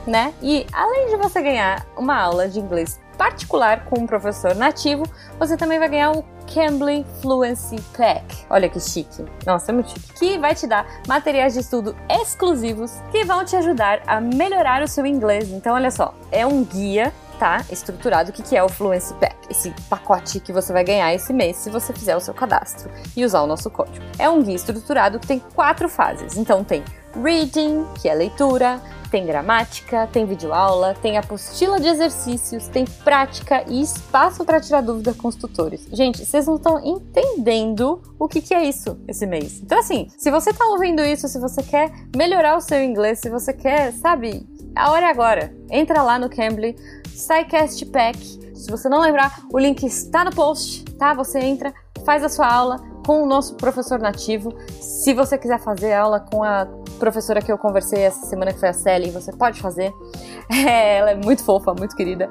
né? 0.06 0.34
E 0.42 0.66
além 0.72 1.08
de 1.08 1.16
você 1.16 1.40
ganhar 1.40 1.86
uma 1.96 2.20
aula 2.20 2.48
de 2.48 2.58
inglês 2.58 3.00
particular 3.16 3.84
com 3.84 4.00
um 4.00 4.06
professor 4.06 4.56
nativo, 4.56 5.04
você 5.38 5.56
também 5.56 5.78
vai 5.78 5.88
ganhar 5.88 6.10
o 6.10 6.24
Cambly 6.52 7.06
Fluency 7.22 7.80
Pack. 7.96 8.44
Olha 8.50 8.68
que 8.68 8.80
chique. 8.80 9.24
Nossa, 9.46 9.70
é 9.70 9.74
muito 9.74 9.90
chique. 9.90 10.12
Que 10.14 10.38
vai 10.38 10.54
te 10.54 10.66
dar 10.66 10.84
materiais 11.06 11.54
de 11.54 11.60
estudo 11.60 11.96
exclusivos 12.10 12.92
que 13.12 13.24
vão 13.24 13.44
te 13.44 13.54
ajudar 13.56 14.02
a 14.06 14.20
melhorar 14.20 14.82
o 14.82 14.88
seu 14.88 15.06
inglês. 15.06 15.50
Então, 15.50 15.74
olha 15.74 15.92
só, 15.92 16.12
é 16.32 16.44
um 16.44 16.64
guia 16.64 17.12
tá 17.34 17.64
estruturado 17.70 18.30
o 18.30 18.32
que, 18.32 18.42
que 18.42 18.56
é 18.56 18.62
o 18.62 18.68
Fluency 18.68 19.14
Pack, 19.14 19.36
esse 19.50 19.70
pacote 19.88 20.40
que 20.40 20.52
você 20.52 20.72
vai 20.72 20.84
ganhar 20.84 21.14
esse 21.14 21.32
mês 21.32 21.56
se 21.56 21.70
você 21.70 21.92
fizer 21.92 22.16
o 22.16 22.20
seu 22.20 22.34
cadastro 22.34 22.90
e 23.16 23.24
usar 23.24 23.42
o 23.42 23.46
nosso 23.46 23.70
código. 23.70 24.04
É 24.18 24.28
um 24.28 24.42
guia 24.42 24.56
estruturado 24.56 25.18
que 25.18 25.26
tem 25.26 25.38
quatro 25.38 25.88
fases. 25.88 26.36
Então 26.36 26.64
tem 26.64 26.82
Reading, 27.22 27.86
que 28.00 28.08
é 28.08 28.14
leitura, 28.14 28.80
tem 29.14 29.24
gramática, 29.24 30.08
tem 30.08 30.26
videoaula, 30.26 30.94
tem 31.00 31.16
apostila 31.16 31.78
de 31.78 31.86
exercícios, 31.86 32.66
tem 32.66 32.84
prática 32.84 33.64
e 33.68 33.80
espaço 33.80 34.44
para 34.44 34.60
tirar 34.60 34.80
dúvida 34.80 35.14
com 35.14 35.28
os 35.28 35.36
tutores. 35.36 35.86
Gente, 35.92 36.24
vocês 36.24 36.48
não 36.48 36.56
estão 36.56 36.84
entendendo 36.84 38.02
o 38.18 38.26
que, 38.26 38.42
que 38.42 38.52
é 38.52 38.64
isso 38.64 38.98
esse 39.06 39.24
mês. 39.24 39.60
Então, 39.62 39.78
assim, 39.78 40.08
se 40.18 40.32
você 40.32 40.50
está 40.50 40.64
ouvindo 40.66 41.04
isso, 41.04 41.28
se 41.28 41.38
você 41.38 41.62
quer 41.62 41.92
melhorar 42.16 42.56
o 42.56 42.60
seu 42.60 42.82
inglês, 42.82 43.20
se 43.20 43.30
você 43.30 43.52
quer, 43.52 43.92
sabe, 43.92 44.44
a 44.74 44.90
hora 44.90 45.06
é 45.06 45.10
agora. 45.10 45.54
Entra 45.70 46.02
lá 46.02 46.18
no 46.18 46.28
Cambly, 46.28 46.74
SciCast 47.14 47.86
Pack. 47.86 48.18
Se 48.54 48.70
você 48.70 48.88
não 48.88 49.00
lembrar, 49.00 49.40
o 49.52 49.58
link 49.58 49.84
está 49.84 50.24
no 50.24 50.34
post, 50.34 50.84
tá? 50.96 51.14
Você 51.14 51.38
entra, 51.38 51.72
faz 52.04 52.24
a 52.24 52.28
sua 52.28 52.46
aula 52.46 52.78
com 53.06 53.22
o 53.22 53.26
nosso 53.26 53.54
professor 53.56 53.98
nativo. 53.98 54.54
Se 54.80 55.12
você 55.12 55.36
quiser 55.36 55.60
fazer 55.60 55.92
aula 55.92 56.20
com 56.20 56.42
a 56.42 56.66
professora 56.98 57.42
que 57.42 57.52
eu 57.52 57.58
conversei 57.58 58.02
essa 58.02 58.26
semana, 58.26 58.52
que 58.52 58.58
foi 58.58 58.70
a 58.70 58.72
Sally, 58.72 59.10
você 59.10 59.32
pode 59.32 59.60
fazer. 59.60 59.92
É, 60.50 60.98
ela 60.98 61.10
é 61.12 61.14
muito 61.14 61.42
fofa, 61.42 61.72
muito 61.72 61.96
querida. 61.96 62.28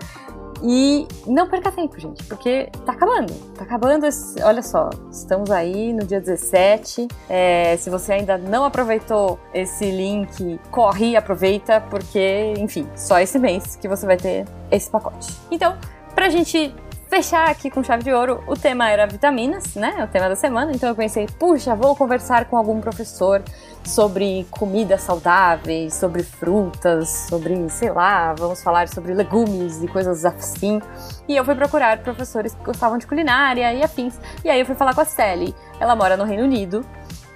E 0.63 1.05
não 1.27 1.49
perca 1.49 1.71
tempo, 1.71 1.99
gente, 1.99 2.23
porque 2.23 2.69
tá 2.85 2.93
acabando. 2.93 3.33
Tá 3.57 3.65
acabando. 3.65 4.05
Esse, 4.05 4.41
olha 4.41 4.63
só, 4.63 4.89
estamos 5.11 5.51
aí 5.51 5.91
no 5.91 6.05
dia 6.05 6.21
17. 6.21 7.07
É, 7.29 7.75
se 7.77 7.89
você 7.89 8.13
ainda 8.13 8.37
não 8.37 8.63
aproveitou 8.63 9.37
esse 9.53 9.91
link, 9.91 10.59
corre 10.71 11.11
e 11.11 11.15
aproveita, 11.17 11.81
porque, 11.89 12.53
enfim, 12.57 12.87
só 12.95 13.19
esse 13.19 13.37
mês 13.37 13.75
que 13.75 13.87
você 13.89 14.05
vai 14.05 14.15
ter 14.15 14.45
esse 14.71 14.89
pacote. 14.89 15.33
Então, 15.51 15.77
pra 16.15 16.29
gente 16.29 16.73
fechar 17.13 17.47
aqui 17.47 17.69
com 17.69 17.83
chave 17.83 18.03
de 18.03 18.11
ouro, 18.11 18.43
o 18.47 18.55
tema 18.55 18.89
era 18.89 19.05
vitaminas, 19.05 19.75
né? 19.75 20.03
O 20.03 20.07
tema 20.07 20.27
da 20.27 20.35
semana. 20.35 20.71
Então 20.73 20.89
eu 20.89 20.95
pensei, 20.95 21.27
puxa, 21.37 21.75
vou 21.75 21.95
conversar 21.95 22.45
com 22.45 22.57
algum 22.57 22.81
professor 22.81 23.43
sobre 23.83 24.47
comidas 24.49 25.01
saudáveis, 25.01 25.93
sobre 25.93 26.23
frutas, 26.23 27.27
sobre, 27.29 27.69
sei 27.69 27.91
lá, 27.91 28.33
vamos 28.33 28.63
falar 28.63 28.87
sobre 28.87 29.13
legumes 29.13 29.83
e 29.83 29.87
coisas 29.87 30.25
assim. 30.25 30.81
E 31.27 31.37
eu 31.37 31.45
fui 31.45 31.53
procurar 31.53 31.99
professores 31.99 32.55
que 32.55 32.63
gostavam 32.63 32.97
de 32.97 33.05
culinária 33.05 33.71
e 33.71 33.83
afins. 33.83 34.19
E 34.43 34.49
aí 34.49 34.59
eu 34.59 34.65
fui 34.65 34.73
falar 34.73 34.95
com 34.95 35.01
a 35.01 35.05
Sally. 35.05 35.53
Ela 35.79 35.95
mora 35.95 36.17
no 36.17 36.23
Reino 36.23 36.43
Unido. 36.43 36.83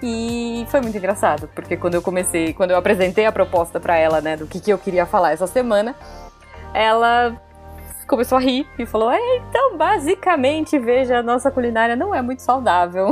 E 0.01 0.65
foi 0.69 0.81
muito 0.81 0.97
engraçado, 0.97 1.49
porque 1.53 1.77
quando 1.77 1.93
eu 1.93 2.01
comecei, 2.01 2.51
quando 2.51 2.71
eu 2.71 2.77
apresentei 2.77 3.27
a 3.27 3.31
proposta 3.31 3.79
para 3.79 3.95
ela, 3.95 4.21
né, 4.21 4.37
do 4.37 4.47
que, 4.47 4.59
que 4.59 4.73
eu 4.73 4.77
queria 4.77 5.05
falar 5.05 5.33
essa 5.33 5.45
semana, 5.45 5.95
ela 6.73 7.35
começou 8.07 8.37
a 8.37 8.41
rir 8.41 8.67
e 8.79 8.85
falou: 8.85 9.11
é, 9.11 9.37
então, 9.37 9.77
basicamente, 9.77 10.79
veja, 10.79 11.19
a 11.19 11.23
nossa 11.23 11.51
culinária 11.51 11.95
não 11.95 12.15
é 12.15 12.21
muito 12.21 12.41
saudável. 12.41 13.09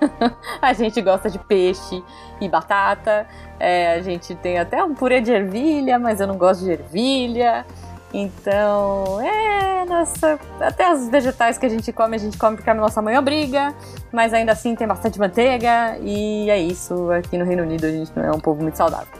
a 0.60 0.72
gente 0.72 1.00
gosta 1.00 1.30
de 1.30 1.38
peixe 1.38 2.02
e 2.40 2.48
batata, 2.48 3.26
é, 3.60 3.94
a 3.94 4.00
gente 4.00 4.34
tem 4.34 4.58
até 4.58 4.82
um 4.82 4.94
purê 4.94 5.20
de 5.20 5.32
ervilha, 5.32 5.98
mas 5.98 6.20
eu 6.20 6.26
não 6.26 6.36
gosto 6.36 6.64
de 6.64 6.70
ervilha. 6.70 7.64
Então, 8.12 9.20
é, 9.20 9.84
nossa, 9.84 10.38
até 10.60 10.90
os 10.90 11.08
vegetais 11.10 11.58
que 11.58 11.66
a 11.66 11.68
gente 11.68 11.92
come, 11.92 12.16
a 12.16 12.18
gente 12.18 12.38
come 12.38 12.56
porque 12.56 12.70
a 12.70 12.74
nossa 12.74 13.02
mãe 13.02 13.18
obriga, 13.18 13.74
mas 14.10 14.32
ainda 14.32 14.52
assim 14.52 14.74
tem 14.74 14.86
bastante 14.86 15.18
manteiga 15.18 15.98
e 16.00 16.48
é 16.48 16.58
isso. 16.58 17.10
Aqui 17.10 17.36
no 17.36 17.44
Reino 17.44 17.64
Unido 17.64 17.84
a 17.84 17.90
gente 17.90 18.10
não 18.16 18.24
é 18.24 18.30
um 18.32 18.40
povo 18.40 18.62
muito 18.62 18.76
saudável. 18.76 19.12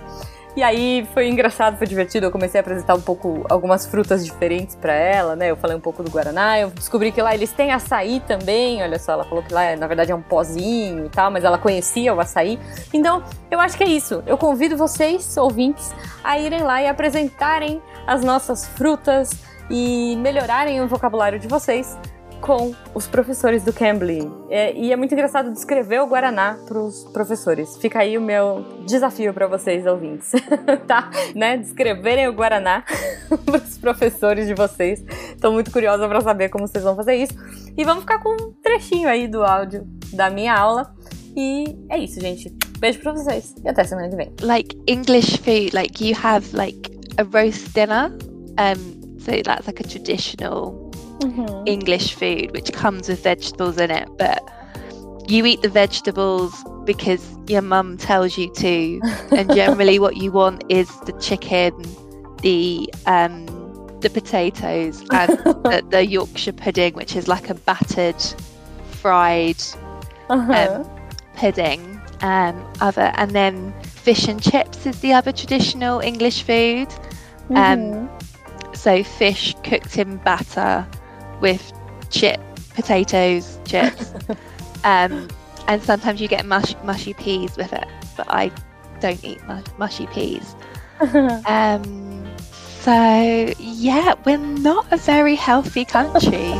E 0.58 0.62
aí 0.64 1.06
foi 1.14 1.28
engraçado, 1.28 1.78
foi 1.78 1.86
divertido. 1.86 2.26
Eu 2.26 2.32
comecei 2.32 2.58
a 2.58 2.62
apresentar 2.62 2.96
um 2.96 3.00
pouco 3.00 3.46
algumas 3.48 3.86
frutas 3.86 4.26
diferentes 4.26 4.74
para 4.74 4.92
ela, 4.92 5.36
né? 5.36 5.52
Eu 5.52 5.56
falei 5.56 5.76
um 5.76 5.80
pouco 5.80 6.02
do 6.02 6.10
guaraná. 6.10 6.58
Eu 6.58 6.70
descobri 6.70 7.12
que 7.12 7.22
lá 7.22 7.32
eles 7.32 7.52
têm 7.52 7.70
açaí 7.70 8.18
também. 8.26 8.82
Olha 8.82 8.98
só, 8.98 9.12
ela 9.12 9.22
falou 9.22 9.44
que 9.44 9.54
lá 9.54 9.76
na 9.76 9.86
verdade 9.86 10.10
é 10.10 10.14
um 10.16 10.20
pozinho 10.20 11.06
e 11.06 11.08
tal, 11.10 11.30
mas 11.30 11.44
ela 11.44 11.58
conhecia 11.58 12.12
o 12.12 12.18
açaí. 12.18 12.58
Então, 12.92 13.22
eu 13.52 13.60
acho 13.60 13.78
que 13.78 13.84
é 13.84 13.86
isso. 13.88 14.20
Eu 14.26 14.36
convido 14.36 14.76
vocês, 14.76 15.36
ouvintes, 15.36 15.94
a 16.24 16.40
irem 16.40 16.64
lá 16.64 16.82
e 16.82 16.88
apresentarem 16.88 17.80
as 18.04 18.24
nossas 18.24 18.66
frutas 18.66 19.30
e 19.70 20.16
melhorarem 20.16 20.82
o 20.82 20.88
vocabulário 20.88 21.38
de 21.38 21.46
vocês 21.46 21.96
com 22.40 22.74
os 22.94 23.06
professores 23.06 23.64
do 23.64 23.72
Cambly. 23.72 24.30
É, 24.48 24.72
e 24.74 24.92
é 24.92 24.96
muito 24.96 25.12
engraçado 25.12 25.52
descrever 25.52 26.00
o 26.00 26.06
Guaraná 26.06 26.58
para 26.66 26.78
os 26.78 27.04
professores. 27.12 27.76
Fica 27.76 28.00
aí 28.00 28.16
o 28.16 28.20
meu 28.20 28.64
desafio 28.86 29.32
para 29.34 29.46
vocês, 29.46 29.86
ouvintes, 29.86 30.32
tá? 30.86 31.10
Né? 31.34 31.56
Descreverem 31.56 32.28
o 32.28 32.32
Guaraná 32.32 32.84
para 33.44 33.56
os 33.56 33.78
professores 33.78 34.46
de 34.46 34.54
vocês. 34.54 35.04
Estou 35.34 35.52
muito 35.52 35.70
curiosa 35.70 36.08
para 36.08 36.20
saber 36.20 36.48
como 36.48 36.66
vocês 36.66 36.84
vão 36.84 36.96
fazer 36.96 37.16
isso. 37.16 37.34
E 37.76 37.84
vamos 37.84 38.02
ficar 38.02 38.18
com 38.20 38.30
um 38.30 38.52
trechinho 38.62 39.08
aí 39.08 39.28
do 39.28 39.44
áudio 39.44 39.86
da 40.12 40.30
minha 40.30 40.54
aula. 40.54 40.94
E 41.36 41.76
é 41.88 41.98
isso, 41.98 42.20
gente. 42.20 42.52
Beijo 42.78 43.00
para 43.00 43.12
vocês 43.12 43.54
e 43.64 43.68
até 43.68 43.84
semana 43.84 44.08
que 44.08 44.16
vem. 44.16 44.32
Like 44.40 44.76
English 44.86 45.38
food, 45.38 45.74
like 45.74 46.04
you 46.04 46.16
have 46.20 46.56
like 46.56 46.90
a 47.18 47.24
roast 47.24 47.72
dinner. 47.74 48.12
Um, 48.58 49.18
so 49.18 49.32
that's 49.44 49.66
like 49.66 49.80
a 49.80 49.84
traditional 49.84 50.87
mm-hmm. 51.20 51.66
English 51.66 52.14
food, 52.14 52.52
which 52.52 52.72
comes 52.72 53.08
with 53.08 53.22
vegetables 53.22 53.78
in 53.78 53.90
it, 53.90 54.08
but 54.16 54.42
you 55.28 55.44
eat 55.44 55.62
the 55.62 55.68
vegetables 55.68 56.64
because 56.84 57.36
your 57.48 57.62
mum 57.62 57.98
tells 57.98 58.38
you 58.38 58.52
to, 58.54 59.00
and 59.32 59.48
generally 59.54 59.98
what 59.98 60.16
you 60.16 60.32
want 60.32 60.64
is 60.68 60.88
the 61.00 61.12
chicken, 61.20 61.74
the 62.42 62.92
um, 63.06 63.46
the 64.00 64.10
potatoes, 64.10 65.00
and 65.10 65.32
the, 65.38 65.84
the, 65.90 66.06
Yorkshire 66.06 66.52
pudding, 66.52 66.94
which 66.94 67.16
is 67.16 67.28
like 67.28 67.50
a 67.50 67.54
battered, 67.54 68.22
fried 68.90 69.62
uh-huh. 70.30 70.84
um, 70.84 71.08
pudding. 71.34 71.94
Um, 72.20 72.66
other 72.80 73.12
and 73.14 73.30
then 73.30 73.72
fish 73.82 74.26
and 74.26 74.42
chips 74.42 74.86
is 74.86 75.00
the 75.02 75.12
other 75.12 75.30
traditional 75.30 76.00
English 76.00 76.42
food. 76.42 76.88
Um, 77.50 78.08
mm-hmm. 78.08 78.74
so 78.74 79.04
fish 79.04 79.54
cooked 79.62 79.98
in 79.98 80.16
batter 80.16 80.84
with 81.40 81.72
chip 82.10 82.40
potatoes, 82.74 83.58
chips, 83.64 84.12
um, 84.84 85.28
and 85.66 85.82
sometimes 85.82 86.20
you 86.20 86.28
get 86.28 86.46
mush, 86.46 86.74
mushy 86.84 87.14
peas 87.14 87.56
with 87.56 87.72
it. 87.72 87.86
But 88.16 88.26
I 88.28 88.50
don't 89.00 89.22
eat 89.24 89.40
mushy 89.78 90.06
peas. 90.08 90.54
um, 91.46 92.36
so 92.80 93.54
yeah, 93.58 94.14
we're 94.24 94.38
not 94.38 94.90
a 94.92 94.96
very 94.96 95.34
healthy 95.34 95.84
country. 95.84 96.54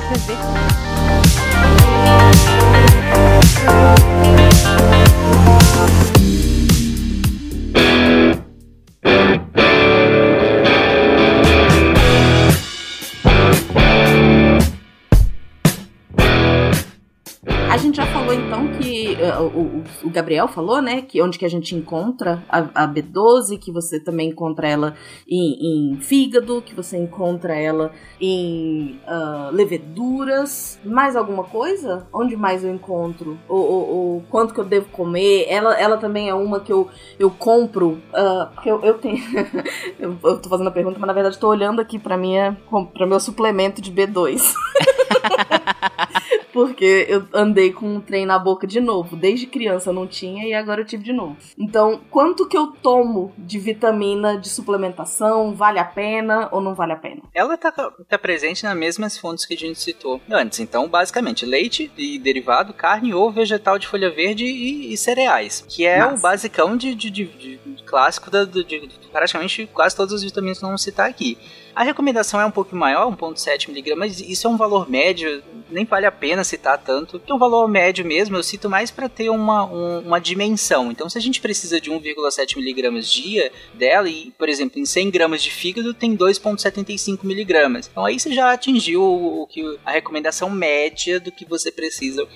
O, 20.09 20.11
Gabriel 20.11 20.49
falou, 20.49 20.81
né, 20.81 21.03
que 21.03 21.21
onde 21.23 21.39
que 21.39 21.45
a 21.45 21.51
gente 21.51 21.75
encontra 21.75 22.43
a, 22.49 22.85
a 22.85 22.89
B12, 22.89 23.59
que 23.59 23.71
você 23.71 24.01
também 24.01 24.31
encontra 24.31 24.69
ela 24.69 24.95
em, 25.29 25.93
em 25.95 26.01
fígado, 26.01 26.63
que 26.63 26.75
você 26.75 26.97
encontra 26.97 27.55
ela 27.55 27.93
em 28.21 29.01
uh, 29.07 29.53
leveduras. 29.53 30.79
Mais 30.85 31.17
alguma 31.17 31.45
coisa? 31.45 32.07
Onde 32.13 32.37
mais 32.37 32.65
eu 32.65 32.73
encontro? 32.73 33.39
O, 33.49 33.57
o, 33.57 34.17
o, 34.17 34.23
quanto 34.29 34.55
que 34.55 34.61
eu 34.61 34.65
devo 34.65 34.89
comer? 34.91 35.47
Ela, 35.49 35.79
ela 35.79 35.97
também 35.97 36.29
é 36.29 36.35
uma 36.35 36.61
que 36.61 36.73
eu, 36.73 36.89
eu 37.19 37.31
compro, 37.31 37.99
uh, 38.13 38.53
porque 38.55 38.71
eu, 38.71 38.83
eu 38.83 38.95
tenho. 38.95 39.19
eu, 39.99 40.17
eu 40.23 40.39
tô 40.39 40.49
fazendo 40.49 40.69
a 40.69 40.73
pergunta, 40.73 40.99
mas 40.99 41.07
na 41.07 41.13
verdade 41.13 41.39
tô 41.39 41.49
olhando 41.49 41.81
aqui 41.81 41.99
pra 41.99 42.17
minha 42.17 42.57
para 42.93 43.07
meu 43.07 43.21
suplemento 43.21 43.81
de 43.81 43.93
B2. 43.93 44.55
Porque 46.53 47.07
eu 47.09 47.27
andei 47.33 47.73
com 47.73 47.87
um 47.97 48.01
trem 48.01 48.27
na 48.27 48.39
boca 48.39 48.67
de 48.67 48.81
novo. 48.81 49.17
Desde 49.17 49.47
criança 49.47 49.91
eu 49.91 49.95
não 49.95 50.07
tinha 50.07 50.47
e 50.47 50.55
agora 50.55 50.81
eu 50.81 50.87
tive 50.87 51.05
de 51.05 51.13
novo. 51.13 51.37
Então, 51.59 52.01
quanto 52.11 52.49
que 52.49 52.57
eu 52.57 52.69
tomo 52.69 53.33
de 53.37 53.59
vitamina 53.59 54.39
de 54.39 54.49
suplementação? 54.49 55.55
Vale 55.55 55.79
a 55.79 55.85
pena 55.85 56.49
ou 56.53 56.61
não 56.61 56.75
vale 56.75 56.93
a 56.93 56.97
pena? 56.97 57.23
Ela 57.35 57.57
tá, 57.57 57.73
tá 57.73 58.19
presente 58.19 58.65
nas 58.65 58.77
mesmas 58.77 59.17
fontes 59.17 59.45
que 59.45 59.55
a 59.55 59.57
gente 59.57 59.79
citou 59.79 60.21
antes. 60.31 60.61
Então, 60.61 60.89
basicamente, 60.89 61.47
leite 61.47 61.91
e 61.97 62.19
derivado, 62.19 62.73
carne 62.73 63.15
ou 63.15 63.31
vegetal 63.31 63.79
de 63.79 63.87
folha 63.87 64.11
verde 64.11 64.45
e, 64.45 64.93
e 64.93 64.97
cereais. 64.97 65.65
Que 65.69 65.87
é 65.87 65.99
Nossa. 66.01 66.17
o 66.17 66.21
basicão 66.21 66.77
de, 66.77 66.95
de, 66.95 67.11
de, 67.11 67.25
de 67.27 67.59
clássico 67.85 68.31
da, 68.31 68.45
de, 68.45 68.89
praticamente 69.11 69.67
quase 69.73 69.97
todas 69.97 70.15
as 70.15 70.23
vitaminas 70.23 70.59
que 70.59 70.65
vamos 70.65 70.83
citar 70.83 71.09
aqui. 71.09 71.39
A 71.75 71.85
recomendação 71.85 72.41
é 72.41 72.45
um 72.45 72.51
pouco 72.51 72.75
maior, 72.75 73.07
1.7 73.17 73.69
miligramas, 73.69 74.21
isso 74.21 74.47
é 74.49 74.51
um 74.51 74.57
valor 74.57 74.91
médio, 74.91 75.43
nem 75.71 75.85
vale 75.85 76.07
a 76.07 76.13
pena 76.19 76.45
citar 76.45 76.79
tanto, 76.79 77.19
que 77.19 77.31
é 77.31 77.35
um 77.35 77.39
valor 77.39 77.69
médio 77.69 78.05
mesmo, 78.05 78.37
eu 78.37 78.43
cito 78.43 78.69
mais 78.69 78.91
para 78.91 79.09
ter 79.09 79.31
uma, 79.31 79.65
um, 79.65 80.01
uma 80.01 80.19
dimensão. 80.19 80.91
Então, 80.91 81.09
se 81.09 81.19
a 81.19 81.21
gente 81.21 81.41
precisa 81.41 81.81
de 81.81 81.91
1,7 81.91 82.57
miligramas 82.57 83.11
dia 83.11 83.51
dela, 83.75 84.09
e, 84.09 84.33
por 84.37 84.49
exemplo, 84.49 84.81
em 84.81 84.85
100 84.85 85.11
gramas 85.11 85.43
de 85.43 85.51
fígado 85.51 85.95
tem 85.95 86.17
2,75 86.17 87.25
miligramas. 87.25 87.89
Então, 87.91 88.05
aí 88.05 88.19
você 88.19 88.33
já 88.33 88.53
atingiu 88.53 89.03
o, 89.03 89.43
o, 89.43 89.47
que 89.47 89.79
a 89.85 89.91
recomendação 89.91 90.51
média 90.51 91.21
do 91.21 91.31
que 91.31 91.45
você 91.45 91.71
precisa 91.71 92.27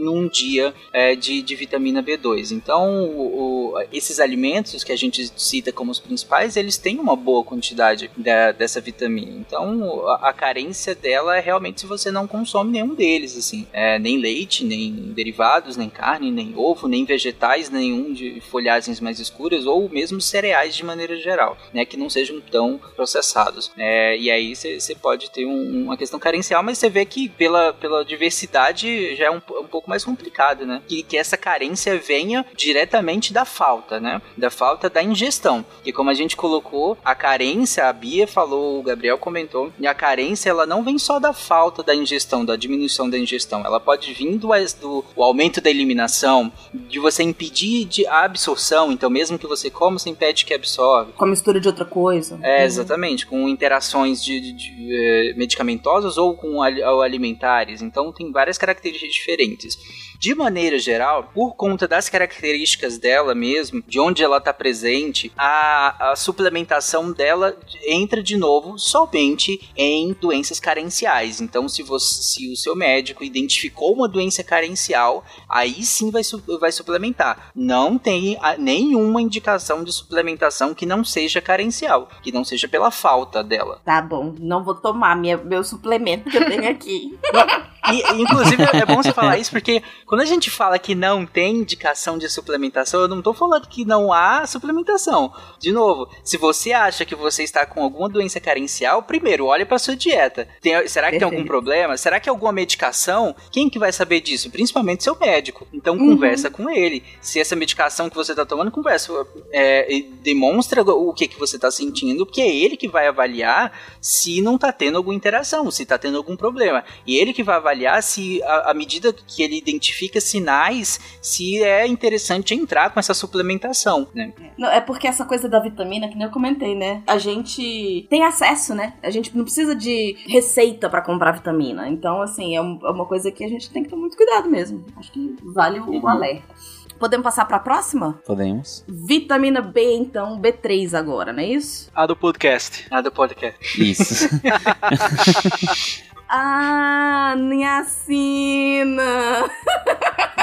num 0.00 0.28
dia 0.28 0.74
é, 0.92 1.14
de, 1.14 1.42
de 1.42 1.54
vitamina 1.54 2.02
B2. 2.02 2.52
Então, 2.52 3.04
o, 3.04 3.72
o, 3.74 3.80
esses 3.92 4.20
alimentos 4.20 4.84
que 4.84 4.92
a 4.92 4.96
gente 4.96 5.30
cita 5.36 5.72
como 5.72 5.90
os 5.90 6.00
principais, 6.00 6.56
eles 6.56 6.76
têm 6.76 6.98
uma 6.98 7.16
boa 7.16 7.44
quantidade 7.44 8.10
da, 8.16 8.52
dessa 8.52 8.80
vitamina. 8.80 9.32
Então, 9.32 10.08
a, 10.08 10.30
a, 10.30 10.32
carência 10.32 10.94
dela 10.94 11.36
é 11.36 11.40
realmente 11.40 11.80
se 11.80 11.86
você 11.86 12.10
não 12.10 12.26
consome 12.26 12.72
nenhum 12.72 12.94
deles, 12.94 13.25
assim. 13.34 13.66
É, 13.72 13.98
nem 13.98 14.18
leite, 14.18 14.62
nem 14.62 14.92
derivados, 14.92 15.76
nem 15.76 15.88
carne, 15.88 16.30
nem 16.30 16.52
ovo, 16.54 16.86
nem 16.86 17.06
vegetais, 17.06 17.70
nenhum 17.70 18.12
de 18.12 18.42
folhagens 18.42 19.00
mais 19.00 19.18
escuras, 19.18 19.64
ou 19.64 19.88
mesmo 19.88 20.20
cereais 20.20 20.76
de 20.76 20.84
maneira 20.84 21.16
geral, 21.16 21.56
né? 21.72 21.86
Que 21.86 21.96
não 21.96 22.10
sejam 22.10 22.38
tão 22.42 22.78
processados. 22.94 23.70
É, 23.78 24.16
e 24.18 24.30
aí 24.30 24.54
você 24.54 24.94
pode 24.94 25.30
ter 25.30 25.46
um, 25.46 25.84
uma 25.84 25.96
questão 25.96 26.20
carencial, 26.20 26.62
mas 26.62 26.76
você 26.76 26.90
vê 26.90 27.06
que 27.06 27.28
pela, 27.28 27.72
pela 27.72 28.04
diversidade 28.04 29.16
já 29.16 29.26
é 29.26 29.30
um, 29.30 29.36
um 29.36 29.66
pouco 29.66 29.88
mais 29.88 30.04
complicado, 30.04 30.66
né? 30.66 30.82
Que, 30.86 31.02
que 31.02 31.16
essa 31.16 31.38
carência 31.38 31.98
venha 31.98 32.44
diretamente 32.54 33.32
da 33.32 33.46
falta, 33.46 33.98
né? 33.98 34.20
Da 34.36 34.50
falta 34.50 34.90
da 34.90 35.02
ingestão. 35.02 35.64
Que 35.82 35.92
como 35.92 36.10
a 36.10 36.14
gente 36.14 36.36
colocou, 36.36 36.98
a 37.02 37.14
carência, 37.14 37.86
a 37.86 37.92
Bia 37.92 38.26
falou 38.26 38.66
o 38.78 38.82
Gabriel 38.82 39.18
comentou, 39.18 39.72
e 39.78 39.86
a 39.86 39.94
carência 39.94 40.50
ela 40.50 40.66
não 40.66 40.82
vem 40.82 40.98
só 40.98 41.18
da 41.18 41.32
falta 41.32 41.82
da 41.82 41.94
ingestão, 41.94 42.44
da 42.44 42.56
diminuição 42.56 43.08
da 43.08 43.15
ingestão, 43.18 43.64
ela 43.64 43.80
pode 43.80 44.12
vir 44.12 44.36
do, 44.38 44.48
do 44.80 45.04
o 45.14 45.22
aumento 45.22 45.60
da 45.60 45.70
eliminação, 45.70 46.52
de 46.72 46.98
você 46.98 47.22
impedir 47.22 47.84
de 47.84 48.06
a 48.06 48.24
absorção, 48.24 48.92
então 48.92 49.08
mesmo 49.10 49.38
que 49.38 49.46
você 49.46 49.70
coma, 49.70 49.98
você 49.98 50.10
impede 50.10 50.44
que 50.44 50.54
absorve. 50.54 51.12
Com 51.12 51.24
a 51.24 51.28
mistura 51.28 51.60
de 51.60 51.68
outra 51.68 51.84
coisa. 51.84 52.38
É, 52.42 52.64
exatamente, 52.64 53.26
com 53.26 53.48
interações 53.48 54.22
de, 54.22 54.40
de, 54.40 54.52
de 54.52 54.88
eh, 54.90 55.34
medicamentosas 55.36 56.16
ou 56.16 56.34
com 56.34 56.62
alimentares, 56.62 57.82
então 57.82 58.12
tem 58.12 58.30
várias 58.30 58.58
características 58.58 59.14
diferentes. 59.14 59.78
De 60.18 60.34
maneira 60.34 60.78
geral, 60.78 61.30
por 61.34 61.54
conta 61.54 61.86
das 61.86 62.08
características 62.08 62.98
dela 62.98 63.34
mesmo, 63.34 63.82
de 63.86 64.00
onde 64.00 64.22
ela 64.22 64.38
está 64.38 64.52
presente, 64.52 65.30
a, 65.36 66.12
a 66.12 66.16
suplementação 66.16 67.12
dela 67.12 67.56
entra 67.86 68.22
de 68.22 68.36
novo 68.36 68.78
somente 68.78 69.70
em 69.76 70.14
doenças 70.14 70.58
carenciais. 70.58 71.40
Então, 71.40 71.68
se, 71.68 71.82
você, 71.82 72.22
se 72.22 72.52
o 72.52 72.56
seu 72.56 72.74
médico 72.74 73.05
identificou 73.20 73.92
uma 73.92 74.08
doença 74.08 74.42
carencial, 74.42 75.24
aí 75.48 75.82
sim 75.82 76.10
vai, 76.10 76.22
vai 76.60 76.72
suplementar. 76.72 77.50
Não 77.54 77.98
tem 77.98 78.38
a, 78.40 78.56
nenhuma 78.56 79.20
indicação 79.20 79.84
de 79.84 79.92
suplementação 79.92 80.74
que 80.74 80.86
não 80.86 81.04
seja 81.04 81.40
carencial, 81.40 82.08
que 82.22 82.32
não 82.32 82.44
seja 82.44 82.68
pela 82.68 82.90
falta 82.90 83.42
dela. 83.42 83.80
Tá 83.84 84.00
bom, 84.00 84.34
não 84.38 84.64
vou 84.64 84.74
tomar 84.74 85.16
minha, 85.16 85.36
meu 85.36 85.62
suplemento 85.62 86.30
que 86.30 86.36
eu 86.36 86.46
tenho 86.46 86.70
aqui. 86.70 87.18
E, 87.92 88.22
inclusive, 88.22 88.62
é 88.62 88.86
bom 88.86 88.96
você 88.96 89.12
falar 89.12 89.38
isso 89.38 89.50
porque 89.50 89.82
quando 90.04 90.20
a 90.20 90.24
gente 90.24 90.50
fala 90.50 90.78
que 90.78 90.94
não 90.94 91.24
tem 91.24 91.56
indicação 91.56 92.18
de 92.18 92.28
suplementação, 92.28 93.00
eu 93.00 93.08
não 93.08 93.22
tô 93.22 93.32
falando 93.32 93.66
que 93.68 93.84
não 93.84 94.12
há 94.12 94.46
suplementação. 94.46 95.32
De 95.58 95.72
novo, 95.72 96.08
se 96.24 96.36
você 96.36 96.72
acha 96.72 97.04
que 97.04 97.14
você 97.14 97.42
está 97.42 97.64
com 97.64 97.82
alguma 97.82 98.08
doença 98.08 98.40
carencial, 98.40 99.02
primeiro, 99.02 99.46
olhe 99.46 99.64
para 99.64 99.78
sua 99.78 99.96
dieta. 99.96 100.48
Tem, 100.60 100.86
será 100.88 101.10
que 101.10 101.18
tem 101.18 101.24
algum 101.24 101.44
problema? 101.44 101.96
Será 101.96 102.20
que 102.20 102.28
é 102.28 102.30
alguma 102.30 102.52
medicação? 102.52 103.34
Quem 103.50 103.70
que 103.70 103.78
vai 103.78 103.92
saber 103.92 104.20
disso? 104.20 104.50
Principalmente 104.50 105.04
seu 105.04 105.16
médico. 105.18 105.66
Então, 105.72 105.94
uhum. 105.94 106.10
conversa 106.10 106.50
com 106.50 106.68
ele. 106.68 107.02
Se 107.20 107.40
essa 107.40 107.56
medicação 107.56 108.10
que 108.10 108.16
você 108.16 108.32
está 108.32 108.44
tomando, 108.44 108.70
conversa. 108.70 109.12
É, 109.52 110.02
demonstra 110.22 110.82
o 110.82 111.12
que, 111.12 111.28
que 111.28 111.38
você 111.38 111.56
está 111.56 111.70
sentindo, 111.70 112.26
porque 112.26 112.40
é 112.40 112.54
ele 112.54 112.76
que 112.76 112.88
vai 112.88 113.06
avaliar 113.06 113.72
se 114.00 114.40
não 114.40 114.56
está 114.56 114.72
tendo 114.72 114.96
alguma 114.96 115.14
interação, 115.14 115.70
se 115.70 115.82
está 115.82 115.96
tendo 115.96 116.16
algum 116.16 116.36
problema. 116.36 116.84
E 117.06 117.16
ele 117.16 117.32
que 117.32 117.42
vai 117.42 117.56
avaliar 117.56 117.75
avaliar 117.76 118.02
se, 118.02 118.42
à 118.42 118.72
medida 118.72 119.12
que 119.12 119.42
ele 119.42 119.56
identifica 119.56 120.20
sinais, 120.20 120.98
se 121.20 121.62
é 121.62 121.86
interessante 121.86 122.54
entrar 122.54 122.90
com 122.90 122.98
essa 122.98 123.12
suplementação, 123.12 124.08
né? 124.14 124.32
Não, 124.58 124.68
é 124.68 124.80
porque 124.80 125.06
essa 125.06 125.24
coisa 125.24 125.48
da 125.48 125.60
vitamina, 125.60 126.08
que 126.08 126.16
nem 126.16 126.26
eu 126.26 126.32
comentei, 126.32 126.74
né? 126.74 127.02
A 127.06 127.18
gente 127.18 128.06
tem 128.08 128.24
acesso, 128.24 128.74
né? 128.74 128.94
A 129.02 129.10
gente 129.10 129.36
não 129.36 129.44
precisa 129.44 129.74
de 129.74 130.16
receita 130.26 130.88
para 130.88 131.02
comprar 131.02 131.32
vitamina. 131.32 131.88
Então, 131.88 132.22
assim, 132.22 132.56
é, 132.56 132.58
é 132.58 132.60
uma 132.60 133.06
coisa 133.06 133.30
que 133.30 133.44
a 133.44 133.48
gente 133.48 133.70
tem 133.70 133.82
que 133.82 133.90
ter 133.90 133.96
muito 133.96 134.16
cuidado 134.16 134.48
mesmo. 134.48 134.84
Acho 134.96 135.12
que 135.12 135.36
vale 135.42 135.78
o 135.80 135.90
uhum. 135.90 136.08
alerta. 136.08 136.54
Podemos 136.98 137.24
passar 137.24 137.44
para 137.44 137.58
a 137.58 137.60
próxima? 137.60 138.18
Podemos. 138.24 138.82
Vitamina 138.88 139.60
B, 139.60 139.96
então, 139.96 140.40
B3 140.40 140.94
agora, 140.94 141.30
não 141.30 141.40
é 141.40 141.46
isso? 141.46 141.90
A 141.94 142.06
do 142.06 142.16
podcast. 142.16 142.86
A 142.90 143.02
do 143.02 143.12
podcast. 143.12 143.82
Isso. 143.82 144.30
Ah, 146.28 147.34
Niacina! 147.38 149.02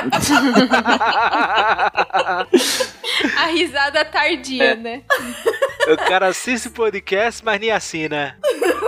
A 3.38 3.46
risada 3.48 4.06
tardia, 4.06 4.76
né? 4.76 5.02
O 5.88 5.98
cara 5.98 6.28
assiste 6.28 6.68
o 6.68 6.72
podcast, 6.72 7.44
mas 7.44 7.60
nem 7.60 7.72
assina. 7.72 8.38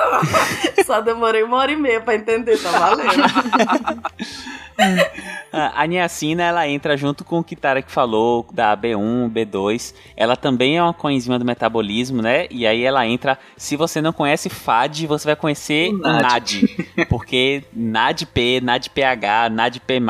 Só 0.85 1.01
demorei 1.01 1.43
uma 1.43 1.57
hora 1.57 1.71
e 1.71 1.75
meia 1.75 2.01
pra 2.01 2.15
entender, 2.15 2.57
tá 2.61 2.71
valendo. 2.71 3.11
a 5.51 5.87
niacina, 5.87 6.43
ela 6.43 6.67
entra 6.67 6.97
junto 6.97 7.23
com 7.23 7.39
o 7.39 7.43
que 7.43 7.55
Tarek 7.55 7.89
falou, 7.91 8.45
da 8.51 8.75
B1, 8.75 9.31
B2. 9.31 9.93
Ela 10.15 10.35
também 10.35 10.77
é 10.77 10.83
uma 10.83 10.93
coenzima 10.93 11.39
do 11.39 11.45
metabolismo, 11.45 12.21
né? 12.21 12.47
E 12.49 12.67
aí 12.67 12.83
ela 12.83 13.05
entra... 13.07 13.37
Se 13.55 13.75
você 13.75 14.01
não 14.01 14.11
conhece 14.11 14.49
FAD, 14.49 15.07
você 15.07 15.27
vai 15.27 15.35
conhecer 15.35 15.93
o 15.93 15.97
NAD. 15.97 16.21
NAD 16.21 17.07
porque 17.09 17.63
NADP, 17.73 18.61
NADPH, 18.61 19.49
NADP+, 19.51 20.01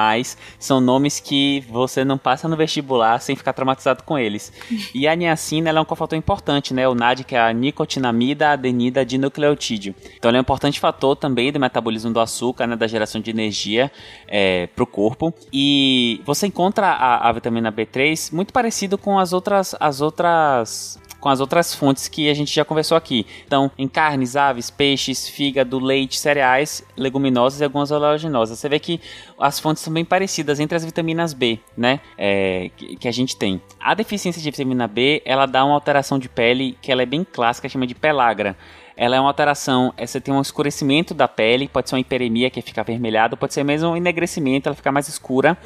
são 0.60 0.82
nomes 0.82 1.20
que 1.20 1.64
você 1.70 2.04
não 2.04 2.18
passa 2.18 2.48
no 2.48 2.58
vestibular 2.58 3.20
sem 3.20 3.36
ficar 3.36 3.54
traumatizado 3.54 4.04
com 4.04 4.18
eles. 4.18 4.52
E 4.94 5.08
a 5.08 5.16
niacina, 5.16 5.70
ela 5.70 5.80
é 5.80 5.82
um 5.82 5.86
cofator 5.86 6.18
importante, 6.18 6.74
né? 6.74 6.88
O 6.88 6.96
NAD, 6.96 7.24
que 7.24 7.36
é 7.36 7.40
a 7.40 7.54
nicotinamida 7.54 8.52
adenida 8.52 9.06
dinucleotídeo. 9.06 9.75
Então, 10.18 10.30
ele 10.30 10.38
é 10.38 10.40
um 10.40 10.42
importante 10.42 10.80
fator 10.80 11.16
também 11.16 11.52
do 11.52 11.60
metabolismo 11.60 12.12
do 12.12 12.20
açúcar, 12.20 12.68
né? 12.68 12.76
Da 12.76 12.88
geração 12.88 13.20
de 13.22 13.30
energia. 13.30 13.92
É, 14.28 14.68
para 14.68 14.84
o 14.84 14.88
corpo. 14.88 15.34
E 15.52 16.22
você 16.26 16.48
encontra 16.48 16.88
a, 16.88 17.30
a, 17.30 17.32
vitamina 17.32 17.72
B3 17.72 18.32
muito 18.32 18.54
parecido 18.54 18.98
com 18.98 19.18
as 19.18 19.34
outras, 19.34 19.76
as 19.80 20.02
outras 20.02 21.00
com 21.20 21.30
as 21.30 21.40
outras 21.40 21.74
fontes 21.74 22.08
que 22.08 22.30
a 22.30 22.36
gente 22.36 22.54
já 22.54 22.64
conversou 22.64 22.96
aqui. 22.96 23.26
Então, 23.48 23.72
em 23.80 23.88
carnes, 23.88 24.36
aves, 24.36 24.70
peixes, 24.70 25.28
fígado, 25.28 25.80
leite, 25.80 26.20
cereais, 26.20 26.84
leguminosas 26.96 27.62
e 27.62 27.64
algumas 27.64 27.90
oleaginosas. 27.90 28.60
Você 28.60 28.70
vê 28.70 28.78
que 28.78 29.02
as 29.40 29.60
fontes 29.60 29.82
são 29.82 29.92
bem 29.92 30.06
parecidas 30.06 30.60
entre 30.60 30.76
as 30.78 30.86
vitaminas 30.86 31.34
B, 31.34 31.58
né? 31.76 32.00
É, 32.16 32.70
que, 32.78 32.96
que, 32.98 33.08
a 33.08 33.12
gente 33.12 33.36
tem. 33.36 33.60
A 33.80 33.96
deficiência 33.96 34.40
de 34.40 34.52
vitamina 34.52 34.88
B, 34.88 35.24
ela 35.26 35.48
dá 35.48 35.66
uma 35.66 35.74
alteração 35.74 36.20
de 36.20 36.30
pele 36.30 36.78
que 36.80 36.92
ela 36.92 37.02
é 37.02 37.08
bem 37.08 37.24
clássica, 37.24 37.68
chama 37.68 37.88
de 37.88 37.96
pelagra. 37.96 38.56
Ela 38.98 39.16
é 39.16 39.20
uma 39.20 39.30
alteração, 39.30 39.94
é, 39.98 40.06
você 40.06 40.22
tem 40.22 40.34
um 40.34 40.42
escurecimento 40.42 41.14
da 41.14 41.28
pele, 41.28 41.68
pode 41.68 41.90
ser 41.90 41.96
uma 41.96 42.02
hiperemia 42.02 42.50
que 42.50 42.62
fica 42.62 42.82
avermelhado, 42.82 43.36
pode 43.38 43.54
ser 43.54 43.64
mesmo 43.64 43.90
um 43.90 43.98
enegrecimento, 43.98 44.70
ela 44.70 44.76
fica 44.76 44.92
mais 44.92 45.08
escura. 45.08 45.58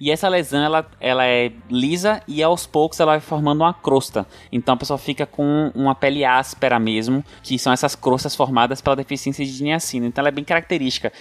E 0.00 0.10
essa 0.10 0.28
lesão, 0.28 0.60
ela, 0.64 0.84
ela 0.98 1.24
é 1.24 1.52
lisa 1.70 2.20
e 2.26 2.42
aos 2.42 2.66
poucos 2.66 2.98
ela 2.98 3.12
vai 3.12 3.20
formando 3.20 3.60
uma 3.60 3.72
crosta. 3.72 4.26
Então 4.50 4.74
a 4.74 4.76
pessoa 4.76 4.98
fica 4.98 5.24
com 5.24 5.70
uma 5.76 5.94
pele 5.94 6.24
áspera 6.24 6.76
mesmo, 6.80 7.24
que 7.40 7.56
são 7.56 7.72
essas 7.72 7.94
crostas 7.94 8.34
formadas 8.34 8.80
pela 8.80 8.96
deficiência 8.96 9.46
de 9.46 9.62
niacina. 9.62 10.08
Então 10.08 10.20
ela 10.20 10.30
é 10.30 10.32
bem 10.32 10.42
característica. 10.42 11.12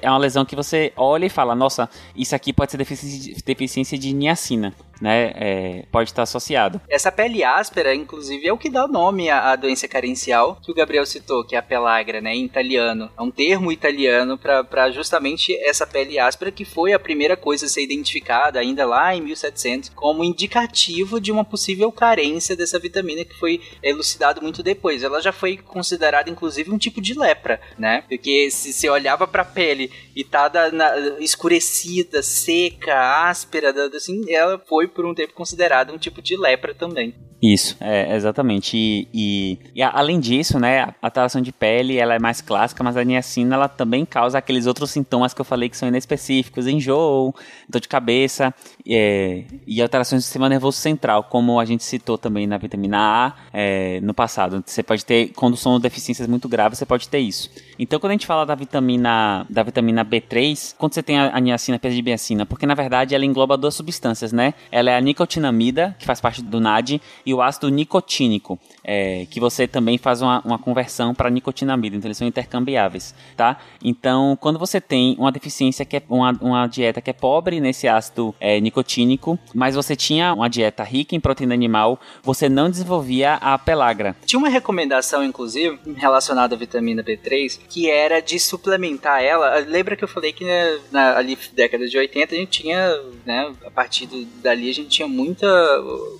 É 0.00 0.08
uma 0.08 0.16
lesão 0.16 0.46
que 0.46 0.56
você 0.56 0.90
olha 0.96 1.26
e 1.26 1.28
fala, 1.28 1.54
nossa, 1.54 1.86
isso 2.16 2.34
aqui 2.34 2.50
pode 2.50 2.70
ser 2.70 2.78
deficiência 2.78 3.34
de, 3.34 3.42
deficiência 3.42 3.98
de 3.98 4.14
niacina 4.14 4.74
né, 5.00 5.32
é, 5.34 5.84
pode 5.90 6.10
estar 6.10 6.22
associado. 6.22 6.80
Essa 6.88 7.10
pele 7.10 7.42
áspera, 7.42 7.94
inclusive, 7.94 8.46
é 8.46 8.52
o 8.52 8.58
que 8.58 8.68
dá 8.68 8.86
nome 8.86 9.30
à, 9.30 9.52
à 9.52 9.56
doença 9.56 9.88
carencial 9.88 10.58
que 10.62 10.70
o 10.70 10.74
Gabriel 10.74 11.06
citou, 11.06 11.44
que 11.44 11.54
é 11.54 11.58
a 11.58 11.62
pelagra, 11.62 12.20
né, 12.20 12.34
em 12.34 12.44
italiano. 12.44 13.10
É 13.16 13.22
um 13.22 13.30
termo 13.30 13.72
italiano 13.72 14.38
para 14.38 14.90
justamente 14.90 15.54
essa 15.64 15.86
pele 15.86 16.18
áspera 16.18 16.50
que 16.50 16.64
foi 16.64 16.92
a 16.92 16.98
primeira 16.98 17.36
coisa 17.36 17.66
a 17.66 17.68
ser 17.68 17.82
identificada 17.82 18.58
ainda 18.58 18.84
lá 18.84 19.14
em 19.14 19.20
1700 19.22 19.90
como 19.90 20.24
indicativo 20.24 21.20
de 21.20 21.32
uma 21.32 21.44
possível 21.44 21.90
carência 21.90 22.56
dessa 22.56 22.78
vitamina 22.78 23.24
que 23.24 23.38
foi 23.38 23.60
elucidado 23.82 24.42
muito 24.42 24.62
depois. 24.62 25.02
Ela 25.02 25.20
já 25.20 25.32
foi 25.32 25.56
considerada 25.56 26.30
inclusive 26.30 26.70
um 26.70 26.78
tipo 26.78 27.00
de 27.00 27.18
lepra, 27.18 27.60
né? 27.78 28.04
Porque 28.08 28.50
se 28.50 28.72
você 28.72 28.88
olhava 28.88 29.26
para 29.26 29.42
a 29.42 29.44
pele 29.44 29.90
e 30.14 30.24
tá 30.24 30.50
na, 30.72 31.18
escurecida, 31.20 32.22
seca, 32.22 33.28
áspera, 33.28 33.72
assim, 33.94 34.30
ela 34.32 34.58
foi 34.58 34.89
por 34.90 35.06
um 35.06 35.14
tempo 35.14 35.32
considerada 35.32 35.92
um 35.92 35.98
tipo 35.98 36.20
de 36.20 36.36
lepra 36.36 36.74
também. 36.74 37.14
Isso, 37.42 37.76
é, 37.80 38.14
exatamente. 38.14 38.76
E, 38.76 39.08
e, 39.14 39.58
e, 39.74 39.82
além 39.82 40.20
disso, 40.20 40.58
né, 40.58 40.82
a 40.82 40.94
alteração 41.00 41.40
de 41.40 41.50
pele 41.50 41.96
ela 41.96 42.14
é 42.14 42.18
mais 42.18 42.42
clássica, 42.42 42.84
mas 42.84 42.96
a 42.98 43.04
niacina 43.04 43.54
ela 43.54 43.68
também 43.68 44.04
causa 44.04 44.36
aqueles 44.36 44.66
outros 44.66 44.90
sintomas 44.90 45.32
que 45.32 45.40
eu 45.40 45.44
falei 45.44 45.70
que 45.70 45.76
são 45.76 45.88
inespecíficos, 45.88 46.66
enjoo, 46.66 47.34
dor 47.66 47.80
de 47.80 47.88
cabeça 47.88 48.54
é, 48.86 49.44
e 49.66 49.80
alterações 49.80 50.22
do 50.22 50.24
sistema 50.24 50.50
nervoso 50.50 50.76
central, 50.76 51.24
como 51.24 51.58
a 51.58 51.64
gente 51.64 51.82
citou 51.82 52.18
também 52.18 52.46
na 52.46 52.58
vitamina 52.58 52.98
A 52.98 53.34
é, 53.52 54.00
no 54.02 54.12
passado. 54.12 54.62
Você 54.66 54.82
pode 54.82 55.04
ter, 55.06 55.28
quando 55.28 55.56
são 55.56 55.80
deficiências 55.80 56.28
muito 56.28 56.46
graves, 56.46 56.78
você 56.78 56.84
pode 56.84 57.08
ter 57.08 57.20
isso. 57.20 57.50
Então, 57.78 57.98
quando 57.98 58.10
a 58.10 58.14
gente 58.14 58.26
fala 58.26 58.44
da 58.44 58.54
vitamina, 58.54 59.46
da 59.48 59.62
vitamina 59.62 60.04
B3, 60.04 60.74
quando 60.76 60.92
você 60.92 61.02
tem 61.02 61.18
a, 61.18 61.34
a 61.34 61.40
niacina, 61.40 61.80
a 61.82 61.88
niacina, 61.88 62.44
porque 62.44 62.66
na 62.66 62.74
verdade 62.74 63.14
ela 63.14 63.24
engloba 63.24 63.56
duas 63.56 63.74
substâncias, 63.74 64.30
né? 64.30 64.52
Ela 64.70 64.90
é 64.90 64.96
a 64.98 65.00
nicotinamida, 65.00 65.96
que 65.98 66.04
faz 66.04 66.20
parte 66.20 66.42
do 66.42 66.60
NAD, 66.60 67.00
e 67.24 67.29
o 67.32 67.42
ácido 67.42 67.68
nicotínico, 67.68 68.58
é, 68.84 69.26
que 69.30 69.40
você 69.40 69.66
também 69.66 69.98
faz 69.98 70.22
uma, 70.22 70.40
uma 70.44 70.58
conversão 70.58 71.14
para 71.14 71.30
nicotinamida, 71.30 71.96
então 71.96 72.08
eles 72.08 72.18
são 72.18 72.26
intercambiáveis, 72.26 73.14
tá? 73.36 73.58
Então, 73.82 74.36
quando 74.40 74.58
você 74.58 74.80
tem 74.80 75.16
uma 75.18 75.32
deficiência 75.32 75.84
que 75.84 75.96
é 75.96 76.02
uma, 76.08 76.32
uma 76.40 76.66
dieta 76.66 77.00
que 77.00 77.10
é 77.10 77.12
pobre 77.12 77.60
nesse 77.60 77.88
ácido 77.88 78.34
é, 78.40 78.60
nicotínico, 78.60 79.38
mas 79.54 79.74
você 79.74 79.94
tinha 79.94 80.32
uma 80.34 80.48
dieta 80.48 80.82
rica 80.82 81.14
em 81.14 81.20
proteína 81.20 81.54
animal, 81.54 82.00
você 82.22 82.48
não 82.48 82.70
desenvolvia 82.70 83.34
a 83.34 83.58
pelagra. 83.58 84.16
Tinha 84.26 84.38
uma 84.38 84.48
recomendação, 84.48 85.24
inclusive, 85.24 85.78
relacionada 85.96 86.54
à 86.54 86.58
vitamina 86.58 87.02
B3, 87.02 87.60
que 87.68 87.90
era 87.90 88.20
de 88.20 88.38
suplementar 88.38 89.22
ela. 89.22 89.58
Lembra 89.60 89.96
que 89.96 90.04
eu 90.04 90.08
falei 90.08 90.32
que 90.32 90.44
né, 90.44 90.78
na 90.90 91.16
ali 91.16 91.38
década 91.52 91.86
de 91.86 91.96
80 91.96 92.34
a 92.34 92.38
gente 92.38 92.62
tinha, 92.62 93.00
né, 93.24 93.52
a 93.64 93.70
partir 93.70 94.06
do, 94.06 94.24
dali 94.42 94.68
a 94.68 94.74
gente 94.74 94.88
tinha 94.88 95.08
muita 95.08 95.48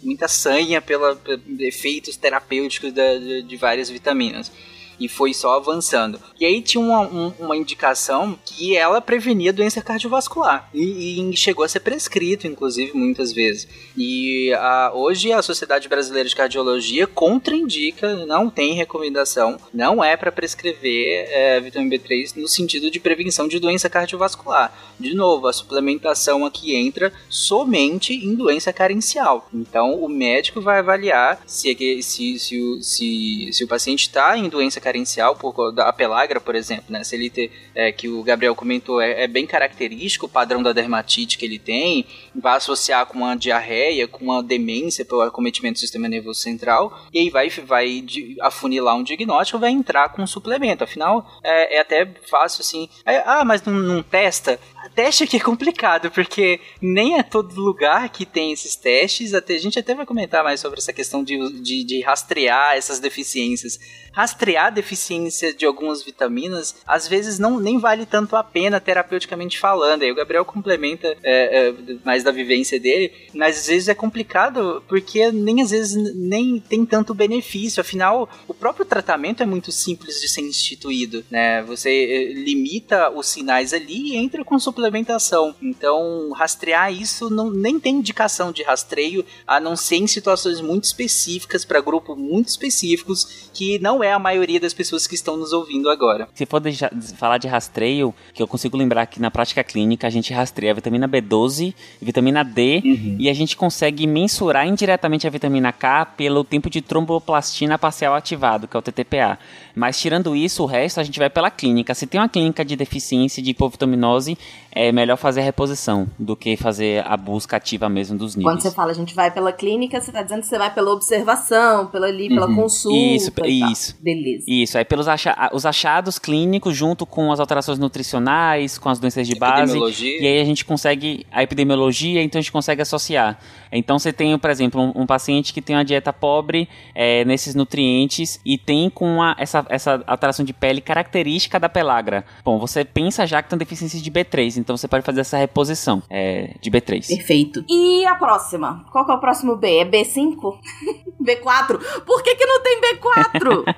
muita 0.03 0.29
sanha 0.29 0.81
pela 0.81 1.01
pela, 1.01 1.17
efeitos 1.61 2.17
terapêuticos 2.17 2.50
da, 2.91 3.19
de, 3.19 3.43
de 3.43 3.57
várias 3.57 3.89
vitaminas 3.89 4.53
e 5.01 5.09
foi 5.09 5.33
só 5.33 5.57
avançando. 5.57 6.21
E 6.39 6.45
aí 6.45 6.61
tinha 6.61 6.81
uma, 6.85 7.01
um, 7.01 7.33
uma 7.39 7.57
indicação 7.57 8.39
que 8.45 8.77
ela 8.77 9.01
prevenia 9.01 9.53
doença 9.53 9.81
cardiovascular 9.81 10.69
e, 10.75 11.19
e, 11.21 11.37
chegou 11.37 11.65
a 11.65 11.69
ser 11.69 11.81
prescrito, 11.81 12.47
inclusive, 12.47 12.93
muitas 12.93 13.33
vezes. 13.33 13.67
E 13.97 14.53
a, 14.53 14.93
hoje 14.95 15.33
a 15.33 15.41
Sociedade 15.41 15.89
Brasileira 15.89 16.29
de 16.29 16.37
Cardiologia 16.37 17.07
contraindica, 17.07 18.27
não 18.27 18.51
tem 18.51 18.75
recomendação, 18.75 19.59
não 19.73 20.05
é 20.05 20.17
para 20.17 20.31
prescrever 20.31 21.27
é, 21.31 21.61
vitamina 21.61 21.97
B3 21.97 22.37
no 22.37 22.47
sentido 22.47 22.91
de 22.91 23.01
prevenção 23.01 23.49
de 23.49 23.59
doença 23.59 23.89
cardiovascular. 23.89 24.73
De 24.99 25.15
novo, 25.15 25.47
a 25.47 25.53
suplementação 25.53 26.45
aqui 26.45 26.75
entra 26.75 27.13
somente 27.29 28.13
em 28.13 28.35
doença 28.35 28.73
carencial. 28.73 29.49
Então 29.53 29.95
o 29.95 30.09
médico 30.09 30.61
vai 30.61 30.81
avaliar 30.81 31.43
se, 31.47 31.75
se, 32.03 32.39
se, 32.39 32.83
se, 32.83 33.49
se 33.53 33.65
o 33.65 33.69
paciente 33.69 34.03
está 34.03 34.37
em 34.37 34.49
doença 34.49 34.81
carencial 34.81 34.90
carencial, 34.91 35.37
por, 35.37 35.73
da 35.73 35.93
pelagra, 35.93 36.41
por 36.41 36.55
exemplo, 36.55 36.87
né? 36.89 37.05
Se 37.05 37.15
ele 37.15 37.31
ter, 37.31 37.51
é, 37.75 37.93
que 37.93 38.09
o 38.09 38.23
Gabriel 38.23 38.55
comentou, 38.55 39.01
é, 39.01 39.23
é, 39.23 39.27
bem 39.29 39.47
característico 39.47 40.27
o 40.27 40.29
padrão 40.29 40.63
da 40.63 40.73
dermatite 40.73 41.39
que 41.39 41.45
ele 41.45 41.59
tem, 41.59 42.05
vai 42.35 42.57
associar 42.57 43.07
com 43.07 43.19
uma 43.19 43.37
diarreia, 43.37 44.09
com 44.09 44.25
uma 44.25 44.43
demência 44.43 45.05
pelo 45.05 45.23
acometimento 45.23 45.75
do 45.75 45.81
sistema 45.81 46.09
nervoso 46.09 46.41
central, 46.41 46.93
e 47.13 47.21
aí 47.21 47.31
vai, 47.31 47.49
vai 47.49 48.05
afunilar 48.41 48.97
um 48.97 49.03
diagnóstico, 49.03 49.59
vai 49.59 49.71
entrar 49.71 50.09
com 50.11 50.23
um 50.23 50.27
suplemento. 50.27 50.83
Afinal, 50.83 51.27
é, 51.45 51.77
é 51.77 51.81
até 51.81 52.07
fácil 52.29 52.63
assim. 52.63 52.89
É, 53.07 53.23
ah, 53.25 53.45
mas 53.45 53.63
não, 53.63 53.75
não 53.75 54.03
testa? 54.03 54.59
Teste 54.95 55.25
aqui 55.25 55.37
é 55.37 55.41
complicado, 55.41 56.11
porque 56.11 56.61
nem 56.81 57.19
é 57.19 57.23
todo 57.23 57.61
lugar 57.61 58.09
que 58.09 58.27
tem 58.27 58.53
esses 58.53 58.75
testes. 58.75 59.35
Até, 59.35 59.55
a 59.55 59.59
gente 59.59 59.79
até 59.79 59.95
vai 59.95 60.05
comentar 60.05 60.43
mais 60.43 60.61
sobre 60.61 60.79
essa 60.79 60.93
questão 60.93 61.23
de, 61.23 61.61
de, 61.61 61.85
de 61.85 62.01
rastrear 62.03 62.77
essas 62.77 62.99
deficiências. 62.99 63.79
Rastrear 64.13 64.67
a 64.67 64.71
deficiência 64.71 65.55
de 65.55 65.65
algumas 65.65 66.03
vitaminas, 66.03 66.75
às 66.87 67.07
vezes 67.07 67.39
não 67.39 67.61
nem 67.61 67.79
vale 67.79 68.05
tanto 68.05 68.35
a 68.35 68.43
pena 68.43 68.81
terapeuticamente 68.81 69.59
falando. 69.59 70.03
Aí 70.03 70.11
o 70.11 70.15
Gabriel 70.15 70.45
complementa 70.45 71.17
é, 71.23 71.69
é, 71.69 71.75
mais 72.05 72.25
da 72.25 72.33
vivência 72.33 72.79
dele, 72.81 73.13
mas 73.33 73.59
às 73.59 73.67
vezes 73.69 73.89
é 73.89 73.95
complicado 73.95 74.83
porque 74.89 75.31
nem 75.31 75.63
às 75.63 75.71
vezes 75.71 75.95
nem 76.17 76.59
tem 76.59 76.85
tanto 76.85 77.15
benefício. 77.15 77.81
Afinal, 77.81 78.29
o 78.49 78.55
próprio 78.55 78.85
tratamento 78.85 79.43
é 79.43 79.47
muito 79.47 79.71
simples 79.71 80.21
de 80.21 80.29
ser 80.29 80.41
instituído, 80.41 81.25
né? 81.31 81.63
Você 81.63 81.91
é, 81.91 82.33
limita 82.33 83.11
os 83.11 83.29
sinais 83.29 83.73
ali 83.73 84.13
e 84.13 84.17
entra 84.17 84.45
com 84.45 84.59
suplementação. 84.91 85.55
Então, 85.63 86.33
rastrear 86.33 86.93
isso 86.93 87.31
não, 87.31 87.51
nem 87.51 87.79
tem 87.79 87.97
indicação 87.97 88.51
de 88.53 88.63
rastreio, 88.63 89.25
a 89.47 89.61
não 89.61 89.77
ser 89.77 89.97
em 89.97 90.07
situações 90.07 90.61
muito 90.61 90.85
específicas, 90.85 91.65
para 91.65 91.81
grupos 91.81 92.19
muito 92.19 92.49
específicos, 92.49 93.51
que 93.55 93.79
não 93.79 94.03
é 94.03 94.13
a 94.13 94.19
maioria 94.19 94.59
das 94.59 94.75
pessoas 94.75 95.07
que 95.07 95.15
estão 95.15 95.37
nos 95.37 95.53
ouvindo 95.53 95.89
agora. 95.89 96.29
Se 96.35 96.45
for 96.45 96.61
deixar, 96.61 96.91
falar 97.17 97.39
de 97.39 97.47
rastreio, 97.47 98.13
que 98.35 98.43
eu 98.43 98.49
consigo 98.49 98.77
lembrar 98.77 99.07
que 99.07 99.21
na 99.21 99.31
prática 99.31 99.63
clínica 99.63 100.07
a 100.07 100.11
gente 100.11 100.33
rastreia 100.33 100.73
a 100.73 100.75
vitamina 100.75 101.09
B12, 101.09 101.75
vitamina 102.03 102.43
D, 102.43 102.83
uhum. 102.85 103.17
e 103.19 103.29
a 103.29 103.35
gente 103.35 103.57
consegue 103.57 104.07
mensurar 104.07 104.67
indiretamente 104.67 105.27
a 105.27 105.31
vitamina 105.31 105.73
K 105.73 106.05
pelo 106.05 106.43
tempo 106.43 106.69
de 106.69 106.83
tromboplastina 106.83 107.79
parcial 107.79 108.15
ativado, 108.15 108.67
que 108.67 108.77
é 108.77 108.79
o 108.79 108.83
TTPA. 108.83 109.39
Mas 109.75 110.01
tirando 110.01 110.35
isso, 110.35 110.63
o 110.63 110.67
resto 110.67 111.01
a 111.01 111.05
gente 111.05 111.19
vai 111.19 111.31
pela 111.31 111.51
clínica. 111.51 111.95
Se 111.95 112.07
tem 112.07 112.21
uma 112.21 112.29
clínica 112.29 112.65
de 112.65 112.75
deficiência 112.75 113.43
de 113.43 113.51
hipovitaminose, 113.51 114.37
é 114.73 114.93
melhor 114.93 115.17
fazer 115.17 115.41
a 115.41 115.45
reposição 115.45 116.09
do 116.19 116.37
que 116.37 116.57
fazer 116.57 117.05
a 117.07 117.17
busca 117.17 117.57
ativa 117.57 117.89
mesmo 117.89 118.17
dos 118.17 118.37
níveis. 118.37 118.55
Quando 118.55 118.63
você 118.63 118.71
fala 118.71 118.91
a 118.91 118.95
gente 118.95 119.15
vai 119.15 119.31
pela 119.31 119.53
clínica, 119.53 120.01
você 120.01 120.11
está 120.11 120.23
dizendo 120.23 120.41
que 120.41 120.47
você 120.47 120.59
vai 120.59 120.73
pela 120.73 120.93
observação, 120.93 121.87
pela 121.87 122.07
ali, 122.07 122.29
pela 122.29 122.47
uhum. 122.47 122.57
consulta. 122.57 122.97
Isso, 122.97 123.33
isso. 123.47 123.97
Beleza. 124.01 124.45
Isso, 124.47 124.79
aí 124.79 124.85
pelos 124.85 125.09
acha 125.09 125.51
os 125.53 125.67
achados 125.67 126.19
clínicos 126.19 126.77
junto 126.77 127.05
com 127.05 127.33
as 127.33 127.41
alterações 127.41 127.79
nutricionais, 127.79 128.79
com 128.79 128.89
as 128.89 128.99
doenças 128.99 129.27
de 129.27 129.35
base. 129.35 129.79
E 130.03 130.27
aí 130.27 130.41
a 130.41 130.45
gente 130.45 130.65
consegue 130.65 131.27
a 131.33 131.43
epidemiologia, 131.43 132.23
então 132.23 132.39
a 132.39 132.43
gente 132.43 132.53
consegue 132.53 132.83
associar. 132.83 133.39
Então 133.73 133.99
você 133.99 134.13
tem, 134.13 134.37
por 134.39 134.51
exemplo, 134.51 134.81
um, 134.81 135.03
um 135.03 135.07
paciente 135.07 135.53
que 135.53 135.63
tem 135.63 135.77
uma 135.77 135.85
dieta 135.85 136.13
pobre 136.13 136.69
é, 136.95 137.25
nesses 137.25 137.55
nutrientes 137.55 138.41
e 138.45 138.59
tem 138.59 138.91
com 138.91 139.17
uma, 139.17 139.37
essa, 139.39 139.65
essa 139.69 140.03
alteração 140.07 140.45
de 140.45 140.53
pele 140.53 140.81
característica 140.81 141.59
da 141.59 141.69
pelagra. 141.69 142.25
Bom, 142.45 142.59
você 142.59 142.85
pensa 142.85 143.27
já 143.27 143.43
que 143.43 143.49
tem 143.49 143.59
deficiência 143.59 144.01
de 144.01 144.11
B3, 144.11 144.57
então 144.59 144.77
você 144.77 144.89
pode 144.89 145.05
fazer 145.05 145.21
essa 145.21 145.37
reposição 145.37 146.03
é, 146.09 146.55
de 146.61 146.71
B3. 146.71 147.09
Perfeito. 147.09 147.65
E 147.69 148.05
a 148.07 148.15
próxima? 148.15 148.85
Qual 148.91 149.05
que 149.05 149.13
é 149.13 149.15
o 149.15 149.21
próximo 149.21 149.57
B? 149.57 149.79
É 149.79 149.85
B5? 149.85 150.37
B4? 151.23 151.79
Por 152.05 152.23
que, 152.23 152.35
que 152.35 152.47
não 152.47 152.63
tem 152.63 152.81
B4? 152.81 153.75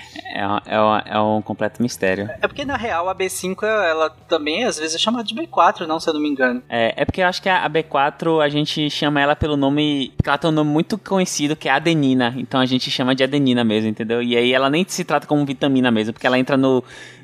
É, 0.24 0.40
é, 0.40 1.16
é, 1.16 1.20
um 1.20 1.42
completo 1.42 1.82
mistério. 1.82 2.28
É 2.40 2.46
porque, 2.46 2.64
na 2.64 2.76
real, 2.76 3.08
a 3.08 3.14
B5, 3.14 3.62
ela 3.62 4.10
também, 4.10 4.64
às 4.64 4.78
vezes, 4.78 4.94
é 4.96 4.98
chamada 4.98 5.24
de 5.24 5.34
B4, 5.34 5.86
não, 5.86 5.98
se 5.98 6.08
eu 6.08 6.14
não 6.14 6.20
me 6.20 6.28
engano. 6.28 6.62
É, 6.68 7.02
é 7.02 7.04
porque 7.04 7.20
eu 7.20 7.26
acho 7.26 7.42
que 7.42 7.48
a 7.48 7.68
B4, 7.68 8.42
a 8.42 8.48
gente 8.48 8.88
chama 8.90 9.20
ela 9.20 9.36
pelo 9.36 9.56
nome... 9.56 10.12
Porque 10.16 10.28
ela 10.28 10.38
tem 10.38 10.50
um 10.50 10.54
nome 10.54 10.70
muito 10.70 10.98
conhecido, 10.98 11.56
que 11.56 11.68
é 11.68 11.72
adenina. 11.72 12.34
Então, 12.36 12.60
a 12.60 12.66
gente 12.66 12.90
chama 12.90 13.14
de 13.14 13.24
adenina 13.24 13.64
mesmo, 13.64 13.88
entendeu? 13.88 14.22
E 14.22 14.36
aí, 14.36 14.52
ela 14.52 14.70
nem 14.70 14.84
se 14.86 15.04
trata 15.04 15.26
como 15.26 15.44
vitamina 15.44 15.90
mesmo, 15.90 16.12
porque 16.12 16.26
ela 16.26 16.38
entra 16.38 16.56
no 16.56 16.82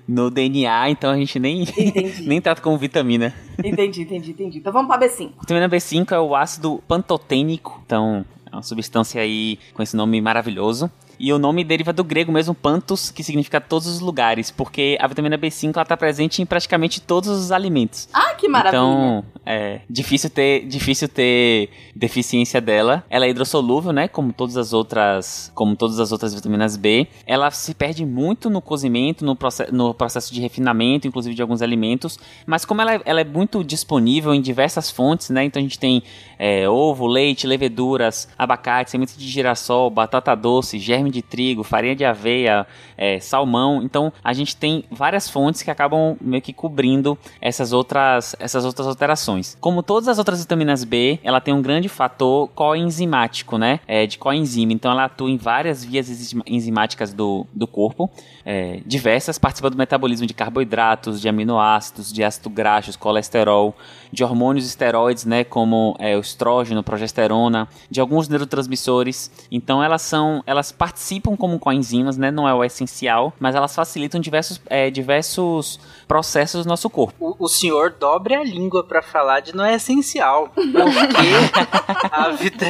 no 0.08 0.28
DNA, 0.28 0.90
então 0.90 1.12
a 1.12 1.16
gente 1.16 1.38
nem, 1.38 1.64
nem 2.26 2.40
trata 2.40 2.60
como 2.60 2.76
vitamina. 2.76 3.32
Entendi, 3.62 4.02
entendi, 4.02 4.32
entendi. 4.32 4.58
Então 4.58 4.72
vamos 4.72 4.88
para 4.88 5.06
B5. 5.06 5.34
Vitamina 5.40 5.68
B5 5.68 6.10
é 6.10 6.18
o 6.18 6.34
ácido 6.34 6.82
pantotênico, 6.88 7.80
então 7.86 8.24
é 8.50 8.56
uma 8.56 8.62
substância 8.62 9.22
aí 9.22 9.56
com 9.72 9.82
esse 9.82 9.94
nome 9.94 10.20
maravilhoso 10.20 10.90
E 11.22 11.34
o 11.34 11.38
nome 11.38 11.62
deriva 11.62 11.92
do 11.92 12.02
grego 12.02 12.32
mesmo, 12.32 12.54
pantos, 12.54 13.10
que 13.10 13.22
significa 13.22 13.60
todos 13.60 13.86
os 13.86 14.00
lugares, 14.00 14.50
porque 14.50 14.96
a 14.98 15.06
vitamina 15.06 15.36
B5 15.36 15.76
ela 15.76 15.84
tá 15.84 15.94
presente 15.94 16.40
em 16.40 16.46
praticamente 16.46 16.98
todos 16.98 17.28
os 17.28 17.52
alimentos. 17.52 18.08
Ah, 18.10 18.34
que 18.34 18.48
maravilha! 18.48 18.78
Então, 18.78 19.24
é 19.44 19.80
difícil 19.88 20.30
ter, 20.30 20.66
difícil 20.66 21.08
ter 21.08 21.68
deficiência 21.94 22.58
dela. 22.58 23.04
Ela 23.10 23.26
é 23.26 23.28
hidrossolúvel, 23.28 23.92
né, 23.92 24.08
como 24.08 24.32
todas 24.32 24.56
as 24.56 24.72
outras, 24.72 25.52
como 25.54 25.76
todas 25.76 26.00
as 26.00 26.10
outras 26.10 26.32
vitaminas 26.32 26.74
B. 26.74 27.06
Ela 27.26 27.50
se 27.50 27.74
perde 27.74 28.06
muito 28.06 28.48
no 28.48 28.62
cozimento, 28.62 29.22
no, 29.22 29.36
process, 29.36 29.70
no 29.70 29.92
processo 29.92 30.32
de 30.32 30.40
refinamento, 30.40 31.06
inclusive 31.06 31.34
de 31.34 31.42
alguns 31.42 31.60
alimentos, 31.60 32.18
mas 32.46 32.64
como 32.64 32.80
ela, 32.80 32.94
é, 32.94 33.02
ela 33.04 33.20
é 33.20 33.24
muito 33.24 33.62
disponível 33.62 34.32
em 34.32 34.40
diversas 34.40 34.90
fontes, 34.90 35.28
né, 35.28 35.44
então 35.44 35.60
a 35.60 35.62
gente 35.62 35.78
tem 35.78 36.02
é, 36.38 36.66
ovo, 36.66 37.06
leite, 37.06 37.46
leveduras, 37.46 38.26
abacate, 38.38 38.90
semente 38.90 39.18
de 39.18 39.28
girassol, 39.28 39.90
batata 39.90 40.34
doce, 40.34 40.78
germe 40.78 41.09
de 41.10 41.22
trigo, 41.22 41.62
farinha 41.62 41.94
de 41.96 42.04
aveia, 42.04 42.66
é, 42.96 43.18
salmão. 43.18 43.82
Então 43.82 44.12
a 44.22 44.32
gente 44.32 44.56
tem 44.56 44.84
várias 44.90 45.28
fontes 45.28 45.62
que 45.62 45.70
acabam 45.70 46.16
meio 46.20 46.42
que 46.42 46.52
cobrindo 46.52 47.18
essas 47.40 47.72
outras, 47.72 48.36
essas 48.38 48.64
outras 48.64 48.86
alterações. 48.86 49.56
Como 49.60 49.82
todas 49.82 50.08
as 50.08 50.18
outras 50.18 50.40
vitaminas 50.40 50.84
B, 50.84 51.18
ela 51.22 51.40
tem 51.40 51.52
um 51.54 51.62
grande 51.62 51.88
fator 51.88 52.48
coenzimático, 52.48 53.58
né? 53.58 53.80
É, 53.86 54.06
de 54.06 54.18
coenzima. 54.18 54.72
Então 54.72 54.90
ela 54.90 55.04
atua 55.04 55.30
em 55.30 55.36
várias 55.36 55.84
vias 55.84 56.34
enzimáticas 56.46 57.12
do, 57.12 57.46
do 57.52 57.66
corpo, 57.66 58.10
é, 58.44 58.80
diversas, 58.86 59.38
participa 59.38 59.70
do 59.70 59.76
metabolismo 59.76 60.26
de 60.26 60.34
carboidratos, 60.34 61.20
de 61.20 61.28
aminoácidos, 61.28 62.12
de 62.12 62.22
ácido 62.22 62.50
graxos, 62.50 62.96
colesterol, 62.96 63.74
de 64.12 64.24
hormônios 64.24 64.66
esteroides, 64.66 65.24
né? 65.24 65.44
Como 65.44 65.96
é, 65.98 66.16
o 66.16 66.20
estrógeno, 66.20 66.82
progesterona, 66.82 67.68
de 67.90 68.00
alguns 68.00 68.28
neurotransmissores. 68.28 69.30
Então 69.50 69.82
elas 69.82 70.02
são, 70.02 70.42
elas 70.46 70.72
participam 70.72 70.99
como 71.36 71.58
coenzimas, 71.58 72.16
né? 72.16 72.30
Não 72.30 72.46
é 72.48 72.52
o 72.52 72.62
essencial, 72.62 73.32
mas 73.40 73.54
elas 73.54 73.74
facilitam 73.74 74.20
diversos, 74.20 74.60
é, 74.66 74.90
diversos 74.90 75.80
processos 76.10 76.64
do 76.64 76.68
nosso 76.68 76.90
corpo. 76.90 77.14
O, 77.38 77.44
o 77.44 77.48
senhor 77.48 77.90
dobre 77.90 78.34
a 78.34 78.42
língua 78.42 78.82
para 78.82 79.00
falar 79.00 79.38
de 79.38 79.54
não 79.54 79.64
é 79.64 79.76
essencial, 79.76 80.48
porque 80.48 80.74
a 82.10 82.30
vida, 82.30 82.66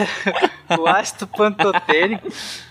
o 0.79 0.87
ácido 0.87 1.27
pantotênico 1.27 2.29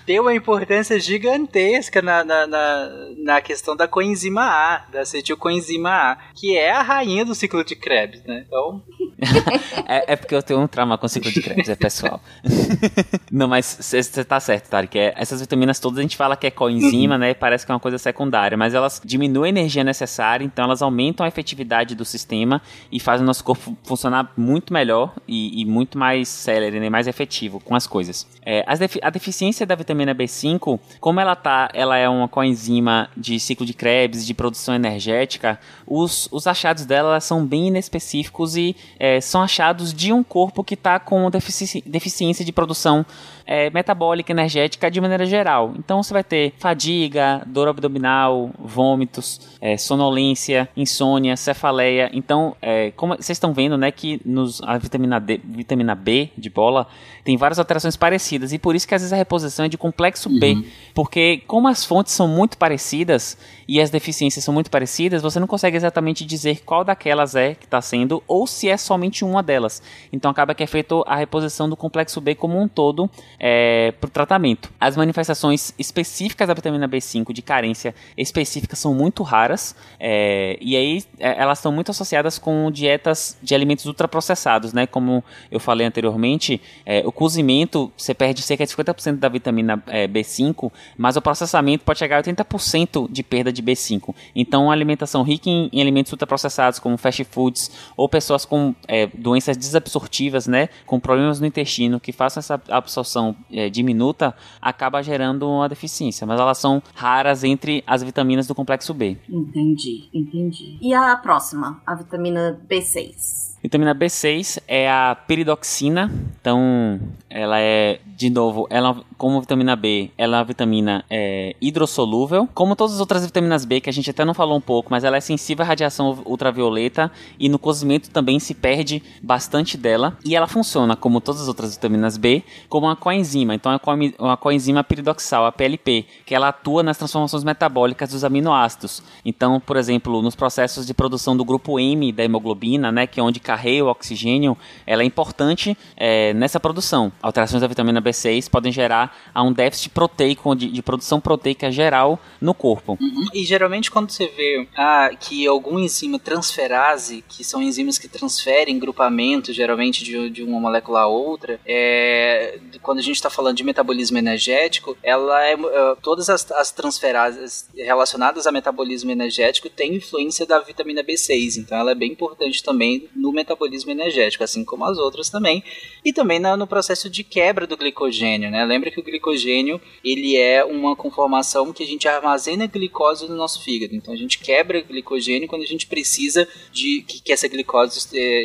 tem 0.09 0.19
uma 0.19 0.33
importância 0.33 0.99
gigantesca 0.99 2.01
na, 2.03 2.23
na, 2.23 2.45
na, 2.47 2.89
na, 3.17 3.41
questão 3.41 3.75
da 3.75 3.87
coenzima 3.87 4.41
A, 4.43 4.85
da 4.91 5.01
acetilcoenzima 5.01 5.89
A, 5.89 6.17
que 6.35 6.57
é 6.57 6.71
a 6.71 6.81
rainha 6.81 7.23
do 7.23 7.35
ciclo 7.35 7.63
de 7.63 7.75
Krebs, 7.75 8.23
né? 8.23 8.43
Então... 8.47 8.81
é, 9.87 10.13
é, 10.13 10.15
porque 10.15 10.33
eu 10.33 10.41
tenho 10.41 10.61
um 10.61 10.67
trauma 10.67 10.97
com 10.97 11.05
o 11.05 11.09
ciclo 11.09 11.31
de 11.31 11.41
Krebs, 11.41 11.69
é 11.69 11.75
pessoal. 11.75 12.19
Não, 13.31 13.47
mas 13.47 13.77
você 13.79 14.23
tá 14.23 14.39
certo, 14.39 14.69
Tarek. 14.69 14.97
É, 14.97 15.13
essas 15.15 15.41
vitaminas 15.41 15.79
todas 15.79 15.99
a 15.99 16.01
gente 16.01 16.17
fala 16.17 16.35
que 16.35 16.47
é 16.47 16.51
coenzima, 16.51 17.15
né? 17.15 17.35
Parece 17.35 17.63
que 17.63 17.71
é 17.71 17.75
uma 17.75 17.79
coisa 17.79 17.99
secundária, 17.99 18.57
mas 18.57 18.73
elas 18.73 18.99
diminuem 19.05 19.49
a 19.49 19.59
energia 19.59 19.83
necessária, 19.83 20.43
então 20.43 20.58
elas 20.63 20.81
aumentam 20.81 21.25
a 21.25 21.29
efetividade 21.29 21.95
do 21.95 22.03
sistema 22.03 22.61
e 22.91 22.99
fazem 22.99 23.23
o 23.23 23.27
nosso 23.27 23.43
corpo 23.43 23.77
funcionar 23.83 24.33
muito 24.35 24.73
melhor 24.73 25.13
e, 25.27 25.61
e 25.61 25.65
muito 25.65 25.97
mais 25.97 26.27
célere, 26.27 26.79
né? 26.79 26.89
mais 26.89 27.07
efetivo 27.07 27.59
com 27.59 27.75
as 27.75 27.85
coisas. 27.85 28.27
É, 28.45 28.63
defi 28.75 28.99
a 29.01 29.09
deficiência 29.09 29.65
da 29.65 29.75
vitamina 29.75 29.99
vitamina 29.99 30.15
B5, 30.15 30.79
como 30.99 31.19
ela 31.19 31.35
tá, 31.35 31.69
ela 31.73 31.97
é 31.97 32.07
uma 32.07 32.27
coenzima 32.27 33.09
de 33.15 33.39
ciclo 33.39 33.65
de 33.65 33.73
Krebs, 33.73 34.25
de 34.25 34.33
produção 34.33 34.73
energética, 34.73 35.59
os, 35.85 36.29
os 36.31 36.47
achados 36.47 36.85
dela 36.85 37.19
são 37.19 37.45
bem 37.45 37.67
inespecíficos 37.67 38.55
e 38.55 38.75
é, 38.99 39.19
são 39.21 39.41
achados 39.41 39.93
de 39.93 40.13
um 40.13 40.23
corpo 40.23 40.63
que 40.63 40.73
está 40.73 40.99
com 40.99 41.29
defici 41.29 41.83
deficiência 41.85 42.45
de 42.45 42.51
produção 42.51 43.05
é, 43.49 43.67
metabólica, 43.71 44.31
energética 44.31 44.91
de 44.91 45.01
maneira 45.01 45.25
geral. 45.25 45.73
Então 45.75 46.03
você 46.03 46.13
vai 46.13 46.23
ter 46.23 46.53
fadiga, 46.59 47.41
dor 47.47 47.67
abdominal, 47.67 48.51
vômitos, 48.59 49.57
é, 49.59 49.75
sonolência, 49.75 50.69
insônia, 50.77 51.35
cefaleia. 51.35 52.11
Então, 52.13 52.55
é, 52.61 52.91
como 52.91 53.15
vocês 53.15 53.37
estão 53.37 53.51
vendo, 53.51 53.75
né, 53.75 53.89
que 53.91 54.21
nos, 54.23 54.61
a 54.61 54.77
vitamina, 54.77 55.19
D, 55.19 55.41
vitamina 55.43 55.95
B 55.95 56.29
de 56.37 56.47
bola 56.47 56.85
tem 57.23 57.37
várias 57.37 57.57
alterações 57.57 57.95
parecidas 57.97 58.53
e 58.53 58.59
por 58.59 58.75
isso 58.75 58.87
que 58.87 58.93
às 58.93 59.01
vezes 59.01 59.13
a 59.13 59.15
reposição 59.15 59.65
é 59.65 59.67
de 59.67 59.77
complexo 59.77 60.29
uhum. 60.29 60.39
B, 60.39 60.65
porque 60.93 61.41
como 61.47 61.67
as 61.67 61.83
fontes 61.83 62.13
são 62.13 62.27
muito 62.27 62.57
parecidas 62.57 63.37
e 63.67 63.81
as 63.81 63.89
deficiências 63.89 64.45
são 64.45 64.53
muito 64.53 64.71
parecidas, 64.71 65.21
você 65.21 65.39
não 65.39 65.47
consegue 65.47 65.75
exatamente 65.75 66.25
dizer 66.25 66.61
qual 66.63 66.83
daquelas 66.83 67.35
é 67.35 67.55
que 67.55 67.65
está 67.65 67.81
sendo 67.81 68.23
ou 68.27 68.47
se 68.47 68.69
é 68.69 68.77
somente 68.77 69.25
uma 69.25 69.41
delas. 69.41 69.81
Então 70.13 70.29
acaba 70.31 70.53
que 70.53 70.63
é 70.63 70.67
feito 70.67 71.03
a 71.07 71.15
reposição 71.15 71.69
do 71.69 71.75
complexo 71.75 72.21
B 72.21 72.35
como 72.35 72.59
um 72.59 72.67
todo 72.67 73.09
é, 73.39 73.93
para 73.99 74.07
o 74.07 74.11
tratamento. 74.11 74.71
As 74.79 74.97
manifestações 74.97 75.73
específicas 75.77 76.47
da 76.47 76.53
vitamina 76.53 76.87
B5 76.87 77.31
de 77.31 77.41
carência 77.43 77.93
específica 78.17 78.75
são 78.75 78.93
muito 78.93 79.21
raras 79.21 79.75
é, 79.99 80.57
e 80.59 80.75
aí 80.75 81.03
é, 81.19 81.41
elas 81.41 81.59
estão 81.59 81.71
muito 81.71 81.91
associadas 81.91 82.39
com 82.39 82.71
dietas 82.71 83.37
de 83.41 83.53
alimentos 83.53 83.85
ultraprocessados, 83.85 84.73
né? 84.73 84.87
Como 84.87 85.23
eu 85.51 85.59
falei 85.59 85.85
anteriormente, 85.85 86.59
é, 86.85 87.03
o 87.05 87.11
cozimento 87.11 87.91
você 87.95 88.13
perde 88.13 88.41
cerca 88.41 88.65
de 88.65 88.73
50% 88.73 89.17
da 89.17 89.29
vitamina 89.29 89.81
é, 89.87 90.07
B5, 90.07 90.71
mas 90.97 91.15
o 91.15 91.21
processamento 91.21 91.83
pode 91.83 91.99
chegar 91.99 92.17
a 92.17 92.23
80% 92.23 93.11
de 93.11 93.23
perda 93.23 93.53
de 93.53 93.59
de 93.59 93.63
B5. 93.63 94.15
Então, 94.35 94.65
uma 94.65 94.73
alimentação 94.73 95.21
rica 95.21 95.49
em, 95.49 95.69
em 95.71 95.81
alimentos 95.81 96.11
ultraprocessados, 96.11 96.79
como 96.79 96.97
fast 96.97 97.23
foods, 97.25 97.71
ou 97.95 98.07
pessoas 98.09 98.45
com 98.45 98.73
é, 98.87 99.07
doenças 99.07 99.55
desabsortivas, 99.55 100.47
né, 100.47 100.69
com 100.85 100.99
problemas 100.99 101.39
no 101.39 101.45
intestino, 101.45 101.99
que 101.99 102.11
façam 102.11 102.39
essa 102.39 102.61
absorção 102.69 103.28
é, 103.51 103.69
diminuta, 103.69 104.35
acaba 104.61 105.01
gerando 105.01 105.49
uma 105.49 105.67
deficiência. 105.67 106.25
Mas 106.25 106.39
elas 106.39 106.57
são 106.57 106.81
raras 106.93 107.43
entre 107.43 107.83
as 107.85 108.03
vitaminas 108.03 108.47
do 108.47 108.55
complexo 108.55 108.93
B. 108.93 109.17
Entendi, 109.29 110.09
entendi. 110.13 110.77
E 110.81 110.93
a 110.93 111.15
próxima, 111.17 111.81
a 111.85 111.95
vitamina 111.95 112.59
B6? 112.69 113.58
Vitamina 113.61 113.93
B6 113.93 114.61
é 114.67 114.89
a 114.89 115.15
peridoxina, 115.27 116.11
então 116.39 116.99
ela 117.29 117.59
é, 117.59 117.99
de 118.15 118.29
novo, 118.29 118.67
ela 118.69 119.03
como 119.17 119.41
vitamina 119.41 119.75
B, 119.75 120.11
ela 120.17 120.37
é 120.37 120.39
uma 120.39 120.45
vitamina 120.45 121.03
é, 121.09 121.53
hidrossolúvel, 121.59 122.47
como 122.53 122.73
todas 122.73 122.93
as 122.93 122.99
outras 123.01 123.25
vitaminas 123.25 123.65
B 123.65 123.81
que 123.81 123.89
a 123.89 123.93
gente 123.93 124.09
até 124.09 124.23
não 124.23 124.33
falou 124.33 124.57
um 124.57 124.61
pouco, 124.61 124.89
mas 124.89 125.03
ela 125.03 125.17
é 125.17 125.19
sensível 125.19 125.65
à 125.65 125.67
radiação 125.67 126.23
ultravioleta 126.25 127.11
e 127.37 127.49
no 127.49 127.59
cozimento 127.59 128.09
também 128.09 128.39
se 128.39 128.53
perde 128.53 129.03
bastante 129.21 129.77
dela. 129.77 130.17
E 130.23 130.37
ela 130.37 130.47
funciona 130.47 130.95
como 130.95 131.19
todas 131.19 131.41
as 131.41 131.49
outras 131.49 131.75
vitaminas 131.75 132.15
B 132.15 132.43
como 132.69 132.87
uma 132.87 132.95
coenzima, 132.95 133.53
então 133.53 133.73
é 133.73 133.79
uma 134.17 134.37
coenzima 134.37 134.85
peridoxal, 134.85 135.45
a 135.45 135.51
PLP, 135.51 136.05
que 136.25 136.33
ela 136.33 136.47
atua 136.47 136.81
nas 136.81 136.97
transformações 136.97 137.43
metabólicas 137.43 138.11
dos 138.11 138.23
aminoácidos. 138.23 139.03
Então, 139.25 139.59
por 139.59 139.75
exemplo, 139.75 140.21
nos 140.21 140.35
processos 140.35 140.87
de 140.87 140.93
produção 140.93 141.35
do 141.35 141.43
grupo 141.43 141.77
M 141.77 142.11
da 142.13 142.23
hemoglobina, 142.23 142.89
né, 142.89 143.05
que 143.05 143.19
é 143.19 143.23
onde 143.23 143.41
carrega 143.49 143.83
o 143.83 143.87
oxigênio, 143.87 144.55
ela 144.85 145.01
é 145.01 145.05
importante 145.05 145.75
é, 145.97 146.35
nessa 146.35 146.59
produção. 146.59 147.11
Alterações 147.19 147.61
da 147.61 147.67
vitamina 147.67 147.99
B6 147.99 148.47
podem 148.47 148.71
gerar 148.71 149.17
a 149.33 149.41
um 149.41 149.51
déficit 149.51 149.89
proteico, 149.89 150.55
de, 150.55 150.69
de 150.69 150.81
produção 150.83 151.19
proteica 151.19 151.71
geral 151.71 152.19
no 152.39 152.53
corpo. 152.53 152.95
Uhum. 153.01 153.25
E 153.33 153.43
geralmente 153.43 153.89
quando 153.89 154.11
você 154.11 154.27
vê 154.27 154.67
ah, 154.77 155.09
que 155.19 155.47
algum 155.47 155.79
enzima 155.79 156.19
transferase, 156.19 157.23
que 157.27 157.43
são 157.43 157.59
enzimas 157.59 157.97
que 157.97 158.07
transferem 158.07 158.77
grupamento, 158.77 159.51
geralmente 159.51 160.03
de, 160.03 160.29
de 160.29 160.43
uma 160.43 160.59
molécula 160.59 161.01
a 161.01 161.07
outra, 161.07 161.59
é, 161.65 162.59
quando 162.83 162.99
a 162.99 163.01
gente 163.01 163.15
está 163.15 163.31
falando 163.31 163.57
de 163.57 163.63
metabolismo 163.63 164.19
energético, 164.19 164.95
ela 165.01 165.43
é, 165.43 165.53
é 165.53 165.95
todas 166.03 166.29
as, 166.29 166.51
as 166.51 166.71
transferases 166.71 167.67
relacionadas 167.75 168.45
a 168.45 168.51
metabolismo 168.51 169.09
energético 169.09 169.69
têm 169.69 169.95
influência 169.95 170.45
da 170.45 170.59
vitamina 170.59 171.03
B6, 171.03 171.57
então 171.57 171.77
ela 171.79 171.91
é 171.91 171.95
bem 171.95 172.11
importante 172.11 172.63
também 172.63 173.09
no 173.15 173.38
metabolismo 173.39 173.91
energético, 173.91 174.43
assim 174.43 174.63
como 174.63 174.85
as 174.85 174.97
outras 174.97 175.29
também, 175.29 175.63
e 176.03 176.13
também 176.13 176.39
no 176.39 176.67
processo 176.67 177.09
de 177.09 177.23
quebra 177.23 177.65
do 177.65 177.77
glicogênio, 177.77 178.51
né? 178.51 178.63
Lembra 178.65 178.91
que 178.91 178.99
o 178.99 179.03
glicogênio 179.03 179.79
ele 180.03 180.37
é 180.37 180.63
uma 180.63 180.95
conformação 180.95 181.73
que 181.73 181.83
a 181.83 181.85
gente 181.85 182.07
armazena 182.07 182.67
glicose 182.67 183.27
no 183.27 183.35
nosso 183.35 183.63
fígado, 183.63 183.95
então 183.95 184.13
a 184.13 184.17
gente 184.17 184.39
quebra 184.39 184.81
glicogênio 184.81 185.47
quando 185.47 185.63
a 185.63 185.67
gente 185.67 185.87
precisa 185.87 186.47
de 186.71 187.01
que, 187.07 187.21
que 187.21 187.33
essa 187.33 187.47
glicose 187.47 187.99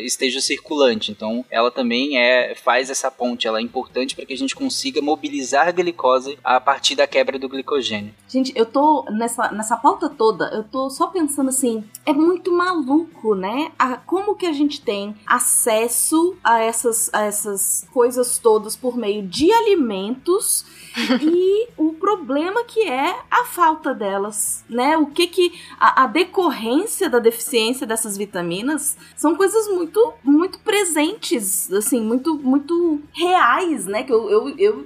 esteja 0.05 0.41
circulante, 0.41 1.11
então 1.11 1.45
ela 1.49 1.71
também 1.71 2.17
é 2.17 2.55
faz 2.55 2.89
essa 2.89 3.11
ponte, 3.11 3.47
ela 3.47 3.59
é 3.59 3.61
importante 3.61 4.15
para 4.15 4.25
que 4.25 4.33
a 4.33 4.37
gente 4.37 4.55
consiga 4.55 5.01
mobilizar 5.01 5.67
a 5.67 5.71
glicose 5.71 6.37
a 6.43 6.59
partir 6.59 6.95
da 6.95 7.07
quebra 7.07 7.37
do 7.37 7.49
glicogênio. 7.49 8.13
Gente, 8.35 8.51
eu 8.53 8.65
tô 8.65 9.05
nessa, 9.11 9.49
nessa 9.53 9.77
pauta 9.77 10.09
toda, 10.09 10.49
eu 10.53 10.61
tô 10.61 10.89
só 10.89 11.07
pensando 11.07 11.47
assim, 11.47 11.85
é 12.05 12.11
muito 12.11 12.51
maluco, 12.51 13.33
né? 13.33 13.71
A, 13.79 13.95
como 13.95 14.35
que 14.35 14.45
a 14.45 14.51
gente 14.51 14.81
tem 14.81 15.15
acesso 15.25 16.35
a 16.43 16.59
essas, 16.59 17.09
a 17.13 17.21
essas 17.21 17.87
coisas 17.93 18.37
todas 18.37 18.75
por 18.75 18.97
meio 18.97 19.25
de 19.25 19.49
alimentos 19.53 20.65
e 21.23 21.69
o 21.77 21.93
problema 21.93 22.65
que 22.65 22.81
é 22.81 23.15
a 23.31 23.45
falta 23.45 23.93
delas, 23.93 24.65
né? 24.69 24.97
O 24.97 25.07
que 25.07 25.27
que 25.27 25.53
a, 25.79 26.03
a, 26.03 26.07
decorrência 26.07 27.09
da 27.09 27.19
deficiência 27.19 27.87
dessas 27.87 28.17
vitaminas 28.17 28.97
são 29.15 29.33
coisas 29.35 29.67
muito 29.69 30.13
muito 30.21 30.59
presentes, 30.59 31.71
assim, 31.71 32.01
muito 32.01 32.35
muito 32.35 33.01
reais, 33.13 33.85
né? 33.85 34.03
Que 34.03 34.11
eu, 34.11 34.29
eu, 34.29 34.49
eu 34.57 34.85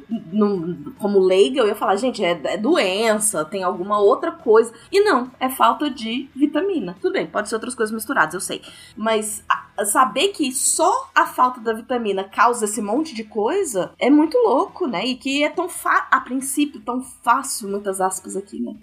como 1.00 1.20
leiga 1.20 1.62
eu 1.62 1.68
ia 1.68 1.76
falar, 1.76 1.96
gente, 1.96 2.24
é, 2.24 2.40
é 2.44 2.58
doença, 2.58 3.39
tem 3.46 3.64
alguma 3.64 4.00
outra 4.00 4.32
coisa 4.32 4.74
e 4.92 5.02
não, 5.02 5.32
é 5.40 5.50
falta 5.50 5.90
de 5.90 6.30
vitamina. 6.36 6.96
Tudo 7.02 7.14
bem, 7.14 7.28
pode 7.28 7.50
ser 7.50 7.56
outras 7.56 7.76
coisas 7.76 7.94
misturadas, 7.94 8.34
eu 8.34 8.40
sei, 8.40 8.62
mas 8.96 9.44
saber 9.86 10.30
que 10.30 10.52
só 10.52 11.10
a 11.14 11.26
falta 11.26 11.60
da 11.60 11.74
vitamina 11.74 12.24
causa 12.24 12.66
esse 12.66 12.82
monte 12.82 13.14
de 13.14 13.24
coisa 13.24 13.92
é 14.00 14.10
muito 14.10 14.38
louco, 14.38 14.88
né? 14.88 15.06
E 15.06 15.16
que 15.16 15.44
é 15.44 15.50
tão 15.50 15.68
a 16.12 16.20
princípio, 16.22 16.82
tão 16.82 17.02
fácil, 17.02 17.70
muitas 17.70 18.02
aspas 18.02 18.36
aqui, 18.36 18.60
né? 18.60 18.76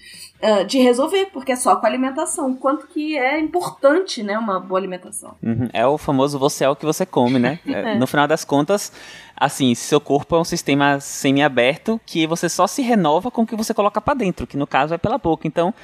Uh, 0.43 0.65
de 0.65 0.79
resolver, 0.79 1.27
porque 1.33 1.53
é 1.53 1.57
só 1.57 1.77
com 1.77 1.87
a 1.87 1.89
alimentação. 1.89 2.55
Quanto 2.55 2.87
que 2.89 3.17
é 3.17 3.39
importante, 3.39 4.23
né, 4.23 4.39
uma 4.39 4.61
boa 4.61 4.79
alimentação. 4.79 5.35
Uhum. 5.43 5.69
É 5.73 5.87
o 5.87 5.99
famoso 5.99 6.39
você 6.39 6.65
é 6.65 6.69
o 6.69 6.77
que 6.77 6.85
você 6.85 7.05
come, 7.05 7.39
né? 7.39 7.59
É. 7.77 7.95
No 7.99 8.07
final 8.07 8.27
das 8.27 8.43
contas, 8.43 8.91
assim, 9.37 9.75
seu 9.75 10.01
corpo 10.01 10.35
é 10.35 10.41
um 10.41 10.45
sistema 10.45 10.99
semi-aberto 10.99 12.01
que 12.07 12.27
você 12.27 12.49
só 12.49 12.67
se 12.67 12.81
renova 12.81 13.31
com 13.31 13.43
o 13.43 13.47
que 13.47 13.55
você 13.55 13.75
coloca 13.75 14.01
para 14.01 14.15
dentro, 14.15 14.47
que 14.47 14.57
no 14.57 14.67
caso 14.67 14.95
é 14.95 14.99
pela 14.99 15.19
boca. 15.19 15.47
Então, 15.47 15.75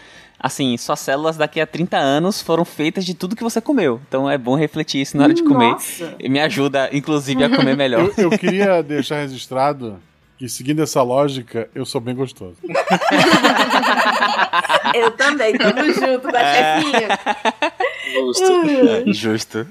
assim, 0.43 0.77
suas 0.77 0.98
células 1.01 1.36
daqui 1.36 1.60
a 1.60 1.66
30 1.66 1.97
anos 1.97 2.43
foram 2.43 2.64
feitas 2.64 3.05
de 3.05 3.14
tudo 3.14 3.36
que 3.36 3.43
você 3.43 3.60
comeu. 3.60 4.01
Então 4.09 4.28
é 4.28 4.36
bom 4.36 4.56
refletir 4.56 5.01
isso 5.01 5.16
na 5.16 5.24
hora 5.24 5.35
de 5.35 5.44
comer. 5.44 5.70
Nossa. 5.70 6.16
E 6.19 6.28
me 6.28 6.40
ajuda, 6.40 6.90
inclusive, 6.93 7.44
a 7.44 7.48
comer 7.48 7.77
melhor. 7.77 8.10
Eu, 8.16 8.31
eu 8.31 8.39
queria 8.39 8.82
deixar 8.82 9.20
registrado 9.20 10.01
e 10.43 10.48
seguindo 10.48 10.82
essa 10.82 11.01
lógica, 11.02 11.70
eu 11.73 11.86
sou 11.86 12.01
bem 12.01 12.16
gostoso. 12.16 12.56
eu 14.93 15.12
também, 15.12 15.56
tamo 15.56 15.85
junto 15.93 16.32
da 16.32 16.40
é... 16.40 16.81
chefinha. 16.81 17.09
Justo. 18.12 19.12
Justo. 19.12 19.66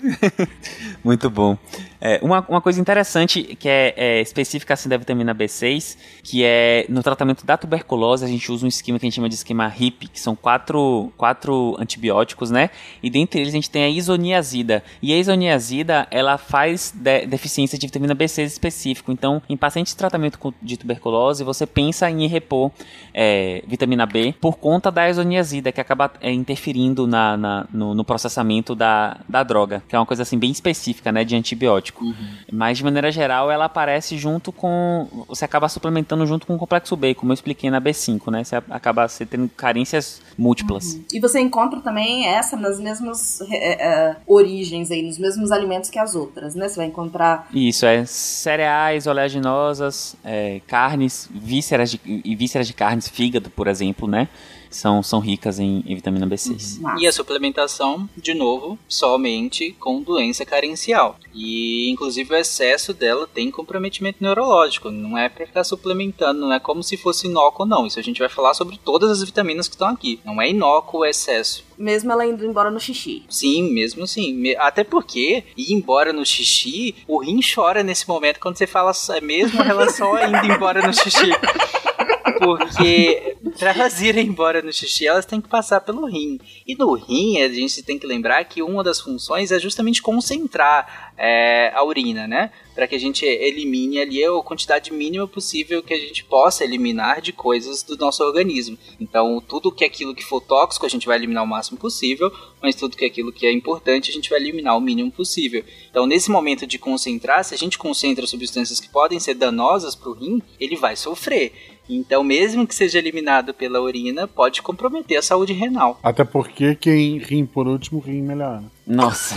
Muito 1.04 1.30
bom. 1.30 1.58
É, 2.04 2.20
uma, 2.24 2.44
uma 2.50 2.60
coisa 2.60 2.82
interessante 2.82 3.44
que 3.44 3.70
é, 3.70 3.94
é, 3.96 4.22
específica 4.22 4.74
assim 4.74 4.90
da 4.90 4.98
vitamina 4.98 5.36
B6, 5.36 5.96
que 6.24 6.44
é 6.44 6.86
no 6.90 7.04
tratamento 7.04 7.46
da 7.46 7.56
tuberculose, 7.56 8.26
a 8.26 8.28
gente 8.28 8.52
usa 8.52 8.66
um 8.66 8.68
esquema 8.68 8.98
que 8.98 9.06
a 9.06 9.08
gente 9.08 9.16
chama 9.16 9.30
de 9.30 9.36
esquema 9.36 9.68
HIP, 9.68 10.08
que 10.08 10.20
são 10.20 10.36
quatro, 10.36 11.14
quatro 11.16 11.76
antibióticos, 11.80 12.50
né? 12.50 12.72
E 13.04 13.10
dentre 13.10 13.40
eles 13.42 13.54
a 13.54 13.56
gente 13.56 13.70
tem 13.70 13.84
a 13.84 13.90
isoniazida. 13.90 14.84
E 15.00 15.14
a 15.14 15.18
isoniazida, 15.18 16.08
ela 16.10 16.40
faz 16.40 16.92
de, 16.96 17.28
deficiência 17.28 17.78
de 17.78 17.86
vitamina 17.86 18.16
B6 18.16 18.46
específico. 18.46 19.12
Então, 19.12 19.40
em 19.48 19.56
pacientes 19.56 19.94
de 19.94 19.98
tratamento 19.98 20.54
de 20.60 20.78
tuberculose, 20.78 21.44
você 21.44 21.68
pensa 21.68 22.10
em 22.10 22.26
repor 22.26 22.72
é, 23.14 23.64
vitamina 23.68 24.08
B 24.08 24.34
por 24.42 24.58
conta 24.58 24.92
da 24.92 25.08
isoniazida, 25.08 25.72
que 25.72 25.80
acaba 25.80 26.12
é, 26.20 26.32
interferindo 26.32 27.06
na, 27.06 27.38
na 27.38 27.68
no, 27.72 27.94
no, 27.94 28.04
processamento 28.32 28.74
da, 28.74 29.18
da 29.28 29.44
droga, 29.44 29.84
que 29.88 29.96
é 29.96 30.00
uma 30.00 30.06
coisa 30.06 30.24
assim 30.24 30.38
bem 30.38 30.52
específica, 30.52 31.12
né, 31.12 31.24
de 31.24 31.36
antibiótico. 31.36 32.06
Uhum. 32.06 32.16
Mas 32.52 32.78
de 32.78 32.84
maneira 32.84 33.12
geral, 33.12 33.52
ela 33.52 33.66
aparece 33.66 34.18
junto 34.18 34.52
com. 34.52 35.08
Você 35.28 35.44
acaba 35.46 35.68
suplementando 35.68 36.26
junto 36.26 36.48
com 36.48 36.56
o 36.56 36.58
complexo 36.58 36.96
B, 36.96 37.14
como 37.14 37.32
eu 37.32 37.34
expliquei 37.34 37.70
na 37.70 37.82
B5, 37.82 38.32
né? 38.32 38.44
Você 38.44 38.56
acaba 38.56 39.08
você 39.08 39.26
tendo 39.26 39.50
carências 39.50 40.22
múltiplas. 40.38 40.94
Uhum. 40.94 41.04
E 41.14 41.20
você 41.20 41.40
encontra 41.40 41.82
também 41.82 42.26
essa 42.26 42.56
nas 42.56 42.80
mesmas 42.80 43.42
é, 43.52 43.86
é, 43.86 44.16
origens 44.26 44.90
aí, 44.90 45.02
nos 45.04 45.18
mesmos 45.18 45.52
alimentos 45.52 45.90
que 45.90 46.00
as 46.00 46.16
outras, 46.16 46.56
né? 46.56 46.68
Você 46.68 46.78
vai 46.78 46.86
encontrar. 46.86 47.48
Isso, 47.54 47.86
é 47.86 48.06
cereais, 48.06 49.08
oleaginosas, 49.08 50.16
é, 50.24 50.62
carnes, 50.68 51.30
vísceras 51.32 51.92
de, 51.92 52.00
e 52.06 52.36
vísceras 52.36 52.68
de 52.68 52.74
carnes, 52.74 53.08
fígado, 53.08 53.50
por 53.50 53.68
exemplo, 53.68 54.08
né? 54.08 54.28
São, 54.72 55.04
são 55.04 55.20
ricas 55.20 55.60
em, 55.60 55.84
em 55.86 55.96
vitamina 55.96 56.26
B6. 56.26 56.82
Uhum. 56.82 57.00
E 57.00 57.06
a 57.06 57.12
suplementação, 57.12 58.10
de 58.18 58.34
novo, 58.34 58.80
somente 58.88 59.76
com 59.80 60.02
doença 60.02 60.46
carencial. 60.46 61.18
E 61.34 61.90
inclusive 61.90 62.34
o 62.34 62.38
excesso 62.38 62.94
dela 62.94 63.28
tem 63.28 63.52
comprometimento 63.52 64.18
neurológico. 64.22 64.90
Não 64.90 65.18
é 65.18 65.30
para 65.30 65.46
ficar 65.46 65.64
suplementando, 65.64 66.42
não 66.42 66.54
é 66.54 66.60
como 66.60 66.82
se 66.82 66.98
fosse 66.98 67.28
inócuo, 67.28 67.66
não. 67.66 67.86
Isso 67.86 68.00
a 68.00 68.04
gente 68.04 68.20
vai 68.20 68.30
falar 68.30 68.54
sobre 68.54 68.80
todas 68.84 69.12
as 69.12 69.24
vitaminas 69.24 69.68
que 69.68 69.76
estão 69.76 69.90
aqui. 69.90 70.20
Não 70.26 70.42
é 70.42 70.50
inócuo 70.50 71.02
o 71.02 71.06
excesso. 71.06 71.64
Mesmo 71.78 72.12
ela 72.12 72.26
indo 72.26 72.46
embora 72.46 72.70
no 72.70 72.80
xixi. 72.80 73.24
Sim, 73.30 73.72
mesmo 73.74 74.04
assim. 74.04 74.54
Até 74.58 74.84
porque 74.84 75.44
ir 75.58 75.74
embora 75.74 76.14
no 76.14 76.26
xixi, 76.26 76.96
o 77.08 77.20
rim 77.20 77.40
chora 77.42 77.84
nesse 77.84 78.08
momento 78.08 78.40
quando 78.40 78.58
você 78.58 78.68
fala 78.68 78.92
mesmo 79.22 79.62
ela 79.62 79.90
só 79.90 80.18
indo 80.26 80.46
embora 80.46 80.86
no 80.86 80.94
xixi. 80.94 81.32
Porque 82.40 83.38
para 83.58 83.72
elas 83.72 84.02
irem 84.02 84.28
embora 84.28 84.62
no 84.62 84.72
xixi, 84.72 85.08
elas 85.08 85.26
têm 85.26 85.42
que 85.42 85.50
passar 85.50 85.82
pelo 85.82 86.06
rim. 86.06 86.40
E 86.66 86.76
no 86.76 86.94
rim, 86.94 87.42
a 87.42 87.50
gente 87.50 87.84
tem 87.84 87.98
que 87.98 88.08
lembrar 88.08 88.44
que 88.46 88.62
uma 88.62 88.84
das 88.84 89.00
funções 89.00 89.52
é 89.52 89.60
justamente 89.60 90.02
concentrar 90.02 91.14
é, 91.18 91.72
a 91.74 91.84
urina, 91.84 92.28
né? 92.28 92.52
Para 92.74 92.88
que 92.88 92.96
a 92.96 93.00
gente 93.00 93.26
elimine 93.26 94.00
ali 94.00 94.24
a 94.24 94.32
quantidade 94.42 94.92
mínima 94.92 95.28
possível 95.28 95.84
que 95.84 95.94
a 95.94 96.00
gente 96.00 96.24
possa 96.24 96.64
eliminar 96.64 97.22
de 97.22 97.32
coisas 97.32 97.84
do 97.84 97.98
nosso 97.98 98.24
organismo. 98.24 98.78
Então, 99.00 99.42
tudo 99.46 99.72
que 99.72 99.84
é 99.84 99.88
aquilo 99.88 100.16
que 100.16 100.24
for 100.24 100.42
tóxico, 100.42 100.86
a 100.86 100.90
gente 100.90 101.06
vai 101.06 101.18
eliminar 101.18 101.44
o 101.44 101.48
máximo 101.48 101.78
possível, 101.78 102.32
mas 102.62 102.76
tudo 102.76 102.96
que 102.96 103.04
é 103.04 103.08
aquilo 103.08 103.32
que 103.32 103.46
é 103.46 103.52
importante, 103.52 104.10
a 104.10 104.14
gente 104.14 104.30
vai 104.30 104.40
eliminar 104.40 104.78
o 104.78 104.82
mínimo 104.82 105.12
possível. 105.12 105.64
Então, 105.90 106.08
nesse 106.08 106.32
momento 106.32 106.66
de 106.66 106.80
concentrar, 106.80 107.44
se 107.44 107.54
a 107.54 107.58
gente 107.58 107.78
concentra 107.78 108.26
substâncias 108.26 108.80
que 108.80 108.90
podem 108.90 109.20
ser 109.20 109.34
danosas 109.34 109.96
para 109.96 110.10
o 110.10 110.14
rim, 110.14 110.42
ele 110.60 110.76
vai 110.76 110.96
sofrer. 110.96 111.54
Então, 111.98 112.24
mesmo 112.24 112.66
que 112.66 112.74
seja 112.74 112.98
eliminado 113.00 113.54
pela 113.54 113.82
urina, 113.82 114.28
pode 114.28 114.62
comprometer 114.62 115.18
a 115.18 115.22
saúde 115.22 115.54
renal. 115.54 116.00
Até 116.02 116.24
porque 116.24 116.76
quem 116.76 117.18
rim 117.18 117.46
por 117.46 117.68
último, 117.68 118.00
rim 118.00 118.22
melhor. 118.22 118.62
Né? 118.62 118.68
Nossa. 118.88 119.36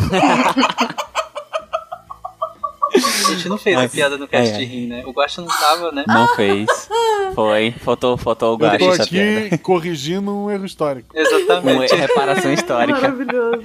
A 2.94 3.31
gente 3.35 3.48
não 3.48 3.59
fez 3.59 3.76
a 3.76 3.89
piada 3.89 4.16
no 4.16 4.28
cast 4.28 4.55
é, 4.55 4.59
de 4.59 4.64
rim, 4.64 4.86
né? 4.86 5.02
O 5.05 5.10
Guaxa 5.10 5.40
não 5.40 5.48
tava, 5.48 5.90
né? 5.90 6.05
Não 6.06 6.28
fez. 6.36 6.89
Foi. 7.35 7.72
Faltou, 7.72 8.16
faltou 8.16 8.55
o 8.55 8.56
Guaxa. 8.56 8.85
Eu 8.85 8.97
tô 8.97 9.02
aqui 9.02 9.59
corrigindo 9.59 10.31
um 10.31 10.48
erro 10.48 10.64
histórico. 10.64 11.09
Exatamente. 11.12 11.93
Uma 11.93 12.01
reparação 12.01 12.52
histórica. 12.52 13.01
Maravilhoso. 13.01 13.64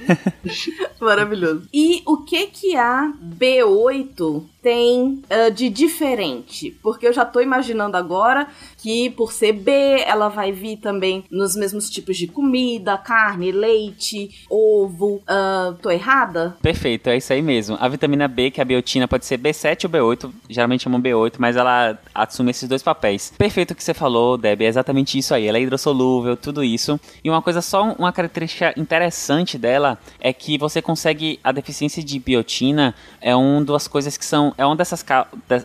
Maravilhoso. 1.00 1.62
E 1.72 2.02
o 2.06 2.24
que 2.24 2.46
que 2.46 2.76
a 2.76 3.12
B8 3.38 4.42
tem 4.62 5.22
uh, 5.30 5.50
de 5.52 5.68
diferente? 5.68 6.76
Porque 6.82 7.06
eu 7.06 7.12
já 7.12 7.24
tô 7.24 7.40
imaginando 7.40 7.96
agora 7.96 8.48
que 8.76 9.10
por 9.10 9.32
ser 9.32 9.52
B, 9.52 9.70
ela 10.06 10.28
vai 10.28 10.52
vir 10.52 10.76
também 10.78 11.24
nos 11.30 11.54
mesmos 11.54 11.90
tipos 11.90 12.16
de 12.16 12.26
comida, 12.26 12.96
carne, 12.96 13.52
leite, 13.52 14.44
ovo. 14.48 15.16
Uh, 15.16 15.74
tô 15.82 15.90
errada? 15.90 16.56
Perfeito, 16.62 17.08
é 17.08 17.16
isso 17.16 17.32
aí 17.32 17.42
mesmo. 17.42 17.76
A 17.80 17.88
vitamina 17.88 18.26
B, 18.26 18.50
que 18.50 18.60
é 18.60 18.62
a 18.62 18.64
biotina, 18.64 19.08
pode 19.08 19.26
ser 19.26 19.38
B7 19.38 19.84
ou 19.84 19.90
B8, 19.90 20.30
geralmente 20.48 20.84
chamam 20.84 21.00
B8, 21.00 21.34
mas 21.38 21.56
ela 21.56 21.98
assume 22.14 22.50
esses 22.50 22.68
dois 22.68 22.82
papéis. 22.82 23.32
Perfeito 23.36 23.72
o 23.72 23.74
que 23.74 23.84
você 23.84 23.94
falou, 23.94 24.36
Deb, 24.36 24.62
é 24.62 24.66
exatamente 24.66 25.18
isso 25.18 25.34
aí. 25.34 25.46
Ela 25.46 25.58
é 25.58 25.62
hidrossolúvel, 25.62 26.36
tudo 26.36 26.62
isso. 26.64 26.98
E 27.22 27.30
uma 27.30 27.42
coisa 27.42 27.60
só, 27.60 27.94
uma 27.98 28.12
característica 28.12 28.72
interessante 28.76 29.58
dela 29.58 29.98
é 30.20 30.32
que 30.32 30.58
você 30.58 30.80
consegue, 30.80 31.38
a 31.42 31.52
deficiência 31.52 32.02
de 32.02 32.18
biotina 32.18 32.94
é 33.20 33.34
uma 33.34 33.64
das 33.64 33.86
coisas 33.86 34.16
que 34.16 34.24
são, 34.24 34.49
é 34.56 34.64
uma 34.64 34.76
dessas 34.76 35.04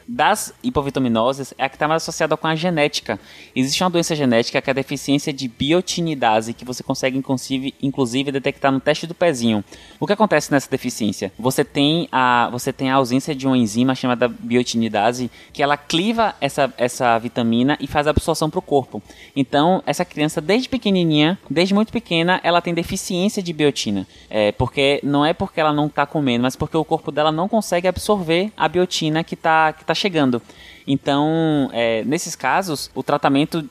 das 0.07 0.53
hipovitaminoses, 0.63 1.53
é 1.57 1.65
a 1.65 1.69
que 1.69 1.75
está 1.75 1.87
mais 1.87 2.03
associada 2.03 2.35
com 2.37 2.47
a 2.47 2.55
genética. 2.55 3.19
Existe 3.55 3.83
uma 3.83 3.89
doença 3.89 4.15
genética 4.15 4.61
que 4.61 4.69
é 4.69 4.71
a 4.71 4.73
deficiência 4.73 5.31
de 5.31 5.47
biotinidase, 5.47 6.53
que 6.53 6.65
você 6.65 6.83
consegue 6.83 7.17
inclusive, 7.17 7.73
inclusive 7.81 8.31
detectar 8.31 8.71
no 8.71 8.79
teste 8.79 9.07
do 9.07 9.13
pezinho. 9.13 9.63
O 9.99 10.07
que 10.07 10.13
acontece 10.13 10.51
nessa 10.51 10.69
deficiência? 10.69 11.31
Você 11.37 11.63
tem 11.63 12.07
a, 12.11 12.49
você 12.51 12.71
tem 12.71 12.89
a 12.89 12.95
ausência 12.95 13.35
de 13.35 13.47
uma 13.47 13.57
enzima 13.57 13.95
chamada 13.95 14.27
biotinidase, 14.27 15.31
que 15.53 15.63
ela 15.63 15.77
cliva 15.77 16.35
essa, 16.39 16.73
essa 16.77 17.17
vitamina 17.19 17.77
e 17.79 17.87
faz 17.87 18.07
a 18.07 18.09
absorção 18.09 18.49
para 18.49 18.59
o 18.59 18.61
corpo. 18.61 19.01
Então, 19.35 19.81
essa 19.85 20.05
criança, 20.05 20.41
desde 20.41 20.69
pequenininha, 20.69 21.37
desde 21.49 21.73
muito 21.73 21.91
pequena, 21.91 22.39
ela 22.43 22.61
tem 22.61 22.73
deficiência 22.73 23.41
de 23.41 23.53
biotina. 23.53 24.07
É, 24.29 24.51
porque 24.51 24.99
não 25.03 25.25
é 25.25 25.33
porque 25.33 25.59
ela 25.59 25.73
não 25.73 25.87
está 25.87 26.05
comendo, 26.05 26.43
mas 26.43 26.55
porque 26.55 26.77
o 26.77 26.85
corpo 26.85 27.11
dela 27.11 27.31
não 27.31 27.47
consegue 27.47 27.87
absorver 27.87 28.51
a 28.55 28.67
biotina 28.75 29.23
que 29.23 29.35
está 29.35 29.73
que 29.73 29.85
tá 29.85 29.93
chegando. 29.93 30.41
Então, 30.87 31.69
é, 31.73 32.03
nesses 32.03 32.35
casos, 32.35 32.91
o 32.93 33.01
tratamento 33.01 33.67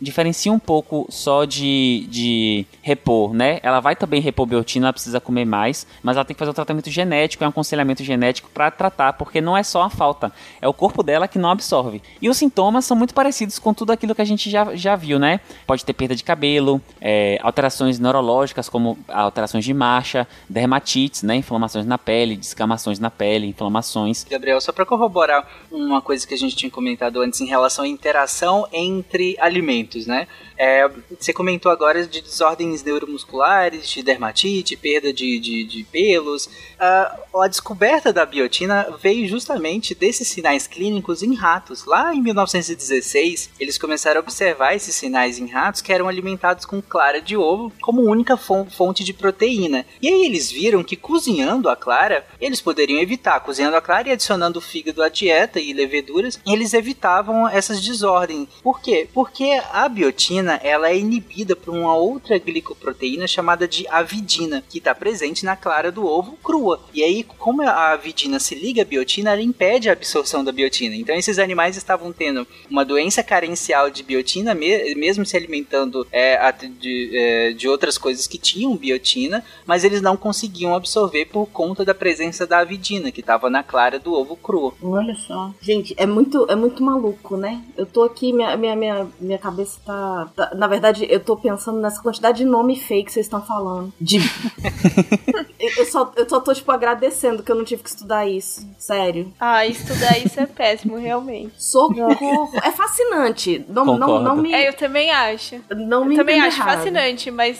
diferencia 0.00 0.52
um 0.52 0.58
pouco 0.58 1.06
só 1.10 1.44
de, 1.44 2.06
de 2.08 2.66
repor, 2.80 3.34
né? 3.34 3.58
Ela 3.62 3.80
vai 3.80 3.96
também 3.96 4.20
repor 4.20 4.46
biotina, 4.46 4.86
ela 4.86 4.92
precisa 4.92 5.20
comer 5.20 5.44
mais, 5.44 5.86
mas 6.02 6.16
ela 6.16 6.24
tem 6.24 6.34
que 6.34 6.38
fazer 6.38 6.50
o 6.50 6.54
tratamento 6.54 6.90
genético, 6.90 7.42
é 7.42 7.46
um 7.46 7.50
aconselhamento 7.50 8.04
genético 8.04 8.48
para 8.50 8.70
tratar, 8.70 9.14
porque 9.14 9.40
não 9.40 9.56
é 9.56 9.62
só 9.62 9.82
a 9.82 9.90
falta, 9.90 10.32
é 10.60 10.68
o 10.68 10.72
corpo 10.72 11.02
dela 11.02 11.26
que 11.26 11.38
não 11.38 11.50
absorve. 11.50 12.00
E 12.20 12.28
os 12.28 12.36
sintomas 12.36 12.84
são 12.84 12.96
muito 12.96 13.12
parecidos 13.12 13.58
com 13.58 13.74
tudo 13.74 13.90
aquilo 13.92 14.14
que 14.14 14.22
a 14.22 14.24
gente 14.24 14.48
já, 14.48 14.74
já 14.76 14.94
viu, 14.94 15.18
né? 15.18 15.40
Pode 15.66 15.84
ter 15.84 15.92
perda 15.92 16.14
de 16.14 16.22
cabelo, 16.22 16.80
é, 17.00 17.38
alterações 17.42 17.98
neurológicas, 17.98 18.68
como 18.68 18.98
alterações 19.08 19.64
de 19.64 19.74
marcha, 19.74 20.26
dermatites, 20.48 21.22
né? 21.22 21.36
Inflamações 21.36 21.86
na 21.86 21.98
pele, 21.98 22.36
descamações 22.36 22.98
na 22.98 23.10
pele, 23.10 23.48
inflamações. 23.48 24.24
Gabriel, 24.30 24.60
só 24.60 24.72
para 24.72 24.86
corroborar 24.86 25.46
uma 25.70 26.00
coisa 26.00 26.26
que 26.26 26.34
a 26.34 26.38
gente 26.38 26.51
tinha 26.54 26.70
comentado 26.70 27.20
antes 27.20 27.40
em 27.40 27.46
relação 27.46 27.84
à 27.84 27.88
interação 27.88 28.66
entre 28.72 29.36
alimentos, 29.38 30.06
né? 30.06 30.26
É, 30.56 30.88
você 31.18 31.32
comentou 31.32 31.72
agora 31.72 32.06
de 32.06 32.20
desordens 32.20 32.84
neuromusculares, 32.84 33.88
de 33.88 34.00
dermatite, 34.00 34.76
perda 34.76 35.12
de, 35.12 35.40
de, 35.40 35.64
de 35.64 35.84
pelos. 35.84 36.46
Uh, 36.46 37.40
a 37.42 37.48
descoberta 37.48 38.12
da 38.12 38.24
biotina 38.24 38.86
veio 39.00 39.26
justamente 39.26 39.94
desses 39.94 40.28
sinais 40.28 40.66
clínicos 40.66 41.22
em 41.22 41.34
ratos. 41.34 41.84
Lá 41.84 42.14
em 42.14 42.22
1916, 42.22 43.50
eles 43.58 43.76
começaram 43.76 44.20
a 44.20 44.22
observar 44.22 44.74
esses 44.74 44.94
sinais 44.94 45.38
em 45.38 45.46
ratos 45.46 45.80
que 45.80 45.92
eram 45.92 46.08
alimentados 46.08 46.64
com 46.64 46.80
clara 46.80 47.20
de 47.20 47.36
ovo 47.36 47.72
como 47.80 48.02
única 48.02 48.36
fonte 48.36 49.02
de 49.02 49.12
proteína. 49.12 49.84
E 50.00 50.08
aí 50.08 50.24
eles 50.24 50.50
viram 50.50 50.84
que 50.84 50.96
cozinhando 50.96 51.68
a 51.68 51.76
clara, 51.76 52.24
eles 52.40 52.60
poderiam 52.60 53.00
evitar, 53.00 53.40
cozinhando 53.40 53.76
a 53.76 53.80
clara 53.80 54.08
e 54.08 54.12
adicionando 54.12 54.60
fígado 54.60 55.02
à 55.02 55.08
dieta 55.08 55.58
e 55.58 55.72
leveduras, 55.72 56.38
eles 56.46 56.74
evitavam 56.74 57.48
essas 57.48 57.80
desordens. 57.80 58.48
Por 58.62 58.80
quê? 58.80 59.08
Porque 59.12 59.60
a 59.72 59.88
biotina 59.88 60.60
ela 60.62 60.88
é 60.88 60.98
inibida 60.98 61.54
por 61.54 61.74
uma 61.74 61.94
outra 61.94 62.38
glicoproteína 62.38 63.26
chamada 63.26 63.66
de 63.66 63.86
avidina, 63.88 64.62
que 64.68 64.78
está 64.78 64.94
presente 64.94 65.44
na 65.44 65.56
clara 65.56 65.92
do 65.92 66.06
ovo 66.06 66.38
crua. 66.42 66.80
E 66.92 67.02
aí, 67.02 67.22
como 67.22 67.62
a 67.62 67.92
avidina 67.92 68.38
se 68.38 68.54
liga 68.54 68.82
à 68.82 68.84
biotina, 68.84 69.30
ela 69.30 69.42
impede 69.42 69.88
a 69.88 69.92
absorção 69.92 70.44
da 70.44 70.52
biotina. 70.52 70.94
Então, 70.94 71.14
esses 71.14 71.38
animais 71.38 71.76
estavam 71.76 72.12
tendo 72.12 72.46
uma 72.70 72.84
doença 72.84 73.22
carencial 73.22 73.90
de 73.90 74.02
biotina, 74.02 74.54
mesmo 74.54 75.24
se 75.24 75.36
alimentando 75.36 76.06
é, 76.10 76.52
de, 76.52 77.10
é, 77.14 77.52
de 77.52 77.68
outras 77.68 77.96
coisas 77.98 78.26
que 78.26 78.38
tinham 78.38 78.76
biotina, 78.76 79.44
mas 79.66 79.84
eles 79.84 80.02
não 80.02 80.16
conseguiam 80.16 80.74
absorver 80.74 81.26
por 81.26 81.46
conta 81.46 81.84
da 81.84 81.94
presença 81.94 82.46
da 82.46 82.58
avidina, 82.58 83.10
que 83.10 83.20
estava 83.20 83.48
na 83.48 83.62
clara 83.62 83.98
do 83.98 84.12
ovo 84.12 84.36
cru. 84.36 84.74
Olha 84.82 85.14
só. 85.14 85.52
Gente, 85.60 85.94
é 85.96 86.06
muito, 86.06 86.31
é 86.48 86.54
muito 86.56 86.82
maluco, 86.82 87.36
né? 87.36 87.62
Eu 87.76 87.86
tô 87.86 88.02
aqui, 88.02 88.32
minha, 88.32 88.56
minha, 88.56 88.76
minha, 88.76 89.06
minha 89.20 89.38
cabeça 89.38 89.78
tá, 89.84 90.28
tá 90.34 90.54
na 90.54 90.66
verdade, 90.66 91.06
eu 91.08 91.20
tô 91.20 91.36
pensando 91.36 91.80
nessa 91.80 92.02
quantidade 92.02 92.38
de 92.38 92.44
nome 92.44 92.76
fake 92.76 93.06
que 93.06 93.12
vocês 93.12 93.26
estão 93.26 93.42
falando. 93.42 93.92
De. 94.00 94.18
eu, 95.78 95.86
só, 95.86 96.12
eu 96.16 96.28
só 96.28 96.40
tô, 96.40 96.52
tipo, 96.52 96.70
agradecendo 96.70 97.42
que 97.42 97.50
eu 97.50 97.56
não 97.56 97.64
tive 97.64 97.82
que 97.82 97.88
estudar 97.88 98.26
isso. 98.26 98.66
Sério. 98.78 99.32
Ah, 99.38 99.66
estudar 99.66 100.18
isso 100.18 100.38
é 100.40 100.46
péssimo, 100.46 100.96
realmente. 100.96 101.52
Socorro. 101.56 102.50
é 102.62 102.70
fascinante. 102.70 103.64
Não, 103.68 103.84
não, 103.84 104.20
não 104.20 104.36
me. 104.36 104.52
É, 104.52 104.68
eu 104.68 104.74
também 104.74 105.10
acho. 105.10 105.60
Não 105.70 106.04
me 106.04 106.14
Eu 106.14 106.18
também 106.18 106.40
acho 106.40 106.60
errado. 106.60 106.78
fascinante, 106.78 107.30
mas 107.30 107.58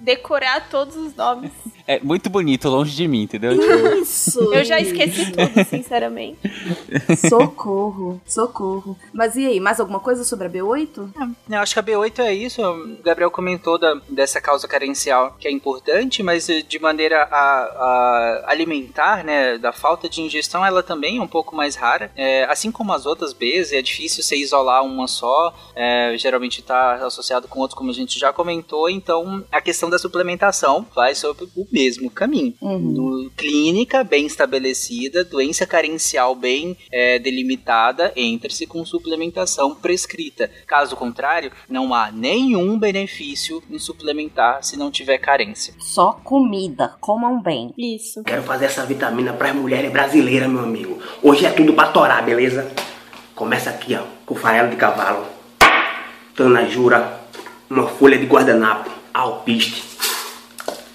decorar 0.00 0.68
todos 0.68 0.94
os 0.96 1.14
nomes. 1.14 1.50
É 1.86 2.00
muito 2.00 2.30
bonito, 2.30 2.68
longe 2.68 2.94
de 2.96 3.06
mim, 3.06 3.22
entendeu? 3.22 3.52
Isso! 4.00 4.40
Eu 4.54 4.64
já 4.64 4.80
esqueci 4.80 5.30
tudo, 5.30 5.64
sinceramente. 5.68 6.38
Socorro, 7.28 8.20
socorro. 8.26 8.96
Mas 9.12 9.36
e 9.36 9.46
aí, 9.46 9.60
mais 9.60 9.80
alguma 9.80 10.00
coisa 10.00 10.24
sobre 10.24 10.46
a 10.46 10.50
B8? 10.50 11.10
É, 11.50 11.56
eu 11.56 11.60
acho 11.60 11.74
que 11.74 11.80
a 11.80 11.82
B8 11.82 12.18
é 12.20 12.32
isso. 12.32 12.62
O 12.62 13.02
Gabriel 13.02 13.30
comentou 13.30 13.78
da, 13.78 14.00
dessa 14.08 14.40
causa 14.40 14.66
carencial 14.66 15.36
que 15.38 15.46
é 15.46 15.50
importante, 15.50 16.22
mas 16.22 16.46
de 16.46 16.78
maneira 16.78 17.28
a, 17.30 17.36
a 17.36 18.44
alimentar, 18.46 19.24
né, 19.24 19.58
da 19.58 19.72
falta 19.72 20.08
de 20.08 20.22
ingestão, 20.22 20.64
ela 20.64 20.82
também 20.82 21.18
é 21.18 21.22
um 21.22 21.28
pouco 21.28 21.54
mais 21.54 21.76
rara. 21.76 22.10
É, 22.16 22.44
assim 22.44 22.70
como 22.70 22.92
as 22.92 23.04
outras 23.04 23.32
Bs, 23.32 23.72
é 23.72 23.82
difícil 23.82 24.22
você 24.22 24.36
isolar 24.36 24.84
uma 24.84 25.06
só. 25.06 25.54
É, 25.74 26.14
geralmente 26.16 26.60
está 26.60 26.94
associado 26.94 27.46
com 27.46 27.60
outros, 27.60 27.76
como 27.76 27.90
a 27.90 27.94
gente 27.94 28.18
já 28.18 28.32
comentou. 28.32 28.88
Então, 28.88 29.44
a 29.52 29.60
questão 29.60 29.90
da 29.90 29.98
suplementação 29.98 30.86
vai 30.94 31.14
sobre 31.14 31.48
o 31.54 31.64
mesmo 31.74 32.08
caminho. 32.08 32.54
Uhum. 32.60 32.78
No, 32.78 33.30
clínica 33.36 34.04
bem 34.04 34.26
estabelecida, 34.26 35.24
doença 35.24 35.66
carencial 35.66 36.36
bem 36.36 36.76
é, 36.92 37.18
delimitada, 37.18 38.12
entre-se 38.14 38.64
com 38.64 38.84
suplementação 38.84 39.74
prescrita. 39.74 40.48
Caso 40.68 40.94
contrário, 40.94 41.50
não 41.68 41.92
há 41.92 42.12
nenhum 42.12 42.78
benefício 42.78 43.60
em 43.68 43.78
suplementar 43.80 44.62
se 44.62 44.76
não 44.76 44.88
tiver 44.88 45.18
carência. 45.18 45.74
Só 45.80 46.12
comida, 46.12 46.94
comam 47.00 47.42
bem. 47.42 47.74
Isso. 47.76 48.22
Quero 48.22 48.44
fazer 48.44 48.66
essa 48.66 48.86
vitamina 48.86 49.32
para 49.32 49.50
as 49.50 49.56
mulheres 49.56 49.90
brasileiras, 49.90 50.48
meu 50.48 50.60
amigo. 50.60 51.02
Hoje 51.20 51.44
é 51.44 51.50
tudo 51.50 51.74
para 51.74 51.88
torar, 51.88 52.24
beleza? 52.24 52.70
Começa 53.34 53.70
aqui, 53.70 53.96
ó, 53.96 54.02
com 54.24 54.36
farelo 54.36 54.70
de 54.70 54.76
cavalo, 54.76 55.26
tanajura, 56.36 57.20
uma 57.68 57.88
folha 57.88 58.16
de 58.16 58.26
guardanapo, 58.26 58.90
alpiste, 59.12 59.93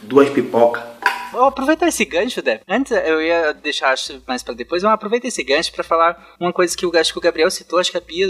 duas 0.09 0.29
pipocas. 0.29 0.83
Vou 1.31 1.43
aproveitar 1.43 1.87
esse 1.87 2.03
gancho, 2.05 2.41
Deb. 2.41 2.61
Antes 2.67 2.91
eu 2.91 3.21
ia 3.21 3.53
deixar 3.53 3.93
mais 4.27 4.41
para 4.41 4.55
depois, 4.55 4.81
mas 4.81 4.91
aproveita 4.91 5.27
esse 5.27 5.43
gancho 5.43 5.71
para 5.71 5.83
falar 5.83 6.35
uma 6.39 6.51
coisa 6.51 6.75
que 6.75 6.85
o, 6.85 6.97
acho 6.97 7.13
que 7.13 7.19
o 7.19 7.21
Gabriel 7.21 7.51
citou, 7.51 7.77
acho 7.77 7.91
que 7.91 7.97
a 7.97 8.01
Pia 8.01 8.27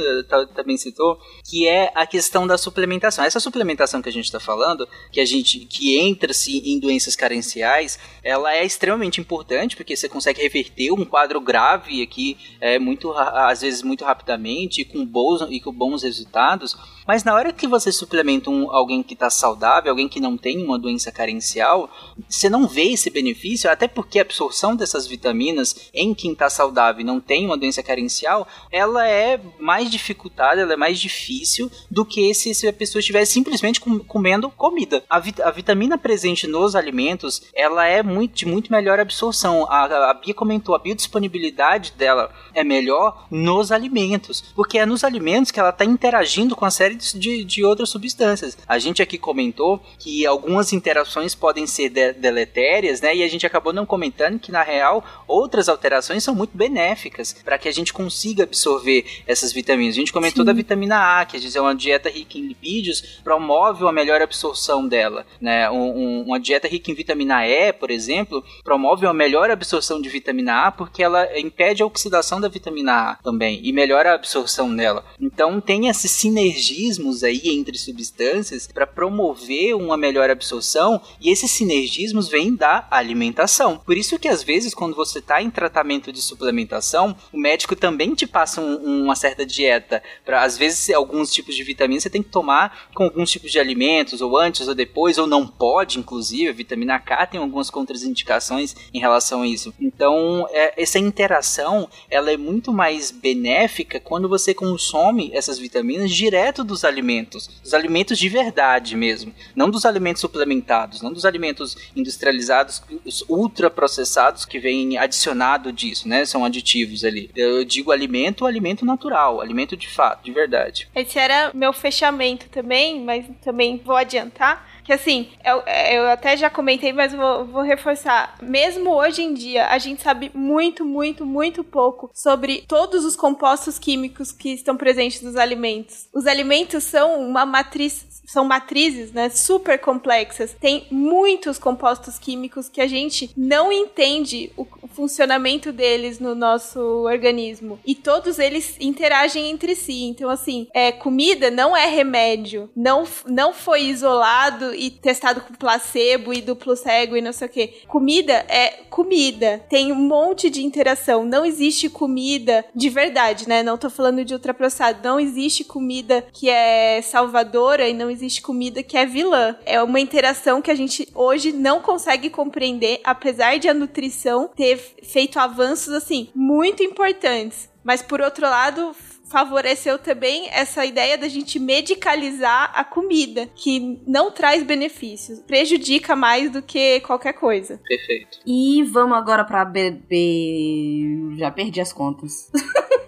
também 0.53 0.77
citou, 0.77 1.17
que 1.49 1.65
é 1.65 1.91
a 1.95 2.05
questão 2.05 2.45
da 2.45 2.57
suplementação. 2.57 3.23
Essa 3.23 3.39
suplementação 3.39 4.01
que 4.01 4.09
a 4.09 4.11
gente 4.11 4.25
está 4.25 4.39
falando, 4.39 4.87
que 5.11 5.21
a 5.21 5.25
gente 5.25 5.59
que 5.59 5.97
entra-se 5.97 6.57
em 6.69 6.77
doenças 6.77 7.15
carenciais, 7.15 7.97
ela 8.21 8.53
é 8.53 8.65
extremamente 8.65 9.21
importante 9.21 9.77
porque 9.77 9.95
você 9.95 10.09
consegue 10.09 10.41
reverter 10.41 10.91
um 10.91 11.05
quadro 11.05 11.39
grave 11.39 12.01
aqui, 12.01 12.37
é 12.59 12.77
muito 12.77 13.13
às 13.13 13.61
vezes 13.61 13.81
muito 13.81 14.03
rapidamente 14.03 14.83
com 14.83 15.05
bons 15.05 15.41
e 15.49 15.61
com 15.61 15.71
bons 15.71 16.03
resultados. 16.03 16.75
Mas 17.09 17.23
na 17.23 17.33
hora 17.33 17.51
que 17.51 17.65
você 17.65 17.91
suplementa 17.91 18.51
um, 18.51 18.71
alguém 18.71 19.01
que 19.01 19.15
está 19.15 19.31
saudável, 19.31 19.89
alguém 19.89 20.07
que 20.07 20.19
não 20.19 20.37
tem 20.37 20.63
uma 20.63 20.77
doença 20.77 21.11
carencial, 21.11 21.89
você 22.29 22.47
não 22.47 22.67
vê 22.67 22.91
esse 22.91 23.09
benefício, 23.09 23.67
até 23.67 23.87
porque 23.87 24.19
a 24.19 24.21
absorção 24.21 24.75
dessas 24.75 25.07
vitaminas 25.07 25.89
em 25.91 26.13
quem 26.13 26.33
está 26.33 26.51
saudável 26.51 27.01
e 27.01 27.03
não 27.03 27.19
tem 27.19 27.47
uma 27.47 27.57
doença 27.57 27.81
carencial, 27.81 28.47
ela 28.71 29.07
é 29.07 29.41
mais 29.59 29.89
dificultada, 29.89 30.61
ela 30.61 30.73
é 30.73 30.77
mais 30.77 30.99
difícil 30.99 31.71
do 31.89 32.05
que 32.05 32.31
se, 32.35 32.53
se 32.53 32.67
a 32.67 32.73
pessoa 32.73 32.99
estivesse 32.99 33.31
simplesmente 33.31 33.81
com, 33.81 33.97
comendo 33.97 34.47
comida. 34.51 35.03
A, 35.09 35.17
vit, 35.17 35.41
a, 35.41 35.49
vitamina 35.49 35.97
presente 35.97 36.45
nos 36.45 36.75
alimentos, 36.75 37.41
ela 37.55 37.87
é 37.87 38.03
muito, 38.03 38.35
de 38.35 38.45
muito 38.45 38.71
melhor 38.71 38.99
absorção. 38.99 39.65
A, 39.67 40.11
a 40.11 40.13
Bia 40.13 40.35
comentou, 40.35 40.75
a 40.75 40.79
biodisponibilidade 40.79 41.91
dela 41.97 42.31
é 42.53 42.63
melhor 42.63 43.25
nos 43.31 43.71
alimentos, 43.71 44.43
porque 44.55 44.77
é 44.77 44.85
nos 44.85 45.03
alimentos 45.03 45.49
que 45.49 45.59
ela 45.59 45.71
está 45.71 45.83
interagindo 45.83 46.55
com 46.55 46.65
a 46.65 46.69
série 46.69 46.98
de, 47.13 47.43
de 47.43 47.63
outras 47.63 47.89
substâncias. 47.89 48.57
A 48.67 48.77
gente 48.79 49.01
aqui 49.01 49.17
comentou 49.17 49.81
que 49.97 50.25
algumas 50.25 50.73
interações 50.73 51.35
podem 51.35 51.65
ser 51.65 51.89
de, 51.89 52.13
deletérias, 52.13 53.01
né? 53.01 53.15
E 53.15 53.23
a 53.23 53.27
gente 53.27 53.45
acabou 53.45 53.73
não 53.73 53.85
comentando 53.85 54.39
que, 54.39 54.51
na 54.51 54.63
real, 54.63 55.03
outras 55.27 55.69
alterações 55.69 56.23
são 56.23 56.35
muito 56.35 56.55
benéficas 56.55 57.33
para 57.43 57.57
que 57.57 57.67
a 57.67 57.73
gente 57.73 57.93
consiga 57.93 58.43
absorver 58.43 59.05
essas 59.25 59.51
vitaminas. 59.51 59.95
A 59.95 59.99
gente 59.99 60.13
comentou 60.13 60.43
Sim. 60.43 60.47
da 60.47 60.53
vitamina 60.53 61.19
A, 61.19 61.25
que 61.25 61.37
é 61.37 61.61
uma 61.61 61.75
dieta 61.75 62.09
rica 62.09 62.37
em 62.37 62.47
lipídios 62.47 63.19
promove 63.23 63.83
uma 63.83 63.91
melhor 63.91 64.21
absorção 64.21 64.87
dela, 64.87 65.25
né? 65.39 65.69
Um, 65.69 65.97
um, 65.97 66.21
uma 66.23 66.39
dieta 66.39 66.67
rica 66.67 66.91
em 66.91 66.93
vitamina 66.93 67.47
E, 67.47 67.71
por 67.73 67.91
exemplo, 67.91 68.43
promove 68.63 69.05
uma 69.05 69.13
melhor 69.13 69.49
absorção 69.49 70.01
de 70.01 70.09
vitamina 70.09 70.67
A 70.67 70.71
porque 70.71 71.03
ela 71.03 71.39
impede 71.39 71.83
a 71.83 71.85
oxidação 71.85 72.39
da 72.39 72.47
vitamina 72.47 73.11
A 73.11 73.15
também 73.15 73.59
e 73.63 73.71
melhora 73.71 74.11
a 74.11 74.15
absorção 74.15 74.73
dela. 74.75 75.05
Então 75.19 75.59
tem 75.59 75.89
essa 75.89 76.07
sinergia 76.07 76.88
sinergismos 76.89 77.23
aí 77.23 77.41
entre 77.45 77.77
substâncias 77.77 78.67
para 78.67 78.87
promover 78.87 79.75
uma 79.75 79.95
melhor 79.95 80.29
absorção 80.29 81.01
e 81.21 81.29
esses 81.29 81.51
sinergismos 81.51 82.27
vêm 82.27 82.55
da 82.55 82.87
alimentação. 82.89 83.77
Por 83.77 83.97
isso 83.97 84.17
que 84.17 84.27
às 84.27 84.41
vezes 84.43 84.73
quando 84.73 84.95
você 84.95 85.19
está 85.19 85.41
em 85.41 85.49
tratamento 85.49 86.11
de 86.11 86.21
suplementação, 86.21 87.15
o 87.31 87.37
médico 87.37 87.75
também 87.75 88.15
te 88.15 88.25
passa 88.25 88.61
um, 88.61 89.03
uma 89.03 89.15
certa 89.15 89.45
dieta 89.45 90.01
para 90.25 90.43
às 90.43 90.57
vezes 90.57 90.89
alguns 90.89 91.31
tipos 91.31 91.55
de 91.55 91.63
vitaminas 91.63 92.03
você 92.03 92.09
tem 92.09 92.23
que 92.23 92.29
tomar 92.29 92.89
com 92.93 93.03
alguns 93.03 93.29
tipos 93.29 93.51
de 93.51 93.59
alimentos 93.59 94.21
ou 94.21 94.37
antes 94.37 94.67
ou 94.67 94.75
depois 94.75 95.17
ou 95.17 95.27
não 95.27 95.45
pode, 95.45 95.99
inclusive 95.99 96.49
a 96.49 96.53
vitamina 96.53 96.99
K 96.99 97.27
tem 97.27 97.39
algumas 97.39 97.69
contraindicações 97.69 98.75
em 98.93 98.99
relação 98.99 99.41
a 99.41 99.47
isso. 99.47 99.73
Então 99.79 100.47
é, 100.51 100.81
essa 100.81 100.97
interação 100.97 101.89
ela 102.09 102.31
é 102.31 102.37
muito 102.37 102.73
mais 102.73 103.11
benéfica 103.11 103.99
quando 103.99 104.27
você 104.27 104.53
consome 104.53 105.31
essas 105.33 105.59
vitaminas 105.59 106.11
direto 106.11 106.63
dos 106.63 106.78
dos 106.79 106.85
alimentos, 106.85 107.47
dos 107.61 107.73
alimentos 107.73 108.17
de 108.17 108.29
verdade 108.29 108.95
mesmo, 108.95 109.33
não 109.55 109.69
dos 109.69 109.85
alimentos 109.85 110.21
suplementados, 110.21 111.01
não 111.01 111.11
dos 111.11 111.25
alimentos 111.25 111.75
industrializados, 111.95 112.81
os 113.05 113.23
ultraprocessados 113.27 114.45
que 114.45 114.59
vêm 114.59 114.97
adicionado 114.97 115.73
disso, 115.73 116.07
né? 116.07 116.23
São 116.25 116.45
aditivos 116.45 117.03
ali. 117.03 117.29
Eu 117.35 117.65
digo 117.65 117.91
alimento, 117.91 118.45
alimento 118.45 118.85
natural, 118.85 119.41
alimento 119.41 119.75
de 119.75 119.89
fato, 119.89 120.23
de 120.23 120.31
verdade. 120.31 120.87
Esse 120.95 121.19
era 121.19 121.51
meu 121.53 121.73
fechamento 121.73 122.47
também, 122.49 123.01
mas 123.03 123.25
também 123.43 123.81
vou 123.83 123.95
adiantar 123.95 124.68
que 124.89 124.93
assim, 124.93 125.27
eu, 125.45 125.61
eu 125.93 126.09
até 126.09 126.35
já 126.35 126.49
comentei, 126.49 126.91
mas 126.91 127.13
vou, 127.13 127.45
vou 127.45 127.61
reforçar. 127.61 128.35
Mesmo 128.41 128.89
hoje 128.89 129.21
em 129.21 129.35
dia, 129.35 129.67
a 129.67 129.77
gente 129.77 130.01
sabe 130.01 130.31
muito, 130.33 130.83
muito, 130.83 131.23
muito 131.27 131.63
pouco 131.63 132.09
sobre 132.11 132.63
todos 132.67 133.05
os 133.05 133.15
compostos 133.15 133.77
químicos 133.77 134.31
que 134.31 134.49
estão 134.49 134.75
presentes 134.75 135.21
nos 135.21 135.35
alimentos. 135.35 136.07
Os 136.11 136.25
alimentos 136.25 136.85
são 136.85 137.21
uma 137.21 137.45
matriz 137.45 138.03
são 138.29 138.45
matrizes, 138.45 139.11
né, 139.11 139.27
super 139.29 139.79
complexas. 139.79 140.55
Tem 140.59 140.85
muitos 140.91 141.57
compostos 141.57 142.19
químicos 142.19 142.69
que 142.69 142.79
a 142.79 142.85
gente 142.85 143.31
não 143.35 143.71
entende 143.71 144.51
o 144.55 144.67
funcionamento 144.87 145.71
deles 145.71 146.19
no 146.19 146.35
nosso 146.35 146.79
organismo. 146.79 147.79
E 147.83 147.95
todos 147.95 148.37
eles 148.37 148.75
interagem 148.79 149.49
entre 149.49 149.75
si. 149.75 150.03
Então, 150.03 150.29
assim, 150.29 150.67
é, 150.75 150.91
comida 150.91 151.49
não 151.49 151.75
é 151.75 151.87
remédio. 151.87 152.69
Não, 152.75 153.03
não 153.25 153.51
foi 153.51 153.85
isolado 153.85 154.75
e 154.75 154.91
testado 154.91 155.41
com 155.41 155.53
placebo 155.55 156.31
e 156.31 156.41
duplo 156.41 156.75
cego 156.75 157.17
e 157.17 157.21
não 157.21 157.33
sei 157.33 157.47
o 157.47 157.51
que. 157.51 157.67
Comida 157.87 158.45
é 158.47 158.81
comida. 158.91 159.65
Tem 159.69 159.91
um 159.91 159.95
monte 159.95 160.51
de 160.51 160.63
interação. 160.63 161.25
Não 161.25 161.43
existe 161.43 161.89
comida 161.89 162.63
de 162.75 162.89
verdade, 162.89 163.49
né? 163.49 163.63
Não 163.63 163.77
tô 163.77 163.89
falando 163.89 164.23
de 164.23 164.33
ultraprocessado. 164.35 164.99
Não 165.03 165.19
existe 165.19 165.63
comida 165.63 166.23
que 166.31 166.47
é 166.47 167.01
salvadora 167.01 167.87
e 167.89 167.93
não 167.93 168.09
existe 168.09 168.18
comida 168.41 168.83
que 168.83 168.97
é 168.97 169.05
vilã. 169.05 169.55
É 169.65 169.81
uma 169.81 169.99
interação 169.99 170.61
que 170.61 170.71
a 170.71 170.75
gente 170.75 171.07
hoje 171.13 171.51
não 171.51 171.81
consegue 171.81 172.29
compreender, 172.29 172.99
apesar 173.03 173.57
de 173.57 173.69
a 173.69 173.73
nutrição 173.73 174.49
ter 174.55 174.77
feito 175.03 175.39
avanços 175.39 175.93
assim 175.93 176.29
muito 176.35 176.83
importantes. 176.83 177.69
Mas 177.83 178.01
por 178.01 178.21
outro 178.21 178.43
lado, 178.43 178.93
favoreceu 179.29 179.97
também 179.97 180.49
essa 180.51 180.85
ideia 180.85 181.17
da 181.17 181.27
gente 181.27 181.59
medicalizar 181.59 182.71
a 182.73 182.83
comida, 182.83 183.47
que 183.55 184.01
não 184.05 184.31
traz 184.31 184.63
benefícios, 184.63 185.39
prejudica 185.39 186.15
mais 186.15 186.51
do 186.51 186.61
que 186.61 186.99
qualquer 187.01 187.33
coisa. 187.33 187.79
Perfeito. 187.87 188.39
E 188.45 188.83
vamos 188.83 189.17
agora 189.17 189.45
para 189.45 189.63
BB. 189.63 191.35
Já 191.37 191.51
perdi 191.51 191.79
as 191.79 191.93
contas. 191.93 192.51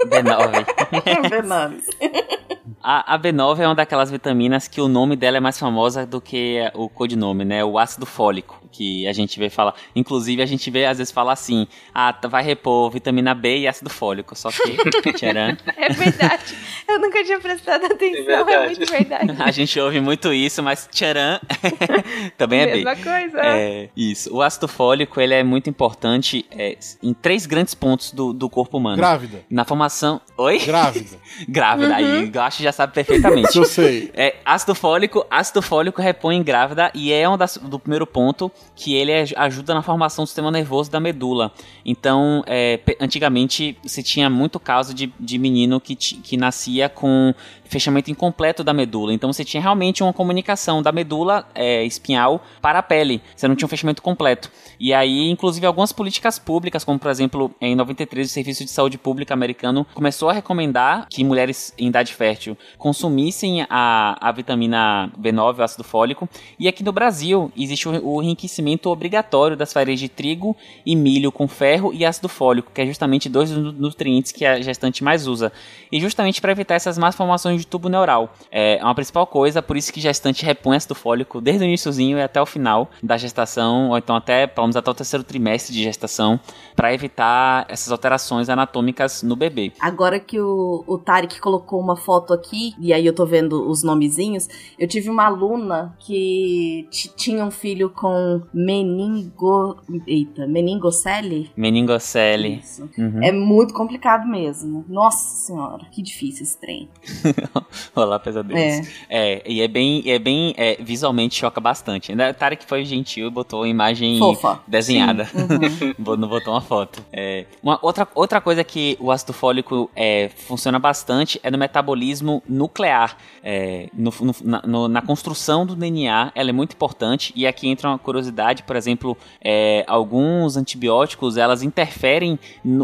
B9. 0.06 0.66
B9. 1.30 2.38
A, 2.84 3.16
a, 3.16 3.20
B9 3.20 3.60
é 3.60 3.68
uma 3.68 3.76
daquelas 3.76 4.10
vitaminas 4.10 4.68
que 4.68 4.82
o 4.82 4.88
nome 4.88 5.16
dela 5.16 5.38
é 5.38 5.40
mais 5.40 5.58
famosa 5.60 6.06
do 6.06 6.20
que 6.20 6.60
o 6.74 6.90
codinome, 6.90 7.46
né? 7.46 7.64
O 7.64 7.78
ácido 7.78 8.06
fólico 8.06 8.61
que 8.72 9.08
a 9.08 9.14
gente 9.14 9.38
vê 9.38 9.50
falar. 9.50 9.76
Inclusive, 9.96 10.42
a 10.42 10.46
gente 10.46 10.70
vê 10.72 10.86
às 10.86 10.98
vezes 10.98 11.12
falar 11.12 11.34
assim: 11.34 11.68
ah, 11.94 12.16
vai 12.30 12.44
repor 12.44 12.90
vitamina 12.90 13.34
B 13.34 13.60
e 13.60 13.68
ácido 13.68 13.90
fólico. 13.90 14.36
Só 14.36 14.50
que. 14.50 15.12
tcharam. 15.14 15.58
É 15.78 15.90
verdade. 15.90 16.56
Eu 16.88 17.00
nunca 17.00 17.24
tinha 17.24 17.40
prestado 17.40 17.86
atenção, 17.86 18.50
é, 18.50 18.54
é 18.54 18.66
muito 18.66 18.86
verdade. 18.90 19.36
a 19.40 19.52
gente 19.52 19.80
ouve 19.80 20.00
muito 20.00 20.34
isso, 20.34 20.64
mas 20.64 20.88
tcharam 20.92 21.40
também 22.38 22.62
é 22.62 22.66
B. 22.66 22.84
Mesma 22.84 22.96
coisa. 22.96 23.40
É, 23.40 23.90
isso. 23.96 24.34
O 24.34 24.42
ácido 24.42 24.68
fólico 24.68 25.20
ele 25.20 25.34
é 25.34 25.44
muito 25.44 25.70
importante 25.70 26.46
é, 26.52 26.78
em 27.02 27.14
três 27.14 27.46
grandes 27.46 27.74
pontos 27.74 28.12
do, 28.12 28.34
do 28.34 28.50
corpo 28.50 28.78
humano: 28.78 28.98
Grávida. 28.98 29.44
Na 29.50 29.66
formação. 29.66 30.22
Oi? 30.38 30.60
Grávida. 30.60 31.18
grávida. 31.48 31.90
Uhum. 31.90 31.96
Aí, 31.96 32.32
eu 32.34 32.42
acho 32.42 32.58
que 32.58 32.64
já 32.64 32.72
sabe 32.72 32.94
perfeitamente. 32.94 33.58
eu 33.58 33.66
sei. 33.66 34.12
É, 34.14 34.36
ácido 34.46 34.74
fólico, 34.76 35.26
ácido 35.30 35.62
fólico 35.62 36.02
repõe 36.02 36.42
grávida 36.42 36.92
e 36.94 37.12
é 37.12 37.28
um 37.28 37.38
das, 37.38 37.58
do 37.58 37.80
primeiro 37.80 38.08
ponto 38.08 38.52
que 38.76 38.96
ele 38.96 39.12
ajuda 39.36 39.74
na 39.74 39.82
formação 39.82 40.24
do 40.24 40.28
sistema 40.28 40.50
nervoso 40.50 40.90
da 40.90 41.00
medula. 41.00 41.52
Então, 41.86 42.44
é, 42.48 42.80
antigamente 43.00 43.78
se 43.86 44.02
tinha 44.02 44.30
muito 44.30 44.60
caso 44.60 44.94
de, 44.94 45.14
de 45.20 45.38
menino 45.38 45.80
que, 45.80 45.96
que 45.96 46.38
nascia 46.38 46.90
com 46.90 47.34
fechamento 47.72 48.12
incompleto 48.12 48.64
da 48.64 48.74
medula. 48.74 49.14
Então 49.14 49.32
você 49.32 49.46
tinha 49.46 49.62
realmente 49.62 50.04
uma 50.04 50.12
comunicação 50.12 50.82
da 50.82 50.92
medula 50.92 51.48
é, 51.56 51.84
espinhal 51.86 52.44
para 52.62 52.80
a 52.80 52.84
pele. 52.84 53.22
Você 53.36 53.48
não 53.48 53.56
tinha 53.56 53.66
um 53.66 53.70
fechamento 53.70 54.02
completo. 54.02 54.52
E 54.80 54.94
aí, 54.94 55.30
inclusive, 55.30 55.66
algumas 55.66 55.94
políticas 55.94 56.38
públicas, 56.38 56.84
como 56.84 57.00
por 57.00 57.10
exemplo, 57.10 57.52
em 57.62 57.74
93, 57.76 58.30
o 58.30 58.34
Serviço 58.34 58.66
de 58.66 58.72
Saúde 58.72 58.98
Pública 58.98 59.34
americano 59.34 59.88
começou 59.94 60.30
a 60.30 60.34
recomendar 60.34 61.08
que 61.10 61.24
mulheres 61.24 61.74
em 61.78 61.88
idade 61.88 62.14
fértil 62.14 62.58
consumissem 62.78 63.66
a, 63.70 64.18
a 64.20 64.32
vitamina 64.34 65.10
B9, 65.18 65.60
o 65.60 65.64
ácido 65.64 65.84
fólico. 65.84 66.28
E 66.60 66.68
aqui 66.68 66.84
no 66.84 66.92
Brasil 66.92 67.52
existe 67.56 67.88
o, 67.88 68.16
o 68.16 68.22
enriquecimento 68.22 68.90
obrigatório 68.90 69.56
das 69.56 69.72
farinhas 69.72 70.00
de 70.00 70.10
trigo 70.10 70.58
e 70.86 70.94
milho 70.94 71.32
com 71.32 71.48
ferro 71.48 71.94
e 71.94 72.06
ácido 72.06 72.28
fólico, 72.28 72.72
que 72.74 72.82
é 72.82 72.86
justamente 72.86 73.30
dois 73.30 73.50
nutrientes 73.52 74.34
que 74.34 74.46
a 74.46 74.62
gestante 74.62 75.04
mais 75.04 75.26
usa. 75.26 75.54
E 75.90 76.02
justamente 76.02 76.42
para 76.42 76.52
evitar 76.52 76.76
essas 76.76 76.98
más 76.98 77.16
formações 77.16 77.61
de 77.62 77.68
tubo 77.68 77.90
neural. 77.90 78.34
É 78.52 78.80
uma 78.84 78.96
principal 78.96 79.26
coisa, 79.26 79.62
por 79.62 79.78
isso 79.78 79.92
que 79.94 80.00
gestante 80.00 80.46
repõe 80.46 80.76
ácido 80.76 80.96
fólico 80.96 81.40
desde 81.40 81.64
o 81.64 81.68
iníciozinho 81.68 82.18
e 82.18 82.22
até 82.22 82.42
o 82.42 82.46
final 82.46 82.90
da 83.02 83.18
gestação, 83.18 83.90
ou 83.90 83.98
então 83.98 84.16
até, 84.16 84.48
pelo 84.48 84.68
menos 84.68 84.76
até 84.76 84.90
o 84.90 84.94
terceiro 84.94 85.24
trimestre 85.24 85.74
de 85.74 85.84
gestação, 85.84 86.40
para 86.76 86.94
evitar 86.94 87.66
essas 87.70 87.92
alterações 87.92 88.50
anatômicas 88.50 89.24
no 89.24 89.36
bebê. 89.36 89.72
Agora 89.80 90.20
que 90.20 90.40
o, 90.40 90.84
o 90.88 90.98
Tarek 90.98 91.40
colocou 91.40 91.80
uma 91.80 91.96
foto 91.96 92.34
aqui, 92.34 92.74
e 92.80 92.94
aí 92.94 93.06
eu 93.06 93.14
tô 93.14 93.26
vendo 93.26 93.70
os 93.70 93.84
nomezinhos, 93.84 94.48
eu 94.78 94.88
tive 94.88 95.10
uma 95.10 95.26
aluna 95.26 95.96
que 96.00 96.88
tinha 97.16 97.46
um 97.46 97.52
filho 97.52 97.90
com 97.90 98.42
meningo... 98.54 99.78
Eita, 100.08 100.48
meningocele? 100.48 101.52
Meningocele. 101.56 102.60
Isso. 102.60 102.90
Uhum. 102.98 103.24
É 103.24 103.32
muito 103.32 103.74
complicado 103.74 104.28
mesmo. 104.28 104.86
Nossa 104.88 105.46
senhora, 105.46 105.86
que 105.92 106.02
difícil 106.02 106.44
esse 106.44 106.60
trem. 106.60 106.90
Olá, 107.96 108.20
pesadelos. 108.20 108.62
É. 108.62 108.82
é. 109.10 109.44
e 109.46 109.62
é 109.62 109.68
bem, 109.68 110.04
é 110.06 110.20
bem 110.20 110.54
é, 110.58 110.78
visualmente 110.80 111.36
choca 111.36 111.60
bastante. 111.60 112.14
Né? 112.16 112.34
Tarek 112.34 112.66
foi 112.66 112.86
gentil 112.86 113.28
e 113.28 113.30
botou 113.30 113.62
uma 113.62 113.68
imagem 113.68 114.18
Fofa. 114.18 114.60
desenhada. 114.68 115.28
Uhum. 115.34 116.18
Não 116.18 116.28
botou 116.28 116.54
uma 116.54 116.62
foto. 116.62 117.04
É, 117.12 117.46
uma 117.62 117.80
outra, 117.82 118.08
outra 118.16 118.42
coisa 118.42 118.64
que 118.64 118.98
o 119.00 119.12
ácido 119.12 119.34
fólico 119.34 119.90
é, 119.96 120.30
funciona 120.30 120.80
bastante 120.80 121.40
é 121.44 121.52
no 121.52 121.58
metabolismo 121.58 122.42
nuclear. 122.48 123.18
É, 123.44 123.90
no, 123.94 124.14
no, 124.22 124.36
na, 124.44 124.62
no, 124.66 124.88
na, 124.88 125.02
construção 125.02 125.66
do 125.66 125.76
DNA, 125.76 126.32
ela 126.36 126.50
é 126.50 126.54
muito 126.54 126.74
importante. 126.74 127.34
E 127.36 127.48
aqui 127.48 127.68
entra 127.68 127.90
uma 127.90 128.00
curiosidade, 128.00 128.64
por 128.64 128.76
exemplo, 128.76 129.18
é, 129.44 129.84
alguns 129.88 130.58
antibióticos 130.58 131.38
elas 131.38 131.64
interferem 131.64 132.40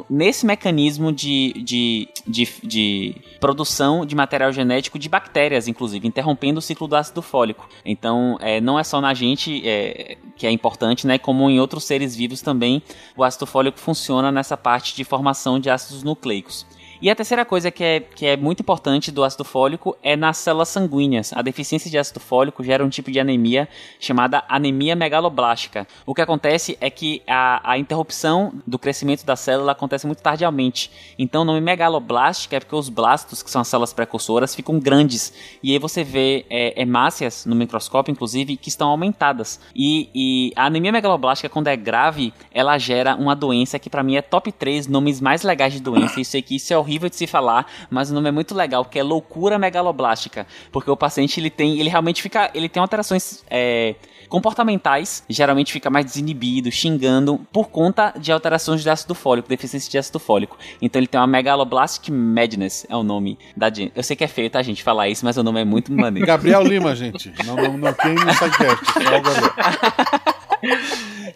nesse 0.10 0.46
mecanismo 0.46 1.12
de, 1.12 1.54
de, 1.64 2.10
de, 2.26 2.48
de 2.64 3.16
produção 3.40 4.06
de 4.06 4.16
material 4.16 4.52
genético 4.58 5.00
de 5.00 5.08
bactérias, 5.08 5.68
inclusive, 5.68 6.08
interrompendo 6.08 6.60
o 6.60 6.62
ciclo 6.62 6.88
do 6.88 6.96
ácido 6.96 7.22
fólico. 7.22 7.70
Então, 7.86 8.38
é, 8.42 8.60
não 8.60 8.78
é 8.78 8.84
só 8.84 9.00
na 9.00 9.14
gente 9.14 9.62
é, 9.68 10.18
que 10.36 10.46
é 10.46 10.52
importante, 10.52 11.08
né? 11.08 11.18
Como 11.18 11.50
em 11.50 11.60
outros 11.60 11.86
seres 11.86 12.16
vivos 12.16 12.42
também, 12.42 12.82
o 13.16 13.24
ácido 13.24 13.46
fólico 13.46 13.80
funciona 13.80 14.32
nessa 14.32 14.58
parte 14.58 14.96
de 14.96 15.04
formação 15.04 15.60
de 15.60 15.70
ácidos 15.70 16.04
nucleicos. 16.04 16.66
E 17.02 17.10
a 17.10 17.16
terceira 17.16 17.46
coisa 17.46 17.70
que 17.70 17.84
é, 17.84 18.00
que 18.00 18.26
é 18.26 18.36
muito 18.36 18.62
importante 18.62 19.12
do 19.12 19.24
ácido 19.24 19.44
fólico 19.44 19.96
é 20.02 20.16
nas 20.16 20.38
células 20.38 20.70
sanguíneas. 20.70 21.32
A 21.34 21.42
deficiência 21.42 21.92
de 21.92 21.98
ácido 21.98 22.20
fólico 22.20 22.64
gera 22.64 22.84
um 22.84 22.90
tipo 22.90 23.12
de 23.12 23.20
anemia 23.20 23.68
chamada 24.00 24.44
anemia 24.50 24.96
megaloblástica. 24.96 25.88
O 26.06 26.16
que 26.16 26.22
acontece 26.22 26.78
é 26.82 26.90
que 26.90 27.22
a, 27.28 27.72
a 27.72 27.78
interrupção 27.78 28.52
do 28.66 28.80
crescimento 28.80 29.24
da 29.24 29.36
célula 29.36 29.74
acontece 29.74 30.08
muito 30.08 30.24
tardiamente. 30.24 30.90
Então, 31.20 31.44
o 31.44 31.46
nome 31.46 31.62
megaloblástica 31.62 32.56
é 32.56 32.60
porque 32.60 32.76
os 32.76 32.90
blastos, 32.90 33.44
que 33.44 33.52
são 33.52 33.62
as 33.62 33.68
células 33.68 33.94
precursoras, 33.94 34.56
ficam 34.56 34.80
grandes. 34.80 35.34
E 35.62 35.74
aí 35.74 35.80
você 35.80 36.04
vê 36.04 36.46
é, 36.50 36.82
hemácias 36.82 37.46
no 37.46 37.56
microscópio, 37.56 38.12
inclusive, 38.12 38.58
que 38.58 38.70
estão 38.70 38.90
aumentadas. 38.90 39.60
E, 39.76 40.10
e 40.16 40.52
a 40.56 40.66
anemia 40.66 40.92
megaloblástica, 40.92 41.50
quando 41.50 41.68
é 41.68 41.76
grave, 41.76 42.34
ela 42.52 42.78
gera 42.80 43.16
uma 43.16 43.36
doença 43.36 43.78
que 43.78 43.90
para 43.90 44.02
mim 44.02 44.16
é 44.16 44.22
top 44.22 44.52
3 44.52 44.88
nomes 44.88 45.22
mais 45.22 45.44
legais 45.44 45.74
de 45.74 45.80
doença. 45.80 46.24
Sei 46.24 46.42
que 46.42 46.56
isso 46.56 46.74
é 46.74 46.78
horrível 46.88 47.10
de 47.10 47.16
se 47.16 47.28
falar, 47.28 47.68
mas 47.90 48.10
o 48.10 48.14
nome 48.14 48.30
é 48.30 48.32
muito 48.32 48.56
legal, 48.56 48.86
que 48.86 48.98
é 48.98 49.04
loucura 49.04 49.60
megaloblástica, 49.60 50.48
porque 50.72 50.90
o 50.90 50.96
paciente 50.96 51.40
ele 51.40 51.50
tem, 51.50 51.80
ele 51.80 51.90
realmente 51.90 52.22
fica, 52.22 52.50
ele 52.54 52.70
tem 52.70 52.82
alterações 52.82 53.44
é, 53.50 53.96
comportamentais, 54.28 55.24
geralmente 55.30 55.72
fica 55.72 55.90
mais 55.90 56.06
desinibido, 56.06 56.72
xingando 56.72 57.40
por 57.52 57.70
conta 57.70 58.14
de 58.18 58.32
alterações 58.32 58.82
de 58.82 58.90
ácido 58.90 59.14
fólico, 59.16 59.50
deficiência 59.50 59.90
de 59.90 59.98
ácido 59.98 60.20
fólico. 60.20 60.58
Então 60.82 61.00
ele 61.00 61.08
tem 61.08 61.20
uma 61.20 61.28
megaloblastic 61.28 62.10
madness, 62.10 62.86
é 62.90 62.96
o 62.96 63.04
nome 63.04 63.38
da 63.56 63.72
Eu 63.96 64.04
sei 64.04 64.16
que 64.16 64.24
é 64.24 64.28
feio, 64.28 64.50
tá, 64.50 64.62
gente, 64.62 64.84
falar 64.84 65.10
isso, 65.10 65.26
mas 65.26 65.38
o 65.38 65.44
nome 65.44 65.62
é 65.62 65.66
muito 65.66 65.92
maneiro. 65.92 66.26
Gabriel 66.26 66.64
Lima, 66.64 66.96
gente. 66.96 67.34
Não, 67.46 67.56
não, 67.56 67.78
não 67.78 67.94
tem 67.94 68.16
no 68.16 68.34
sidecast, 68.34 68.86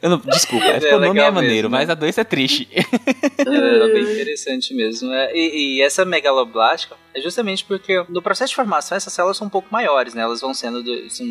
não, 0.02 0.18
desculpa, 0.18 0.66
é, 0.66 0.90
é 0.90 0.96
o 0.96 1.00
nome 1.00 1.20
é 1.20 1.32
maneiro, 1.32 1.70
mesmo, 1.70 1.70
mas 1.70 1.90
a 1.90 1.94
doença 1.94 2.22
é 2.22 2.24
triste. 2.24 2.68
É, 2.74 2.82
é 2.82 3.94
bem 3.94 4.04
interessante 4.14 4.74
mesmo. 4.74 5.12
É, 5.14 5.32
e, 5.36 5.78
e, 5.78 5.82
essa 5.82 6.04
megaloblástica, 6.06 6.96
é 7.14 7.22
justamente 7.22 7.66
porque 7.66 8.04
no 8.10 8.22
processo 8.22 8.50
de 8.50 8.56
formação 8.56 8.96
essas 8.96 9.14
células 9.14 9.38
são 9.38 9.48
um 9.48 9.50
pouco 9.50 9.68
maiores, 9.72 10.14
né? 10.14 10.22
Elas 10.22 10.42
vão 10.42 10.54
sendo, 10.54 10.84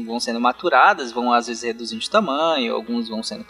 vão 0.04 0.20
sendo 0.20 0.40
maturadas, 0.40 1.12
vão 1.12 1.32
às 1.32 1.46
vezes 1.46 1.62
reduzindo 1.62 2.00
de 2.00 2.10
tamanho, 2.10 2.74
alguns 2.74 3.08
vão 3.08 3.22
sendo 3.22 3.44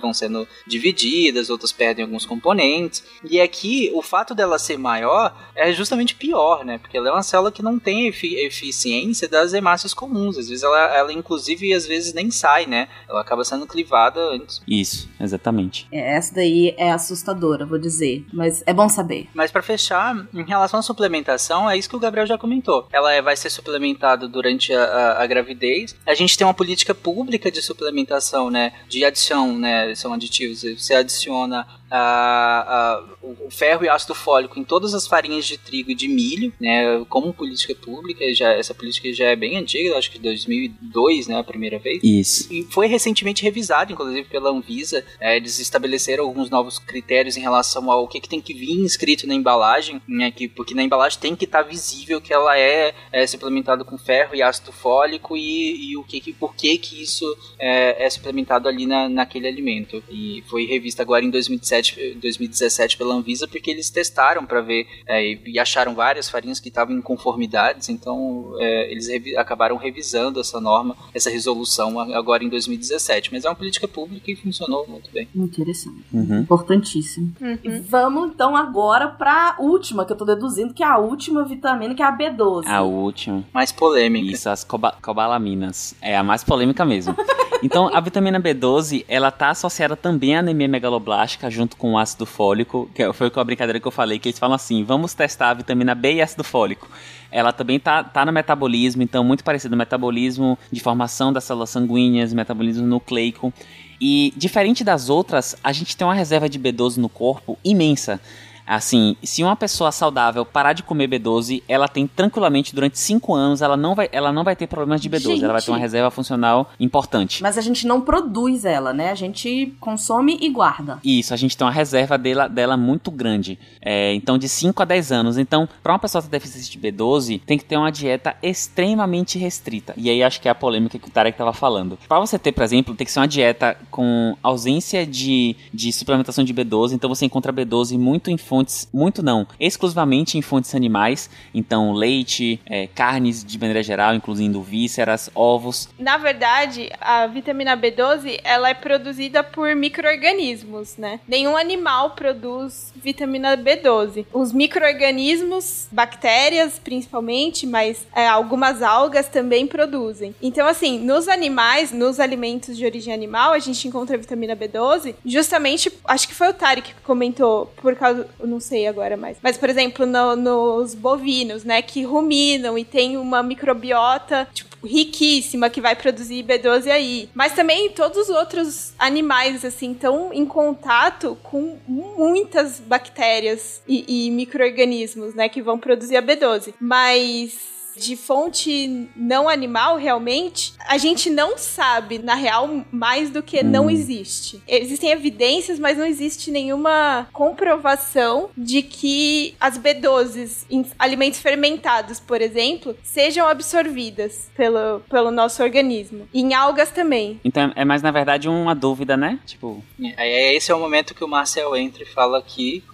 vão 0.00 0.12
sendo 0.12 0.46
divididas, 0.66 1.50
outras 1.50 1.72
perdem 1.72 2.04
alguns 2.04 2.26
componentes. 2.26 3.04
E 3.24 3.40
aqui 3.40 3.90
o 3.94 4.02
fato 4.02 4.34
dela 4.34 4.58
ser 4.58 4.78
maior 4.78 5.36
é 5.54 5.72
justamente 5.72 6.14
pior, 6.14 6.64
né? 6.64 6.78
Porque 6.78 6.96
ela 6.96 7.08
é 7.08 7.12
uma 7.12 7.22
célula 7.22 7.52
que 7.52 7.62
não 7.62 7.78
tem 7.78 8.08
efi 8.08 8.36
eficiência 8.36 9.28
das 9.28 9.52
hemácias 9.52 9.94
comuns. 9.94 10.38
Às 10.38 10.48
vezes 10.48 10.62
ela, 10.62 10.94
ela 10.94 11.12
inclusive 11.12 11.72
às 11.72 11.86
vezes 11.86 12.12
nem 12.12 12.30
sai, 12.30 12.66
né? 12.66 12.88
Ela 13.08 13.20
acaba 13.20 13.44
sendo 13.44 13.66
clivada 13.66 14.20
antes. 14.20 14.60
Isso, 14.66 15.08
exatamente. 15.20 15.86
É, 15.92 16.16
essa 16.16 16.34
daí 16.34 16.74
é 16.76 16.90
assustadora, 16.90 17.64
vou 17.64 17.78
dizer, 17.78 18.24
mas 18.32 18.62
é 18.66 18.72
bom 18.72 18.88
saber. 18.88 19.28
Mas 19.34 19.50
para 19.50 19.62
fechar, 19.62 20.26
em 20.34 20.44
relação 20.44 20.80
à 20.80 20.82
suplementação, 20.82 21.68
é 21.68 21.75
isso 21.76 21.88
que 21.88 21.96
o 21.96 22.00
Gabriel 22.00 22.26
já 22.26 22.38
comentou. 22.38 22.86
Ela 22.92 23.12
é, 23.12 23.22
vai 23.22 23.36
ser 23.36 23.50
suplementada 23.50 24.26
durante 24.28 24.72
a, 24.72 24.82
a, 24.82 25.22
a, 25.22 25.26
gravidez. 25.26 25.94
A 26.06 26.14
gente 26.14 26.36
tem 26.36 26.46
uma 26.46 26.54
política 26.54 26.94
pública 26.94 27.50
de 27.50 27.62
suplementação, 27.62 28.50
né? 28.50 28.72
De 28.88 29.04
adição, 29.04 29.56
né? 29.58 29.94
São 29.94 30.12
aditivos. 30.12 30.62
Você 30.62 30.94
adiciona 30.94 31.66
a, 31.90 33.04
o 33.22 33.50
ferro 33.50 33.84
e 33.84 33.88
ácido 33.88 34.14
fólico 34.14 34.58
em 34.58 34.64
todas 34.64 34.94
as 34.94 35.06
farinhas 35.06 35.44
de 35.46 35.58
trigo 35.58 35.90
e 35.90 35.94
de 35.94 36.08
milho, 36.08 36.52
né, 36.60 37.04
como 37.08 37.32
política 37.32 37.74
pública, 37.74 38.32
já, 38.34 38.52
essa 38.52 38.74
política 38.74 39.12
já 39.12 39.26
é 39.26 39.36
bem 39.36 39.56
antiga, 39.56 39.96
acho 39.96 40.10
que 40.10 40.18
2002, 40.18 41.28
né, 41.28 41.38
a 41.38 41.44
primeira 41.44 41.78
vez. 41.78 42.00
Isso. 42.02 42.52
E 42.52 42.64
foi 42.64 42.86
recentemente 42.86 43.42
revisado, 43.42 43.92
inclusive 43.92 44.24
pela 44.28 44.50
Anvisa, 44.50 45.04
é, 45.20 45.36
eles 45.36 45.58
estabeleceram 45.58 46.24
alguns 46.24 46.50
novos 46.50 46.78
critérios 46.78 47.36
em 47.36 47.40
relação 47.40 47.90
ao 47.90 48.08
que, 48.08 48.20
que 48.20 48.28
tem 48.28 48.40
que 48.40 48.54
vir 48.54 48.72
inscrito 48.72 49.26
na 49.26 49.34
embalagem, 49.34 50.00
né, 50.08 50.30
que, 50.30 50.48
porque 50.48 50.74
na 50.74 50.82
embalagem 50.82 51.18
tem 51.18 51.36
que 51.36 51.44
estar 51.44 51.62
tá 51.62 51.68
visível 51.68 52.20
que 52.20 52.32
ela 52.32 52.58
é, 52.58 52.94
é 53.12 53.26
suplementada 53.26 53.84
com 53.84 53.96
ferro 53.98 54.34
e 54.34 54.42
ácido 54.42 54.72
fólico 54.72 55.36
e, 55.36 55.90
e 55.90 55.96
o 55.96 56.04
que, 56.04 56.20
que 56.20 56.32
por 56.32 56.54
que 56.54 56.78
que 56.78 57.02
isso 57.02 57.24
é, 57.58 58.04
é 58.04 58.10
suplementado 58.10 58.68
ali 58.68 58.86
na, 58.86 59.08
naquele 59.08 59.48
alimento. 59.48 60.02
E 60.10 60.42
foi 60.48 60.64
revista 60.66 61.02
agora 61.02 61.24
em 61.24 61.30
2017, 61.30 61.75
2017 61.82 62.96
pela 62.96 63.14
Anvisa 63.14 63.46
porque 63.46 63.70
eles 63.70 63.90
testaram 63.90 64.44
para 64.46 64.60
ver 64.60 64.86
é, 65.06 65.38
e 65.46 65.58
acharam 65.58 65.94
várias 65.94 66.28
farinhas 66.28 66.60
que 66.60 66.68
estavam 66.68 66.94
em 66.94 67.00
conformidades, 67.00 67.88
então 67.88 68.54
é, 68.58 68.90
eles 68.90 69.08
revi 69.08 69.36
acabaram 69.36 69.76
revisando 69.76 70.40
essa 70.40 70.60
norma, 70.60 70.96
essa 71.14 71.30
resolução 71.30 71.98
agora 72.00 72.44
em 72.44 72.48
2017. 72.48 73.32
Mas 73.32 73.44
é 73.44 73.48
uma 73.48 73.54
política 73.54 73.86
pública 73.88 74.30
e 74.30 74.36
funcionou 74.36 74.86
muito 74.88 75.10
bem. 75.10 75.28
Interessante. 75.34 76.04
Uhum. 76.12 76.40
Importantíssimo. 76.40 77.32
Uhum. 77.40 77.82
Vamos 77.88 78.30
então 78.32 78.56
agora 78.56 79.08
para 79.08 79.56
a 79.56 79.62
última, 79.62 80.04
que 80.04 80.12
eu 80.12 80.16
tô 80.16 80.24
deduzindo 80.24 80.74
que 80.74 80.82
é 80.82 80.86
a 80.86 80.98
última 80.98 81.44
vitamina, 81.44 81.94
que 81.94 82.02
é 82.02 82.06
a 82.06 82.16
B12. 82.16 82.66
A 82.66 82.82
última. 82.82 83.44
Mais 83.52 83.72
polêmica. 83.72 84.32
Isso, 84.32 84.48
as 84.48 84.64
coba 84.64 84.92
cobalaminas. 85.02 85.94
É 86.00 86.16
a 86.16 86.22
mais 86.22 86.42
polêmica 86.42 86.84
mesmo. 86.84 87.14
então, 87.62 87.94
a 87.94 88.00
vitamina 88.00 88.40
B12, 88.40 89.04
ela 89.08 89.30
tá 89.30 89.50
associada 89.50 89.96
também 89.96 90.36
à 90.36 90.40
anemia 90.40 90.68
megaloblástica 90.68 91.50
junto 91.50 91.76
com 91.76 91.92
o 91.92 91.98
ácido 91.98 92.26
fólico, 92.26 92.90
que 92.94 93.12
foi 93.12 93.30
com 93.30 93.40
a 93.40 93.44
brincadeira 93.44 93.80
que 93.80 93.86
eu 93.86 93.92
falei, 93.92 94.18
que 94.18 94.28
eles 94.28 94.38
falam 94.38 94.54
assim, 94.54 94.84
vamos 94.84 95.14
testar 95.14 95.50
a 95.50 95.54
vitamina 95.54 95.94
B 95.94 96.14
e 96.14 96.22
ácido 96.22 96.44
fólico. 96.44 96.88
Ela 97.30 97.52
também 97.52 97.78
tá, 97.78 98.04
tá 98.04 98.24
no 98.24 98.32
metabolismo, 98.32 99.02
então 99.02 99.24
muito 99.24 99.44
parecido 99.44 99.76
metabolismo 99.76 100.58
de 100.70 100.80
formação 100.80 101.32
das 101.32 101.44
células 101.44 101.70
sanguíneas, 101.70 102.32
metabolismo 102.32 102.86
nucleico. 102.86 103.52
E 104.00 104.32
diferente 104.36 104.84
das 104.84 105.08
outras, 105.08 105.56
a 105.64 105.72
gente 105.72 105.96
tem 105.96 106.06
uma 106.06 106.14
reserva 106.14 106.48
de 106.48 106.58
B12 106.58 106.98
no 106.98 107.08
corpo 107.08 107.58
imensa. 107.64 108.20
Assim, 108.66 109.16
se 109.22 109.42
uma 109.42 109.54
pessoa 109.54 109.92
saudável 109.92 110.44
parar 110.44 110.72
de 110.72 110.82
comer 110.82 111.08
B12, 111.08 111.62
ela 111.68 111.88
tem 111.88 112.06
tranquilamente 112.06 112.74
durante 112.74 112.98
5 112.98 113.34
anos, 113.34 113.62
ela 113.62 113.76
não 113.76 113.94
vai, 113.94 114.08
ela 114.12 114.32
não 114.32 114.42
vai 114.42 114.56
ter 114.56 114.66
problemas 114.66 115.00
de 115.00 115.08
B12, 115.08 115.20
gente. 115.20 115.44
ela 115.44 115.52
vai 115.52 115.62
ter 115.62 115.70
uma 115.70 115.78
reserva 115.78 116.10
funcional 116.10 116.70
importante. 116.80 117.42
Mas 117.42 117.56
a 117.56 117.60
gente 117.60 117.86
não 117.86 118.00
produz 118.00 118.64
ela, 118.64 118.92
né? 118.92 119.10
A 119.10 119.14
gente 119.14 119.74
consome 119.78 120.38
e 120.40 120.48
guarda. 120.50 120.98
Isso, 121.04 121.32
a 121.32 121.36
gente 121.36 121.56
tem 121.56 121.66
uma 121.66 121.72
reserva 121.72 122.18
dela, 122.18 122.48
dela 122.48 122.76
muito 122.76 123.10
grande. 123.10 123.58
É, 123.80 124.14
então, 124.14 124.36
de 124.36 124.48
5 124.48 124.82
a 124.82 124.84
10 124.84 125.12
anos. 125.12 125.38
Então, 125.38 125.68
para 125.82 125.92
uma 125.92 125.98
pessoa 125.98 126.22
ter 126.22 126.28
deficiência 126.28 126.70
de 126.70 126.78
B12, 126.78 127.40
tem 127.46 127.58
que 127.58 127.64
ter 127.64 127.76
uma 127.76 127.90
dieta 127.90 128.36
extremamente 128.42 129.38
restrita. 129.38 129.94
E 129.96 130.10
aí 130.10 130.22
acho 130.22 130.40
que 130.40 130.48
é 130.48 130.50
a 130.50 130.54
polêmica 130.54 130.98
que 130.98 131.08
o 131.08 131.10
Tarek 131.10 131.34
estava 131.34 131.52
falando. 131.52 131.98
Para 132.08 132.18
você 132.18 132.38
ter, 132.38 132.52
por 132.52 132.64
exemplo, 132.64 132.94
tem 132.94 133.04
que 133.04 133.12
ser 133.12 133.20
uma 133.20 133.28
dieta 133.28 133.76
com 133.90 134.36
ausência 134.42 135.06
de, 135.06 135.54
de 135.72 135.92
suplementação 135.92 136.44
de 136.44 136.52
B12. 136.52 136.92
Então, 136.92 137.08
você 137.08 137.24
encontra 137.24 137.52
B12 137.52 137.96
muito 137.98 138.30
em 138.30 138.36
fontes, 138.36 138.55
muito 138.92 139.22
não, 139.22 139.46
exclusivamente 139.58 140.38
em 140.38 140.42
fontes 140.42 140.74
animais, 140.74 141.28
então 141.54 141.92
leite, 141.92 142.60
é, 142.66 142.86
carnes 142.86 143.44
de 143.44 143.58
maneira 143.58 143.82
geral, 143.82 144.14
incluindo 144.14 144.62
vísceras, 144.62 145.30
ovos. 145.34 145.88
Na 145.98 146.16
verdade, 146.16 146.90
a 147.00 147.26
vitamina 147.26 147.76
B12 147.76 148.40
ela 148.44 148.68
é 148.70 148.74
produzida 148.74 149.42
por 149.42 149.74
micro-organismos, 149.74 150.96
né? 150.96 151.20
Nenhum 151.26 151.56
animal 151.56 152.10
produz 152.10 152.92
vitamina 152.96 153.56
B12. 153.56 154.26
Os 154.32 154.52
micro-organismos, 154.52 155.88
bactérias 155.90 156.78
principalmente, 156.78 157.66
mas 157.66 158.06
é, 158.14 158.26
algumas 158.26 158.82
algas 158.82 159.28
também 159.28 159.66
produzem. 159.66 160.34
Então, 160.40 160.66
assim, 160.66 160.98
nos 160.98 161.28
animais, 161.28 161.92
nos 161.92 162.20
alimentos 162.20 162.76
de 162.76 162.84
origem 162.84 163.12
animal, 163.12 163.52
a 163.52 163.58
gente 163.58 163.86
encontra 163.86 164.16
vitamina 164.16 164.56
B12 164.56 165.14
justamente, 165.24 165.92
acho 166.04 166.28
que 166.28 166.34
foi 166.34 166.48
o 166.48 166.54
Tarek 166.54 166.86
que 166.94 167.00
comentou, 167.02 167.66
por 167.76 167.94
causa 167.96 168.28
não 168.46 168.60
sei 168.60 168.86
agora 168.86 169.16
mais. 169.16 169.36
Mas, 169.42 169.56
por 169.56 169.68
exemplo, 169.68 170.06
no, 170.06 170.36
nos 170.36 170.94
bovinos, 170.94 171.64
né, 171.64 171.82
que 171.82 172.02
ruminam 172.02 172.78
e 172.78 172.84
tem 172.84 173.16
uma 173.16 173.42
microbiota, 173.42 174.48
tipo, 174.52 174.86
riquíssima 174.86 175.68
que 175.68 175.80
vai 175.80 175.96
produzir 175.96 176.44
B12 176.44 176.90
aí. 176.90 177.28
Mas 177.34 177.52
também 177.52 177.90
todos 177.90 178.16
os 178.16 178.28
outros 178.28 178.94
animais, 178.98 179.64
assim, 179.64 179.92
estão 179.92 180.32
em 180.32 180.46
contato 180.46 181.36
com 181.42 181.78
muitas 181.86 182.80
bactérias 182.80 183.82
e, 183.86 184.26
e 184.26 184.30
micro-organismos, 184.30 185.34
né, 185.34 185.48
que 185.48 185.62
vão 185.62 185.78
produzir 185.78 186.16
a 186.16 186.22
B12. 186.22 186.74
Mas 186.80 187.75
de 187.96 188.16
fonte 188.16 189.08
não 189.16 189.48
animal, 189.48 189.96
realmente, 189.96 190.74
a 190.86 190.98
gente 190.98 191.30
não 191.30 191.56
sabe, 191.56 192.18
na 192.18 192.34
real, 192.34 192.84
mais 192.92 193.30
do 193.30 193.42
que 193.42 193.60
hum. 193.60 193.64
não 193.64 193.90
existe. 193.90 194.62
Existem 194.68 195.10
evidências, 195.10 195.78
mas 195.78 195.96
não 195.96 196.06
existe 196.06 196.50
nenhuma 196.50 197.28
comprovação 197.32 198.50
de 198.56 198.82
que 198.82 199.54
as 199.60 199.78
B12 199.78 200.66
em 200.70 200.84
alimentos 200.98 201.40
fermentados, 201.40 202.20
por 202.20 202.40
exemplo, 202.40 202.96
sejam 203.02 203.48
absorvidas 203.48 204.50
pelo, 204.56 205.00
pelo 205.08 205.30
nosso 205.30 205.62
organismo. 205.62 206.28
E 206.32 206.40
em 206.40 206.54
algas 206.54 206.90
também. 206.90 207.40
Então 207.44 207.72
é 207.74 207.84
mais, 207.84 208.02
na 208.02 208.10
verdade, 208.10 208.48
uma 208.48 208.74
dúvida, 208.74 209.16
né? 209.16 209.38
Tipo. 209.46 209.82
É, 210.16 210.54
esse 210.54 210.70
é 210.70 210.74
o 210.74 210.78
momento 210.78 211.14
que 211.14 211.24
o 211.24 211.28
Marcel 211.28 211.74
entra 211.76 212.02
e 212.02 212.06
fala 212.06 212.42
que. 212.42 212.84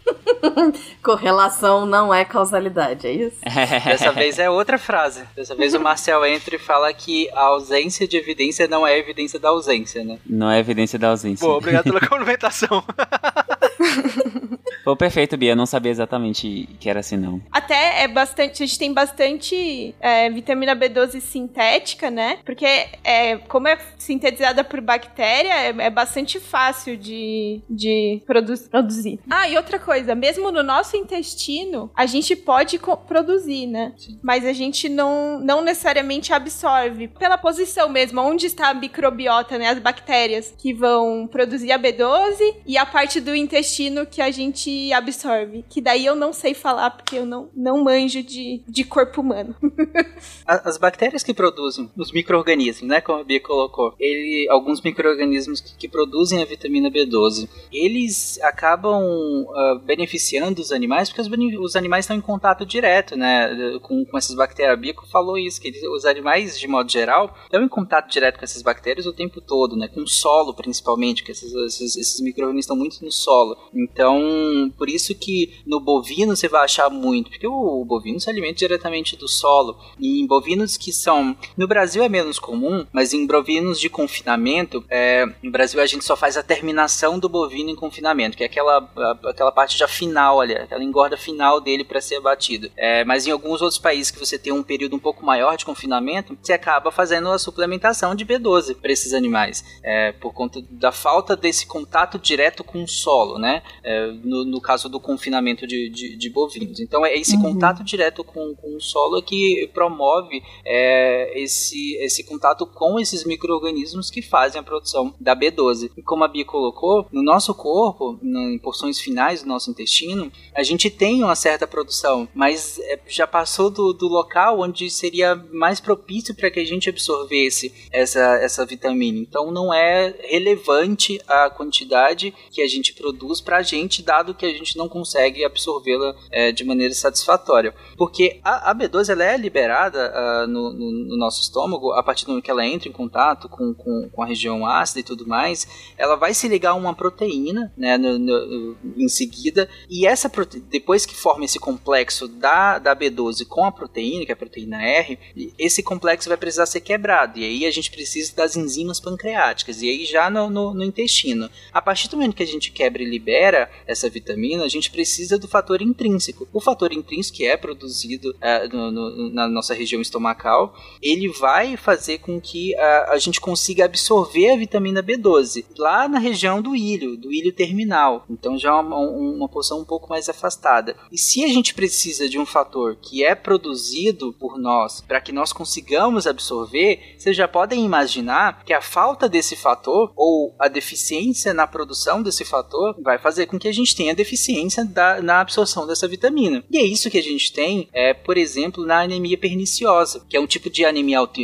Correlação 1.02 1.86
não 1.86 2.12
é 2.12 2.24
causalidade, 2.24 3.06
é 3.06 3.12
isso? 3.12 3.38
Dessa 3.84 4.12
vez 4.12 4.38
é 4.38 4.48
outra 4.48 4.78
frase 4.78 4.91
frase. 4.92 5.24
Dessa 5.34 5.54
vez 5.54 5.72
o 5.72 5.80
Marcel 5.80 6.22
entra 6.26 6.54
e 6.54 6.58
fala 6.58 6.92
que 6.92 7.26
a 7.32 7.44
ausência 7.44 8.06
de 8.06 8.18
evidência 8.18 8.68
não 8.68 8.86
é 8.86 8.98
evidência 8.98 9.40
da 9.40 9.48
ausência, 9.48 10.04
né? 10.04 10.18
Não 10.26 10.50
é 10.50 10.58
evidência 10.58 10.98
da 10.98 11.08
ausência. 11.08 11.46
Pô, 11.46 11.56
obrigado 11.56 11.84
pela 11.84 12.00
complementação. 12.06 12.84
Foi 14.84 14.96
perfeito, 14.96 15.36
Bia. 15.36 15.52
Eu 15.52 15.56
não 15.56 15.66
sabia 15.66 15.92
exatamente 15.92 16.68
que 16.80 16.90
era 16.90 17.00
assim, 17.00 17.16
não. 17.16 17.40
Até 17.50 18.02
é 18.02 18.08
bastante. 18.08 18.62
A 18.62 18.66
gente 18.66 18.78
tem 18.78 18.92
bastante 18.92 19.94
é, 20.00 20.28
vitamina 20.30 20.74
B12 20.74 21.20
sintética, 21.20 22.10
né? 22.10 22.38
Porque 22.44 22.66
é, 23.04 23.36
como 23.48 23.68
é 23.68 23.78
sintetizada 23.96 24.64
por 24.64 24.80
bactéria, 24.80 25.52
é, 25.52 25.68
é 25.68 25.90
bastante 25.90 26.40
fácil 26.40 26.96
de, 26.96 27.60
de 27.70 28.20
produ 28.26 28.52
produzir. 28.70 29.20
Ah, 29.30 29.48
e 29.48 29.56
outra 29.56 29.78
coisa, 29.78 30.14
mesmo 30.14 30.50
no 30.50 30.62
nosso 30.62 30.96
intestino, 30.96 31.90
a 31.96 32.06
gente 32.06 32.34
pode 32.34 32.78
produzir, 33.06 33.66
né? 33.66 33.92
Sim. 33.96 34.18
Mas 34.22 34.44
a 34.44 34.52
gente 34.52 34.88
não, 34.88 35.38
não 35.40 35.62
necessariamente 35.62 36.32
absorve. 36.32 37.08
Pela 37.08 37.38
posição 37.38 37.88
mesmo, 37.88 38.20
onde 38.20 38.46
está 38.46 38.70
a 38.70 38.74
microbiota, 38.74 39.58
né? 39.58 39.68
As 39.68 39.78
bactérias 39.78 40.54
que 40.58 40.74
vão 40.74 41.28
produzir 41.30 41.70
a 41.72 41.78
B12 41.78 42.56
e 42.66 42.76
a 42.76 42.84
parte 42.84 43.20
do 43.20 43.34
intestino 43.34 44.04
que 44.04 44.20
a 44.20 44.30
gente 44.30 44.71
absorve. 44.92 45.64
Que 45.68 45.80
daí 45.80 46.06
eu 46.06 46.14
não 46.14 46.32
sei 46.32 46.54
falar 46.54 46.90
porque 46.90 47.16
eu 47.16 47.26
não, 47.26 47.48
não 47.54 47.82
manjo 47.82 48.22
de, 48.22 48.62
de 48.66 48.84
corpo 48.84 49.20
humano. 49.20 49.54
As 50.46 50.78
bactérias 50.78 51.22
que 51.22 51.34
produzem, 51.34 51.90
os 51.96 52.12
micro-organismos, 52.12 52.88
né, 52.88 53.00
como 53.00 53.20
a 53.20 53.24
Bia 53.24 53.40
colocou, 53.40 53.94
ele, 53.98 54.46
alguns 54.50 54.80
micro-organismos 54.80 55.60
que, 55.60 55.76
que, 55.76 55.88
produzem 55.88 56.42
a 56.42 56.44
vitamina 56.44 56.90
B12, 56.90 57.48
eles 57.72 58.40
acabam 58.42 59.02
uh, 59.02 59.78
beneficiando 59.84 60.60
os 60.60 60.72
animais 60.72 61.08
porque 61.08 61.20
os, 61.20 61.28
os, 61.60 61.76
animais 61.76 62.04
estão 62.04 62.16
em 62.16 62.20
contato 62.20 62.64
direto, 62.66 63.16
né, 63.16 63.78
com, 63.82 64.04
com 64.04 64.18
essas 64.18 64.34
bactérias. 64.34 64.74
A 64.74 64.80
Bia 64.80 64.94
falou 65.10 65.38
isso, 65.38 65.60
que 65.60 65.68
eles, 65.68 65.82
os 65.82 66.04
animais, 66.04 66.58
de 66.58 66.68
modo 66.68 66.90
geral, 66.90 67.36
estão 67.44 67.62
em 67.62 67.68
contato 67.68 68.10
direto 68.10 68.38
com 68.38 68.44
essas 68.44 68.62
bactérias 68.62 69.06
o 69.06 69.12
tempo 69.12 69.40
todo, 69.40 69.76
né, 69.76 69.88
com 69.88 70.00
o 70.00 70.08
solo 70.08 70.54
principalmente, 70.54 71.22
que 71.22 71.32
esses, 71.32 71.52
esses, 71.52 71.96
esses 71.96 72.20
micro-organismos 72.20 72.64
estão 72.64 72.76
muito 72.76 73.04
no 73.04 73.12
solo. 73.12 73.56
Então, 73.74 74.02
Então, 74.02 74.61
por 74.70 74.88
isso 74.88 75.14
que 75.14 75.54
no 75.66 75.80
bovino 75.80 76.36
você 76.36 76.48
vai 76.48 76.64
achar 76.64 76.88
muito, 76.90 77.30
porque 77.30 77.46
o 77.46 77.84
bovino 77.84 78.20
se 78.20 78.30
alimenta 78.30 78.58
diretamente 78.58 79.16
do 79.16 79.28
solo. 79.28 79.78
E 79.98 80.20
em 80.20 80.26
bovinos 80.26 80.76
que 80.76 80.92
são. 80.92 81.36
No 81.56 81.66
Brasil 81.66 82.02
é 82.02 82.08
menos 82.08 82.38
comum, 82.38 82.86
mas 82.92 83.12
em 83.12 83.26
bovinos 83.26 83.80
de 83.80 83.88
confinamento, 83.88 84.84
é, 84.88 85.26
no 85.42 85.50
Brasil 85.50 85.80
a 85.80 85.86
gente 85.86 86.04
só 86.04 86.16
faz 86.16 86.36
a 86.36 86.42
terminação 86.42 87.18
do 87.18 87.28
bovino 87.28 87.70
em 87.70 87.76
confinamento, 87.76 88.36
que 88.36 88.42
é 88.42 88.46
aquela, 88.46 88.88
aquela 89.24 89.52
parte 89.52 89.78
já 89.78 89.88
final 89.88 90.40
ali, 90.40 90.54
aquela 90.54 90.82
engorda 90.82 91.16
final 91.16 91.60
dele 91.60 91.84
para 91.84 92.00
ser 92.00 92.16
abatido. 92.16 92.70
É, 92.76 93.04
mas 93.04 93.26
em 93.26 93.30
alguns 93.30 93.60
outros 93.60 93.78
países 93.78 94.10
que 94.10 94.18
você 94.18 94.38
tem 94.38 94.52
um 94.52 94.62
período 94.62 94.96
um 94.96 94.98
pouco 94.98 95.24
maior 95.24 95.56
de 95.56 95.64
confinamento, 95.64 96.36
você 96.40 96.52
acaba 96.52 96.90
fazendo 96.90 97.30
a 97.30 97.38
suplementação 97.38 98.14
de 98.14 98.24
B12 98.24 98.76
para 98.76 98.92
esses 98.92 99.12
animais, 99.12 99.64
é, 99.82 100.12
por 100.12 100.32
conta 100.32 100.62
da 100.70 100.92
falta 100.92 101.36
desse 101.36 101.66
contato 101.66 102.18
direto 102.18 102.64
com 102.64 102.82
o 102.82 102.88
solo, 102.88 103.38
né? 103.38 103.62
É, 103.82 104.06
no, 104.24 104.51
no, 104.52 104.60
caso 104.60 104.88
do 104.88 105.00
confinamento 105.00 105.66
de, 105.66 105.88
de, 105.88 106.16
de 106.16 106.30
bovinos. 106.30 106.80
Então 106.80 107.04
é 107.04 107.16
esse 107.16 107.36
uhum. 107.36 107.42
contato 107.42 107.82
direto 107.82 108.22
com, 108.22 108.54
com, 108.54 108.76
o 108.76 108.80
solo 108.80 109.22
que 109.22 109.70
promove 109.72 110.42
é, 110.64 111.40
esse, 111.40 111.96
esse 111.96 112.24
contato 112.24 112.66
com 112.66 113.00
esses 113.00 113.24
micro-organismos 113.24 114.10
que 114.10 114.22
fazem 114.22 114.60
a 114.60 114.64
produção 114.64 115.14
da 115.20 115.34
B12. 115.34 115.90
E 115.96 116.02
como 116.02 116.24
a 116.24 116.28
Bia 116.28 116.44
colocou, 116.44 117.06
no 117.12 117.22
nosso 117.22 117.54
corpo, 117.54 118.18
em 118.22 118.58
porções 118.58 119.00
finais 119.00 119.42
do 119.42 119.48
nosso 119.48 119.70
intestino, 119.70 120.30
a 120.54 120.62
gente 120.62 120.90
tem 120.90 121.22
uma 121.22 121.34
certa 121.34 121.66
produção, 121.66 122.28
mas 122.34 122.78
é, 122.78 122.98
já 123.08 123.26
passou 123.26 123.70
do, 123.70 123.92
do 123.92 124.08
local 124.08 124.60
onde 124.60 124.88
seria 124.90 125.34
mais 125.52 125.80
propício 125.80 126.34
para 126.34 126.50
que 126.50 126.60
a 126.60 126.64
gente 126.64 126.88
absorvesse 126.88 127.72
essa, 127.90 128.36
essa 128.36 128.64
vitamina. 128.64 129.18
Então 129.18 129.50
não 129.50 129.72
é 129.72 130.14
relevante 130.28 131.20
a 131.26 131.50
quantidade 131.50 132.34
que 132.50 132.62
a 132.62 132.68
gente 132.68 132.92
produz 132.94 133.40
para 133.40 133.58
a 133.58 133.62
gente, 133.62 134.02
dado 134.02 134.34
que 134.34 134.41
a 134.46 134.52
gente 134.52 134.76
não 134.76 134.88
consegue 134.88 135.44
absorvê-la 135.44 136.14
é, 136.30 136.52
de 136.52 136.64
maneira 136.64 136.94
satisfatória. 136.94 137.74
Porque 137.96 138.40
a, 138.42 138.70
a 138.70 138.74
B12 138.74 139.10
ela 139.10 139.24
é 139.24 139.36
liberada 139.36 140.12
uh, 140.12 140.46
no, 140.46 140.72
no, 140.72 140.90
no, 140.90 141.16
nosso 141.16 141.42
estômago 141.42 141.92
a 141.92 142.02
partir 142.02 142.24
do 142.24 142.28
momento 142.28 142.44
que 142.44 142.50
ela 142.50 142.66
entra 142.66 142.88
em 142.88 142.92
contato 142.92 143.48
com, 143.48 143.74
com, 143.74 144.08
com, 144.10 144.22
a 144.22 144.26
região 144.26 144.66
ácida 144.66 145.00
e 145.00 145.02
tudo 145.02 145.26
mais, 145.26 145.66
ela 145.96 146.16
vai 146.16 146.34
se 146.34 146.48
ligar 146.48 146.70
a 146.70 146.74
uma 146.74 146.94
proteína 146.94 147.72
né, 147.76 147.96
no, 147.96 148.76
em 148.96 149.08
seguida, 149.08 149.68
e 149.88 150.06
essa 150.06 150.30
depois 150.68 151.06
que 151.06 151.14
forma 151.14 151.44
esse 151.44 151.58
complexo 151.58 152.26
da, 152.28 152.78
da 152.78 152.96
B12 152.96 153.46
com 153.46 153.64
a 153.64 153.72
proteína, 153.72 154.24
que 154.24 154.32
é 154.32 154.34
a 154.34 154.36
proteína 154.36 154.82
R, 154.82 155.18
esse 155.58 155.82
complexo 155.82 156.28
vai 156.28 156.38
precisar 156.38 156.66
ser 156.66 156.80
quebrado, 156.80 157.38
e 157.38 157.44
aí 157.44 157.66
a 157.66 157.70
gente 157.70 157.90
precisa 157.90 158.34
das 158.34 158.56
enzimas 158.56 159.00
pancreáticas, 159.00 159.82
e 159.82 159.88
aí 159.88 160.04
já 160.04 160.30
no, 160.30 160.50
no 160.50 160.84
intestino. 160.84 161.48
A 161.72 161.80
partir 161.80 162.08
do 162.08 162.16
momento 162.16 162.34
que 162.34 162.42
a 162.42 162.46
gente 162.46 162.72
quebra 162.72 163.02
e 163.02 163.06
libera 163.06 163.70
essa 163.86 164.08
vitamina, 164.08 164.31
a 164.62 164.68
gente 164.68 164.90
precisa 164.90 165.38
do 165.38 165.48
fator 165.48 165.82
intrínseco. 165.82 166.48
O 166.52 166.60
fator 166.60 166.92
intrínseco 166.92 167.36
que 167.36 167.46
é 167.46 167.56
produzido 167.56 168.30
uh, 168.30 168.76
no, 168.76 168.90
no, 168.90 169.32
na 169.32 169.48
nossa 169.48 169.74
região 169.74 170.00
estomacal, 170.02 170.74
ele 171.00 171.28
vai 171.28 171.76
fazer 171.76 172.18
com 172.18 172.40
que 172.40 172.74
uh, 172.74 173.12
a 173.12 173.18
gente 173.18 173.40
consiga 173.40 173.84
absorver 173.84 174.50
a 174.50 174.56
vitamina 174.56 175.02
B12 175.02 175.64
lá 175.78 176.08
na 176.08 176.18
região 176.18 176.60
do 176.60 176.76
ilho, 176.76 177.16
do 177.16 177.32
ilho 177.32 177.52
terminal. 177.52 178.24
Então 178.28 178.58
já 178.58 178.70
é 178.70 178.72
uma, 178.72 178.98
uma 178.98 179.48
posição 179.48 179.80
um 179.80 179.84
pouco 179.84 180.08
mais 180.08 180.28
afastada. 180.28 180.96
E 181.10 181.18
se 181.18 181.44
a 181.44 181.48
gente 181.48 181.74
precisa 181.74 182.28
de 182.28 182.38
um 182.38 182.46
fator 182.46 182.96
que 182.96 183.24
é 183.24 183.34
produzido 183.34 184.32
por 184.34 184.58
nós 184.58 185.00
para 185.00 185.20
que 185.20 185.32
nós 185.32 185.52
consigamos 185.52 186.26
absorver, 186.26 187.14
vocês 187.16 187.36
já 187.36 187.48
podem 187.48 187.84
imaginar 187.84 188.64
que 188.64 188.72
a 188.72 188.80
falta 188.80 189.28
desse 189.28 189.56
fator 189.56 190.12
ou 190.16 190.54
a 190.58 190.68
deficiência 190.68 191.54
na 191.54 191.66
produção 191.66 192.22
desse 192.22 192.44
fator 192.44 192.94
vai 193.02 193.18
fazer 193.18 193.46
com 193.46 193.58
que 193.58 193.68
a 193.68 193.72
gente 193.72 193.94
tenha 193.94 194.14
deficiência 194.22 194.84
da, 194.84 195.20
na 195.20 195.40
absorção 195.40 195.86
dessa 195.86 196.06
vitamina. 196.06 196.62
E 196.70 196.78
é 196.78 196.82
isso 196.82 197.10
que 197.10 197.18
a 197.18 197.22
gente 197.22 197.52
tem, 197.52 197.88
é, 197.92 198.14
por 198.14 198.36
exemplo, 198.36 198.86
na 198.86 199.02
anemia 199.02 199.36
perniciosa, 199.36 200.24
que 200.28 200.36
é 200.36 200.40
um 200.40 200.46
tipo 200.46 200.70
de 200.70 200.84
anemia 200.84 201.18
auto, 201.18 201.40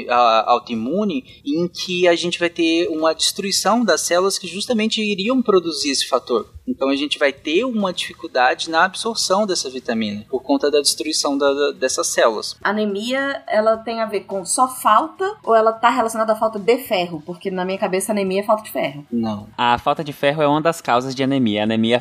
autoimune 0.46 1.24
em 1.44 1.68
que 1.68 2.06
a 2.06 2.14
gente 2.14 2.38
vai 2.38 2.48
ter 2.48 2.88
uma 2.88 3.14
destruição 3.14 3.84
das 3.84 4.02
células 4.02 4.38
que 4.38 4.46
justamente 4.46 5.02
iriam 5.02 5.42
produzir 5.42 5.90
esse 5.90 6.06
fator. 6.06 6.46
Então 6.68 6.90
a 6.90 6.96
gente 6.96 7.18
vai 7.18 7.32
ter 7.32 7.64
uma 7.64 7.92
dificuldade 7.92 8.68
na 8.68 8.84
absorção 8.84 9.46
dessa 9.46 9.70
vitamina 9.70 10.26
por 10.28 10.42
conta 10.42 10.70
da 10.70 10.80
destruição 10.80 11.38
da, 11.38 11.52
da, 11.52 11.72
dessas 11.72 12.08
células. 12.08 12.56
Anemia, 12.62 13.42
ela 13.48 13.78
tem 13.78 14.00
a 14.00 14.06
ver 14.06 14.20
com 14.20 14.44
só 14.44 14.68
falta 14.68 15.24
ou 15.42 15.54
ela 15.54 15.70
está 15.70 15.88
relacionada 15.88 16.34
à 16.34 16.36
falta 16.36 16.58
de 16.58 16.78
ferro? 16.78 17.22
Porque 17.24 17.50
na 17.50 17.64
minha 17.64 17.78
cabeça 17.78 18.12
anemia 18.12 18.40
é 18.40 18.44
falta 18.44 18.64
de 18.64 18.70
ferro. 18.70 19.06
Não. 19.10 19.48
A 19.56 19.78
falta 19.78 20.04
de 20.04 20.12
ferro 20.12 20.42
é 20.42 20.46
uma 20.46 20.60
das 20.60 20.80
causas 20.80 21.14
de 21.14 21.22
anemia. 21.22 21.62
A 21.62 21.64
anemia 21.64 21.96
é 21.96 22.00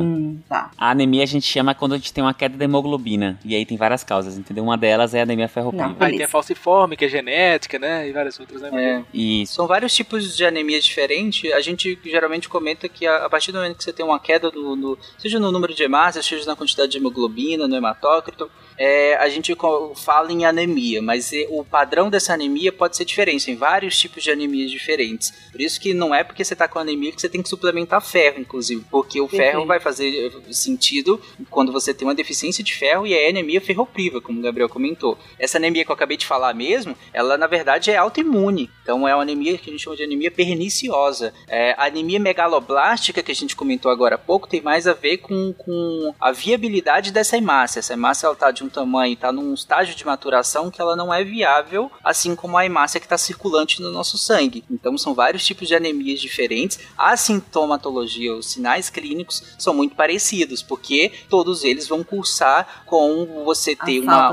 Hum, 0.00 0.38
tá. 0.48 0.70
A 0.76 0.90
anemia 0.90 1.22
a 1.22 1.26
gente 1.26 1.46
chama 1.46 1.74
quando 1.74 1.94
a 1.94 1.96
gente 1.96 2.12
tem 2.12 2.22
uma 2.22 2.34
queda 2.34 2.56
de 2.56 2.64
hemoglobina. 2.64 3.38
E 3.44 3.54
aí 3.54 3.64
tem 3.64 3.76
várias 3.76 4.04
causas, 4.04 4.36
entendeu? 4.36 4.64
Uma 4.64 4.76
delas 4.76 5.14
é 5.14 5.20
a 5.20 5.22
anemia 5.22 5.48
ferropriva. 5.48 5.88
Não, 5.88 5.96
aí 6.00 6.16
tem 6.16 6.24
a 6.24 6.28
falciforme, 6.28 6.96
que 6.96 7.04
é 7.04 7.08
genética, 7.08 7.78
né? 7.78 8.08
E 8.08 8.12
várias 8.12 8.38
outras, 8.38 8.60
né? 8.62 8.70
É. 8.74 9.04
Isso. 9.16 9.54
São 9.54 9.66
vários 9.66 9.94
tipos 9.94 10.36
de 10.36 10.44
anemia 10.44 10.80
diferentes. 10.80 11.52
A 11.52 11.60
gente 11.60 11.98
geralmente 12.04 12.48
comenta 12.48 12.88
que 12.88 13.06
a, 13.06 13.26
a 13.26 13.30
partir 13.30 13.52
do 13.52 13.58
momento 13.58 13.76
que 13.76 13.84
você 13.84 13.92
tem 13.92 14.04
uma 14.04 14.18
queda 14.18 14.50
no, 14.50 14.76
no, 14.76 14.98
seja 15.18 15.38
no 15.38 15.50
número 15.50 15.74
de 15.74 15.82
hemácias, 15.82 16.26
seja 16.26 16.46
na 16.46 16.56
quantidade 16.56 16.92
de 16.92 16.98
hemoglobina, 16.98 17.66
no 17.66 17.76
hematócrito, 17.76 18.50
é, 18.76 19.16
a 19.16 19.28
gente 19.28 19.54
fala 19.96 20.32
em 20.32 20.44
anemia, 20.44 21.00
mas 21.00 21.30
o 21.48 21.64
padrão 21.64 22.10
dessa 22.10 22.34
anemia 22.34 22.72
pode 22.72 22.96
ser 22.96 23.04
diferente, 23.04 23.46
tem 23.46 23.56
vários 23.56 23.98
tipos 23.98 24.22
de 24.22 24.30
anemias 24.30 24.70
diferentes. 24.70 25.32
Por 25.50 25.60
isso 25.60 25.80
que 25.80 25.94
não 25.94 26.14
é 26.14 26.24
porque 26.24 26.44
você 26.44 26.54
está 26.54 26.66
com 26.66 26.78
anemia 26.78 27.12
que 27.12 27.20
você 27.20 27.28
tem 27.28 27.42
que 27.42 27.48
suplementar 27.48 28.00
ferro, 28.00 28.40
inclusive, 28.40 28.84
porque 28.90 29.20
o 29.20 29.28
ferro 29.28 29.66
vai 29.66 29.78
fazer 29.80 30.32
sentido 30.50 31.20
quando 31.50 31.72
você 31.72 31.94
tem 31.94 32.06
uma 32.06 32.14
deficiência 32.14 32.64
de 32.64 32.74
ferro 32.74 33.06
e 33.06 33.14
é 33.14 33.28
anemia 33.28 33.60
ferropriva, 33.60 34.20
como 34.20 34.40
o 34.40 34.42
Gabriel 34.42 34.68
comentou. 34.68 35.18
Essa 35.38 35.58
anemia 35.58 35.84
que 35.84 35.90
eu 35.90 35.94
acabei 35.94 36.16
de 36.16 36.26
falar 36.26 36.54
mesmo, 36.54 36.96
ela 37.12 37.38
na 37.38 37.46
verdade 37.46 37.90
é 37.90 37.96
autoimune, 37.96 38.70
então 38.82 39.06
é 39.06 39.14
uma 39.14 39.22
anemia 39.22 39.56
que 39.58 39.70
a 39.70 39.72
gente 39.72 39.82
chama 39.82 39.96
de 39.96 40.02
anemia 40.02 40.30
perniciosa. 40.30 41.32
É, 41.46 41.72
a 41.78 41.84
anemia 41.84 42.18
megaloblástica 42.18 43.22
que 43.22 43.32
a 43.32 43.34
gente 43.34 43.54
comentou 43.54 43.90
agora 43.90 44.16
há 44.16 44.18
pouco 44.18 44.48
tem 44.48 44.60
mais 44.60 44.86
a 44.86 44.92
ver 44.92 45.18
com, 45.18 45.52
com 45.52 46.14
a 46.20 46.32
viabilidade 46.32 47.12
dessa 47.12 47.36
hemácia. 47.36 47.78
Essa 47.78 47.92
hemácia 47.92 48.30
está 48.30 48.50
de 48.50 48.63
um 48.64 48.68
tamanho, 48.68 49.14
está 49.14 49.30
num 49.30 49.54
estágio 49.54 49.94
de 49.94 50.04
maturação 50.04 50.70
que 50.70 50.80
ela 50.80 50.96
não 50.96 51.12
é 51.12 51.22
viável, 51.22 51.90
assim 52.02 52.34
como 52.34 52.56
a 52.56 52.64
hemácia 52.64 52.98
que 52.98 53.06
está 53.06 53.18
circulante 53.18 53.80
no 53.80 53.90
nosso 53.90 54.18
sangue. 54.18 54.64
Então 54.70 54.96
são 54.98 55.14
vários 55.14 55.44
tipos 55.44 55.68
de 55.68 55.74
anemias 55.74 56.20
diferentes. 56.20 56.78
A 56.96 57.16
sintomatologia, 57.16 58.34
os 58.34 58.46
sinais 58.46 58.90
clínicos 58.90 59.42
são 59.58 59.74
muito 59.74 59.94
parecidos, 59.94 60.62
porque 60.62 61.12
todos 61.28 61.64
eles 61.64 61.86
vão 61.86 62.02
cursar 62.02 62.84
com 62.86 63.44
você 63.44 63.76
ter 63.76 64.00
uma, 64.00 64.30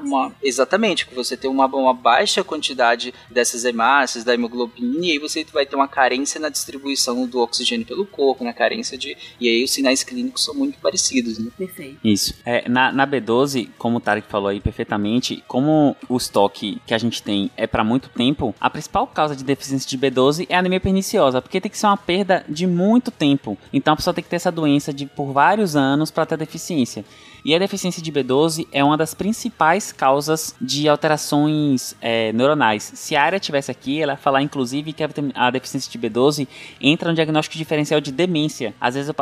uma, 0.00 0.32
exatamente, 0.42 1.06
que 1.06 1.14
você 1.14 1.36
ter 1.36 1.48
uma, 1.48 1.66
uma 1.66 1.94
baixa 1.94 2.42
quantidade 2.42 3.14
dessas 3.30 3.64
hemácias, 3.64 4.24
da 4.24 4.34
hemoglobina, 4.34 5.06
e 5.06 5.12
aí 5.12 5.18
você 5.18 5.44
vai 5.52 5.66
ter 5.66 5.76
uma 5.76 5.88
carência 5.88 6.40
na 6.40 6.48
distribuição 6.48 7.26
do 7.26 7.40
oxigênio 7.40 7.86
pelo 7.86 8.06
corpo, 8.06 8.44
na 8.44 8.52
carência 8.52 8.96
de 8.96 9.16
e 9.40 9.48
aí 9.48 9.64
os 9.64 9.70
sinais 9.70 10.02
clínicos 10.02 10.44
são 10.44 10.54
muito 10.54 10.78
parecidos, 10.78 11.38
né? 11.38 11.50
Perfeito. 11.56 11.98
Isso. 12.02 12.34
É, 12.44 12.68
na, 12.68 12.92
na 12.92 13.06
B12, 13.06 13.68
como 13.78 13.98
o 13.98 14.00
Tarek 14.00 14.28
falou 14.28 14.48
aí 14.48 14.60
perfeitamente, 14.60 15.42
como 15.46 15.96
o 16.08 16.16
estoque 16.16 16.80
que 16.86 16.94
a 16.94 16.98
gente 16.98 17.22
tem 17.22 17.50
é 17.56 17.66
para 17.66 17.84
muito 17.84 18.08
tempo, 18.08 18.54
a 18.60 18.70
principal 18.70 19.06
causa 19.06 19.36
de 19.36 19.44
deficiência 19.44 19.88
de 19.88 19.98
B12 19.98 20.46
é 20.48 20.56
anemia 20.56 20.80
perniciosa, 20.80 21.40
porque 21.40 21.60
tem 21.60 21.70
que 21.70 21.78
ser 21.78 21.86
uma 21.86 21.96
perda 21.96 22.44
de 22.48 22.66
muito 22.66 23.10
tempo. 23.10 23.58
Então 23.72 23.94
a 23.94 23.96
pessoa 23.96 24.14
tem 24.14 24.24
que 24.24 24.30
ter 24.30 24.36
essa 24.36 24.52
doença 24.52 24.92
de 24.92 25.06
por 25.06 25.32
vários 25.32 25.76
anos 25.76 26.10
para 26.10 26.26
ter 26.26 26.36
deficiência. 26.36 27.04
E 27.44 27.54
a 27.54 27.58
deficiência 27.58 28.02
de 28.02 28.10
B12 28.10 28.66
é 28.72 28.82
uma 28.82 28.96
das 28.96 29.12
principais 29.12 29.92
causas 29.92 30.54
de 30.58 30.88
alterações 30.88 31.94
é, 32.00 32.32
neuronais. 32.32 32.90
Se 32.94 33.14
a 33.14 33.22
área 33.22 33.38
tivesse 33.38 33.70
aqui, 33.70 34.00
ela 34.00 34.14
ia 34.14 34.16
falar 34.16 34.40
inclusive 34.40 34.94
que 34.94 35.04
a, 35.34 35.50
deficiência 35.50 35.92
de 35.92 35.98
B12 35.98 36.48
entra 36.80 37.10
no 37.10 37.14
diagnóstico 37.14 37.58
diferencial 37.58 38.00
de 38.00 38.10
demência. 38.10 38.74
Às 38.80 38.94
vezes 38.94 39.12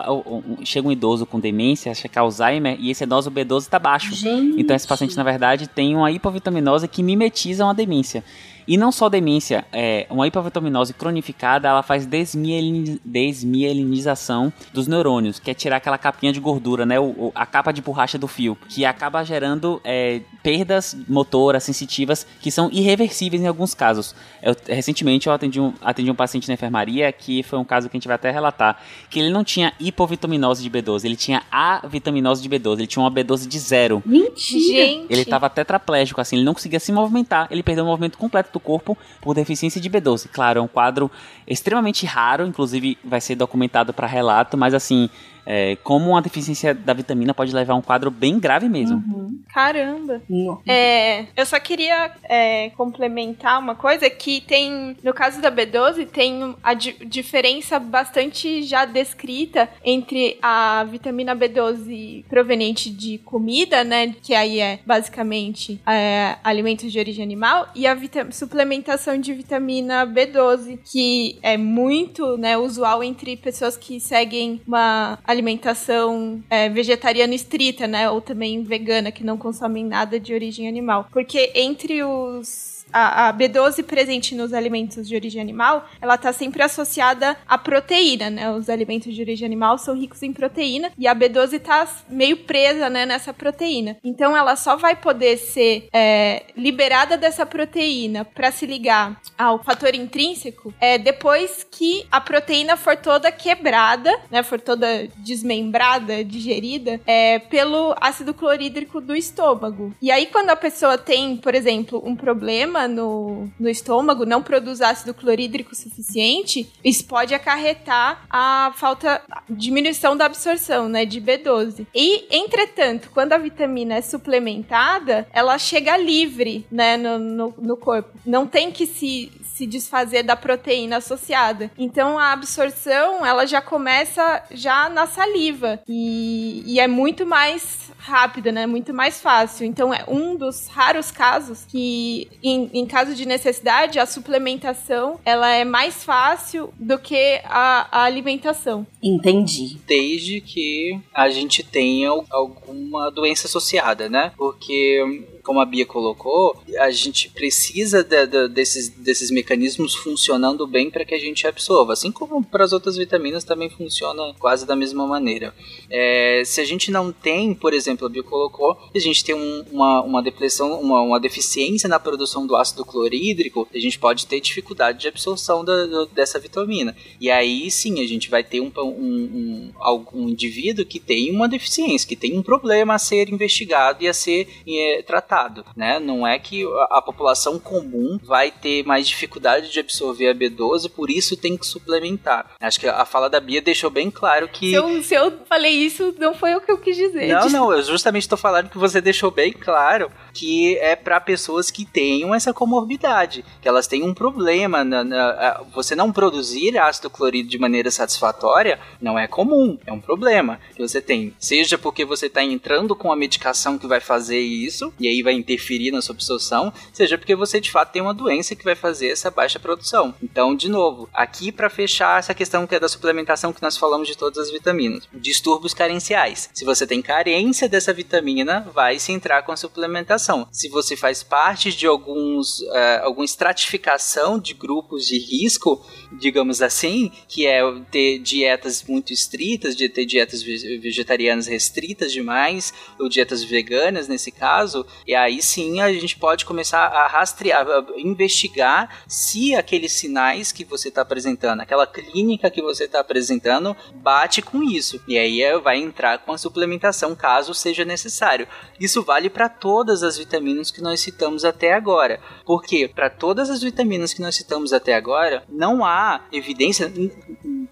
chega 0.65 0.87
um 0.87 0.93
idoso 0.93 1.27
com 1.27 1.41
demência, 1.41 1.91
acha 1.91 2.09
que 2.09 2.17
é 2.17 2.21
Alzheimer, 2.21 2.77
e 2.79 2.93
esse 2.93 3.03
idoso 3.03 3.29
B12 3.29 3.63
está 3.63 3.81
baixo. 3.81 4.15
Gente. 4.15 4.61
Então 4.61 4.77
esse 4.77 4.87
paciente, 4.87 5.17
na 5.17 5.25
verdade, 5.25 5.67
tem 5.67 5.97
uma 5.97 6.13
hipovitaminose 6.13 6.87
que 6.87 7.03
mimetiza 7.03 7.65
uma 7.65 7.75
demência. 7.75 8.23
E 8.67 8.77
não 8.77 8.91
só 8.93 9.09
demência, 9.09 9.65
é, 9.73 10.07
uma 10.11 10.27
hipovitaminose 10.27 10.93
cronificada, 10.93 11.69
ela 11.69 11.83
faz 11.83 12.07
desmielinização 12.07 14.53
dos 14.73 14.87
neurônios, 14.87 15.39
que 15.39 15.51
é 15.51 15.55
tirar 15.55 15.77
aquela 15.77 15.99
capinha 15.99 16.33
de 16.33 16.41
gordura, 16.41 16.87
né, 16.87 16.99
o, 17.01 17.33
a 17.35 17.45
capa 17.47 17.73
de 17.73 17.83
borracha 17.83 18.19
do 18.19 18.29
fio, 18.29 18.57
que 18.69 18.85
acaba 18.85 19.25
gerando 19.25 19.81
é, 19.85 20.21
perdas 20.43 20.97
motoras, 21.09 21.65
sensitivas, 21.65 22.27
que 22.41 22.51
são 22.51 22.69
irreversíveis 22.73 23.43
em 23.43 23.47
alguns 23.47 23.75
casos. 23.75 24.15
Eu, 24.43 24.57
recentemente 24.67 25.27
eu 25.27 25.33
atendi 25.33 25.61
um, 25.61 25.73
atendi 25.81 26.11
um 26.11 26.15
paciente 26.15 26.49
na 26.49 26.55
enfermaria, 26.55 27.13
que 27.13 27.43
foi 27.43 27.59
um 27.59 27.65
caso 27.65 27.89
que 27.89 27.97
a 27.97 27.99
gente 27.99 28.09
vai 28.09 28.17
até 28.17 28.31
relatar, 28.31 28.79
que 29.11 29.19
ele 29.19 29.31
não 29.31 29.43
tinha 29.45 29.73
hipovitaminose 29.81 30.63
de 30.63 30.71
B12, 30.71 31.05
ele 31.05 31.17
tinha 31.17 31.43
a 31.51 31.87
vitaminose 31.87 32.43
de 32.43 32.49
B12, 32.49 32.79
ele 32.79 32.87
tinha 32.87 33.03
uma 33.03 33.11
B12 33.11 33.49
de 33.49 33.59
zero. 33.59 34.03
Mentira! 34.05 34.63
Gente. 34.63 35.07
Ele 35.11 35.23
estava 35.23 35.51
tetraplégico, 35.51 36.21
assim, 36.21 36.37
ele 36.37 36.45
não 36.45 36.55
conseguia 36.55 36.79
se 36.79 36.93
movimentar, 36.93 37.49
ele 37.51 37.63
perdeu 37.63 37.85
o 37.85 37.89
movimento 37.89 38.19
completo 38.19 38.52
do 38.53 38.61
corpo 38.61 38.97
por 39.21 39.35
deficiência 39.35 39.81
de 39.81 39.91
B12. 39.91 40.29
Claro, 40.33 40.61
é 40.61 40.63
um 40.63 40.69
quadro 40.69 41.11
extremamente 41.47 42.07
raro, 42.07 42.47
inclusive 42.47 42.99
vai 43.05 43.21
ser 43.21 43.35
documentado 43.35 43.93
para 43.93 44.07
relato, 44.07 44.57
mas 44.57 44.75
assim, 44.75 45.09
é, 45.47 45.77
como 45.77 46.11
uma 46.11 46.23
deficiência 46.23 46.75
da 46.75 46.93
vitamina 46.93 47.35
pode 47.35 47.55
levar 47.55 47.75
a 47.75 47.77
um 47.77 47.83
quadro 47.83 48.11
bem 48.11 48.39
grave 48.39 48.69
mesmo. 48.69 48.97
Uhum. 48.97 49.41
Caramba. 49.53 50.23
É, 50.67 51.27
eu 51.37 51.45
só 51.45 51.59
queria 51.61 52.13
é, 52.25 52.71
complementar 52.71 53.59
uma 53.59 53.75
coisa 53.75 54.09
que 54.09 54.41
tem, 54.41 54.97
no 55.03 55.13
caso 55.13 55.41
da 55.41 55.51
B12, 55.51 56.07
tem 56.07 56.55
a 56.63 56.75
di 56.75 56.93
diferença 57.05 57.79
bastante 57.79 58.63
já 58.63 58.85
descrita 58.85 59.69
entre 59.85 60.39
a 60.41 60.85
vitamina 60.85 61.35
B12 61.37 62.25
proveniente 62.29 62.91
de 62.91 63.19
comida, 63.19 63.85
né, 63.85 64.15
que 64.23 64.35
aí 64.35 64.61
é 64.61 64.79
basicamente 64.87 65.81
é, 65.87 66.37
alimentos 66.43 66.91
de 66.91 66.99
origem 66.99 67.23
animal, 67.23 67.69
e 67.75 67.87
a 67.87 67.97
suplementação 68.31 69.19
de 69.19 69.33
vitamina 69.35 70.07
B12, 70.07 70.79
que 70.85 71.39
é 71.43 71.57
muito, 71.57 72.37
né, 72.37 72.57
usual 72.57 73.03
entre 73.03 73.37
pessoas 73.37 73.77
que 73.77 74.01
seguem 74.01 74.61
uma 74.67 75.19
alimentação 75.33 76.43
é, 76.49 76.69
vegetariana 76.69 77.35
estrita, 77.35 77.87
né, 77.87 78.09
ou 78.09 78.21
também 78.21 78.63
vegana, 78.63 79.11
que 79.11 79.25
não 79.25 79.37
consomem 79.37 79.85
nada 79.85 80.21
de 80.21 80.33
origem 80.33 80.69
animal. 80.69 81.07
Porque 81.13 81.53
entre 81.55 82.03
os 82.03 82.72
a, 82.93 83.29
a, 83.29 83.33
B12 83.33 83.83
presente 83.85 84.35
nos 84.35 84.53
alimentos 84.53 85.09
de 85.09 85.15
origem 85.15 85.41
animal, 85.41 85.89
ela 86.01 86.15
está 86.15 86.33
sempre 86.33 86.63
associada 86.63 87.37
à 87.49 87.57
proteína, 87.57 88.31
né? 88.31 88.51
Os 88.51 88.69
alimentos 88.69 89.15
de 89.15 89.21
origem 89.21 89.47
animal 89.47 89.79
são 89.79 89.95
ricos 89.95 90.23
em 90.23 90.33
proteína 90.33 90.91
e 90.99 91.07
a 91.07 91.15
B12 91.15 91.55
está 91.55 91.87
meio 92.09 92.39
presa, 92.39 92.89
né, 92.89 93.07
nessa 93.07 93.33
proteína. 93.33 93.97
Então, 94.05 94.37
ela 94.37 94.57
só 94.57 94.77
vai 94.77 94.97
poder 94.97 95.37
ser 95.37 95.89
é, 95.93 96.45
liberada 96.57 97.17
dessa 97.17 97.47
proteína 97.47 98.25
para 98.25 98.51
se 98.51 98.67
ligar 98.67 99.21
ao 99.37 99.63
fator 99.63 99.95
intrínseco 99.95 100.73
é, 100.81 100.99
depois 100.99 101.67
que 101.71 102.07
a 102.11 102.21
proteína 102.21 102.77
for 102.77 102.97
toda 102.97 103.33
quebrada, 103.33 104.13
né? 104.31 104.43
For 104.43 104.61
toda 104.61 105.09
desmembrada, 105.17 106.25
digerida, 106.25 107.01
é, 107.07 107.39
pelo 107.39 107.95
ácido 108.01 108.35
clorídrico 108.35 109.01
do 109.01 109.15
estômago. 109.15 109.95
E 110.01 110.11
aí, 110.11 110.27
quando 110.27 110.51
a 110.51 110.57
pessoa 110.57 110.99
tem, 110.99 111.37
por 111.37 111.55
exemplo, 111.55 112.03
um 112.05 112.15
problema 112.15 112.82
no, 112.89 113.49
no 113.59 113.69
estômago, 113.69 114.25
não 114.25 114.43
produz 114.43 114.81
ácido 114.81 115.15
clorídrico 115.15 115.75
suficiente, 115.75 116.71
isso 116.85 117.05
pode 117.05 117.35
acarretar 117.35 118.25
a 118.29 118.73
falta, 118.77 119.23
diminuição 119.49 120.17
da 120.17 120.27
absorção, 120.27 120.89
né, 120.89 121.05
de 121.05 121.21
B12. 121.21 121.87
E, 121.95 122.27
entretanto, 122.31 123.11
quando 123.13 123.33
a 123.33 123.39
vitamina 123.39 123.95
é 123.95 124.03
suplementada, 124.03 125.27
ela 125.33 125.59
chega 125.59 125.97
livre, 125.97 126.67
né, 126.71 126.97
no, 126.97 127.19
no, 127.19 127.55
no 127.59 127.77
corpo. 127.77 128.11
Não 128.25 128.47
tem 128.47 128.71
que 128.71 128.87
se, 128.87 129.31
se 129.55 129.67
desfazer 129.67 130.23
da 130.23 130.37
proteína 130.37 130.97
associada. 130.97 131.71
Então 131.79 132.19
a 132.19 132.33
absorção 132.33 133.25
ela 133.25 133.47
já 133.47 133.61
começa 133.61 134.43
já 134.51 134.89
na 134.89 135.07
saliva 135.07 135.81
e, 135.89 136.63
e 136.67 136.81
é 136.81 136.89
muito 136.89 137.27
mais 137.27 137.93
rápida, 137.99 138.51
né? 138.51 138.67
Muito 138.67 138.93
mais 138.93 139.21
fácil. 139.21 139.65
Então 139.65 139.95
é 139.95 140.05
um 140.09 140.37
dos 140.37 140.67
raros 140.67 141.11
casos 141.11 141.65
que, 141.65 142.29
em, 142.43 142.71
em 142.73 142.87
caso 142.87 143.15
de 143.15 143.27
necessidade, 143.27 143.99
a 143.99 144.07
suplementação 144.07 145.21
ela 145.25 145.51
é 145.53 145.65
mais 145.65 146.03
fácil 146.03 146.73
do 146.79 146.99
que 146.99 147.41
a, 147.45 147.87
a 147.91 148.05
alimentação. 148.05 148.87
Entendi. 149.03 149.79
Desde 149.87 150.41
que 150.41 150.99
a 151.15 151.29
gente 151.29 151.63
tenha 151.63 152.09
alguma 152.31 153.11
doença 153.11 153.47
associada, 153.47 154.09
né? 154.09 154.33
Porque 154.37 155.27
como 155.43 155.61
a 155.61 155.65
Bia 155.65 155.85
colocou, 155.85 156.57
a 156.79 156.91
gente 156.91 157.29
precisa 157.31 158.05
de, 158.05 158.27
de, 158.27 158.49
desses, 158.49 158.89
desses 158.89 159.31
mecanismos 159.31 159.95
funcionando 159.95 160.67
bem 160.67 160.91
para 160.91 161.05
que 161.05 161.15
a 161.15 161.19
gente 161.19 161.47
absorva. 161.47 161.93
Assim 161.93 162.13
como 162.13 162.45
para 162.45 162.65
as 162.65 162.73
outras 162.73 162.97
vitaminas 162.97 163.43
também 163.43 163.69
funciona 163.69 164.35
quase 164.39 164.65
da 164.65 164.77
mesma 164.77 165.07
maneira. 165.07 165.55
É, 165.91 166.43
se 166.45 166.61
a 166.61 166.65
gente 166.65 166.91
não 166.91 167.13
tem, 167.13 167.55
por 167.55 167.75
exemplo, 167.75 168.07
a 168.07 168.11
Bia 168.11 168.23
colocou, 168.23 168.79
a 168.95 168.99
gente 168.99 169.25
tem 169.25 169.35
um, 169.35 169.65
uma, 169.73 170.03
uma 170.03 170.23
depressão, 170.23 170.81
uma, 170.81 171.03
uma 171.03 171.21
deficiência 171.21 171.89
na 171.89 171.99
produção 171.99 172.47
do 172.47 172.57
ácido 172.57 172.85
clorídrico, 172.85 173.69
a 173.75 173.79
gente 173.79 173.99
pode 173.99 174.27
ter 174.27 174.41
dificuldade 174.41 175.01
de 175.01 175.09
absorção 175.09 175.65
da, 175.65 176.05
dessa 176.13 176.39
vitamina. 176.39 176.97
E 177.21 177.31
aí 177.31 177.71
sim, 177.71 178.01
a 178.01 178.07
gente 178.07 178.31
vai 178.31 178.45
ter 178.45 178.61
um, 178.61 178.71
um, 178.77 179.73
um, 180.13 180.29
indivíduo 180.29 180.87
que 180.87 181.01
tem 181.01 181.31
uma 181.31 181.49
deficiência, 181.49 182.09
que 182.09 182.17
tem 182.17 182.39
um 182.39 182.43
problema 182.43 182.95
a 182.95 182.99
ser 182.99 183.29
investigado 183.29 184.05
e 184.05 184.09
a 184.09 184.15
ser 184.15 184.49
é, 184.69 185.03
tratado 185.03 185.32
né? 185.77 185.99
Não 185.99 186.27
é 186.27 186.39
que 186.39 186.65
a 186.91 187.01
população 187.01 187.59
comum 187.59 188.19
vai 188.23 188.51
ter 188.51 188.85
mais 188.85 189.09
dificuldade 189.09 189.71
de 189.71 189.81
absorver 189.81 190.29
a 190.29 190.35
B12, 190.35 190.91
por 190.91 191.11
isso 191.11 191.37
tem 191.37 191.57
que 191.57 191.67
suplementar. 191.67 192.51
Acho 192.61 192.81
que 192.81 192.89
a 192.89 193.05
fala 193.05 193.29
da 193.29 193.41
Bia 193.41 193.63
deixou 193.63 193.91
bem 193.91 194.11
claro 194.11 194.49
que. 194.49 194.71
Se 194.71 194.75
eu, 194.75 195.03
se 195.03 195.15
eu 195.15 195.33
falei 195.49 195.73
isso, 195.73 196.15
não 196.19 196.35
foi 196.35 196.55
o 196.55 196.61
que 196.61 196.71
eu 196.71 196.79
quis 196.79 196.97
dizer. 196.97 197.29
Não, 197.29 197.49
não, 197.49 197.73
eu 197.73 197.83
justamente 197.83 198.23
estou 198.23 198.39
falando 198.39 198.69
que 198.69 198.79
você 198.79 199.01
deixou 199.01 199.31
bem 199.31 199.53
claro 199.53 200.11
que 200.33 200.77
é 200.79 200.97
para 200.97 201.21
pessoas 201.21 201.71
que 201.71 201.85
tenham 201.85 202.35
essa 202.35 202.53
comorbidade, 202.53 203.45
que 203.61 203.69
elas 203.69 203.87
têm 203.87 204.03
um 204.03 204.15
problema. 204.15 204.85
Na, 204.85 205.05
na, 205.05 205.63
você 205.75 205.95
não 205.95 206.13
produzir 206.13 206.79
ácido 206.79 207.11
clorídrico 207.11 207.51
de 207.51 207.59
maneira 207.59 207.91
satisfatória 207.91 208.79
não 209.01 209.19
é 209.19 209.27
comum, 209.27 209.79
é 209.87 209.93
um 209.93 210.01
problema 210.01 210.61
que 210.75 210.81
você 210.81 211.01
tem. 211.01 211.35
Seja 211.39 211.79
porque 211.79 212.05
você 212.05 212.27
está 212.27 212.43
entrando 212.43 212.95
com 212.95 213.13
a 213.13 213.17
medicação 213.17 213.79
que 213.79 213.87
vai 213.87 214.01
fazer 214.01 214.41
isso, 214.41 214.93
e 214.99 215.09
aí 215.09 215.22
vai 215.23 215.35
interferir 215.35 215.91
na 215.91 216.03
sua 216.03 216.15
absorção, 216.15 216.73
seja 216.93 217.19
porque 217.19 217.35
você 217.35 217.61
de 217.61 217.71
fato 217.71 217.93
tem 217.93 218.03
uma 218.03 218.15
doença 218.15 218.55
que 218.55 218.65
vai 218.65 218.75
fazer 218.75 219.09
essa 219.09 219.31
baixa 219.31 219.59
produção. 219.59 220.15
Então, 220.23 220.55
de 220.55 220.69
novo, 220.69 221.09
aqui 221.13 221.53
para 221.53 221.71
fechar 221.71 222.19
essa 222.19 222.35
questão 222.35 222.67
que 222.67 222.75
é 222.75 222.81
da 222.81 222.89
suplementação 222.89 223.53
que 223.53 223.63
nós 223.63 223.77
falamos 223.77 224.09
de 224.09 224.17
todas 224.17 224.39
as 224.39 224.51
vitaminas, 224.51 225.09
distúrbios 225.13 225.75
carenciais. 225.75 226.51
Se 226.53 226.65
você 226.65 226.87
tem 226.87 227.03
carência 227.03 227.69
dessa 227.69 227.93
vitamina, 227.93 228.69
vai 228.75 228.99
se 228.99 229.13
entrar 229.13 229.43
com 229.43 229.53
a 229.53 229.57
suplementação. 229.57 230.47
Se 230.51 230.69
você 230.69 230.97
faz 230.97 231.23
parte 231.23 231.73
de 231.73 231.87
alguns 231.87 232.61
uh, 232.61 233.03
alguma 233.03 233.25
estratificação 233.25 234.39
de 234.39 234.55
grupos 234.55 235.07
de 235.07 235.19
risco, 235.19 235.85
digamos 236.13 236.63
assim, 236.63 237.11
que 237.29 237.47
é 237.47 237.61
ter 237.91 238.19
dietas 238.19 238.83
muito 238.83 239.13
estritas, 239.13 239.77
de 239.77 239.89
ter 239.89 240.05
dietas 240.05 240.43
vegetarianas 240.43 241.47
restritas 241.47 242.13
demais, 242.13 242.73
ou 242.99 243.09
dietas 243.09 243.43
veganas 243.43 244.09
nesse 244.09 244.31
caso, 244.31 244.87
e 245.13 245.15
aí 245.15 245.43
sim 245.43 245.79
a 245.83 245.93
gente 245.93 246.17
pode 246.17 246.47
começar 246.47 246.87
a 246.87 247.07
rastrear, 247.07 247.67
a 247.69 247.85
investigar 247.99 249.05
se 249.07 249.55
aqueles 249.55 249.93
sinais 249.93 250.53
que 250.53 250.65
você 250.65 250.89
está 250.89 251.03
apresentando, 251.03 251.61
aquela 251.61 251.87
clínica 251.87 252.51
que 252.51 252.63
você 252.63 252.85
está 252.85 253.01
apresentando, 253.01 253.77
bate 253.97 254.41
com 254.41 254.63
isso. 254.63 255.03
E 255.07 255.19
aí 255.19 255.43
é, 255.43 255.59
vai 255.59 255.77
entrar 255.77 256.21
com 256.21 256.33
a 256.33 256.39
suplementação 256.39 257.15
caso 257.15 257.53
seja 257.53 257.85
necessário. 257.85 258.49
Isso 258.81 259.03
vale 259.03 259.29
para 259.29 259.51
todas 259.51 260.03
as 260.03 260.17
vitaminas 260.17 260.71
que 260.71 260.81
nós 260.81 261.01
citamos 261.01 261.45
até 261.45 261.75
agora. 261.75 262.19
Porque 262.47 262.89
para 262.89 263.11
todas 263.11 263.51
as 263.51 263.61
vitaminas 263.61 264.15
que 264.15 264.23
nós 264.23 264.35
citamos 264.35 264.73
até 264.73 264.95
agora, 264.95 265.45
não 265.47 265.85
há 265.85 266.23
evidência 266.33 266.91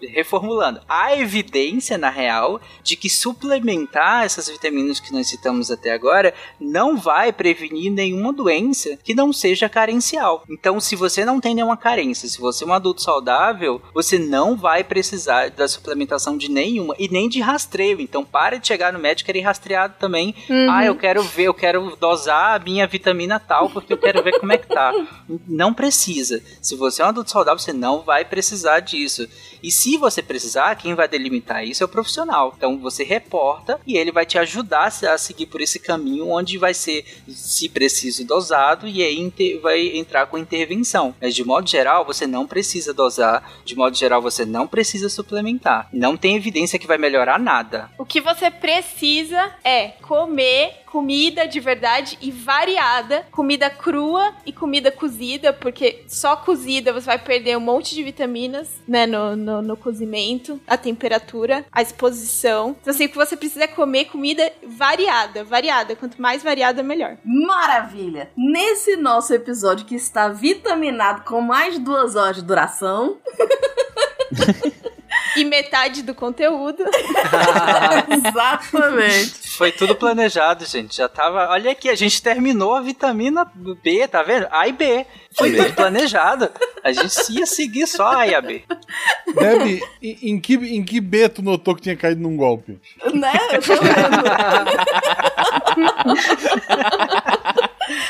reformulando, 0.07 0.81
há 0.87 1.15
evidência 1.15 1.97
na 1.97 2.09
real 2.09 2.61
de 2.83 2.95
que 2.95 3.09
suplementar 3.09 4.25
essas 4.25 4.49
vitaminas 4.49 4.99
que 4.99 5.11
nós 5.13 5.27
citamos 5.27 5.71
até 5.71 5.91
agora 5.91 6.33
não 6.59 6.97
vai 6.97 7.31
prevenir 7.31 7.91
nenhuma 7.91 8.33
doença 8.33 8.97
que 9.03 9.13
não 9.13 9.31
seja 9.33 9.69
carencial. 9.69 10.43
Então, 10.49 10.79
se 10.79 10.95
você 10.95 11.25
não 11.25 11.39
tem 11.39 11.55
nenhuma 11.55 11.77
carência, 11.77 12.27
se 12.27 12.39
você 12.39 12.63
é 12.63 12.67
um 12.67 12.73
adulto 12.73 13.01
saudável, 13.01 13.81
você 13.93 14.17
não 14.17 14.55
vai 14.55 14.83
precisar 14.83 15.49
da 15.49 15.67
suplementação 15.67 16.37
de 16.37 16.49
nenhuma 16.49 16.95
e 16.97 17.07
nem 17.07 17.27
de 17.29 17.39
rastreio. 17.39 17.99
Então, 17.99 18.23
para 18.23 18.57
de 18.57 18.67
chegar 18.67 18.93
no 18.93 18.99
médico 18.99 19.31
e 19.31 19.37
ir 19.37 19.41
rastreado 19.41 19.95
também. 19.99 20.35
Uhum. 20.49 20.71
Ah, 20.71 20.85
eu 20.85 20.95
quero 20.95 21.23
ver, 21.23 21.43
eu 21.43 21.53
quero 21.53 21.95
dosar 21.95 22.55
a 22.55 22.63
minha 22.63 22.87
vitamina 22.87 23.39
tal 23.39 23.69
porque 23.69 23.93
eu 23.93 23.97
quero 23.97 24.23
ver 24.23 24.39
como 24.39 24.51
é 24.53 24.57
que 24.57 24.67
tá. 24.67 24.93
Não 25.47 25.73
precisa. 25.73 26.41
Se 26.61 26.75
você 26.75 27.01
é 27.01 27.05
um 27.05 27.09
adulto 27.09 27.31
saudável, 27.31 27.59
você 27.59 27.73
não 27.73 28.01
vai 28.01 28.25
precisar 28.25 28.79
disso. 28.79 29.27
E 29.61 29.71
se 29.71 29.97
você 29.97 30.21
precisar, 30.21 30.75
quem 30.75 30.93
vai 30.93 31.07
delimitar 31.07 31.65
isso 31.65 31.83
é 31.83 31.85
o 31.85 31.89
profissional. 31.89 32.53
Então, 32.57 32.79
você 32.79 33.03
reporta 33.03 33.79
e 33.85 33.97
ele 33.97 34.11
vai 34.11 34.25
te 34.25 34.37
ajudar 34.37 34.87
a 34.87 35.17
seguir 35.17 35.45
por 35.45 35.61
esse 35.61 35.79
caminho 35.79 36.29
onde 36.29 36.57
vai 36.57 36.73
ser 36.73 37.05
se 37.27 37.69
preciso, 37.69 38.25
dosado 38.25 38.87
e 38.87 39.03
aí 39.03 39.21
vai 39.61 39.97
entrar 39.97 40.25
com 40.27 40.37
intervenção. 40.37 41.15
Mas 41.21 41.35
de 41.35 41.43
modo 41.43 41.69
geral, 41.69 42.05
você 42.05 42.25
não 42.25 42.47
precisa 42.47 42.93
dosar, 42.93 43.51
de 43.63 43.75
modo 43.75 43.95
geral, 43.95 44.21
você 44.21 44.45
não 44.45 44.67
precisa 44.67 45.09
suplementar. 45.09 45.87
Não 45.93 46.17
tem 46.17 46.35
evidência 46.35 46.79
que 46.79 46.87
vai 46.87 46.97
melhorar 46.97 47.39
nada. 47.39 47.89
O 47.97 48.05
que 48.05 48.19
você 48.19 48.49
precisa 48.49 49.53
é 49.63 49.89
comer 50.01 50.80
comida 50.91 51.47
de 51.47 51.59
verdade 51.59 52.17
e 52.21 52.29
variada, 52.31 53.25
comida 53.31 53.69
crua 53.69 54.33
e 54.45 54.51
comida 54.51 54.91
cozida, 54.91 55.53
porque 55.53 56.03
só 56.05 56.35
cozida 56.35 56.91
você 56.91 57.05
vai 57.05 57.17
perder 57.17 57.55
um 57.55 57.61
monte 57.61 57.95
de 57.95 58.03
vitaminas, 58.03 58.69
né, 58.85 59.07
no, 59.07 59.35
no, 59.35 59.61
no 59.61 59.77
cozimento, 59.77 60.59
a 60.67 60.75
temperatura, 60.75 61.65
a 61.71 61.81
exposição. 61.81 62.75
Então, 62.81 62.93
assim, 62.93 63.05
o 63.05 63.09
que 63.09 63.15
você 63.15 63.37
precisa 63.37 63.63
é 63.63 63.67
comer 63.67 64.05
comida 64.05 64.51
variada, 64.67 65.45
variada. 65.45 65.95
Quanto 65.95 66.21
mais 66.21 66.43
variada, 66.43 66.83
melhor. 66.83 67.17
Maravilha! 67.23 68.29
Nesse 68.35 68.97
nosso 68.97 69.33
episódio 69.33 69.85
que 69.85 69.95
está 69.95 70.27
vitaminado 70.27 71.23
com 71.23 71.39
mais 71.39 71.75
de 71.75 71.79
duas 71.79 72.17
horas 72.17 72.35
de 72.35 72.43
duração. 72.43 73.17
e 75.35 75.45
metade 75.45 76.01
do 76.01 76.13
conteúdo. 76.13 76.83
Exatamente. 78.09 79.49
Foi 79.49 79.71
tudo 79.71 79.95
planejado, 79.95 80.65
gente. 80.65 80.97
Já 80.97 81.07
tava. 81.07 81.49
Olha 81.49 81.71
aqui, 81.71 81.89
a 81.89 81.95
gente 81.95 82.21
terminou 82.21 82.75
a 82.75 82.81
vitamina 82.81 83.49
B, 83.83 84.07
tá 84.07 84.23
vendo? 84.23 84.47
A 84.51 84.67
e 84.67 84.71
B. 84.71 85.05
Foi 85.37 85.55
tudo 85.55 85.73
planejado. 85.73 86.49
A 86.83 86.91
gente 86.91 87.31
ia 87.31 87.45
seguir 87.45 87.87
só 87.87 88.11
A 88.11 88.27
e 88.27 88.35
a 88.35 88.41
B. 88.41 88.63
Deb, 89.33 89.81
em, 90.01 90.31
em 90.31 90.39
que, 90.39 90.55
em 90.55 90.83
que 90.83 90.99
B 90.99 91.29
tu 91.29 91.41
notou 91.41 91.75
que 91.75 91.81
tinha 91.81 91.95
caído 91.95 92.21
num 92.21 92.35
golpe? 92.35 92.79
Né? 93.13 93.31
Eu 93.53 93.61
tô 93.61 93.73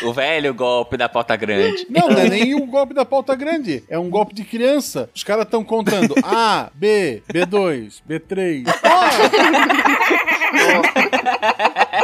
O 0.03 0.13
velho 0.13 0.53
golpe 0.53 0.97
da 0.97 1.07
pauta 1.09 1.35
grande. 1.35 1.85
Não, 1.89 2.09
não 2.09 2.19
é 2.19 2.29
nem 2.29 2.55
o 2.55 2.65
golpe 2.65 2.93
da 2.93 3.05
pauta 3.05 3.35
grande. 3.35 3.83
É 3.89 3.97
um 3.97 4.09
golpe 4.09 4.33
de 4.33 4.43
criança. 4.43 5.09
Os 5.13 5.23
caras 5.23 5.45
estão 5.45 5.63
contando 5.63 6.15
A, 6.23 6.69
B, 6.73 7.21
B2, 7.31 8.01
B3. 8.07 8.65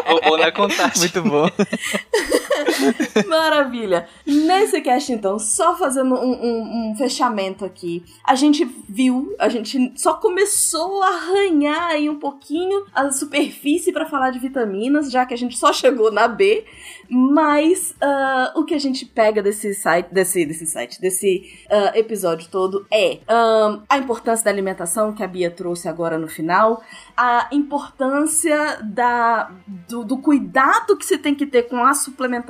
Roubou 0.06 0.38
na 0.38 0.52
contagem. 0.52 1.00
Muito 1.00 1.24
bom. 1.24 1.50
Maravilha. 3.28 4.08
Nesse 4.26 4.82
cast, 4.82 5.12
então, 5.12 5.40
só 5.40 5.76
fazendo 5.78 6.16
um, 6.16 6.32
um, 6.32 6.92
um, 6.92 6.96
fechamento 6.96 7.66
aqui, 7.66 8.04
a 8.24 8.36
gente 8.36 8.66
viu, 8.88 9.36
a 9.40 9.50
gente 9.50 9.94
só 9.96 10.14
começou 10.14 11.02
a 11.04 11.08
arranhar 11.08 11.92
aí 11.92 12.10
um 12.10 12.20
pouquinho 12.20 12.86
a 12.94 13.12
superfície 13.12 13.92
para 13.92 14.06
falar 14.06 14.32
de 14.32 14.40
vitaminas, 14.40 15.12
já 15.12 15.26
que 15.26 15.34
a 15.34 15.38
gente 15.38 15.58
só 15.58 15.72
chegou 15.74 16.12
na 16.12 16.28
B. 16.28 16.66
Mas 17.10 17.92
uh, 17.92 18.60
o 18.60 18.66
que 18.66 18.74
a 18.74 18.80
gente 18.80 19.06
pega 19.06 19.42
desse 19.42 19.74
site, 19.74 20.08
desse, 20.12 20.46
desse 20.46 20.66
site, 20.66 21.00
desse 21.00 21.66
uh, 21.68 21.98
episódio 21.98 22.50
todo 22.50 22.86
é 22.92 23.20
um, 23.30 23.82
a 23.88 23.98
importância 23.98 24.44
da 24.44 24.52
alimentação 24.52 25.14
que 25.14 25.24
a 25.24 25.28
Bia 25.28 25.50
trouxe 25.50 25.88
agora 25.88 26.18
no 26.18 26.28
final, 26.28 26.84
a 27.16 27.48
importância 27.52 28.80
da, 28.84 29.52
do, 29.88 30.04
do 30.04 30.18
cuidado 30.18 30.98
que 30.98 31.06
você 31.06 31.18
tem 31.18 31.34
que 31.34 31.46
ter 31.46 31.64
com 31.64 31.84
a 31.84 31.94
suplementação, 31.94 32.47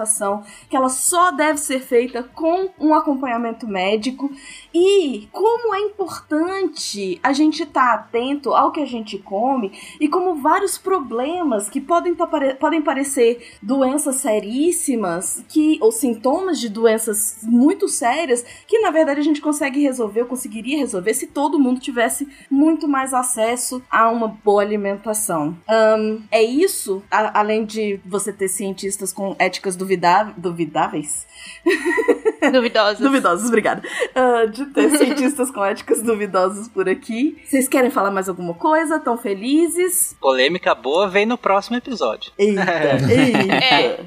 que 0.69 0.75
ela 0.75 0.89
só 0.89 1.31
deve 1.31 1.57
ser 1.57 1.79
feita 1.79 2.23
com 2.23 2.69
um 2.79 2.93
acompanhamento 2.93 3.67
médico 3.67 4.31
e 4.79 5.27
como 5.31 5.73
é 5.73 5.79
importante 5.79 7.19
a 7.23 7.33
gente 7.33 7.63
estar 7.63 7.87
tá 7.87 7.93
atento 7.95 8.53
ao 8.53 8.71
que 8.71 8.79
a 8.79 8.85
gente 8.85 9.17
come 9.17 9.71
e 9.99 10.07
como 10.07 10.35
vários 10.35 10.77
problemas 10.77 11.67
que 11.67 11.81
podem, 11.81 12.13
tá, 12.13 12.27
podem 12.59 12.81
parecer 12.83 13.55
doenças 13.59 14.17
seríssimas 14.17 15.43
que, 15.49 15.79
ou 15.81 15.91
sintomas 15.91 16.59
de 16.59 16.69
doenças 16.69 17.39
muito 17.41 17.87
sérias 17.87 18.45
que 18.67 18.79
na 18.79 18.91
verdade 18.91 19.19
a 19.19 19.23
gente 19.23 19.41
consegue 19.41 19.81
resolver, 19.81 20.21
ou 20.21 20.27
conseguiria 20.27 20.77
resolver 20.77 21.15
se 21.15 21.25
todo 21.25 21.59
mundo 21.59 21.79
tivesse 21.79 22.27
muito 22.47 22.87
mais 22.87 23.15
acesso 23.15 23.81
a 23.89 24.09
uma 24.09 24.27
boa 24.27 24.61
alimentação. 24.61 25.57
Um, 25.67 26.21
é 26.29 26.43
isso, 26.43 27.01
a, 27.09 27.39
além 27.39 27.65
de 27.65 27.99
você 28.05 28.31
ter 28.31 28.47
cientistas 28.47 29.11
com 29.11 29.35
éticas 29.39 29.75
duvidáveis 29.75 31.25
Duvidosos. 32.51 32.99
Duvidosos, 32.99 33.47
obrigada. 33.47 33.81
Uh, 34.15 34.49
de 34.49 34.65
ter 34.67 34.89
cientistas 34.97 35.51
com 35.51 35.63
éticas 35.63 36.01
duvidosas 36.01 36.67
por 36.67 36.87
aqui. 36.87 37.41
Vocês 37.45 37.67
querem 37.67 37.89
falar 37.89 38.11
mais 38.11 38.29
alguma 38.29 38.53
coisa? 38.53 38.99
Tão 38.99 39.17
felizes? 39.17 40.15
Polêmica 40.19 40.73
boa 40.73 41.07
vem 41.07 41.25
no 41.25 41.37
próximo 41.37 41.77
episódio. 41.77 42.31
Eita, 42.37 42.61
eita. 43.09 43.53
É. 43.53 44.05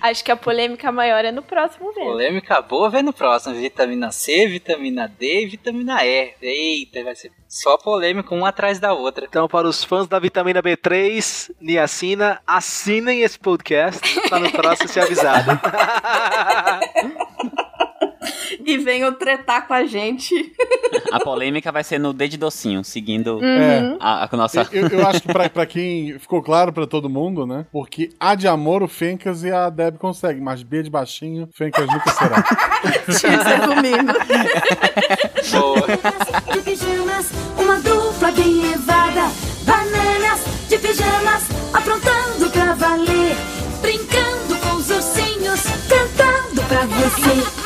Acho 0.00 0.24
que 0.24 0.30
a 0.30 0.36
polêmica 0.36 0.90
maior 0.90 1.24
é 1.24 1.32
no 1.32 1.42
próximo 1.42 1.92
mesmo. 1.94 2.12
Polêmica 2.12 2.60
boa 2.62 2.90
vem 2.90 3.02
no 3.02 3.12
próximo. 3.12 3.54
Vitamina 3.54 4.10
C, 4.10 4.46
vitamina 4.46 5.06
D 5.06 5.42
e 5.42 5.46
vitamina 5.46 6.04
E. 6.04 6.34
Eita, 6.40 7.04
vai 7.04 7.14
ser 7.14 7.30
só 7.56 7.78
polêmica 7.78 8.34
uma 8.34 8.50
atrás 8.50 8.78
da 8.78 8.92
outra. 8.92 9.24
Então, 9.24 9.48
para 9.48 9.66
os 9.66 9.82
fãs 9.82 10.06
da 10.06 10.18
vitamina 10.18 10.62
B3, 10.62 11.50
niacina, 11.58 12.40
assinem 12.46 13.22
esse 13.22 13.38
podcast 13.38 14.20
para 14.28 14.40
no 14.40 14.52
próximo 14.52 14.88
ser 14.88 15.00
avisado. 15.00 15.58
e 18.64 18.78
venham 18.78 19.12
tretar 19.12 19.66
com 19.66 19.74
a 19.74 19.84
gente. 19.84 20.34
A 21.12 21.20
polêmica 21.20 21.70
vai 21.70 21.84
ser 21.84 21.98
no 21.98 22.12
D 22.12 22.28
de 22.28 22.36
docinho, 22.36 22.84
seguindo 22.84 23.36
uhum. 23.36 23.96
a, 24.00 24.24
a, 24.24 24.36
nossa. 24.36 24.68
Eu, 24.72 24.88
eu 24.88 25.06
acho 25.06 25.22
que 25.22 25.32
pra, 25.32 25.48
pra, 25.50 25.66
quem 25.66 26.18
ficou 26.18 26.42
claro 26.42 26.72
pra 26.72 26.86
todo 26.86 27.08
mundo, 27.08 27.46
né? 27.46 27.66
Porque 27.72 28.10
A 28.18 28.34
de 28.34 28.48
amor 28.48 28.82
o 28.82 28.88
Fencas 28.88 29.44
e 29.44 29.50
a 29.50 29.70
Deb 29.70 29.98
consegue, 29.98 30.40
mas 30.40 30.62
B 30.62 30.82
de 30.82 30.90
baixinho, 30.90 31.48
Fencas 31.52 31.86
nunca 31.86 32.10
será. 32.10 32.42
Tinha 33.18 33.38
que 33.38 33.44
ser 33.44 33.60
comigo. 33.60 34.12
Boa. 35.52 36.52
De 36.52 36.60
pijamas, 36.62 37.30
uma 37.58 37.78
dupla 37.80 38.30
bem 38.32 38.60
levada. 38.60 39.30
Bananas 39.64 40.40
de 40.68 40.78
pijamas, 40.78 41.48
aprontando 41.72 42.50
pra 42.50 42.74
valer. 42.74 43.36
Brincando 43.80 44.56
com 44.60 44.76
os 44.76 44.90
ursinhos, 44.90 45.62
cantando 45.88 46.62
pra 46.68 46.86
você. 46.86 47.65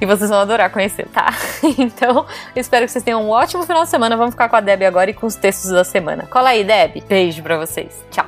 e 0.00 0.06
vocês 0.06 0.30
vão 0.30 0.38
adorar 0.38 0.70
conhecer, 0.70 1.06
tá? 1.08 1.32
então, 1.78 2.26
espero 2.54 2.86
que 2.86 2.92
vocês 2.92 3.04
tenham 3.04 3.22
um 3.22 3.30
ótimo 3.30 3.64
final 3.64 3.84
de 3.84 3.90
semana. 3.90 4.16
Vamos 4.16 4.34
ficar 4.34 4.48
com 4.48 4.56
a 4.56 4.60
Deb 4.60 4.82
agora 4.82 5.10
e 5.10 5.14
com 5.14 5.26
os 5.26 5.36
textos 5.36 5.70
da 5.70 5.84
semana. 5.84 6.26
Cola 6.26 6.50
aí, 6.50 6.64
Deb. 6.64 7.02
Beijo 7.08 7.42
pra 7.42 7.56
vocês. 7.56 8.04
Tchau. 8.10 8.26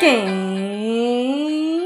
Quem 0.00 1.84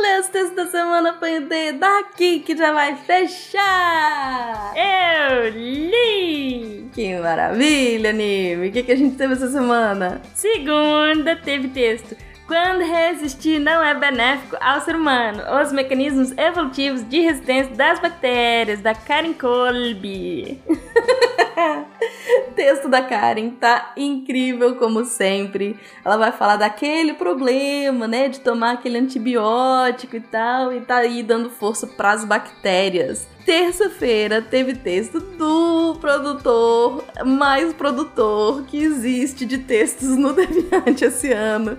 lê 0.00 0.20
os 0.20 0.28
textos 0.28 0.54
da 0.54 0.66
semana 0.66 1.14
põe 1.14 1.38
o 1.38 1.48
dedo 1.48 1.82
aqui 1.82 2.40
que 2.40 2.56
já 2.56 2.72
vai 2.72 2.94
fechar. 2.96 4.72
Eu 4.76 5.50
li! 5.50 6.88
Que 6.94 7.18
maravilha, 7.18 8.12
Nime. 8.12 8.68
O 8.68 8.72
que, 8.72 8.82
que 8.82 8.92
a 8.92 8.96
gente 8.96 9.16
teve 9.16 9.34
essa 9.34 9.50
semana? 9.50 10.22
Segunda 10.34 11.36
teve 11.36 11.68
texto. 11.68 12.16
Quando 12.46 12.82
resistir 12.82 13.58
não 13.58 13.82
é 13.82 13.92
benéfico 13.92 14.56
ao 14.60 14.80
ser 14.80 14.94
humano, 14.94 15.42
os 15.60 15.72
mecanismos 15.72 16.30
evolutivos 16.38 17.02
de 17.08 17.20
resistência 17.20 17.74
das 17.74 17.98
bactérias, 17.98 18.80
da 18.80 18.94
Karen 18.94 19.32
Colby. 19.32 20.62
Texto 22.54 22.88
da 22.88 23.02
Karen 23.02 23.50
tá 23.50 23.92
incrível 23.96 24.76
como 24.76 25.04
sempre. 25.04 25.76
Ela 26.04 26.16
vai 26.16 26.30
falar 26.30 26.56
daquele 26.56 27.14
problema, 27.14 28.06
né, 28.06 28.28
de 28.28 28.38
tomar 28.38 28.74
aquele 28.74 28.98
antibiótico 28.98 30.14
e 30.14 30.20
tal, 30.20 30.72
e 30.72 30.80
tá 30.80 30.98
aí 30.98 31.24
dando 31.24 31.50
força 31.50 31.86
para 31.86 32.12
as 32.12 32.24
bactérias. 32.24 33.26
Terça-feira 33.46 34.42
teve 34.42 34.74
texto 34.74 35.20
do 35.20 35.96
produtor, 36.00 37.04
mais 37.24 37.72
produtor 37.72 38.64
que 38.64 38.76
existe 38.76 39.46
de 39.46 39.58
textos 39.58 40.16
no 40.16 40.32
Deviante 40.36 41.04
esse 41.04 41.32
ano. 41.32 41.78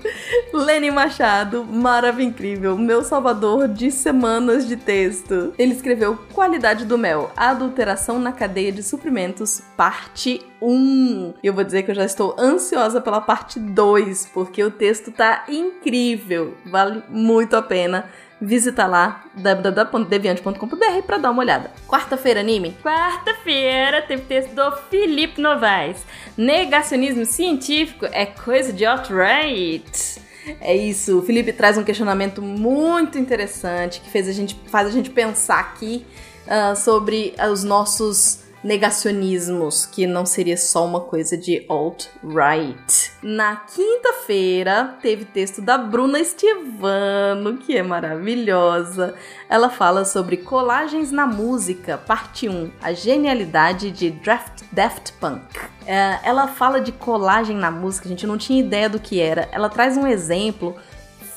Lenny 0.53 0.89
Machado, 0.89 1.65
maravilhoso, 1.65 2.07
incrível, 2.17 2.77
meu 2.77 3.03
salvador 3.03 3.67
de 3.67 3.91
semanas 3.91 4.65
de 4.65 4.77
texto. 4.77 5.53
Ele 5.57 5.73
escreveu 5.73 6.17
Qualidade 6.33 6.85
do 6.85 6.97
Mel, 6.97 7.31
Adulteração 7.35 8.17
na 8.17 8.31
Cadeia 8.31 8.71
de 8.71 8.81
Suprimentos, 8.81 9.61
parte 9.75 10.41
1. 10.61 11.33
E 11.43 11.47
eu 11.47 11.53
vou 11.53 11.63
dizer 11.63 11.83
que 11.83 11.91
eu 11.91 11.95
já 11.95 12.05
estou 12.05 12.33
ansiosa 12.39 13.01
pela 13.01 13.19
parte 13.19 13.59
2, 13.59 14.29
porque 14.33 14.63
o 14.63 14.71
texto 14.71 15.11
tá 15.11 15.43
incrível, 15.49 16.55
vale 16.65 17.03
muito 17.09 17.55
a 17.55 17.61
pena 17.61 18.09
visita 18.41 18.85
lá 18.85 19.25
www.deviante.com.br 19.35 21.01
para 21.05 21.17
dar 21.17 21.31
uma 21.31 21.41
olhada. 21.41 21.71
Quarta-feira, 21.87 22.39
anime? 22.39 22.75
Quarta-feira 22.83 24.01
teve 24.01 24.23
texto 24.23 24.53
do 24.53 24.71
Felipe 24.89 25.41
Novaes. 25.41 26.05
Negacionismo 26.37 27.25
científico 27.25 28.05
é 28.11 28.25
coisa 28.25 28.71
de 28.71 28.85
alt-right. 28.85 30.21
É 30.61 30.75
isso, 30.75 31.19
o 31.19 31.21
Felipe 31.21 31.51
traz 31.51 31.77
um 31.77 31.83
questionamento 31.83 32.41
muito 32.41 33.17
interessante 33.17 33.99
que 33.99 34.09
fez 34.09 34.29
a 34.29 34.31
gente, 34.31 34.57
faz 34.67 34.87
a 34.87 34.91
gente 34.91 35.09
pensar 35.09 35.59
aqui 35.59 36.05
uh, 36.45 36.75
sobre 36.75 37.35
os 37.51 37.63
nossos 37.63 38.46
negacionismos, 38.67 39.85
que 39.85 40.05
não 40.05 40.25
seria 40.25 40.57
só 40.57 40.85
uma 40.85 40.99
coisa 40.99 41.37
de 41.37 41.65
alt-right. 41.69 43.11
Na 43.23 43.55
quinta-feira, 43.55 44.97
teve 45.01 45.23
texto 45.23 45.61
da 45.61 45.77
Bruna 45.77 46.19
Estivano, 46.19 47.55
que 47.59 47.77
é 47.77 47.81
maravilhosa. 47.81 49.15
Ela 49.47 49.69
fala 49.69 50.03
sobre 50.03 50.35
colagens 50.35 51.13
na 51.13 51.25
música, 51.25 51.97
parte 51.97 52.49
1, 52.49 52.69
a 52.81 52.91
genialidade 52.91 53.89
de 53.89 54.11
Draft, 54.11 54.63
Daft 54.69 55.13
Punk. 55.13 55.41
É, 55.85 56.19
ela 56.23 56.47
fala 56.47 56.81
de 56.81 56.91
colagem 56.91 57.55
na 57.55 57.71
música, 57.71 58.07
a 58.07 58.09
gente 58.09 58.27
não 58.27 58.37
tinha 58.37 58.59
ideia 58.59 58.89
do 58.89 58.99
que 58.99 59.21
era. 59.21 59.47
Ela 59.53 59.69
traz 59.69 59.95
um 59.95 60.05
exemplo 60.05 60.75